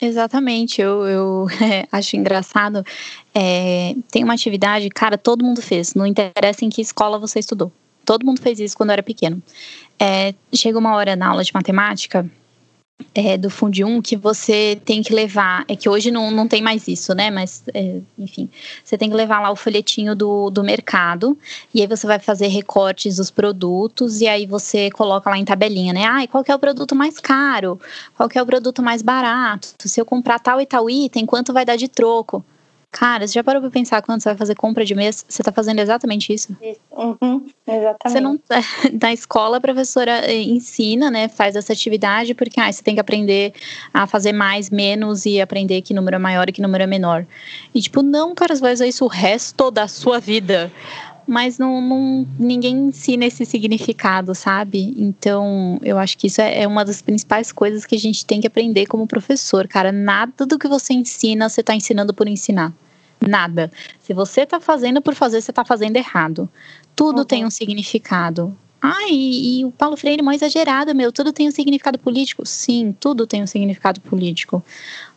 Exatamente, 0.00 0.80
eu, 0.80 1.04
eu 1.06 1.46
acho 1.90 2.16
engraçado. 2.16 2.84
É, 3.34 3.94
tem 4.10 4.22
uma 4.22 4.34
atividade, 4.34 4.88
cara, 4.90 5.18
todo 5.18 5.44
mundo 5.44 5.60
fez, 5.60 5.94
não 5.94 6.06
interessa 6.06 6.64
em 6.64 6.68
que 6.68 6.80
escola 6.80 7.18
você 7.18 7.40
estudou. 7.40 7.72
Todo 8.04 8.24
mundo 8.24 8.40
fez 8.40 8.60
isso 8.60 8.76
quando 8.76 8.90
era 8.90 9.02
pequeno. 9.02 9.42
É, 9.98 10.32
chega 10.54 10.78
uma 10.78 10.94
hora 10.94 11.16
na 11.16 11.28
aula 11.28 11.42
de 11.42 11.52
matemática 11.52 12.28
é, 13.14 13.36
do 13.36 13.48
Fundi 13.50 13.84
1 13.84 14.02
que 14.02 14.16
você 14.16 14.80
tem 14.84 15.02
que 15.02 15.12
levar, 15.12 15.64
é 15.68 15.76
que 15.76 15.88
hoje 15.88 16.10
não, 16.10 16.30
não 16.30 16.46
tem 16.46 16.62
mais 16.62 16.86
isso, 16.88 17.14
né? 17.14 17.30
Mas, 17.30 17.62
é, 17.74 18.00
enfim, 18.18 18.48
você 18.84 18.98
tem 18.98 19.08
que 19.08 19.16
levar 19.16 19.40
lá 19.40 19.50
o 19.50 19.56
folhetinho 19.56 20.14
do, 20.14 20.50
do 20.50 20.62
mercado, 20.62 21.36
e 21.72 21.80
aí 21.80 21.86
você 21.86 22.06
vai 22.06 22.18
fazer 22.18 22.48
recortes 22.48 23.16
dos 23.16 23.30
produtos, 23.30 24.20
e 24.20 24.28
aí 24.28 24.46
você 24.46 24.90
coloca 24.90 25.30
lá 25.30 25.38
em 25.38 25.44
tabelinha, 25.44 25.92
né? 25.92 26.04
Ah, 26.04 26.26
qual 26.28 26.44
que 26.44 26.50
é 26.50 26.54
o 26.54 26.58
produto 26.58 26.94
mais 26.94 27.18
caro? 27.18 27.80
Qual 28.16 28.28
que 28.28 28.38
é 28.38 28.42
o 28.42 28.46
produto 28.46 28.82
mais 28.82 29.02
barato? 29.02 29.68
Se 29.78 30.00
eu 30.00 30.04
comprar 30.04 30.38
tal 30.38 30.60
e 30.60 30.66
tal 30.66 30.88
item, 30.90 31.26
quanto 31.26 31.52
vai 31.52 31.64
dar 31.64 31.76
de 31.76 31.88
troco? 31.88 32.44
Cara, 32.90 33.26
você 33.26 33.34
já 33.34 33.44
parou 33.44 33.60
pra 33.60 33.70
pensar 33.70 34.00
quando 34.00 34.22
você 34.22 34.30
vai 34.30 34.38
fazer 34.38 34.54
compra 34.54 34.82
de 34.82 34.94
mês? 34.94 35.24
Você 35.28 35.42
tá 35.42 35.52
fazendo 35.52 35.78
exatamente 35.78 36.32
isso? 36.32 36.56
Isso, 36.62 36.80
uhum, 36.90 37.46
exatamente. 37.66 37.98
Você 38.06 38.18
não, 38.18 38.40
na 39.00 39.12
escola 39.12 39.58
a 39.58 39.60
professora 39.60 40.24
eh, 40.24 40.42
ensina, 40.42 41.10
né, 41.10 41.28
faz 41.28 41.54
essa 41.54 41.72
atividade 41.72 42.34
porque 42.34 42.58
ah, 42.58 42.72
você 42.72 42.82
tem 42.82 42.94
que 42.94 43.00
aprender 43.00 43.52
a 43.92 44.06
fazer 44.06 44.32
mais, 44.32 44.70
menos 44.70 45.26
e 45.26 45.38
aprender 45.38 45.82
que 45.82 45.92
número 45.92 46.16
é 46.16 46.18
maior 46.18 46.48
e 46.48 46.52
que 46.52 46.62
número 46.62 46.82
é 46.82 46.86
menor. 46.86 47.26
E 47.74 47.82
tipo, 47.82 48.02
não, 48.02 48.34
cara, 48.34 48.56
você 48.56 48.62
vai 48.62 48.72
usar 48.72 48.86
isso 48.86 49.04
o 49.04 49.08
resto 49.08 49.70
da 49.70 49.86
sua 49.86 50.18
vida 50.18 50.72
mas 51.28 51.58
não, 51.58 51.78
não, 51.78 52.26
ninguém 52.38 52.74
ensina 52.74 53.26
esse 53.26 53.44
significado, 53.44 54.34
sabe? 54.34 54.94
Então, 54.96 55.78
eu 55.82 55.98
acho 55.98 56.16
que 56.16 56.26
isso 56.26 56.40
é, 56.40 56.62
é 56.62 56.66
uma 56.66 56.86
das 56.86 57.02
principais 57.02 57.52
coisas 57.52 57.84
que 57.84 57.94
a 57.94 57.98
gente 57.98 58.24
tem 58.24 58.40
que 58.40 58.46
aprender 58.46 58.86
como 58.86 59.06
professor, 59.06 59.68
cara. 59.68 59.92
Nada 59.92 60.46
do 60.46 60.58
que 60.58 60.66
você 60.66 60.94
ensina, 60.94 61.46
você 61.50 61.60
está 61.60 61.74
ensinando 61.74 62.14
por 62.14 62.26
ensinar. 62.26 62.72
Nada. 63.20 63.70
Se 64.00 64.14
você 64.14 64.40
está 64.40 64.58
fazendo 64.58 65.02
por 65.02 65.14
fazer, 65.14 65.42
você 65.42 65.50
está 65.50 65.66
fazendo 65.66 65.96
errado. 65.96 66.48
Tudo 66.96 67.18
uhum. 67.18 67.24
tem 67.26 67.44
um 67.44 67.50
significado. 67.50 68.56
Ah, 68.80 69.08
e, 69.10 69.60
e, 69.60 69.64
o 69.66 69.70
Paulo 69.72 69.96
Freire 69.96 70.20
é 70.20 70.22
mais 70.22 70.40
exagerado, 70.40 70.94
meu. 70.94 71.12
Tudo 71.12 71.30
tem 71.30 71.46
um 71.46 71.50
significado 71.50 71.98
político? 71.98 72.46
Sim, 72.46 72.96
tudo 72.98 73.26
tem 73.26 73.42
um 73.42 73.46
significado 73.46 74.00
político. 74.00 74.64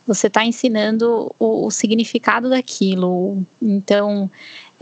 Você 0.06 0.26
está 0.26 0.44
ensinando 0.44 1.34
o, 1.38 1.66
o 1.66 1.70
significado 1.70 2.50
daquilo. 2.50 3.42
Então, 3.62 4.30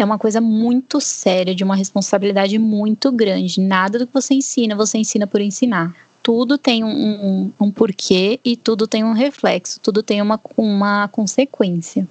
é 0.03 0.05
uma 0.05 0.19
coisa 0.19 0.41
muito 0.41 1.01
séria, 1.01 1.55
de 1.55 1.65
uma 1.65 1.77
responsabilidade 1.77 2.59
muito 2.59 3.11
grande. 3.11 3.61
Nada 3.61 3.99
do 3.99 4.07
que 4.07 4.15
você 4.15 4.35
ensina, 4.35 4.75
você 4.75 4.99
ensina 4.99 5.27
por 5.27 5.41
ensinar. 5.41 5.95
Tudo 6.23 6.59
tem 6.59 6.85
um, 6.85 6.89
um, 6.89 7.53
um 7.61 7.71
porquê 7.71 8.39
e 8.45 8.57
tudo 8.57 8.87
tem 8.87 9.03
um 9.03 9.13
reflexo, 9.13 9.81
tudo 9.81 10.03
tem 10.03 10.21
uma, 10.21 10.41
uma 10.57 11.09
consequência. 11.09 12.07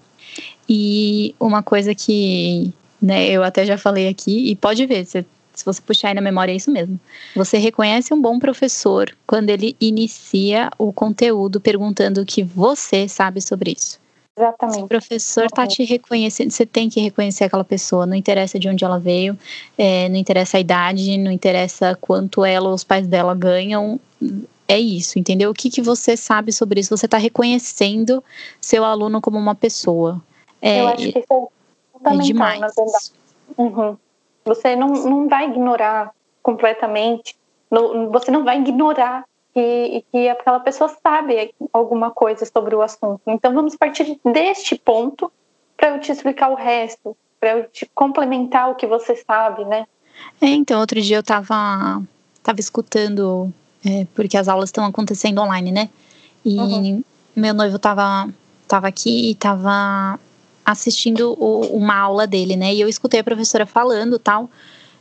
E 0.67 1.35
uma 1.39 1.63
coisa 1.63 1.95
que 1.95 2.73
né, 3.01 3.29
eu 3.29 3.43
até 3.43 3.65
já 3.65 3.77
falei 3.77 4.07
aqui, 4.07 4.49
e 4.49 4.55
pode 4.55 4.85
ver, 4.85 5.05
se, 5.05 5.25
se 5.53 5.65
você 5.65 5.81
puxar 5.81 6.09
aí 6.09 6.13
na 6.13 6.21
memória, 6.21 6.51
é 6.51 6.55
isso 6.55 6.71
mesmo. 6.71 6.99
Você 7.35 7.57
reconhece 7.57 8.13
um 8.13 8.21
bom 8.21 8.37
professor 8.39 9.15
quando 9.25 9.49
ele 9.49 9.75
inicia 9.79 10.69
o 10.77 10.91
conteúdo 10.91 11.59
perguntando 11.59 12.21
o 12.21 12.25
que 12.25 12.43
você 12.43 13.07
sabe 13.07 13.41
sobre 13.41 13.71
isso. 13.77 13.99
Exatamente. 14.38 14.77
Se 14.77 14.84
o 14.84 14.88
professor 14.88 15.45
está 15.45 15.67
te 15.67 15.84
reconhecendo, 15.84 16.51
você 16.51 16.65
tem 16.65 16.89
que 16.89 17.01
reconhecer 17.01 17.43
aquela 17.43 17.63
pessoa, 17.63 18.05
não 18.05 18.15
interessa 18.15 18.57
de 18.57 18.69
onde 18.69 18.84
ela 18.84 18.99
veio, 18.99 19.38
é, 19.77 20.07
não 20.07 20.15
interessa 20.15 20.57
a 20.57 20.59
idade, 20.59 21.17
não 21.17 21.32
interessa 21.32 21.97
quanto 21.99 22.45
ela 22.45 22.69
ou 22.69 22.73
os 22.73 22.84
pais 22.84 23.05
dela 23.07 23.36
ganham. 23.36 23.99
É 24.67 24.80
isso, 24.80 25.17
entendeu? 25.17 25.49
O 25.49 25.53
que, 25.53 25.69
que 25.69 25.82
você 25.82 26.15
sabe 26.15 26.51
sobre 26.53 26.80
isso? 26.80 26.95
Você 26.95 27.05
está 27.05 27.17
reconhecendo 27.17 28.23
seu 28.61 28.86
aluno 28.86 29.19
como 29.19 29.38
uma 29.38 29.55
pessoa. 29.55 30.21
É, 30.61 30.82
Eu 30.82 30.88
acho 30.89 31.11
que 31.11 31.19
isso 31.19 31.34
é, 31.34 31.36
é 31.36 31.47
fundamental, 31.91 32.21
é 32.21 32.23
demais. 32.23 32.59
na 32.59 32.67
verdade. 32.67 33.11
Uhum. 33.57 33.97
Você 34.45 34.75
não, 34.75 34.89
não 34.89 35.27
vai 35.27 35.49
ignorar 35.49 36.11
completamente, 36.41 37.36
você 38.11 38.32
não 38.32 38.43
vai 38.43 38.59
ignorar 38.59 39.25
que, 39.60 40.05
que 40.12 40.30
aquela 40.30 40.60
pessoa 40.60 40.89
sabe 41.03 41.53
alguma 41.74 42.12
coisa 42.12 42.45
sobre 42.45 42.76
o 42.76 42.82
assunto. 42.82 43.22
Então 43.28 43.53
vamos 43.53 43.76
partir 43.76 44.20
deste 44.24 44.76
ponto 44.76 45.32
para 45.76 45.89
eu 45.89 45.99
te 45.99 46.12
explicar 46.12 46.49
o 46.49 46.55
resto, 46.55 47.16
para 47.39 47.57
eu 47.57 47.64
te 47.70 47.89
complementar 47.93 48.70
o 48.70 48.76
que 48.76 48.88
você 48.88 49.16
sabe, 49.16 49.66
né? 49.66 49.86
É, 50.41 50.47
então, 50.47 50.80
outro 50.80 51.01
dia 51.01 51.18
eu 51.18 51.22
estava 51.22 52.01
tava 52.43 52.60
escutando, 52.60 53.53
é, 53.86 54.05
porque 54.16 54.38
as 54.38 54.47
aulas 54.47 54.70
estão 54.70 54.86
acontecendo 54.86 55.41
online, 55.41 55.72
né? 55.72 55.89
E 56.43 56.57
uhum. 56.57 57.03
meu 57.36 57.53
noivo 57.53 57.76
estava 57.76 58.30
tava 58.68 58.88
aqui 58.88 59.30
e 59.30 59.32
estava 59.32 60.20
assistindo 60.66 61.36
o, 61.39 61.62
uma 61.76 61.97
aula 61.97 62.28
dele, 62.28 62.55
né? 62.55 62.74
E 62.74 62.82
eu 62.82 62.88
escutei 62.88 63.20
a 63.20 63.24
professora 63.24 63.66
falando 63.66 64.20
tal. 64.20 64.49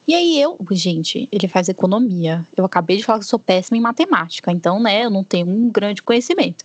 E 0.09 0.15
aí 0.15 0.41
eu, 0.41 0.57
gente, 0.71 1.29
ele 1.31 1.47
faz 1.47 1.69
economia. 1.69 2.49
Eu 2.57 2.65
acabei 2.65 2.97
de 2.97 3.05
falar 3.05 3.19
que 3.19 3.27
sou 3.27 3.39
péssima 3.39 3.77
em 3.77 3.81
matemática, 3.83 4.51
então, 4.51 4.81
né, 4.81 5.05
eu 5.05 5.11
não 5.11 5.23
tenho 5.23 5.47
um 5.47 5.69
grande 5.69 6.03
conhecimento. 6.03 6.65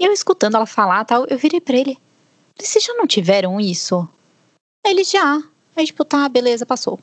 E 0.00 0.04
eu 0.04 0.12
escutando 0.12 0.56
ela 0.56 0.66
falar 0.66 1.04
tal, 1.04 1.24
eu 1.26 1.38
virei 1.38 1.60
pra 1.60 1.76
ele. 1.76 1.96
Vocês 2.58 2.84
já 2.84 2.92
não 2.94 3.06
tiveram 3.06 3.60
isso? 3.60 4.08
Ele 4.84 5.04
já. 5.04 5.40
Aí, 5.76 5.86
tipo, 5.86 6.04
tá, 6.04 6.28
beleza, 6.28 6.66
passou. 6.66 6.98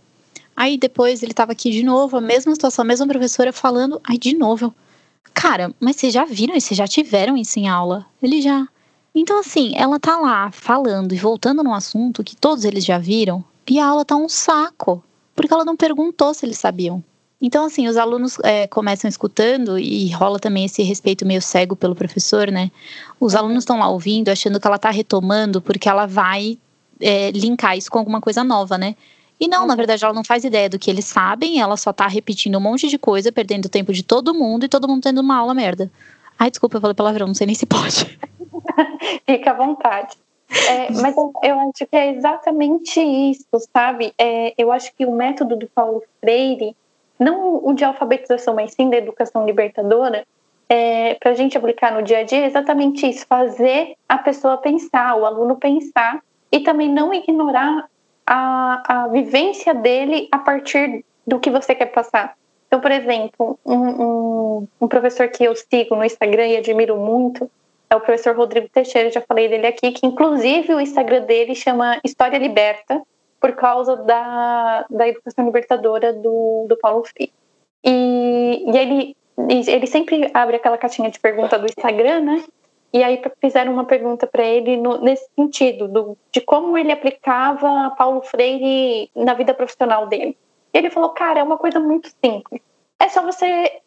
Aí 0.54 0.78
depois 0.78 1.24
ele 1.24 1.34
tava 1.34 1.54
aqui 1.54 1.72
de 1.72 1.82
novo, 1.82 2.18
a 2.18 2.22
mesma 2.22 2.54
situação, 2.54 2.84
a 2.84 2.86
mesma 2.86 3.08
professora 3.08 3.54
falando. 3.54 4.02
Aí 4.04 4.18
de 4.18 4.36
novo, 4.36 4.76
cara, 5.34 5.74
mas 5.80 5.95
vocês 5.95 6.14
já 6.14 6.26
viram 6.26 6.58
isso? 6.58 6.68
Vocês 6.68 6.78
já 6.78 6.88
tiveram 6.88 7.38
isso 7.38 7.58
em 7.58 7.70
aula? 7.70 8.06
Ele 8.22 8.41
já. 8.41 8.68
Então, 9.16 9.40
assim, 9.40 9.72
ela 9.78 9.98
tá 9.98 10.20
lá 10.20 10.52
falando 10.52 11.14
e 11.14 11.18
voltando 11.18 11.64
no 11.64 11.74
assunto 11.74 12.22
que 12.22 12.36
todos 12.36 12.66
eles 12.66 12.84
já 12.84 12.98
viram, 12.98 13.41
e 13.66 13.80
a 13.80 13.88
aula 13.88 14.03
tá 14.03 14.18
um 14.18 14.28
saco 14.28 15.02
porque 15.40 15.53
ela 15.53 15.64
não 15.64 15.78
perguntou 15.78 16.34
se 16.34 16.45
eles 16.45 16.57
sabiam. 16.57 17.02
Então, 17.41 17.64
assim, 17.64 17.88
os 17.88 17.95
alunos 17.95 18.38
é, 18.44 18.68
começam 18.68 19.07
escutando 19.07 19.80
e 19.80 20.10
rola 20.10 20.38
também 20.38 20.66
esse 20.66 20.84
respeito 20.84 21.26
meio 21.26 21.41
cego 21.41 21.78
pelo 21.78 21.95
professor, 21.95 22.52
né? 22.52 22.70
Os 23.18 23.34
alunos 23.34 23.60
estão 23.60 23.80
lá 23.80 23.88
ouvindo, 23.88 24.28
achando 24.28 24.60
que 24.60 24.68
ela 24.68 24.76
está 24.76 24.90
retomando 24.90 25.61
porque 25.61 25.88
ela 25.88 26.06
vai 26.06 26.57
é, 26.99 27.32
linkar 27.32 27.78
isso 27.78 27.90
com 27.90 27.98
alguma 27.98 28.20
coisa 28.20 28.44
nova, 28.44 28.78
né? 28.78 28.98
E 29.40 29.48
não, 29.48 29.66
na 29.66 29.72
uhum. 29.72 29.78
verdade, 29.78 30.03
ela 30.03 30.14
não 30.14 30.26
faz 30.26 30.44
ideia 30.44 30.70
do 30.70 30.78
que 30.78 30.91
eles 30.91 31.06
sabem, 31.06 31.61
ela 31.61 31.78
só 31.78 31.94
tá 31.94 32.06
repetindo 32.06 32.57
um 32.57 32.61
monte 32.61 32.90
de 32.90 32.98
coisa, 32.98 33.32
perdendo 33.32 33.68
o 33.68 33.70
tempo 33.70 33.94
de 33.94 34.03
todo 34.03 34.34
mundo 34.34 34.66
e 34.66 34.68
todo 34.68 34.90
mundo 34.90 35.03
tendo 35.03 35.22
uma 35.22 35.38
aula 35.38 35.53
merda. 35.53 35.90
Ai, 36.38 36.49
desculpa, 36.52 36.76
eu 36.76 36.82
falei 36.82 36.94
palavrão, 36.94 37.28
não 37.28 37.34
sei 37.34 37.48
nem 37.48 37.56
se 37.56 37.66
pode. 37.66 38.20
Fica 39.26 39.52
à 39.52 39.53
vontade. 39.53 40.18
É, 40.68 40.92
mas 40.94 41.16
eu, 41.16 41.60
acho 41.60 41.86
que 41.90 41.96
é 41.96 42.12
exatamente 42.12 43.00
isso, 43.00 43.46
sabe? 43.76 44.14
É, 44.18 44.54
eu 44.58 44.72
acho 44.72 44.94
que 44.96 45.06
o 45.06 45.12
método 45.12 45.56
do 45.56 45.68
Paulo 45.68 46.04
Freire, 46.20 46.76
não 47.20 47.64
o 47.64 47.74
de 47.74 47.84
alfabetização, 47.84 48.56
mas 48.56 48.74
sim 48.74 48.90
da 48.90 48.98
educação 48.98 49.46
libertadora, 49.46 50.26
é, 50.68 51.16
para 51.16 51.32
a 51.32 51.34
gente 51.36 51.58
aplicar 51.58 51.92
no 51.92 52.02
dia 52.02 52.20
a 52.20 52.24
dia 52.24 52.44
é 52.44 52.46
exatamente 52.46 53.08
isso: 53.08 53.26
fazer 53.28 53.96
a 54.08 54.18
pessoa 54.18 54.58
pensar, 54.58 55.16
o 55.16 55.26
aluno 55.26 55.56
pensar, 55.56 56.24
e 56.52 56.60
também 56.60 56.90
não 56.90 57.14
ignorar 57.14 57.88
a, 58.26 59.04
a 59.04 59.08
vivência 59.08 59.74
dele 59.74 60.28
a 60.32 60.40
partir 60.40 61.04
do 61.26 61.40
que 61.40 61.50
você 61.50 61.76
quer 61.76 61.88
passar. 61.88 62.36
Então, 62.68 62.80
por 62.80 62.92
exemplo, 62.92 63.60
um, 63.66 63.76
um, 63.76 64.68
um 64.82 64.88
professor 64.88 65.28
que 65.28 65.44
eu 65.44 65.56
sigo 65.56 65.96
no 65.96 66.06
Instagram 66.06 66.48
e 66.48 66.58
admiro 66.58 66.98
muito, 66.98 67.50
é 67.90 67.95
o 67.95 68.02
professor 68.02 68.36
Rodrigo 68.36 68.70
Teixeira, 68.70 69.11
já 69.11 69.22
falei 69.22 69.48
dele 69.48 69.68
aqui, 69.68 69.91
que 69.91 70.06
inclusive 70.06 70.74
o 70.74 70.80
Instagram 70.80 71.22
dele 71.22 71.56
chama 71.56 71.99
História 72.03 72.38
Liberta, 72.38 73.02
por 73.40 73.53
causa 73.53 73.95
da, 73.95 74.86
da 74.90 75.07
educação 75.07 75.45
libertadora 75.45 76.14
do, 76.14 76.66
do 76.68 76.78
Paulo 76.78 77.03
Freire. 77.06 77.34
E, 77.84 78.66
e 78.68 78.78
ele, 78.78 79.16
ele 79.49 79.88
sempre 79.88 80.30
abre 80.34 80.57
aquela 80.57 80.78
caixinha 80.78 81.10
de 81.10 81.20
pergunta 81.20 81.57
do 81.57 81.66
Instagram, 81.66 82.20
né? 82.20 82.44
E 82.91 83.03
aí 83.03 83.22
fizeram 83.40 83.72
uma 83.72 83.86
pergunta 83.86 84.28
para 84.28 84.44
ele 84.44 84.76
no, 84.76 84.99
nesse 84.99 85.28
sentido, 85.36 85.88
do, 85.88 86.18
de 86.32 86.41
como 86.41 86.78
ele 86.78 86.91
aplicava 86.91 87.91
Paulo 87.98 88.22
Freire 88.22 89.10
na 89.16 89.34
vida 89.34 89.53
profissional 89.53 90.07
dele. 90.07 90.38
E 90.74 90.78
ele 90.78 90.90
falou, 90.90 91.10
cara, 91.11 91.40
é 91.40 91.44
uma 91.44 91.57
coisa 91.57 91.80
muito 91.80 92.10
simples. 92.24 92.61
É 92.99 93.07
só 93.07 93.24
você 93.24 93.80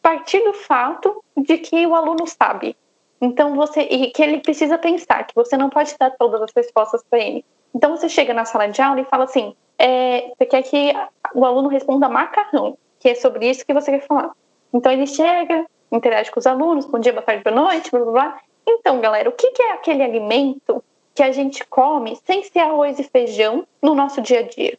partir 0.00 0.42
do 0.44 0.52
fato 0.52 1.22
de 1.36 1.58
que 1.58 1.86
o 1.86 1.94
aluno 1.94 2.26
sabe. 2.26 2.76
Então 3.20 3.54
você 3.54 3.82
e 3.82 4.10
que 4.10 4.22
ele 4.22 4.38
precisa 4.38 4.78
pensar 4.78 5.24
que 5.26 5.34
você 5.34 5.56
não 5.56 5.68
pode 5.68 5.94
dar 5.98 6.10
todas 6.12 6.40
as 6.40 6.50
respostas 6.56 7.02
para 7.08 7.18
ele. 7.18 7.44
Então 7.74 7.90
você 7.90 8.08
chega 8.08 8.32
na 8.32 8.46
sala 8.46 8.66
de 8.68 8.80
aula 8.80 9.00
e 9.00 9.04
fala 9.04 9.24
assim: 9.24 9.54
é, 9.78 10.28
você 10.28 10.46
quer 10.46 10.62
que 10.62 10.92
o 11.34 11.44
aluno 11.44 11.68
responda 11.68 12.08
macarrão, 12.08 12.78
que 12.98 13.10
é 13.10 13.14
sobre 13.14 13.48
isso 13.48 13.66
que 13.66 13.74
você 13.74 13.90
quer 13.90 14.06
falar. 14.06 14.32
Então 14.72 14.90
ele 14.90 15.06
chega, 15.06 15.66
interage 15.92 16.30
com 16.30 16.40
os 16.40 16.46
alunos, 16.46 16.86
bom 16.86 16.98
dia, 16.98 17.12
boa 17.12 17.22
tarde, 17.22 17.44
boa 17.44 17.54
noite, 17.54 17.90
blá 17.90 18.00
blá 18.00 18.12
blá. 18.12 18.40
Então, 18.66 19.00
galera, 19.00 19.28
o 19.28 19.32
que 19.32 19.50
é 19.62 19.72
aquele 19.72 20.02
alimento 20.02 20.82
que 21.14 21.22
a 21.22 21.32
gente 21.32 21.64
come 21.66 22.16
sem 22.24 22.42
ser 22.44 22.60
arroz 22.60 22.98
e 22.98 23.04
feijão 23.04 23.66
no 23.82 23.94
nosso 23.94 24.22
dia 24.22 24.40
a 24.40 24.42
dia? 24.42 24.78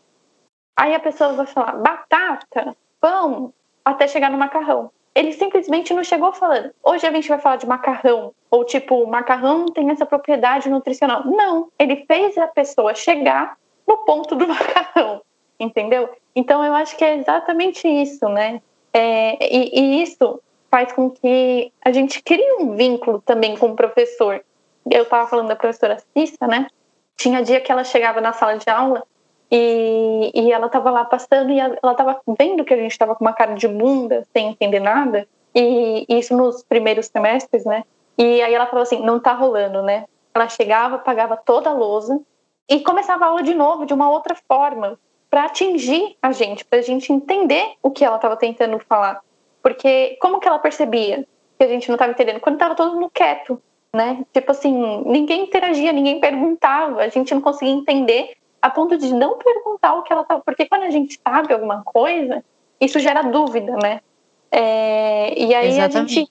Aí 0.75 0.95
a 0.95 0.99
pessoa 0.99 1.33
vai 1.33 1.45
falar 1.45 1.73
batata, 1.73 2.75
pão, 2.99 3.53
até 3.85 4.07
chegar 4.07 4.31
no 4.31 4.37
macarrão 4.37 4.89
ele 5.13 5.33
simplesmente 5.33 5.93
não 5.93 6.03
chegou 6.03 6.31
falando, 6.31 6.71
hoje 6.83 7.05
a 7.05 7.11
gente 7.11 7.27
vai 7.27 7.39
falar 7.39 7.57
de 7.57 7.67
macarrão, 7.67 8.33
ou 8.49 8.63
tipo, 8.63 9.05
macarrão 9.07 9.65
tem 9.65 9.89
essa 9.89 10.05
propriedade 10.05 10.69
nutricional. 10.69 11.25
Não, 11.25 11.69
ele 11.77 12.05
fez 12.05 12.37
a 12.37 12.47
pessoa 12.47 12.95
chegar 12.95 13.57
no 13.87 13.97
ponto 13.97 14.35
do 14.35 14.47
macarrão, 14.47 15.21
entendeu? 15.59 16.09
Então 16.35 16.63
eu 16.63 16.73
acho 16.73 16.95
que 16.95 17.03
é 17.03 17.17
exatamente 17.17 17.87
isso, 17.87 18.27
né? 18.29 18.61
É, 18.93 19.37
e, 19.53 19.79
e 19.79 20.03
isso 20.03 20.41
faz 20.69 20.93
com 20.93 21.09
que 21.09 21.71
a 21.83 21.91
gente 21.91 22.23
crie 22.23 22.57
um 22.59 22.75
vínculo 22.75 23.21
também 23.21 23.57
com 23.57 23.71
o 23.71 23.75
professor. 23.75 24.43
Eu 24.89 25.03
estava 25.03 25.27
falando 25.27 25.49
da 25.49 25.55
professora 25.55 25.97
Cissa, 26.13 26.47
né? 26.47 26.67
Tinha 27.17 27.43
dia 27.43 27.59
que 27.59 27.71
ela 27.71 27.83
chegava 27.83 28.21
na 28.21 28.31
sala 28.33 28.57
de 28.57 28.69
aula 28.69 29.03
e, 29.51 30.31
e 30.33 30.51
ela 30.51 30.67
estava 30.67 30.89
lá 30.89 31.03
passando 31.03 31.51
e 31.51 31.59
ela 31.59 31.91
estava 31.91 32.21
vendo 32.39 32.63
que 32.63 32.73
a 32.73 32.77
gente 32.77 32.91
estava 32.91 33.15
com 33.15 33.25
uma 33.25 33.33
cara 33.33 33.53
de 33.53 33.67
bunda, 33.67 34.25
sem 34.31 34.49
entender 34.49 34.79
nada. 34.79 35.27
E 35.53 36.05
isso 36.07 36.35
nos 36.35 36.63
primeiros 36.63 37.07
semestres, 37.07 37.65
né? 37.65 37.83
E 38.17 38.41
aí 38.41 38.53
ela 38.53 38.67
falou 38.67 38.83
assim: 38.83 39.03
não 39.03 39.19
tá 39.19 39.33
rolando, 39.33 39.81
né? 39.81 40.05
Ela 40.33 40.47
chegava, 40.47 40.97
pagava 40.97 41.35
toda 41.35 41.69
a 41.69 41.73
lousa 41.73 42.17
e 42.69 42.79
começava 42.79 43.25
a 43.25 43.27
aula 43.27 43.43
de 43.43 43.53
novo, 43.53 43.85
de 43.85 43.93
uma 43.93 44.09
outra 44.09 44.35
forma, 44.47 44.97
para 45.29 45.43
atingir 45.43 46.15
a 46.21 46.31
gente, 46.31 46.63
para 46.63 46.79
a 46.79 46.81
gente 46.81 47.11
entender 47.11 47.73
o 47.83 47.91
que 47.91 48.05
ela 48.05 48.15
estava 48.15 48.37
tentando 48.37 48.79
falar. 48.79 49.19
Porque 49.61 50.17
como 50.21 50.39
que 50.39 50.47
ela 50.47 50.59
percebia 50.59 51.27
que 51.57 51.63
a 51.65 51.67
gente 51.67 51.89
não 51.89 51.95
estava 51.95 52.13
entendendo? 52.13 52.39
Quando 52.39 52.55
estava 52.55 52.73
todo 52.73 52.93
mundo 52.93 53.11
quieto, 53.13 53.61
né? 53.93 54.25
Tipo 54.31 54.51
assim, 54.51 55.03
ninguém 55.05 55.43
interagia, 55.43 55.91
ninguém 55.91 56.21
perguntava, 56.21 57.01
a 57.01 57.09
gente 57.09 57.33
não 57.33 57.41
conseguia 57.41 57.73
entender 57.73 58.33
a 58.61 58.69
ponto 58.69 58.97
de 58.97 59.13
não 59.13 59.37
perguntar 59.37 59.95
o 59.95 60.03
que 60.03 60.13
ela 60.13 60.21
estava. 60.21 60.41
Porque 60.41 60.65
quando 60.65 60.83
a 60.83 60.89
gente 60.91 61.19
sabe 61.25 61.53
alguma 61.53 61.81
coisa, 61.83 62.43
isso 62.79 62.99
gera 62.99 63.23
dúvida, 63.23 63.75
né? 63.77 64.01
É, 64.51 65.39
e 65.39 65.55
aí 65.55 65.79
a 65.79 65.89
gente, 65.89 66.29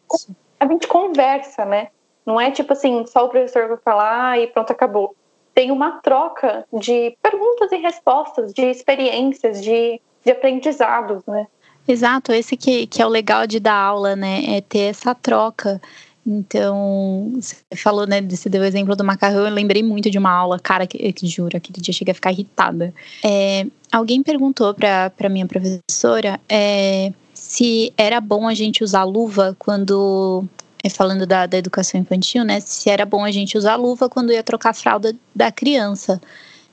a 0.58 0.66
gente 0.66 0.86
conversa, 0.86 1.64
né? 1.64 1.88
Não 2.24 2.40
é 2.40 2.50
tipo 2.50 2.72
assim, 2.72 3.04
só 3.06 3.24
o 3.24 3.28
professor 3.28 3.68
vai 3.68 3.78
falar 3.78 4.38
e 4.38 4.46
pronto, 4.46 4.70
acabou. 4.70 5.16
Tem 5.54 5.70
uma 5.70 6.00
troca 6.00 6.64
de 6.72 7.16
perguntas 7.22 7.72
e 7.72 7.76
respostas, 7.76 8.52
de 8.52 8.62
experiências, 8.62 9.62
de, 9.62 10.00
de 10.24 10.30
aprendizados, 10.30 11.24
né? 11.26 11.46
Exato, 11.88 12.32
esse 12.32 12.56
que, 12.56 12.86
que 12.86 13.02
é 13.02 13.06
o 13.06 13.08
legal 13.08 13.46
de 13.46 13.58
dar 13.58 13.74
aula, 13.74 14.14
né? 14.14 14.56
É 14.56 14.60
ter 14.60 14.90
essa 14.90 15.14
troca 15.14 15.80
então, 16.26 17.32
você 17.34 17.56
falou, 17.76 18.06
né, 18.06 18.20
você 18.20 18.48
deu 18.48 18.62
o 18.62 18.64
exemplo 18.64 18.94
do 18.94 19.02
macarrão, 19.02 19.46
eu 19.46 19.52
lembrei 19.52 19.82
muito 19.82 20.10
de 20.10 20.18
uma 20.18 20.30
aula, 20.30 20.58
cara, 20.58 20.86
que, 20.86 21.12
que 21.12 21.26
juro, 21.26 21.56
aquele 21.56 21.80
dia 21.80 21.94
cheguei 21.94 22.12
a 22.12 22.14
ficar 22.14 22.30
irritada. 22.30 22.92
É, 23.24 23.66
alguém 23.90 24.22
perguntou 24.22 24.74
para 24.74 25.28
minha 25.30 25.46
professora 25.46 26.38
é, 26.48 27.12
se 27.32 27.92
era 27.96 28.20
bom 28.20 28.46
a 28.46 28.54
gente 28.54 28.84
usar 28.84 29.04
luva 29.04 29.56
quando, 29.58 30.44
é, 30.84 30.90
falando 30.90 31.26
da, 31.26 31.46
da 31.46 31.56
educação 31.56 31.98
infantil, 32.00 32.44
né, 32.44 32.60
se 32.60 32.90
era 32.90 33.06
bom 33.06 33.24
a 33.24 33.30
gente 33.30 33.56
usar 33.56 33.76
luva 33.76 34.08
quando 34.08 34.32
ia 34.32 34.42
trocar 34.42 34.70
a 34.70 34.74
fralda 34.74 35.14
da 35.34 35.50
criança. 35.50 36.20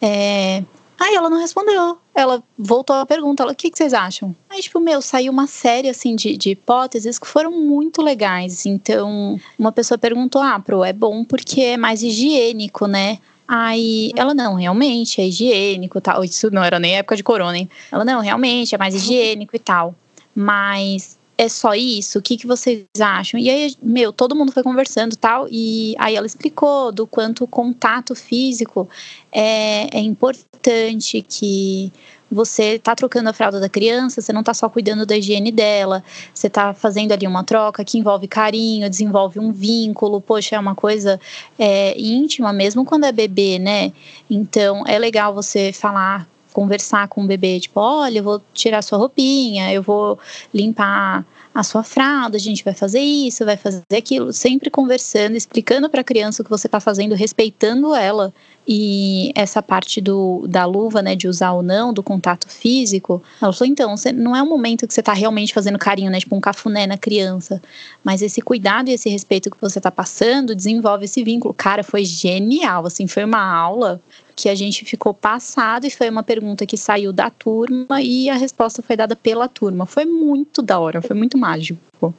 É, 0.02 0.62
Aí 1.00 1.16
ela 1.16 1.30
não 1.30 1.40
respondeu. 1.40 1.98
Ela 2.14 2.44
voltou 2.58 2.96
à 2.96 3.06
pergunta, 3.06 3.44
ela, 3.44 3.52
o 3.52 3.56
que, 3.56 3.70
que, 3.70 3.78
vocês 3.78 3.94
acham? 3.94 4.36
Aí, 4.50 4.62
tipo, 4.62 4.80
meu, 4.80 5.02
saiu 5.02 5.32
uma 5.32 5.46
série, 5.46 5.90
assim, 5.90 6.16
de, 6.16 6.36
de 6.36 6.52
hipóteses 6.52 7.20
que 7.20 7.28
foram 7.28 7.52
muito 7.52 8.02
legais. 8.02 8.66
Então, 8.66 9.40
uma 9.58 9.72
pessoa 9.72 9.98
perguntou, 9.98 10.42
ah, 10.42 10.60
pro, 10.60 10.84
é 10.84 10.94
bom 10.94 11.24
porque 11.24 11.62
é 11.62 11.78
mais 11.78 12.02
higiênico, 12.02 12.88
né? 12.88 13.20
Aí 13.48 14.12
ela, 14.16 14.34
não, 14.34 14.56
realmente 14.56 15.22
é 15.22 15.28
higiênico 15.28 16.02
tal. 16.02 16.24
Isso 16.24 16.52
não 16.52 16.64
era 16.64 16.80
nem 16.80 16.98
época 16.98 17.16
de 17.16 17.24
corona, 17.24 17.58
hein? 17.58 17.70
Ela, 17.92 18.04
não, 18.04 18.20
realmente 18.20 18.76
é 18.76 18.78
mais 18.78 18.94
higiênico 18.94 19.56
e 19.56 19.60
tal. 19.60 19.96
Mas 20.36 21.17
é 21.38 21.48
só 21.48 21.74
isso? 21.76 22.18
O 22.20 22.22
que, 22.22 22.36
que 22.36 22.48
vocês 22.48 22.86
acham? 23.00 23.40
E 23.40 23.50
aí, 23.50 23.76
meu, 23.82 24.12
todo 24.12 24.36
mundo 24.36 24.52
foi 24.52 24.64
conversando 24.64 25.16
tal, 25.16 25.48
e 25.50 25.96
aí 26.00 26.16
ela 26.16 26.26
explicou 26.26 26.92
do 26.92 27.06
quanto 27.06 27.44
o 27.44 27.48
contato 27.48 28.16
físico 28.16 28.90
é, 29.32 29.88
é 29.96 30.00
importante, 30.00 31.22
que 31.22 31.94
você 32.30 32.76
está 32.76 32.94
trocando 32.94 33.30
a 33.30 33.34
fralda 33.34 33.60
da 33.60 33.70
criança, 33.70 34.22
você 34.22 34.34
não 34.34 34.42
está 34.42 34.54
só 34.54 34.68
cuidando 34.68 35.06
da 35.06 35.16
higiene 35.16 35.52
dela, 35.52 36.04
você 36.34 36.48
está 36.48 36.74
fazendo 36.74 37.14
ali 37.14 37.26
uma 37.26 37.44
troca 37.44 37.86
que 37.86 37.98
envolve 37.98 38.28
carinho, 38.28 38.90
desenvolve 38.90 39.40
um 39.40 39.52
vínculo, 39.52 40.20
poxa, 40.20 40.56
é 40.56 40.60
uma 40.60 40.76
coisa 40.76 41.20
é, 41.58 41.98
íntima 42.00 42.52
mesmo 42.52 42.84
quando 42.84 43.06
é 43.06 43.12
bebê, 43.12 43.60
né? 43.60 43.94
Então 44.30 44.84
é 44.86 45.00
legal 45.00 45.34
você 45.34 45.72
falar 45.72 46.28
conversar 46.58 47.08
com 47.08 47.24
o 47.24 47.28
bebê, 47.28 47.60
tipo, 47.60 47.80
olha, 47.80 48.18
eu 48.18 48.24
vou 48.24 48.42
tirar 48.52 48.82
sua 48.82 48.98
roupinha, 48.98 49.72
eu 49.72 49.84
vou 49.84 50.18
limpar 50.52 51.24
a 51.54 51.62
sua 51.62 51.84
fralda, 51.84 52.36
a 52.36 52.40
gente 52.40 52.64
vai 52.64 52.74
fazer 52.74 53.00
isso, 53.00 53.46
vai 53.46 53.56
fazer 53.56 53.84
aquilo, 53.96 54.34
sempre 54.34 54.72
conversando, 54.72 55.36
explicando 55.36 55.88
para 55.88 56.02
a 56.02 56.04
criança 56.04 56.42
o 56.42 56.44
que 56.44 56.50
você 56.50 56.66
está 56.66 56.80
fazendo, 56.80 57.14
respeitando 57.14 57.94
ela. 57.94 58.34
E 58.68 59.32
essa 59.36 59.62
parte 59.62 60.02
do, 60.02 60.48
da 60.48 60.66
luva, 60.66 61.04
né, 61.04 61.16
de 61.16 61.28
usar 61.28 61.52
ou 61.52 61.62
não, 61.62 61.94
do 61.94 62.02
contato 62.02 62.50
físico, 62.50 63.22
ela 63.40 63.54
falou, 63.54 63.72
então, 63.72 63.94
não 64.16 64.36
é 64.36 64.42
um 64.42 64.50
momento 64.50 64.88
que 64.88 64.94
você 64.96 65.00
está 65.00 65.14
realmente 65.14 65.54
fazendo 65.54 65.78
carinho, 65.78 66.10
né, 66.10 66.20
tipo 66.20 66.36
um 66.36 66.42
cafuné 66.42 66.88
na 66.88 66.98
criança, 66.98 67.62
mas 68.04 68.24
esse 68.24 68.42
cuidado 68.42 68.90
e 68.90 68.94
esse 68.94 69.10
respeito 69.10 69.52
que 69.52 69.62
você 69.62 69.78
está 69.78 69.92
passando 69.92 70.56
desenvolve 70.56 71.06
esse 71.06 71.24
vínculo. 71.24 71.54
Cara, 71.54 71.84
foi 71.84 72.04
genial, 72.04 72.88
assim, 72.88 73.06
foi 73.06 73.24
uma 73.24 73.44
aula 73.44 74.02
que 74.38 74.48
a 74.48 74.54
gente 74.54 74.86
ficou 74.86 75.16
passado 75.16 75.88
e 75.88 75.90
foi 75.90 76.08
uma 76.08 76.22
pergunta 76.22 76.64
que 76.64 76.78
saiu 76.78 77.12
da 77.12 77.28
turma 77.28 78.00
e 78.04 78.30
a 78.30 78.36
resposta 78.36 78.84
foi 78.84 78.96
dada 78.96 79.16
pela 79.16 79.50
turma. 79.50 79.88
Foi 79.88 80.06
muito 80.06 80.62
da 80.62 80.80
hora, 80.80 81.02
foi 81.02 81.16
muito 81.16 81.40
mágico. 81.40 82.14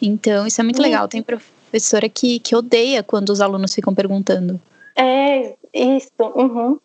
Então, 0.00 0.46
isso 0.46 0.60
é 0.60 0.64
muito 0.64 0.80
legal. 0.80 1.08
Tem 1.08 1.20
professora 1.20 2.08
que, 2.08 2.38
que 2.38 2.54
odeia 2.54 3.02
quando 3.02 3.30
os 3.30 3.40
alunos 3.40 3.74
ficam 3.74 3.92
perguntando. 3.92 4.60
É, 4.94 5.56
isso. 5.74 6.12
Uhum. 6.20 6.78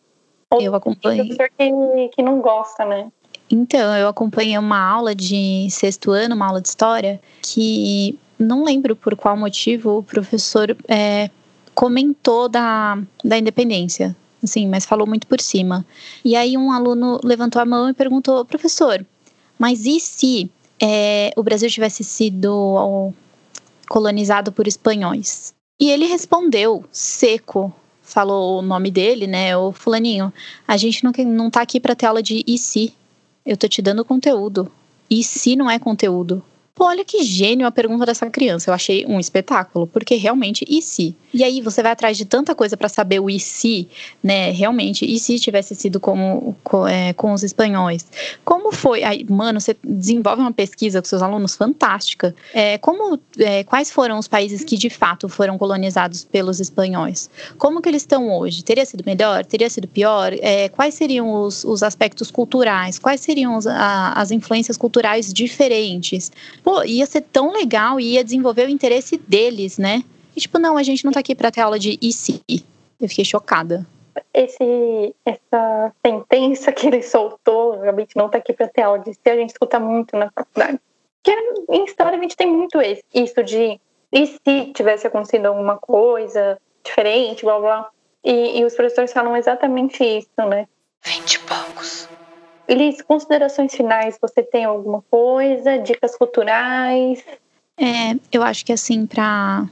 Eu 0.60 0.74
acompanho. 0.74 1.28
professor 1.28 1.50
que, 1.56 2.10
que 2.16 2.24
não 2.24 2.42
gosta, 2.42 2.84
né? 2.84 3.12
Então, 3.52 3.96
eu 3.96 4.08
acompanhei 4.08 4.58
uma 4.58 4.80
aula 4.80 5.14
de 5.14 5.68
sexto 5.70 6.10
ano, 6.10 6.34
uma 6.34 6.48
aula 6.48 6.62
de 6.62 6.68
história, 6.68 7.22
que 7.44 8.18
não 8.40 8.64
lembro 8.64 8.96
por 8.96 9.16
qual 9.16 9.38
motivo 9.38 10.00
o 10.00 10.04
professor 10.04 10.76
é, 10.88 11.30
comentou 11.76 12.50
da, 12.50 12.98
da 13.24 13.38
independência 13.38 14.16
assim, 14.44 14.68
mas 14.68 14.86
falou 14.86 15.08
muito 15.08 15.28
por 15.28 15.42
cima. 15.42 15.86
E 16.24 16.36
aí 16.36 16.58
um 16.58 16.72
aluno 16.72 17.20
levantou 17.24 17.62
a 17.62 17.66
mão 17.66 17.90
e 17.90 17.94
perguntou, 17.94 18.46
professor, 18.46 19.06
mas 19.58 19.86
e 19.86 20.00
se 20.00 20.50
é, 20.82 21.32
o 21.36 21.44
Brasil 21.44 21.70
tivesse 21.70 22.04
sido 22.04 23.14
colonizado 23.88 24.52
por 24.52 24.68
espanhóis? 24.68 25.54
E 25.80 25.90
ele 25.90 26.06
respondeu, 26.06 26.84
seco, 26.92 27.74
falou 28.02 28.60
o 28.60 28.62
nome 28.62 28.92
dele, 28.92 29.28
né, 29.28 29.56
o 29.56 29.72
fulaninho, 29.72 30.34
a 30.68 30.76
gente 30.76 31.04
não, 31.04 31.12
não 31.26 31.50
tá 31.50 31.62
aqui 31.62 31.80
para 31.80 31.96
ter 31.96 32.06
aula 32.06 32.22
de 32.22 32.44
e 32.46 32.58
se, 32.58 32.94
eu 33.46 33.56
tô 33.56 33.68
te 33.68 33.82
dando 33.82 34.04
conteúdo. 34.04 34.70
E 35.10 35.24
se 35.24 35.56
não 35.56 35.70
é 35.70 35.80
conteúdo? 35.80 36.44
Olha 36.82 37.04
que 37.04 37.24
gênio 37.24 37.68
a 37.68 37.72
pergunta 37.72 38.06
dessa 38.06 38.30
criança. 38.30 38.70
Eu 38.70 38.74
achei 38.74 39.06
um 39.06 39.20
espetáculo, 39.20 39.86
porque 39.86 40.16
realmente, 40.16 40.66
e 40.68 40.82
se? 40.82 41.14
E 41.34 41.44
aí 41.44 41.62
você 41.62 41.84
vai 41.84 41.92
atrás 41.92 42.18
de 42.18 42.24
tanta 42.24 42.56
coisa 42.56 42.78
para 42.78 42.88
saber 42.88 43.20
o 43.20 43.30
e 43.30 43.38
se, 43.38 43.88
né? 44.24 44.50
Realmente, 44.52 45.06
e 45.06 45.20
se 45.20 45.38
tivesse 45.40 45.76
sido 45.76 46.00
como, 46.00 46.56
com, 46.64 46.88
é, 46.88 47.12
com 47.14 47.34
os 47.34 47.44
espanhóis? 47.44 48.08
Como 48.46 48.72
foi? 48.72 49.04
Aí, 49.04 49.26
mano, 49.30 49.60
você 49.60 49.76
desenvolve 49.84 50.42
uma 50.42 50.54
pesquisa 50.54 51.02
com 51.02 51.08
seus 51.08 51.22
alunos 51.22 51.54
fantástica. 51.54 52.34
É, 52.54 52.78
como, 52.78 53.20
é, 53.38 53.64
quais 53.66 53.92
foram 53.92 54.18
os 54.18 54.28
países 54.28 54.64
que 54.64 54.78
de 54.78 54.90
fato 54.90 55.28
foram 55.28 55.58
colonizados 55.58 56.24
pelos 56.24 56.62
espanhóis? 56.62 57.30
Como 57.58 57.82
que 57.82 57.90
eles 57.90 58.04
estão 58.04 58.32
hoje? 58.32 58.64
Teria 58.64 58.86
sido 58.86 59.04
melhor? 59.06 59.46
Teria 59.46 59.70
sido 59.70 59.88
pior? 59.88 60.32
É, 60.40 60.70
quais 60.70 60.94
seriam 60.94 61.30
os, 61.30 61.66
os 61.66 61.84
aspectos 61.84 62.32
culturais? 62.32 62.98
Quais 62.98 63.20
seriam 63.20 63.58
os, 63.58 63.68
a, 63.68 64.14
as 64.14 64.32
influências 64.32 64.78
culturais 64.78 65.34
diferentes? 65.34 66.32
Pô, 66.70 66.84
ia 66.84 67.08
ser 67.08 67.22
tão 67.22 67.52
legal 67.52 68.00
e 68.00 68.14
ia 68.14 68.24
desenvolver 68.24 68.68
o 68.68 68.70
interesse 68.70 69.18
deles, 69.18 69.80
né? 69.80 70.04
E 70.36 70.40
tipo, 70.40 70.60
não, 70.60 70.78
a 70.78 70.84
gente 70.84 71.04
não 71.04 71.12
tá 71.12 71.20
aqui 71.20 71.34
pra 71.34 71.50
ter 71.50 71.62
aula 71.62 71.80
de 71.80 71.98
IC. 72.00 72.44
Eu 73.02 73.10
fiquei 73.10 73.26
chocada. 73.26 73.88
Esse, 74.32 75.16
essa 75.26 75.92
sentença 76.06 76.72
que 76.72 76.86
ele 76.86 77.02
soltou, 77.02 77.82
a 77.82 77.92
gente 78.00 78.16
não 78.16 78.30
tá 78.30 78.38
aqui 78.38 78.54
pra 78.54 78.68
ter 78.68 78.84
aula 78.84 79.00
de 79.00 79.10
IC, 79.10 79.20
a 79.26 79.36
gente 79.36 79.50
escuta 79.50 79.80
muito 79.80 80.16
na 80.16 80.30
faculdade. 80.30 80.80
Que 81.24 81.32
em 81.72 81.86
história 81.86 82.20
a 82.20 82.22
gente 82.22 82.38
tem 82.38 82.46
muito 82.46 82.80
isso 82.80 83.44
de 83.44 83.80
e 84.12 84.28
se 84.28 84.72
tivesse 84.74 85.08
acontecido 85.08 85.48
alguma 85.48 85.78
coisa 85.78 86.60
diferente, 86.84 87.44
blá 87.44 87.60
blá. 87.60 87.90
E, 88.24 88.60
e 88.60 88.66
os 88.66 88.76
professores 88.76 89.12
falam 89.12 89.36
exatamente 89.36 90.04
isso, 90.04 90.30
né? 90.48 90.68
Vinte 91.04 91.34
e 91.34 91.40
poucos. 91.40 92.08
Liz, 92.70 93.02
considerações 93.02 93.74
finais, 93.74 94.18
você 94.22 94.44
tem 94.44 94.64
alguma 94.64 95.02
coisa? 95.10 95.78
Dicas 95.80 96.16
culturais? 96.16 97.24
É, 97.80 98.16
eu 98.32 98.44
acho 98.44 98.66
que 98.66 98.72
assim, 98.72 99.06
para 99.06 99.68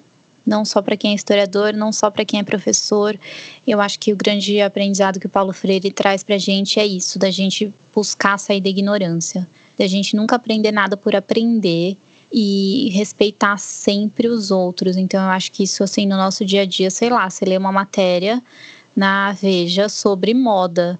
não 0.45 0.63
só 0.63 0.81
para 0.81 0.95
quem 0.95 1.11
é 1.11 1.15
historiador, 1.15 1.73
não 1.73 1.91
só 1.91 2.09
para 2.09 2.23
quem 2.23 2.39
é 2.39 2.43
professor, 2.43 3.19
eu 3.67 3.81
acho 3.81 3.99
que 3.99 4.13
o 4.13 4.15
grande 4.15 4.61
aprendizado 4.61 5.19
que 5.19 5.25
o 5.25 5.29
Paulo 5.29 5.51
Freire 5.51 5.91
traz 5.91 6.23
para 6.23 6.35
a 6.35 6.39
gente 6.39 6.79
é 6.79 6.85
isso, 6.85 7.19
da 7.19 7.29
gente 7.29 7.71
buscar 7.93 8.37
sair 8.39 8.61
da 8.61 8.69
ignorância, 8.69 9.47
da 9.77 9.85
gente 9.85 10.15
nunca 10.15 10.37
aprender 10.37 10.71
nada 10.71 10.95
por 10.95 11.15
aprender 11.15 11.97
e 12.31 12.89
respeitar 12.93 13.57
sempre 13.57 14.27
os 14.27 14.49
outros. 14.49 14.95
Então 14.95 15.21
eu 15.21 15.29
acho 15.29 15.51
que 15.51 15.63
isso 15.63 15.83
assim 15.83 16.05
no 16.05 16.15
nosso 16.15 16.45
dia 16.45 16.61
a 16.61 16.65
dia, 16.65 16.89
sei 16.89 17.09
lá, 17.09 17.29
você 17.29 17.43
lê 17.43 17.57
uma 17.57 17.71
matéria 17.71 18.41
na 18.95 19.33
Veja 19.33 19.89
sobre 19.89 20.33
moda, 20.33 20.97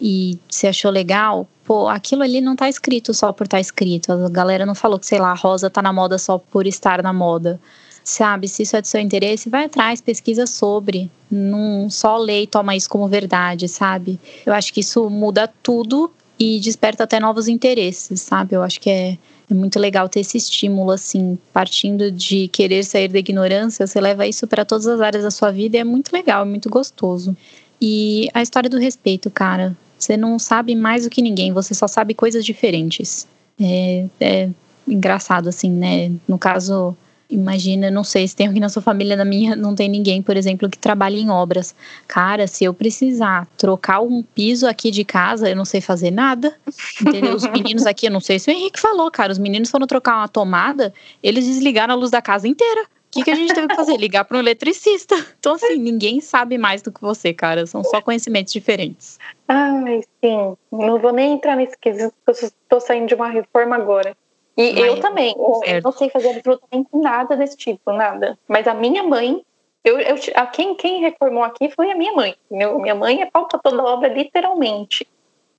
e 0.00 0.38
você 0.48 0.68
achou 0.68 0.90
legal, 0.90 1.46
pô, 1.64 1.88
aquilo 1.88 2.22
ali 2.22 2.40
não 2.40 2.56
tá 2.56 2.68
escrito 2.68 3.12
só 3.12 3.32
por 3.32 3.44
estar 3.44 3.58
tá 3.58 3.60
escrito. 3.60 4.12
A 4.12 4.28
galera 4.28 4.64
não 4.64 4.74
falou 4.74 4.98
que, 4.98 5.06
sei 5.06 5.18
lá, 5.18 5.30
a 5.30 5.34
rosa 5.34 5.68
tá 5.68 5.82
na 5.82 5.92
moda 5.92 6.18
só 6.18 6.38
por 6.38 6.66
estar 6.66 7.02
na 7.02 7.12
moda. 7.12 7.60
Sabe, 8.02 8.48
se 8.48 8.62
isso 8.62 8.76
é 8.76 8.80
do 8.80 8.86
seu 8.86 9.00
interesse, 9.00 9.50
vai 9.50 9.66
atrás, 9.66 10.00
pesquisa 10.00 10.46
sobre. 10.46 11.10
Não 11.30 11.90
só 11.90 12.16
lê 12.16 12.42
e 12.42 12.46
toma 12.46 12.74
isso 12.74 12.88
como 12.88 13.06
verdade, 13.06 13.68
sabe? 13.68 14.18
Eu 14.44 14.54
acho 14.54 14.72
que 14.72 14.80
isso 14.80 15.08
muda 15.10 15.48
tudo 15.62 16.10
e 16.38 16.58
desperta 16.58 17.04
até 17.04 17.20
novos 17.20 17.46
interesses, 17.46 18.22
sabe? 18.22 18.56
Eu 18.56 18.62
acho 18.62 18.80
que 18.80 18.88
é, 18.88 19.18
é 19.50 19.54
muito 19.54 19.78
legal 19.78 20.08
ter 20.08 20.20
esse 20.20 20.38
estímulo, 20.38 20.90
assim, 20.90 21.38
partindo 21.52 22.10
de 22.10 22.48
querer 22.48 22.82
sair 22.84 23.08
da 23.08 23.18
ignorância, 23.18 23.86
você 23.86 24.00
leva 24.00 24.26
isso 24.26 24.46
para 24.46 24.64
todas 24.64 24.86
as 24.86 25.00
áreas 25.02 25.22
da 25.22 25.30
sua 25.30 25.52
vida 25.52 25.76
e 25.76 25.80
é 25.80 25.84
muito 25.84 26.10
legal, 26.10 26.42
é 26.42 26.48
muito 26.48 26.70
gostoso. 26.70 27.36
E 27.80 28.28
a 28.32 28.42
história 28.42 28.68
do 28.68 28.78
respeito, 28.78 29.30
cara, 29.30 29.76
você 30.00 30.16
não 30.16 30.38
sabe 30.38 30.74
mais 30.74 31.04
do 31.04 31.10
que 31.10 31.22
ninguém, 31.22 31.52
você 31.52 31.74
só 31.74 31.86
sabe 31.86 32.14
coisas 32.14 32.44
diferentes. 32.44 33.28
É, 33.60 34.06
é 34.20 34.48
engraçado, 34.88 35.48
assim, 35.48 35.70
né? 35.70 36.10
No 36.26 36.38
caso, 36.38 36.96
imagina, 37.28 37.90
não 37.90 38.02
sei 38.02 38.26
se 38.26 38.34
tem 38.34 38.46
alguém 38.46 38.60
na 38.60 38.68
sua 38.68 38.82
família, 38.82 39.16
na 39.16 39.24
minha 39.24 39.54
não 39.54 39.74
tem 39.74 39.88
ninguém, 39.88 40.22
por 40.22 40.36
exemplo, 40.36 40.68
que 40.68 40.78
trabalha 40.78 41.16
em 41.16 41.30
obras. 41.30 41.74
Cara, 42.08 42.46
se 42.46 42.64
eu 42.64 42.74
precisar 42.74 43.46
trocar 43.56 44.00
um 44.00 44.22
piso 44.22 44.66
aqui 44.66 44.90
de 44.90 45.04
casa, 45.04 45.48
eu 45.48 45.56
não 45.56 45.64
sei 45.64 45.80
fazer 45.80 46.10
nada. 46.10 46.54
Entendeu? 47.00 47.34
Os 47.34 47.46
meninos 47.46 47.86
aqui, 47.86 48.06
eu 48.06 48.10
não 48.10 48.20
sei 48.20 48.38
se 48.38 48.50
o 48.50 48.52
Henrique 48.52 48.80
falou, 48.80 49.10
cara, 49.10 49.32
os 49.32 49.38
meninos 49.38 49.70
foram 49.70 49.86
trocar 49.86 50.16
uma 50.16 50.28
tomada, 50.28 50.92
eles 51.22 51.46
desligaram 51.46 51.94
a 51.94 51.96
luz 51.96 52.10
da 52.10 52.22
casa 52.22 52.48
inteira. 52.48 52.86
O 53.10 53.12
que, 53.12 53.24
que 53.24 53.30
a 53.32 53.34
gente 53.34 53.52
teve 53.52 53.66
que 53.66 53.74
fazer? 53.74 53.96
Ligar 53.96 54.24
para 54.24 54.36
um 54.36 54.40
eletricista. 54.40 55.16
Então, 55.36 55.54
assim, 55.54 55.76
ninguém 55.76 56.20
sabe 56.20 56.56
mais 56.56 56.80
do 56.80 56.92
que 56.92 57.00
você, 57.00 57.34
cara. 57.34 57.66
São 57.66 57.82
só 57.82 58.00
conhecimentos 58.00 58.52
diferentes. 58.52 59.18
Ai, 59.48 60.02
sim. 60.22 60.56
Não 60.70 60.96
vou 60.96 61.12
nem 61.12 61.32
entrar 61.32 61.56
nesse 61.56 61.76
quesito, 61.76 62.14
porque 62.24 62.44
eu 62.44 62.48
estou 62.48 62.80
saindo 62.80 63.08
de 63.08 63.14
uma 63.16 63.28
reforma 63.28 63.74
agora. 63.74 64.16
E 64.56 64.72
Mas, 64.74 64.84
eu 64.84 65.00
também. 65.00 65.34
Eu 65.36 65.82
não 65.82 65.90
sei 65.90 66.08
fazer 66.08 66.36
absolutamente 66.36 66.88
nada 66.94 67.36
desse 67.36 67.56
tipo, 67.56 67.92
nada. 67.92 68.38
Mas 68.46 68.68
a 68.68 68.74
minha 68.74 69.02
mãe, 69.02 69.42
eu, 69.82 69.98
eu, 69.98 70.14
a 70.36 70.46
quem, 70.46 70.76
quem 70.76 71.00
reformou 71.00 71.42
aqui 71.42 71.68
foi 71.70 71.90
a 71.90 71.96
minha 71.96 72.12
mãe. 72.12 72.36
Meu, 72.48 72.78
minha 72.78 72.94
mãe 72.94 73.22
é 73.22 73.26
pauta 73.26 73.58
toda 73.58 73.82
obra, 73.82 74.08
literalmente. 74.08 75.04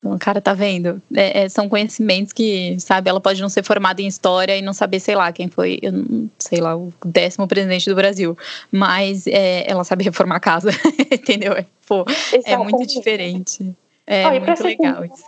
O 0.03 0.18
cara 0.18 0.41
tá 0.41 0.53
vendo? 0.53 0.99
É, 1.15 1.44
é, 1.44 1.49
são 1.49 1.69
conhecimentos 1.69 2.34
que, 2.34 2.76
sabe, 2.80 3.07
ela 3.07 3.22
pode 3.22 3.40
não 3.40 3.49
ser 3.49 3.64
formada 3.64 4.02
em 4.02 4.07
história 4.07 4.57
e 4.57 4.61
não 4.61 4.73
saber, 4.73 4.99
sei 4.99 5.15
lá, 5.15 5.32
quem 5.32 5.48
foi, 5.48 5.78
eu 5.82 5.94
sei 6.40 6.60
lá, 6.60 6.76
o 6.76 6.91
décimo 7.06 7.48
presidente 7.48 7.88
do 7.88 7.95
Brasil. 7.95 8.36
Mas 8.72 9.28
é, 9.28 9.69
ela 9.69 9.84
sabe 9.84 10.03
reformar 10.03 10.38
a 10.38 10.40
casa, 10.40 10.72
entendeu? 11.11 11.53
É, 11.53 11.65
pô, 11.88 12.03
é 12.45 12.57
muito 12.57 12.88
diferente. 12.88 13.76
É 14.07 14.28
oh, 14.28 14.40
muito 14.40 14.64
legal 14.64 15.06
isso. 15.06 15.23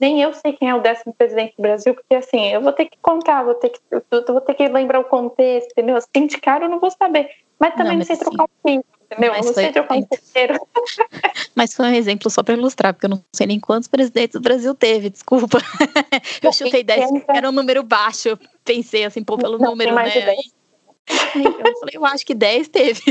Nem 0.00 0.22
eu 0.22 0.32
sei 0.32 0.52
quem 0.52 0.68
é 0.68 0.74
o 0.74 0.80
décimo 0.80 1.12
presidente 1.12 1.54
do 1.56 1.62
Brasil, 1.62 1.94
porque 1.94 2.14
assim, 2.14 2.50
eu 2.50 2.60
vou 2.60 2.72
ter 2.72 2.86
que 2.86 2.96
contar, 3.02 3.42
vou 3.42 3.54
ter 3.54 3.70
que, 3.70 3.80
eu 3.90 4.24
vou 4.28 4.40
ter 4.40 4.54
que 4.54 4.68
lembrar 4.68 5.00
o 5.00 5.04
contexto, 5.04 5.72
entendeu? 5.72 5.96
Assim, 5.96 6.26
de 6.26 6.38
cara 6.38 6.66
eu 6.66 6.68
não 6.68 6.78
vou 6.78 6.90
saber. 6.90 7.30
Mas 7.58 7.74
também 7.74 7.92
não, 7.92 7.98
mas 7.98 8.06
sei 8.06 8.16
trocar 8.16 8.44
o 8.44 8.50
fim 8.64 8.80
entendeu? 9.10 9.32
Mas 9.32 9.46
não 9.46 9.54
sei 9.54 9.72
trocar 9.72 9.96
um 9.96 10.06
Mas 11.54 11.74
foi 11.74 11.86
um 11.86 11.94
exemplo 11.94 12.30
só 12.30 12.42
para 12.42 12.54
ilustrar, 12.54 12.92
porque 12.92 13.06
eu 13.06 13.10
não 13.10 13.24
sei 13.32 13.46
nem 13.46 13.60
quantos 13.60 13.88
presidentes 13.88 14.34
o 14.36 14.40
Brasil 14.40 14.74
teve, 14.74 15.10
desculpa. 15.10 15.58
eu 16.42 16.52
chutei 16.52 16.82
10, 16.82 17.10
era 17.28 17.48
um 17.48 17.52
número 17.52 17.82
baixo. 17.82 18.30
Eu 18.30 18.38
pensei 18.64 19.04
assim, 19.04 19.22
pô, 19.22 19.36
pelo 19.36 19.58
não, 19.58 19.70
número, 19.70 19.94
né? 19.94 20.08
eu 21.34 21.78
falei, 21.78 21.94
eu 21.94 22.04
acho 22.04 22.24
que 22.24 22.34
10 22.34 22.68
teve. 22.68 23.02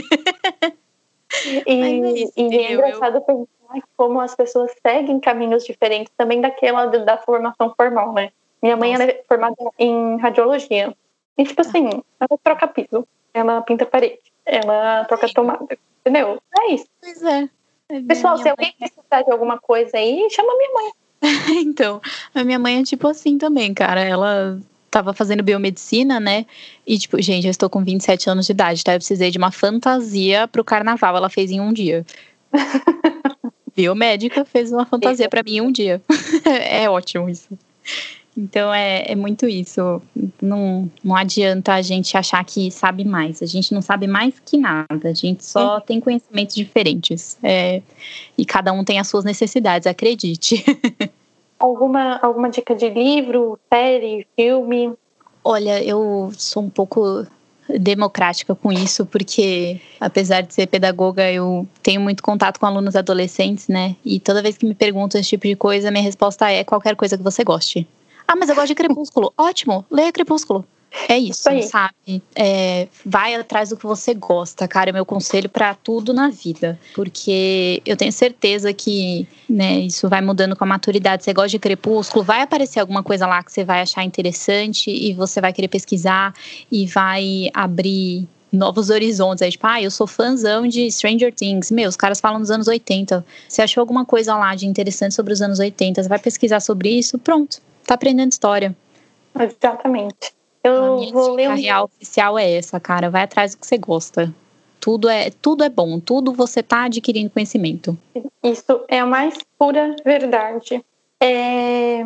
E, 1.65 1.71
é, 1.71 1.89
isso, 2.23 2.33
e 2.37 2.57
é 2.57 2.73
engraçado 2.73 3.17
eu... 3.17 3.21
pensar 3.21 3.87
como 3.97 4.19
as 4.19 4.35
pessoas 4.35 4.71
seguem 4.81 5.19
caminhos 5.19 5.65
diferentes 5.65 6.13
também 6.15 6.41
daquela 6.41 6.85
da 6.85 7.17
formação 7.17 7.73
formal, 7.75 8.13
né? 8.13 8.31
Minha 8.61 8.77
mãe 8.77 8.95
é 8.95 9.23
formada 9.27 9.55
em 9.77 10.17
radiologia. 10.17 10.95
E, 11.37 11.43
tipo 11.43 11.61
tá. 11.61 11.67
assim, 11.67 11.89
ela 12.19 12.39
troca 12.43 12.67
piso, 12.67 13.07
ela 13.33 13.61
pinta 13.61 13.85
parede, 13.85 14.21
ela 14.45 15.05
troca 15.05 15.27
tomada. 15.33 15.77
Entendeu? 16.01 16.41
É 16.59 16.73
isso. 16.73 16.85
Pois 17.01 17.23
é. 17.23 17.49
é 17.89 18.01
Pessoal, 18.01 18.37
se 18.37 18.49
alguém 18.49 18.73
precisar 18.77 19.21
de 19.21 19.31
alguma 19.31 19.57
coisa 19.57 19.97
aí, 19.97 20.27
chama 20.29 20.53
minha 20.57 20.73
mãe. 20.73 20.91
então, 21.63 22.01
a 22.35 22.43
minha 22.43 22.59
mãe 22.59 22.79
é 22.79 22.83
tipo 22.83 23.07
assim 23.07 23.37
também, 23.37 23.73
cara. 23.73 24.01
Ela 24.01 24.59
tava 24.91 25.13
fazendo 25.13 25.41
biomedicina, 25.41 26.19
né? 26.19 26.45
E, 26.85 26.99
tipo, 26.99 27.19
gente, 27.21 27.45
eu 27.45 27.51
estou 27.51 27.69
com 27.69 27.83
27 27.83 28.29
anos 28.29 28.45
de 28.45 28.51
idade, 28.51 28.83
tá? 28.83 28.93
Eu 28.93 28.99
precisei 28.99 29.31
de 29.31 29.37
uma 29.37 29.51
fantasia 29.51 30.47
pro 30.47 30.63
carnaval. 30.63 31.17
Ela 31.17 31.29
fez 31.29 31.49
em 31.49 31.59
um 31.59 31.73
dia. 31.73 32.05
Biomédica 33.75 34.45
fez 34.45 34.71
uma 34.71 34.85
fantasia 34.85 35.27
para 35.27 35.41
mim 35.41 35.55
em 35.55 35.61
um 35.61 35.71
dia. 35.71 36.01
é 36.45 36.87
ótimo 36.87 37.27
isso. 37.27 37.57
Então 38.35 38.73
é, 38.73 39.05
é 39.07 39.15
muito 39.15 39.47
isso. 39.47 40.01
Não, 40.41 40.89
não 41.03 41.15
adianta 41.15 41.73
a 41.73 41.81
gente 41.81 42.17
achar 42.17 42.43
que 42.43 42.71
sabe 42.71 43.05
mais. 43.05 43.41
A 43.41 43.45
gente 43.45 43.73
não 43.73 43.81
sabe 43.81 44.07
mais 44.07 44.39
que 44.39 44.57
nada. 44.57 45.09
A 45.09 45.13
gente 45.13 45.45
só 45.45 45.79
tem 45.79 45.99
conhecimentos 45.99 46.55
diferentes. 46.55 47.37
É, 47.43 47.81
e 48.37 48.45
cada 48.45 48.73
um 48.73 48.83
tem 48.83 48.99
as 48.99 49.07
suas 49.07 49.23
necessidades, 49.23 49.85
acredite. 49.85 50.63
alguma, 51.59 52.19
alguma 52.21 52.49
dica 52.49 52.75
de 52.75 52.89
livro, 52.89 53.59
série, 53.71 54.27
filme? 54.35 54.93
Olha, 55.43 55.83
eu 55.83 56.31
sou 56.35 56.63
um 56.63 56.69
pouco 56.69 57.25
democrática 57.79 58.53
com 58.53 58.71
isso, 58.71 59.05
porque 59.05 59.79
apesar 59.99 60.41
de 60.41 60.53
ser 60.53 60.67
pedagoga, 60.67 61.31
eu 61.31 61.67
tenho 61.81 62.01
muito 62.01 62.21
contato 62.21 62.59
com 62.59 62.65
alunos 62.65 62.95
adolescentes, 62.95 63.67
né? 63.67 63.95
E 64.03 64.19
toda 64.19 64.41
vez 64.41 64.57
que 64.57 64.65
me 64.65 64.75
perguntam 64.75 65.19
esse 65.19 65.29
tipo 65.29 65.47
de 65.47 65.55
coisa, 65.55 65.91
minha 65.91 66.03
resposta 66.03 66.49
é 66.49 66.63
qualquer 66.63 66.95
coisa 66.95 67.17
que 67.17 67.23
você 67.23 67.43
goste. 67.43 67.87
Ah, 68.33 68.35
mas 68.35 68.49
eu 68.49 68.55
gosto 68.55 68.69
de 68.69 68.75
Crepúsculo. 68.75 69.31
Ótimo, 69.37 69.85
leia 69.91 70.11
Crepúsculo. 70.11 70.65
É 71.07 71.17
isso, 71.17 71.43
sabe? 71.69 72.23
É, 72.35 72.87
vai 73.05 73.35
atrás 73.35 73.69
do 73.69 73.77
que 73.77 73.85
você 73.85 74.15
gosta, 74.15 74.67
cara. 74.67 74.89
É 74.89 74.93
meu 74.93 75.05
conselho 75.05 75.47
para 75.47 75.75
tudo 75.75 76.13
na 76.13 76.29
vida. 76.29 76.79
Porque 76.95 77.79
eu 77.85 77.95
tenho 77.95 78.11
certeza 78.11 78.73
que 78.73 79.27
né, 79.47 79.81
isso 79.81 80.09
vai 80.09 80.19
mudando 80.21 80.55
com 80.55 80.63
a 80.63 80.67
maturidade. 80.67 81.23
Você 81.23 81.31
gosta 81.31 81.49
de 81.49 81.59
crepúsculo, 81.59 82.23
vai 82.23 82.41
aparecer 82.41 82.79
alguma 82.79 83.03
coisa 83.03 83.27
lá 83.27 83.43
que 83.43 83.51
você 83.51 83.63
vai 83.63 83.81
achar 83.81 84.03
interessante 84.03 84.89
e 84.89 85.13
você 85.13 85.39
vai 85.39 85.53
querer 85.53 85.67
pesquisar 85.67 86.33
e 86.71 86.87
vai 86.87 87.49
abrir 87.53 88.27
novos 88.51 88.89
horizontes. 88.89 89.43
Aí, 89.43 89.51
tipo, 89.51 89.67
ah, 89.67 89.81
eu 89.81 89.91
sou 89.91 90.07
fãzão 90.07 90.67
de 90.67 90.89
Stranger 90.91 91.33
Things. 91.33 91.69
Meu, 91.69 91.87
os 91.87 91.95
caras 91.95 92.19
falam 92.19 92.39
dos 92.39 92.49
anos 92.49 92.67
80. 92.67 93.23
Você 93.47 93.61
achou 93.61 93.81
alguma 93.81 94.05
coisa 94.05 94.35
lá 94.35 94.55
de 94.55 94.65
interessante 94.65 95.13
sobre 95.13 95.33
os 95.33 95.41
anos 95.41 95.59
80? 95.59 96.01
Você 96.01 96.09
vai 96.09 96.19
pesquisar 96.19 96.59
sobre 96.59 96.89
isso? 96.89 97.17
Pronto, 97.19 97.59
tá 97.87 97.95
aprendendo 97.95 98.31
história. 98.31 98.75
Exatamente. 99.39 100.33
Eu 100.63 101.03
a 101.03 101.11
vou 101.11 101.33
ler 101.33 101.49
um... 101.49 101.55
real 101.55 101.85
oficial 101.85 102.39
é 102.39 102.53
essa, 102.53 102.79
cara. 102.79 103.09
Vai 103.09 103.23
atrás 103.23 103.53
do 103.53 103.59
que 103.59 103.67
você 103.67 103.77
gosta. 103.77 104.33
Tudo 104.79 105.09
é, 105.09 105.29
tudo 105.41 105.63
é 105.63 105.69
bom, 105.69 105.99
tudo 105.99 106.33
você 106.33 106.61
tá 106.61 106.83
adquirindo 106.83 107.29
conhecimento. 107.29 107.97
Isso 108.43 108.83
é 108.87 108.99
a 108.99 109.05
mais 109.05 109.37
pura 109.57 109.95
verdade. 110.03 110.83
É, 111.21 112.05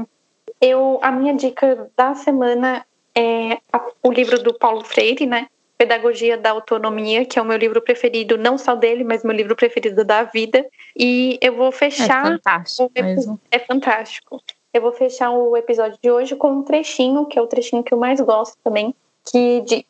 eu, 0.61 0.99
a 1.01 1.11
minha 1.11 1.33
dica 1.33 1.89
da 1.97 2.13
semana 2.13 2.85
é 3.15 3.57
a, 3.73 3.83
o 4.03 4.11
livro 4.11 4.41
do 4.41 4.53
Paulo 4.53 4.83
Freire, 4.83 5.25
né? 5.25 5.47
Pedagogia 5.75 6.37
da 6.37 6.51
Autonomia, 6.51 7.25
que 7.25 7.37
é 7.37 7.41
o 7.41 7.45
meu 7.45 7.57
livro 7.57 7.81
preferido, 7.81 8.37
não 8.37 8.57
só 8.57 8.75
dele, 8.75 9.03
mas 9.03 9.23
meu 9.23 9.35
livro 9.35 9.55
preferido 9.55 10.03
da 10.03 10.23
vida. 10.23 10.65
E 10.95 11.37
eu 11.41 11.55
vou 11.55 11.71
fechar. 11.71 12.25
É 12.25 12.29
fantástico. 12.31 12.91
O, 12.95 13.39
é 13.51 13.59
fantástico. 13.59 14.43
Eu 14.73 14.81
vou 14.81 14.91
fechar 14.91 15.31
o 15.31 15.56
episódio 15.56 15.98
de 16.02 16.11
hoje 16.11 16.35
com 16.35 16.52
um 16.52 16.64
trechinho, 16.64 17.26
que 17.26 17.39
é 17.39 17.41
o 17.41 17.48
trechinho 17.48 17.84
que 17.84 17.94
eu 17.94 17.98
mais 17.98 18.19
gosto 18.22 18.57
também, 18.64 18.94
que 19.26 19.61
de... 19.61 19.85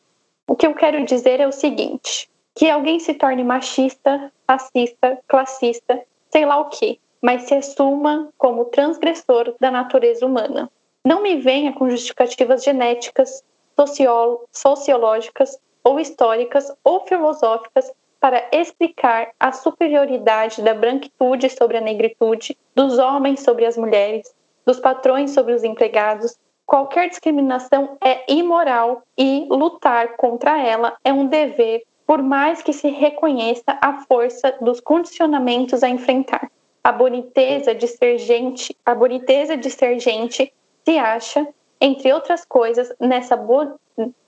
o 0.46 0.56
que 0.56 0.66
eu 0.66 0.74
quero 0.74 1.04
dizer 1.04 1.40
é 1.40 1.46
o 1.46 1.52
seguinte: 1.52 2.30
que 2.54 2.70
alguém 2.70 2.98
se 2.98 3.14
torne 3.14 3.44
machista, 3.44 4.32
racista, 4.48 5.18
classista, 5.28 6.02
sei 6.30 6.46
lá 6.46 6.58
o 6.58 6.70
quê, 6.70 6.98
mas 7.20 7.42
se 7.42 7.54
assuma 7.54 8.28
como 8.38 8.66
transgressor 8.66 9.54
da 9.60 9.70
natureza 9.70 10.24
humana. 10.24 10.70
Não 11.04 11.22
me 11.22 11.36
venha 11.36 11.72
com 11.72 11.88
justificativas 11.88 12.64
genéticas, 12.64 13.42
sociológicas 14.52 15.58
ou 15.84 16.00
históricas 16.00 16.72
ou 16.84 17.06
filosóficas 17.06 17.90
para 18.20 18.48
explicar 18.52 19.30
a 19.38 19.52
superioridade 19.52 20.60
da 20.62 20.74
branquitude 20.74 21.48
sobre 21.50 21.76
a 21.76 21.80
negritude, 21.80 22.56
dos 22.74 22.98
homens 22.98 23.40
sobre 23.40 23.64
as 23.64 23.76
mulheres, 23.76 24.34
dos 24.68 24.78
patrões 24.78 25.30
sobre 25.30 25.54
os 25.54 25.64
empregados. 25.64 26.36
Qualquer 26.66 27.08
discriminação 27.08 27.96
é 28.04 28.30
imoral 28.30 29.02
e 29.16 29.46
lutar 29.48 30.18
contra 30.18 30.62
ela 30.62 30.94
é 31.02 31.10
um 31.10 31.26
dever, 31.26 31.84
por 32.06 32.22
mais 32.22 32.60
que 32.60 32.74
se 32.74 32.88
reconheça 32.90 33.78
a 33.80 34.04
força 34.04 34.54
dos 34.60 34.78
condicionamentos 34.78 35.82
a 35.82 35.88
enfrentar. 35.88 36.50
A 36.84 36.92
boniteza 36.92 37.74
de 37.74 37.88
ser 37.88 38.18
gente, 38.18 38.76
a 38.84 38.94
boniteza 38.94 39.56
de 39.56 39.70
ser 39.70 39.98
gente 39.98 40.52
se 40.84 40.98
acha, 40.98 41.48
entre 41.80 42.12
outras 42.12 42.44
coisas, 42.44 42.94
nessa, 43.00 43.42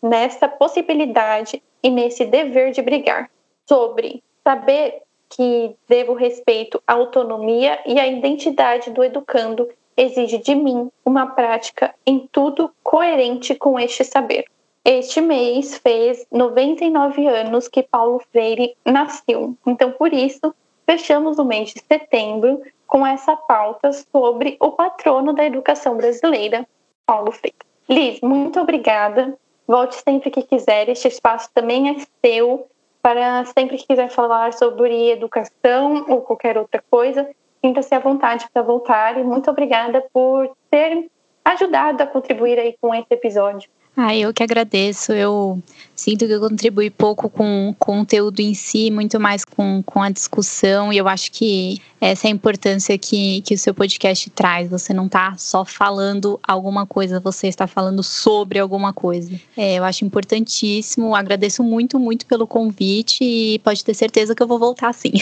nessa 0.02 0.48
possibilidade 0.48 1.62
e 1.82 1.90
nesse 1.90 2.24
dever 2.24 2.70
de 2.70 2.80
brigar. 2.80 3.30
Sobre 3.68 4.24
saber 4.42 5.02
que 5.28 5.76
devo 5.86 6.14
respeito 6.14 6.82
à 6.86 6.94
autonomia 6.94 7.78
e 7.84 8.00
à 8.00 8.06
identidade 8.06 8.90
do 8.90 9.04
educando 9.04 9.68
exige 10.00 10.38
de 10.38 10.54
mim 10.54 10.90
uma 11.04 11.26
prática 11.26 11.94
em 12.06 12.26
tudo 12.32 12.72
coerente 12.82 13.54
com 13.54 13.78
este 13.78 14.02
saber. 14.02 14.46
Este 14.82 15.20
mês 15.20 15.76
fez 15.76 16.26
99 16.32 17.26
anos 17.26 17.68
que 17.68 17.82
Paulo 17.82 18.18
Freire 18.32 18.74
nasceu, 18.82 19.54
então 19.66 19.92
por 19.92 20.12
isso 20.14 20.54
fechamos 20.86 21.38
o 21.38 21.44
mês 21.44 21.74
de 21.74 21.82
setembro 21.86 22.62
com 22.86 23.06
essa 23.06 23.36
pauta 23.36 23.92
sobre 23.92 24.56
o 24.58 24.70
patrono 24.72 25.34
da 25.34 25.44
educação 25.44 25.98
brasileira, 25.98 26.66
Paulo 27.04 27.30
Freire. 27.30 27.58
Liz, 27.86 28.20
muito 28.22 28.58
obrigada. 28.58 29.38
Volte 29.66 29.96
sempre 29.96 30.30
que 30.30 30.42
quiser, 30.42 30.88
este 30.88 31.08
espaço 31.08 31.50
também 31.52 31.90
é 31.90 31.96
seu 32.24 32.66
para 33.02 33.44
sempre 33.44 33.76
que 33.76 33.86
quiser 33.86 34.08
falar 34.10 34.52
sobre 34.54 35.10
educação 35.10 36.06
ou 36.08 36.22
qualquer 36.22 36.56
outra 36.56 36.82
coisa, 36.90 37.28
sinta-se 37.60 37.94
à 37.94 37.98
vontade 37.98 38.46
para 38.52 38.62
voltar 38.62 39.18
e 39.18 39.24
muito 39.24 39.50
obrigada 39.50 40.04
por 40.12 40.50
ter 40.70 41.10
ajudado 41.44 42.02
a 42.02 42.06
contribuir 42.06 42.58
aí 42.58 42.76
com 42.80 42.94
esse 42.94 43.12
episódio. 43.12 43.68
Ah, 43.96 44.16
eu 44.16 44.32
que 44.32 44.42
agradeço. 44.42 45.12
Eu 45.12 45.60
sinto 45.94 46.26
que 46.26 46.32
eu 46.32 46.40
contribuí 46.40 46.88
pouco 46.90 47.28
com 47.28 47.70
o 47.70 47.74
conteúdo 47.74 48.40
em 48.40 48.54
si, 48.54 48.90
muito 48.90 49.18
mais 49.18 49.44
com, 49.44 49.82
com 49.84 50.00
a 50.00 50.08
discussão, 50.08 50.92
e 50.92 50.96
eu 50.96 51.08
acho 51.08 51.30
que 51.32 51.82
essa 52.00 52.26
é 52.26 52.30
a 52.30 52.32
importância 52.32 52.96
que, 52.96 53.42
que 53.42 53.54
o 53.54 53.58
seu 53.58 53.74
podcast 53.74 54.30
traz. 54.30 54.70
Você 54.70 54.94
não 54.94 55.06
está 55.06 55.36
só 55.36 55.64
falando 55.64 56.38
alguma 56.42 56.86
coisa, 56.86 57.20
você 57.20 57.48
está 57.48 57.66
falando 57.66 58.02
sobre 58.02 58.58
alguma 58.58 58.92
coisa. 58.92 59.38
É, 59.56 59.74
eu 59.74 59.84
acho 59.84 60.04
importantíssimo. 60.04 61.14
Agradeço 61.14 61.62
muito, 61.62 61.98
muito 61.98 62.26
pelo 62.26 62.46
convite 62.46 63.22
e 63.22 63.58
pode 63.58 63.84
ter 63.84 63.92
certeza 63.92 64.34
que 64.34 64.42
eu 64.42 64.46
vou 64.46 64.58
voltar 64.58 64.94
sim. 64.94 65.12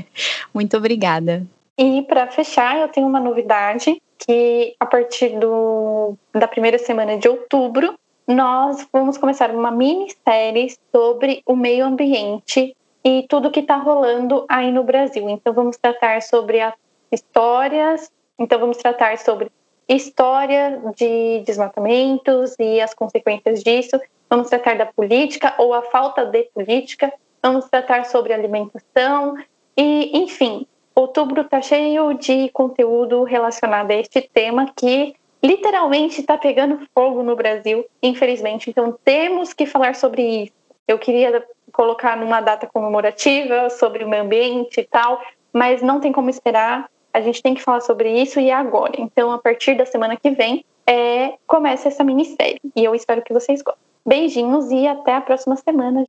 muito 0.54 0.76
obrigada. 0.76 1.46
E 1.78 2.02
para 2.02 2.26
fechar, 2.26 2.78
eu 2.78 2.88
tenho 2.88 3.06
uma 3.06 3.20
novidade 3.20 4.00
que 4.18 4.74
a 4.78 4.86
partir 4.86 5.38
do, 5.38 6.16
da 6.32 6.46
primeira 6.46 6.78
semana 6.78 7.16
de 7.16 7.28
outubro, 7.28 7.98
nós 8.26 8.86
vamos 8.92 9.18
começar 9.18 9.50
uma 9.50 9.70
minissérie 9.70 10.74
sobre 10.94 11.42
o 11.44 11.56
meio 11.56 11.84
ambiente 11.84 12.76
e 13.04 13.26
tudo 13.28 13.50
que 13.50 13.60
está 13.60 13.76
rolando 13.76 14.44
aí 14.48 14.70
no 14.70 14.84
Brasil. 14.84 15.28
Então 15.28 15.52
vamos 15.52 15.76
tratar 15.76 16.22
sobre 16.22 16.60
as 16.60 16.74
histórias, 17.10 18.12
então 18.38 18.58
vamos 18.58 18.76
tratar 18.76 19.18
sobre 19.18 19.50
história 19.88 20.80
de 20.96 21.40
desmatamentos 21.40 22.54
e 22.58 22.80
as 22.80 22.94
consequências 22.94 23.62
disso. 23.62 24.00
Vamos 24.30 24.48
tratar 24.48 24.76
da 24.76 24.86
política 24.86 25.54
ou 25.58 25.74
a 25.74 25.82
falta 25.82 26.24
de 26.24 26.44
política. 26.54 27.12
Vamos 27.42 27.68
tratar 27.68 28.04
sobre 28.06 28.32
alimentação 28.32 29.36
e, 29.76 30.16
enfim, 30.16 30.66
outubro 30.94 31.42
está 31.42 31.60
cheio 31.60 32.14
de 32.14 32.48
conteúdo 32.50 33.24
relacionado 33.24 33.90
a 33.90 33.94
este 33.94 34.20
tema 34.20 34.70
que 34.74 35.14
literalmente 35.42 36.20
está 36.20 36.38
pegando 36.38 36.86
fogo 36.94 37.22
no 37.22 37.34
Brasil, 37.34 37.84
infelizmente. 38.02 38.70
Então 38.70 38.96
temos 39.04 39.52
que 39.52 39.66
falar 39.66 39.94
sobre 39.94 40.44
isso. 40.44 40.52
Eu 40.86 40.98
queria 40.98 41.44
colocar 41.72 42.16
numa 42.16 42.40
data 42.40 42.66
comemorativa 42.66 43.70
sobre 43.70 44.04
o 44.04 44.08
meio 44.08 44.22
ambiente 44.22 44.80
e 44.80 44.84
tal, 44.84 45.20
mas 45.52 45.82
não 45.82 46.00
tem 46.00 46.12
como 46.12 46.30
esperar. 46.30 46.88
A 47.12 47.20
gente 47.20 47.42
tem 47.42 47.54
que 47.54 47.62
falar 47.62 47.80
sobre 47.80 48.10
isso 48.20 48.40
e 48.40 48.50
agora. 48.50 48.94
Então, 48.98 49.32
a 49.32 49.38
partir 49.38 49.74
da 49.74 49.84
semana 49.84 50.16
que 50.16 50.30
vem, 50.30 50.64
é, 50.86 51.34
começa 51.46 51.88
essa 51.88 52.02
minissérie. 52.02 52.60
E 52.74 52.84
eu 52.84 52.94
espero 52.94 53.22
que 53.22 53.32
vocês 53.32 53.62
gostem. 53.62 53.82
Beijinhos 54.04 54.70
e 54.70 54.86
até 54.86 55.14
a 55.14 55.20
próxima 55.20 55.56
semana. 55.56 56.06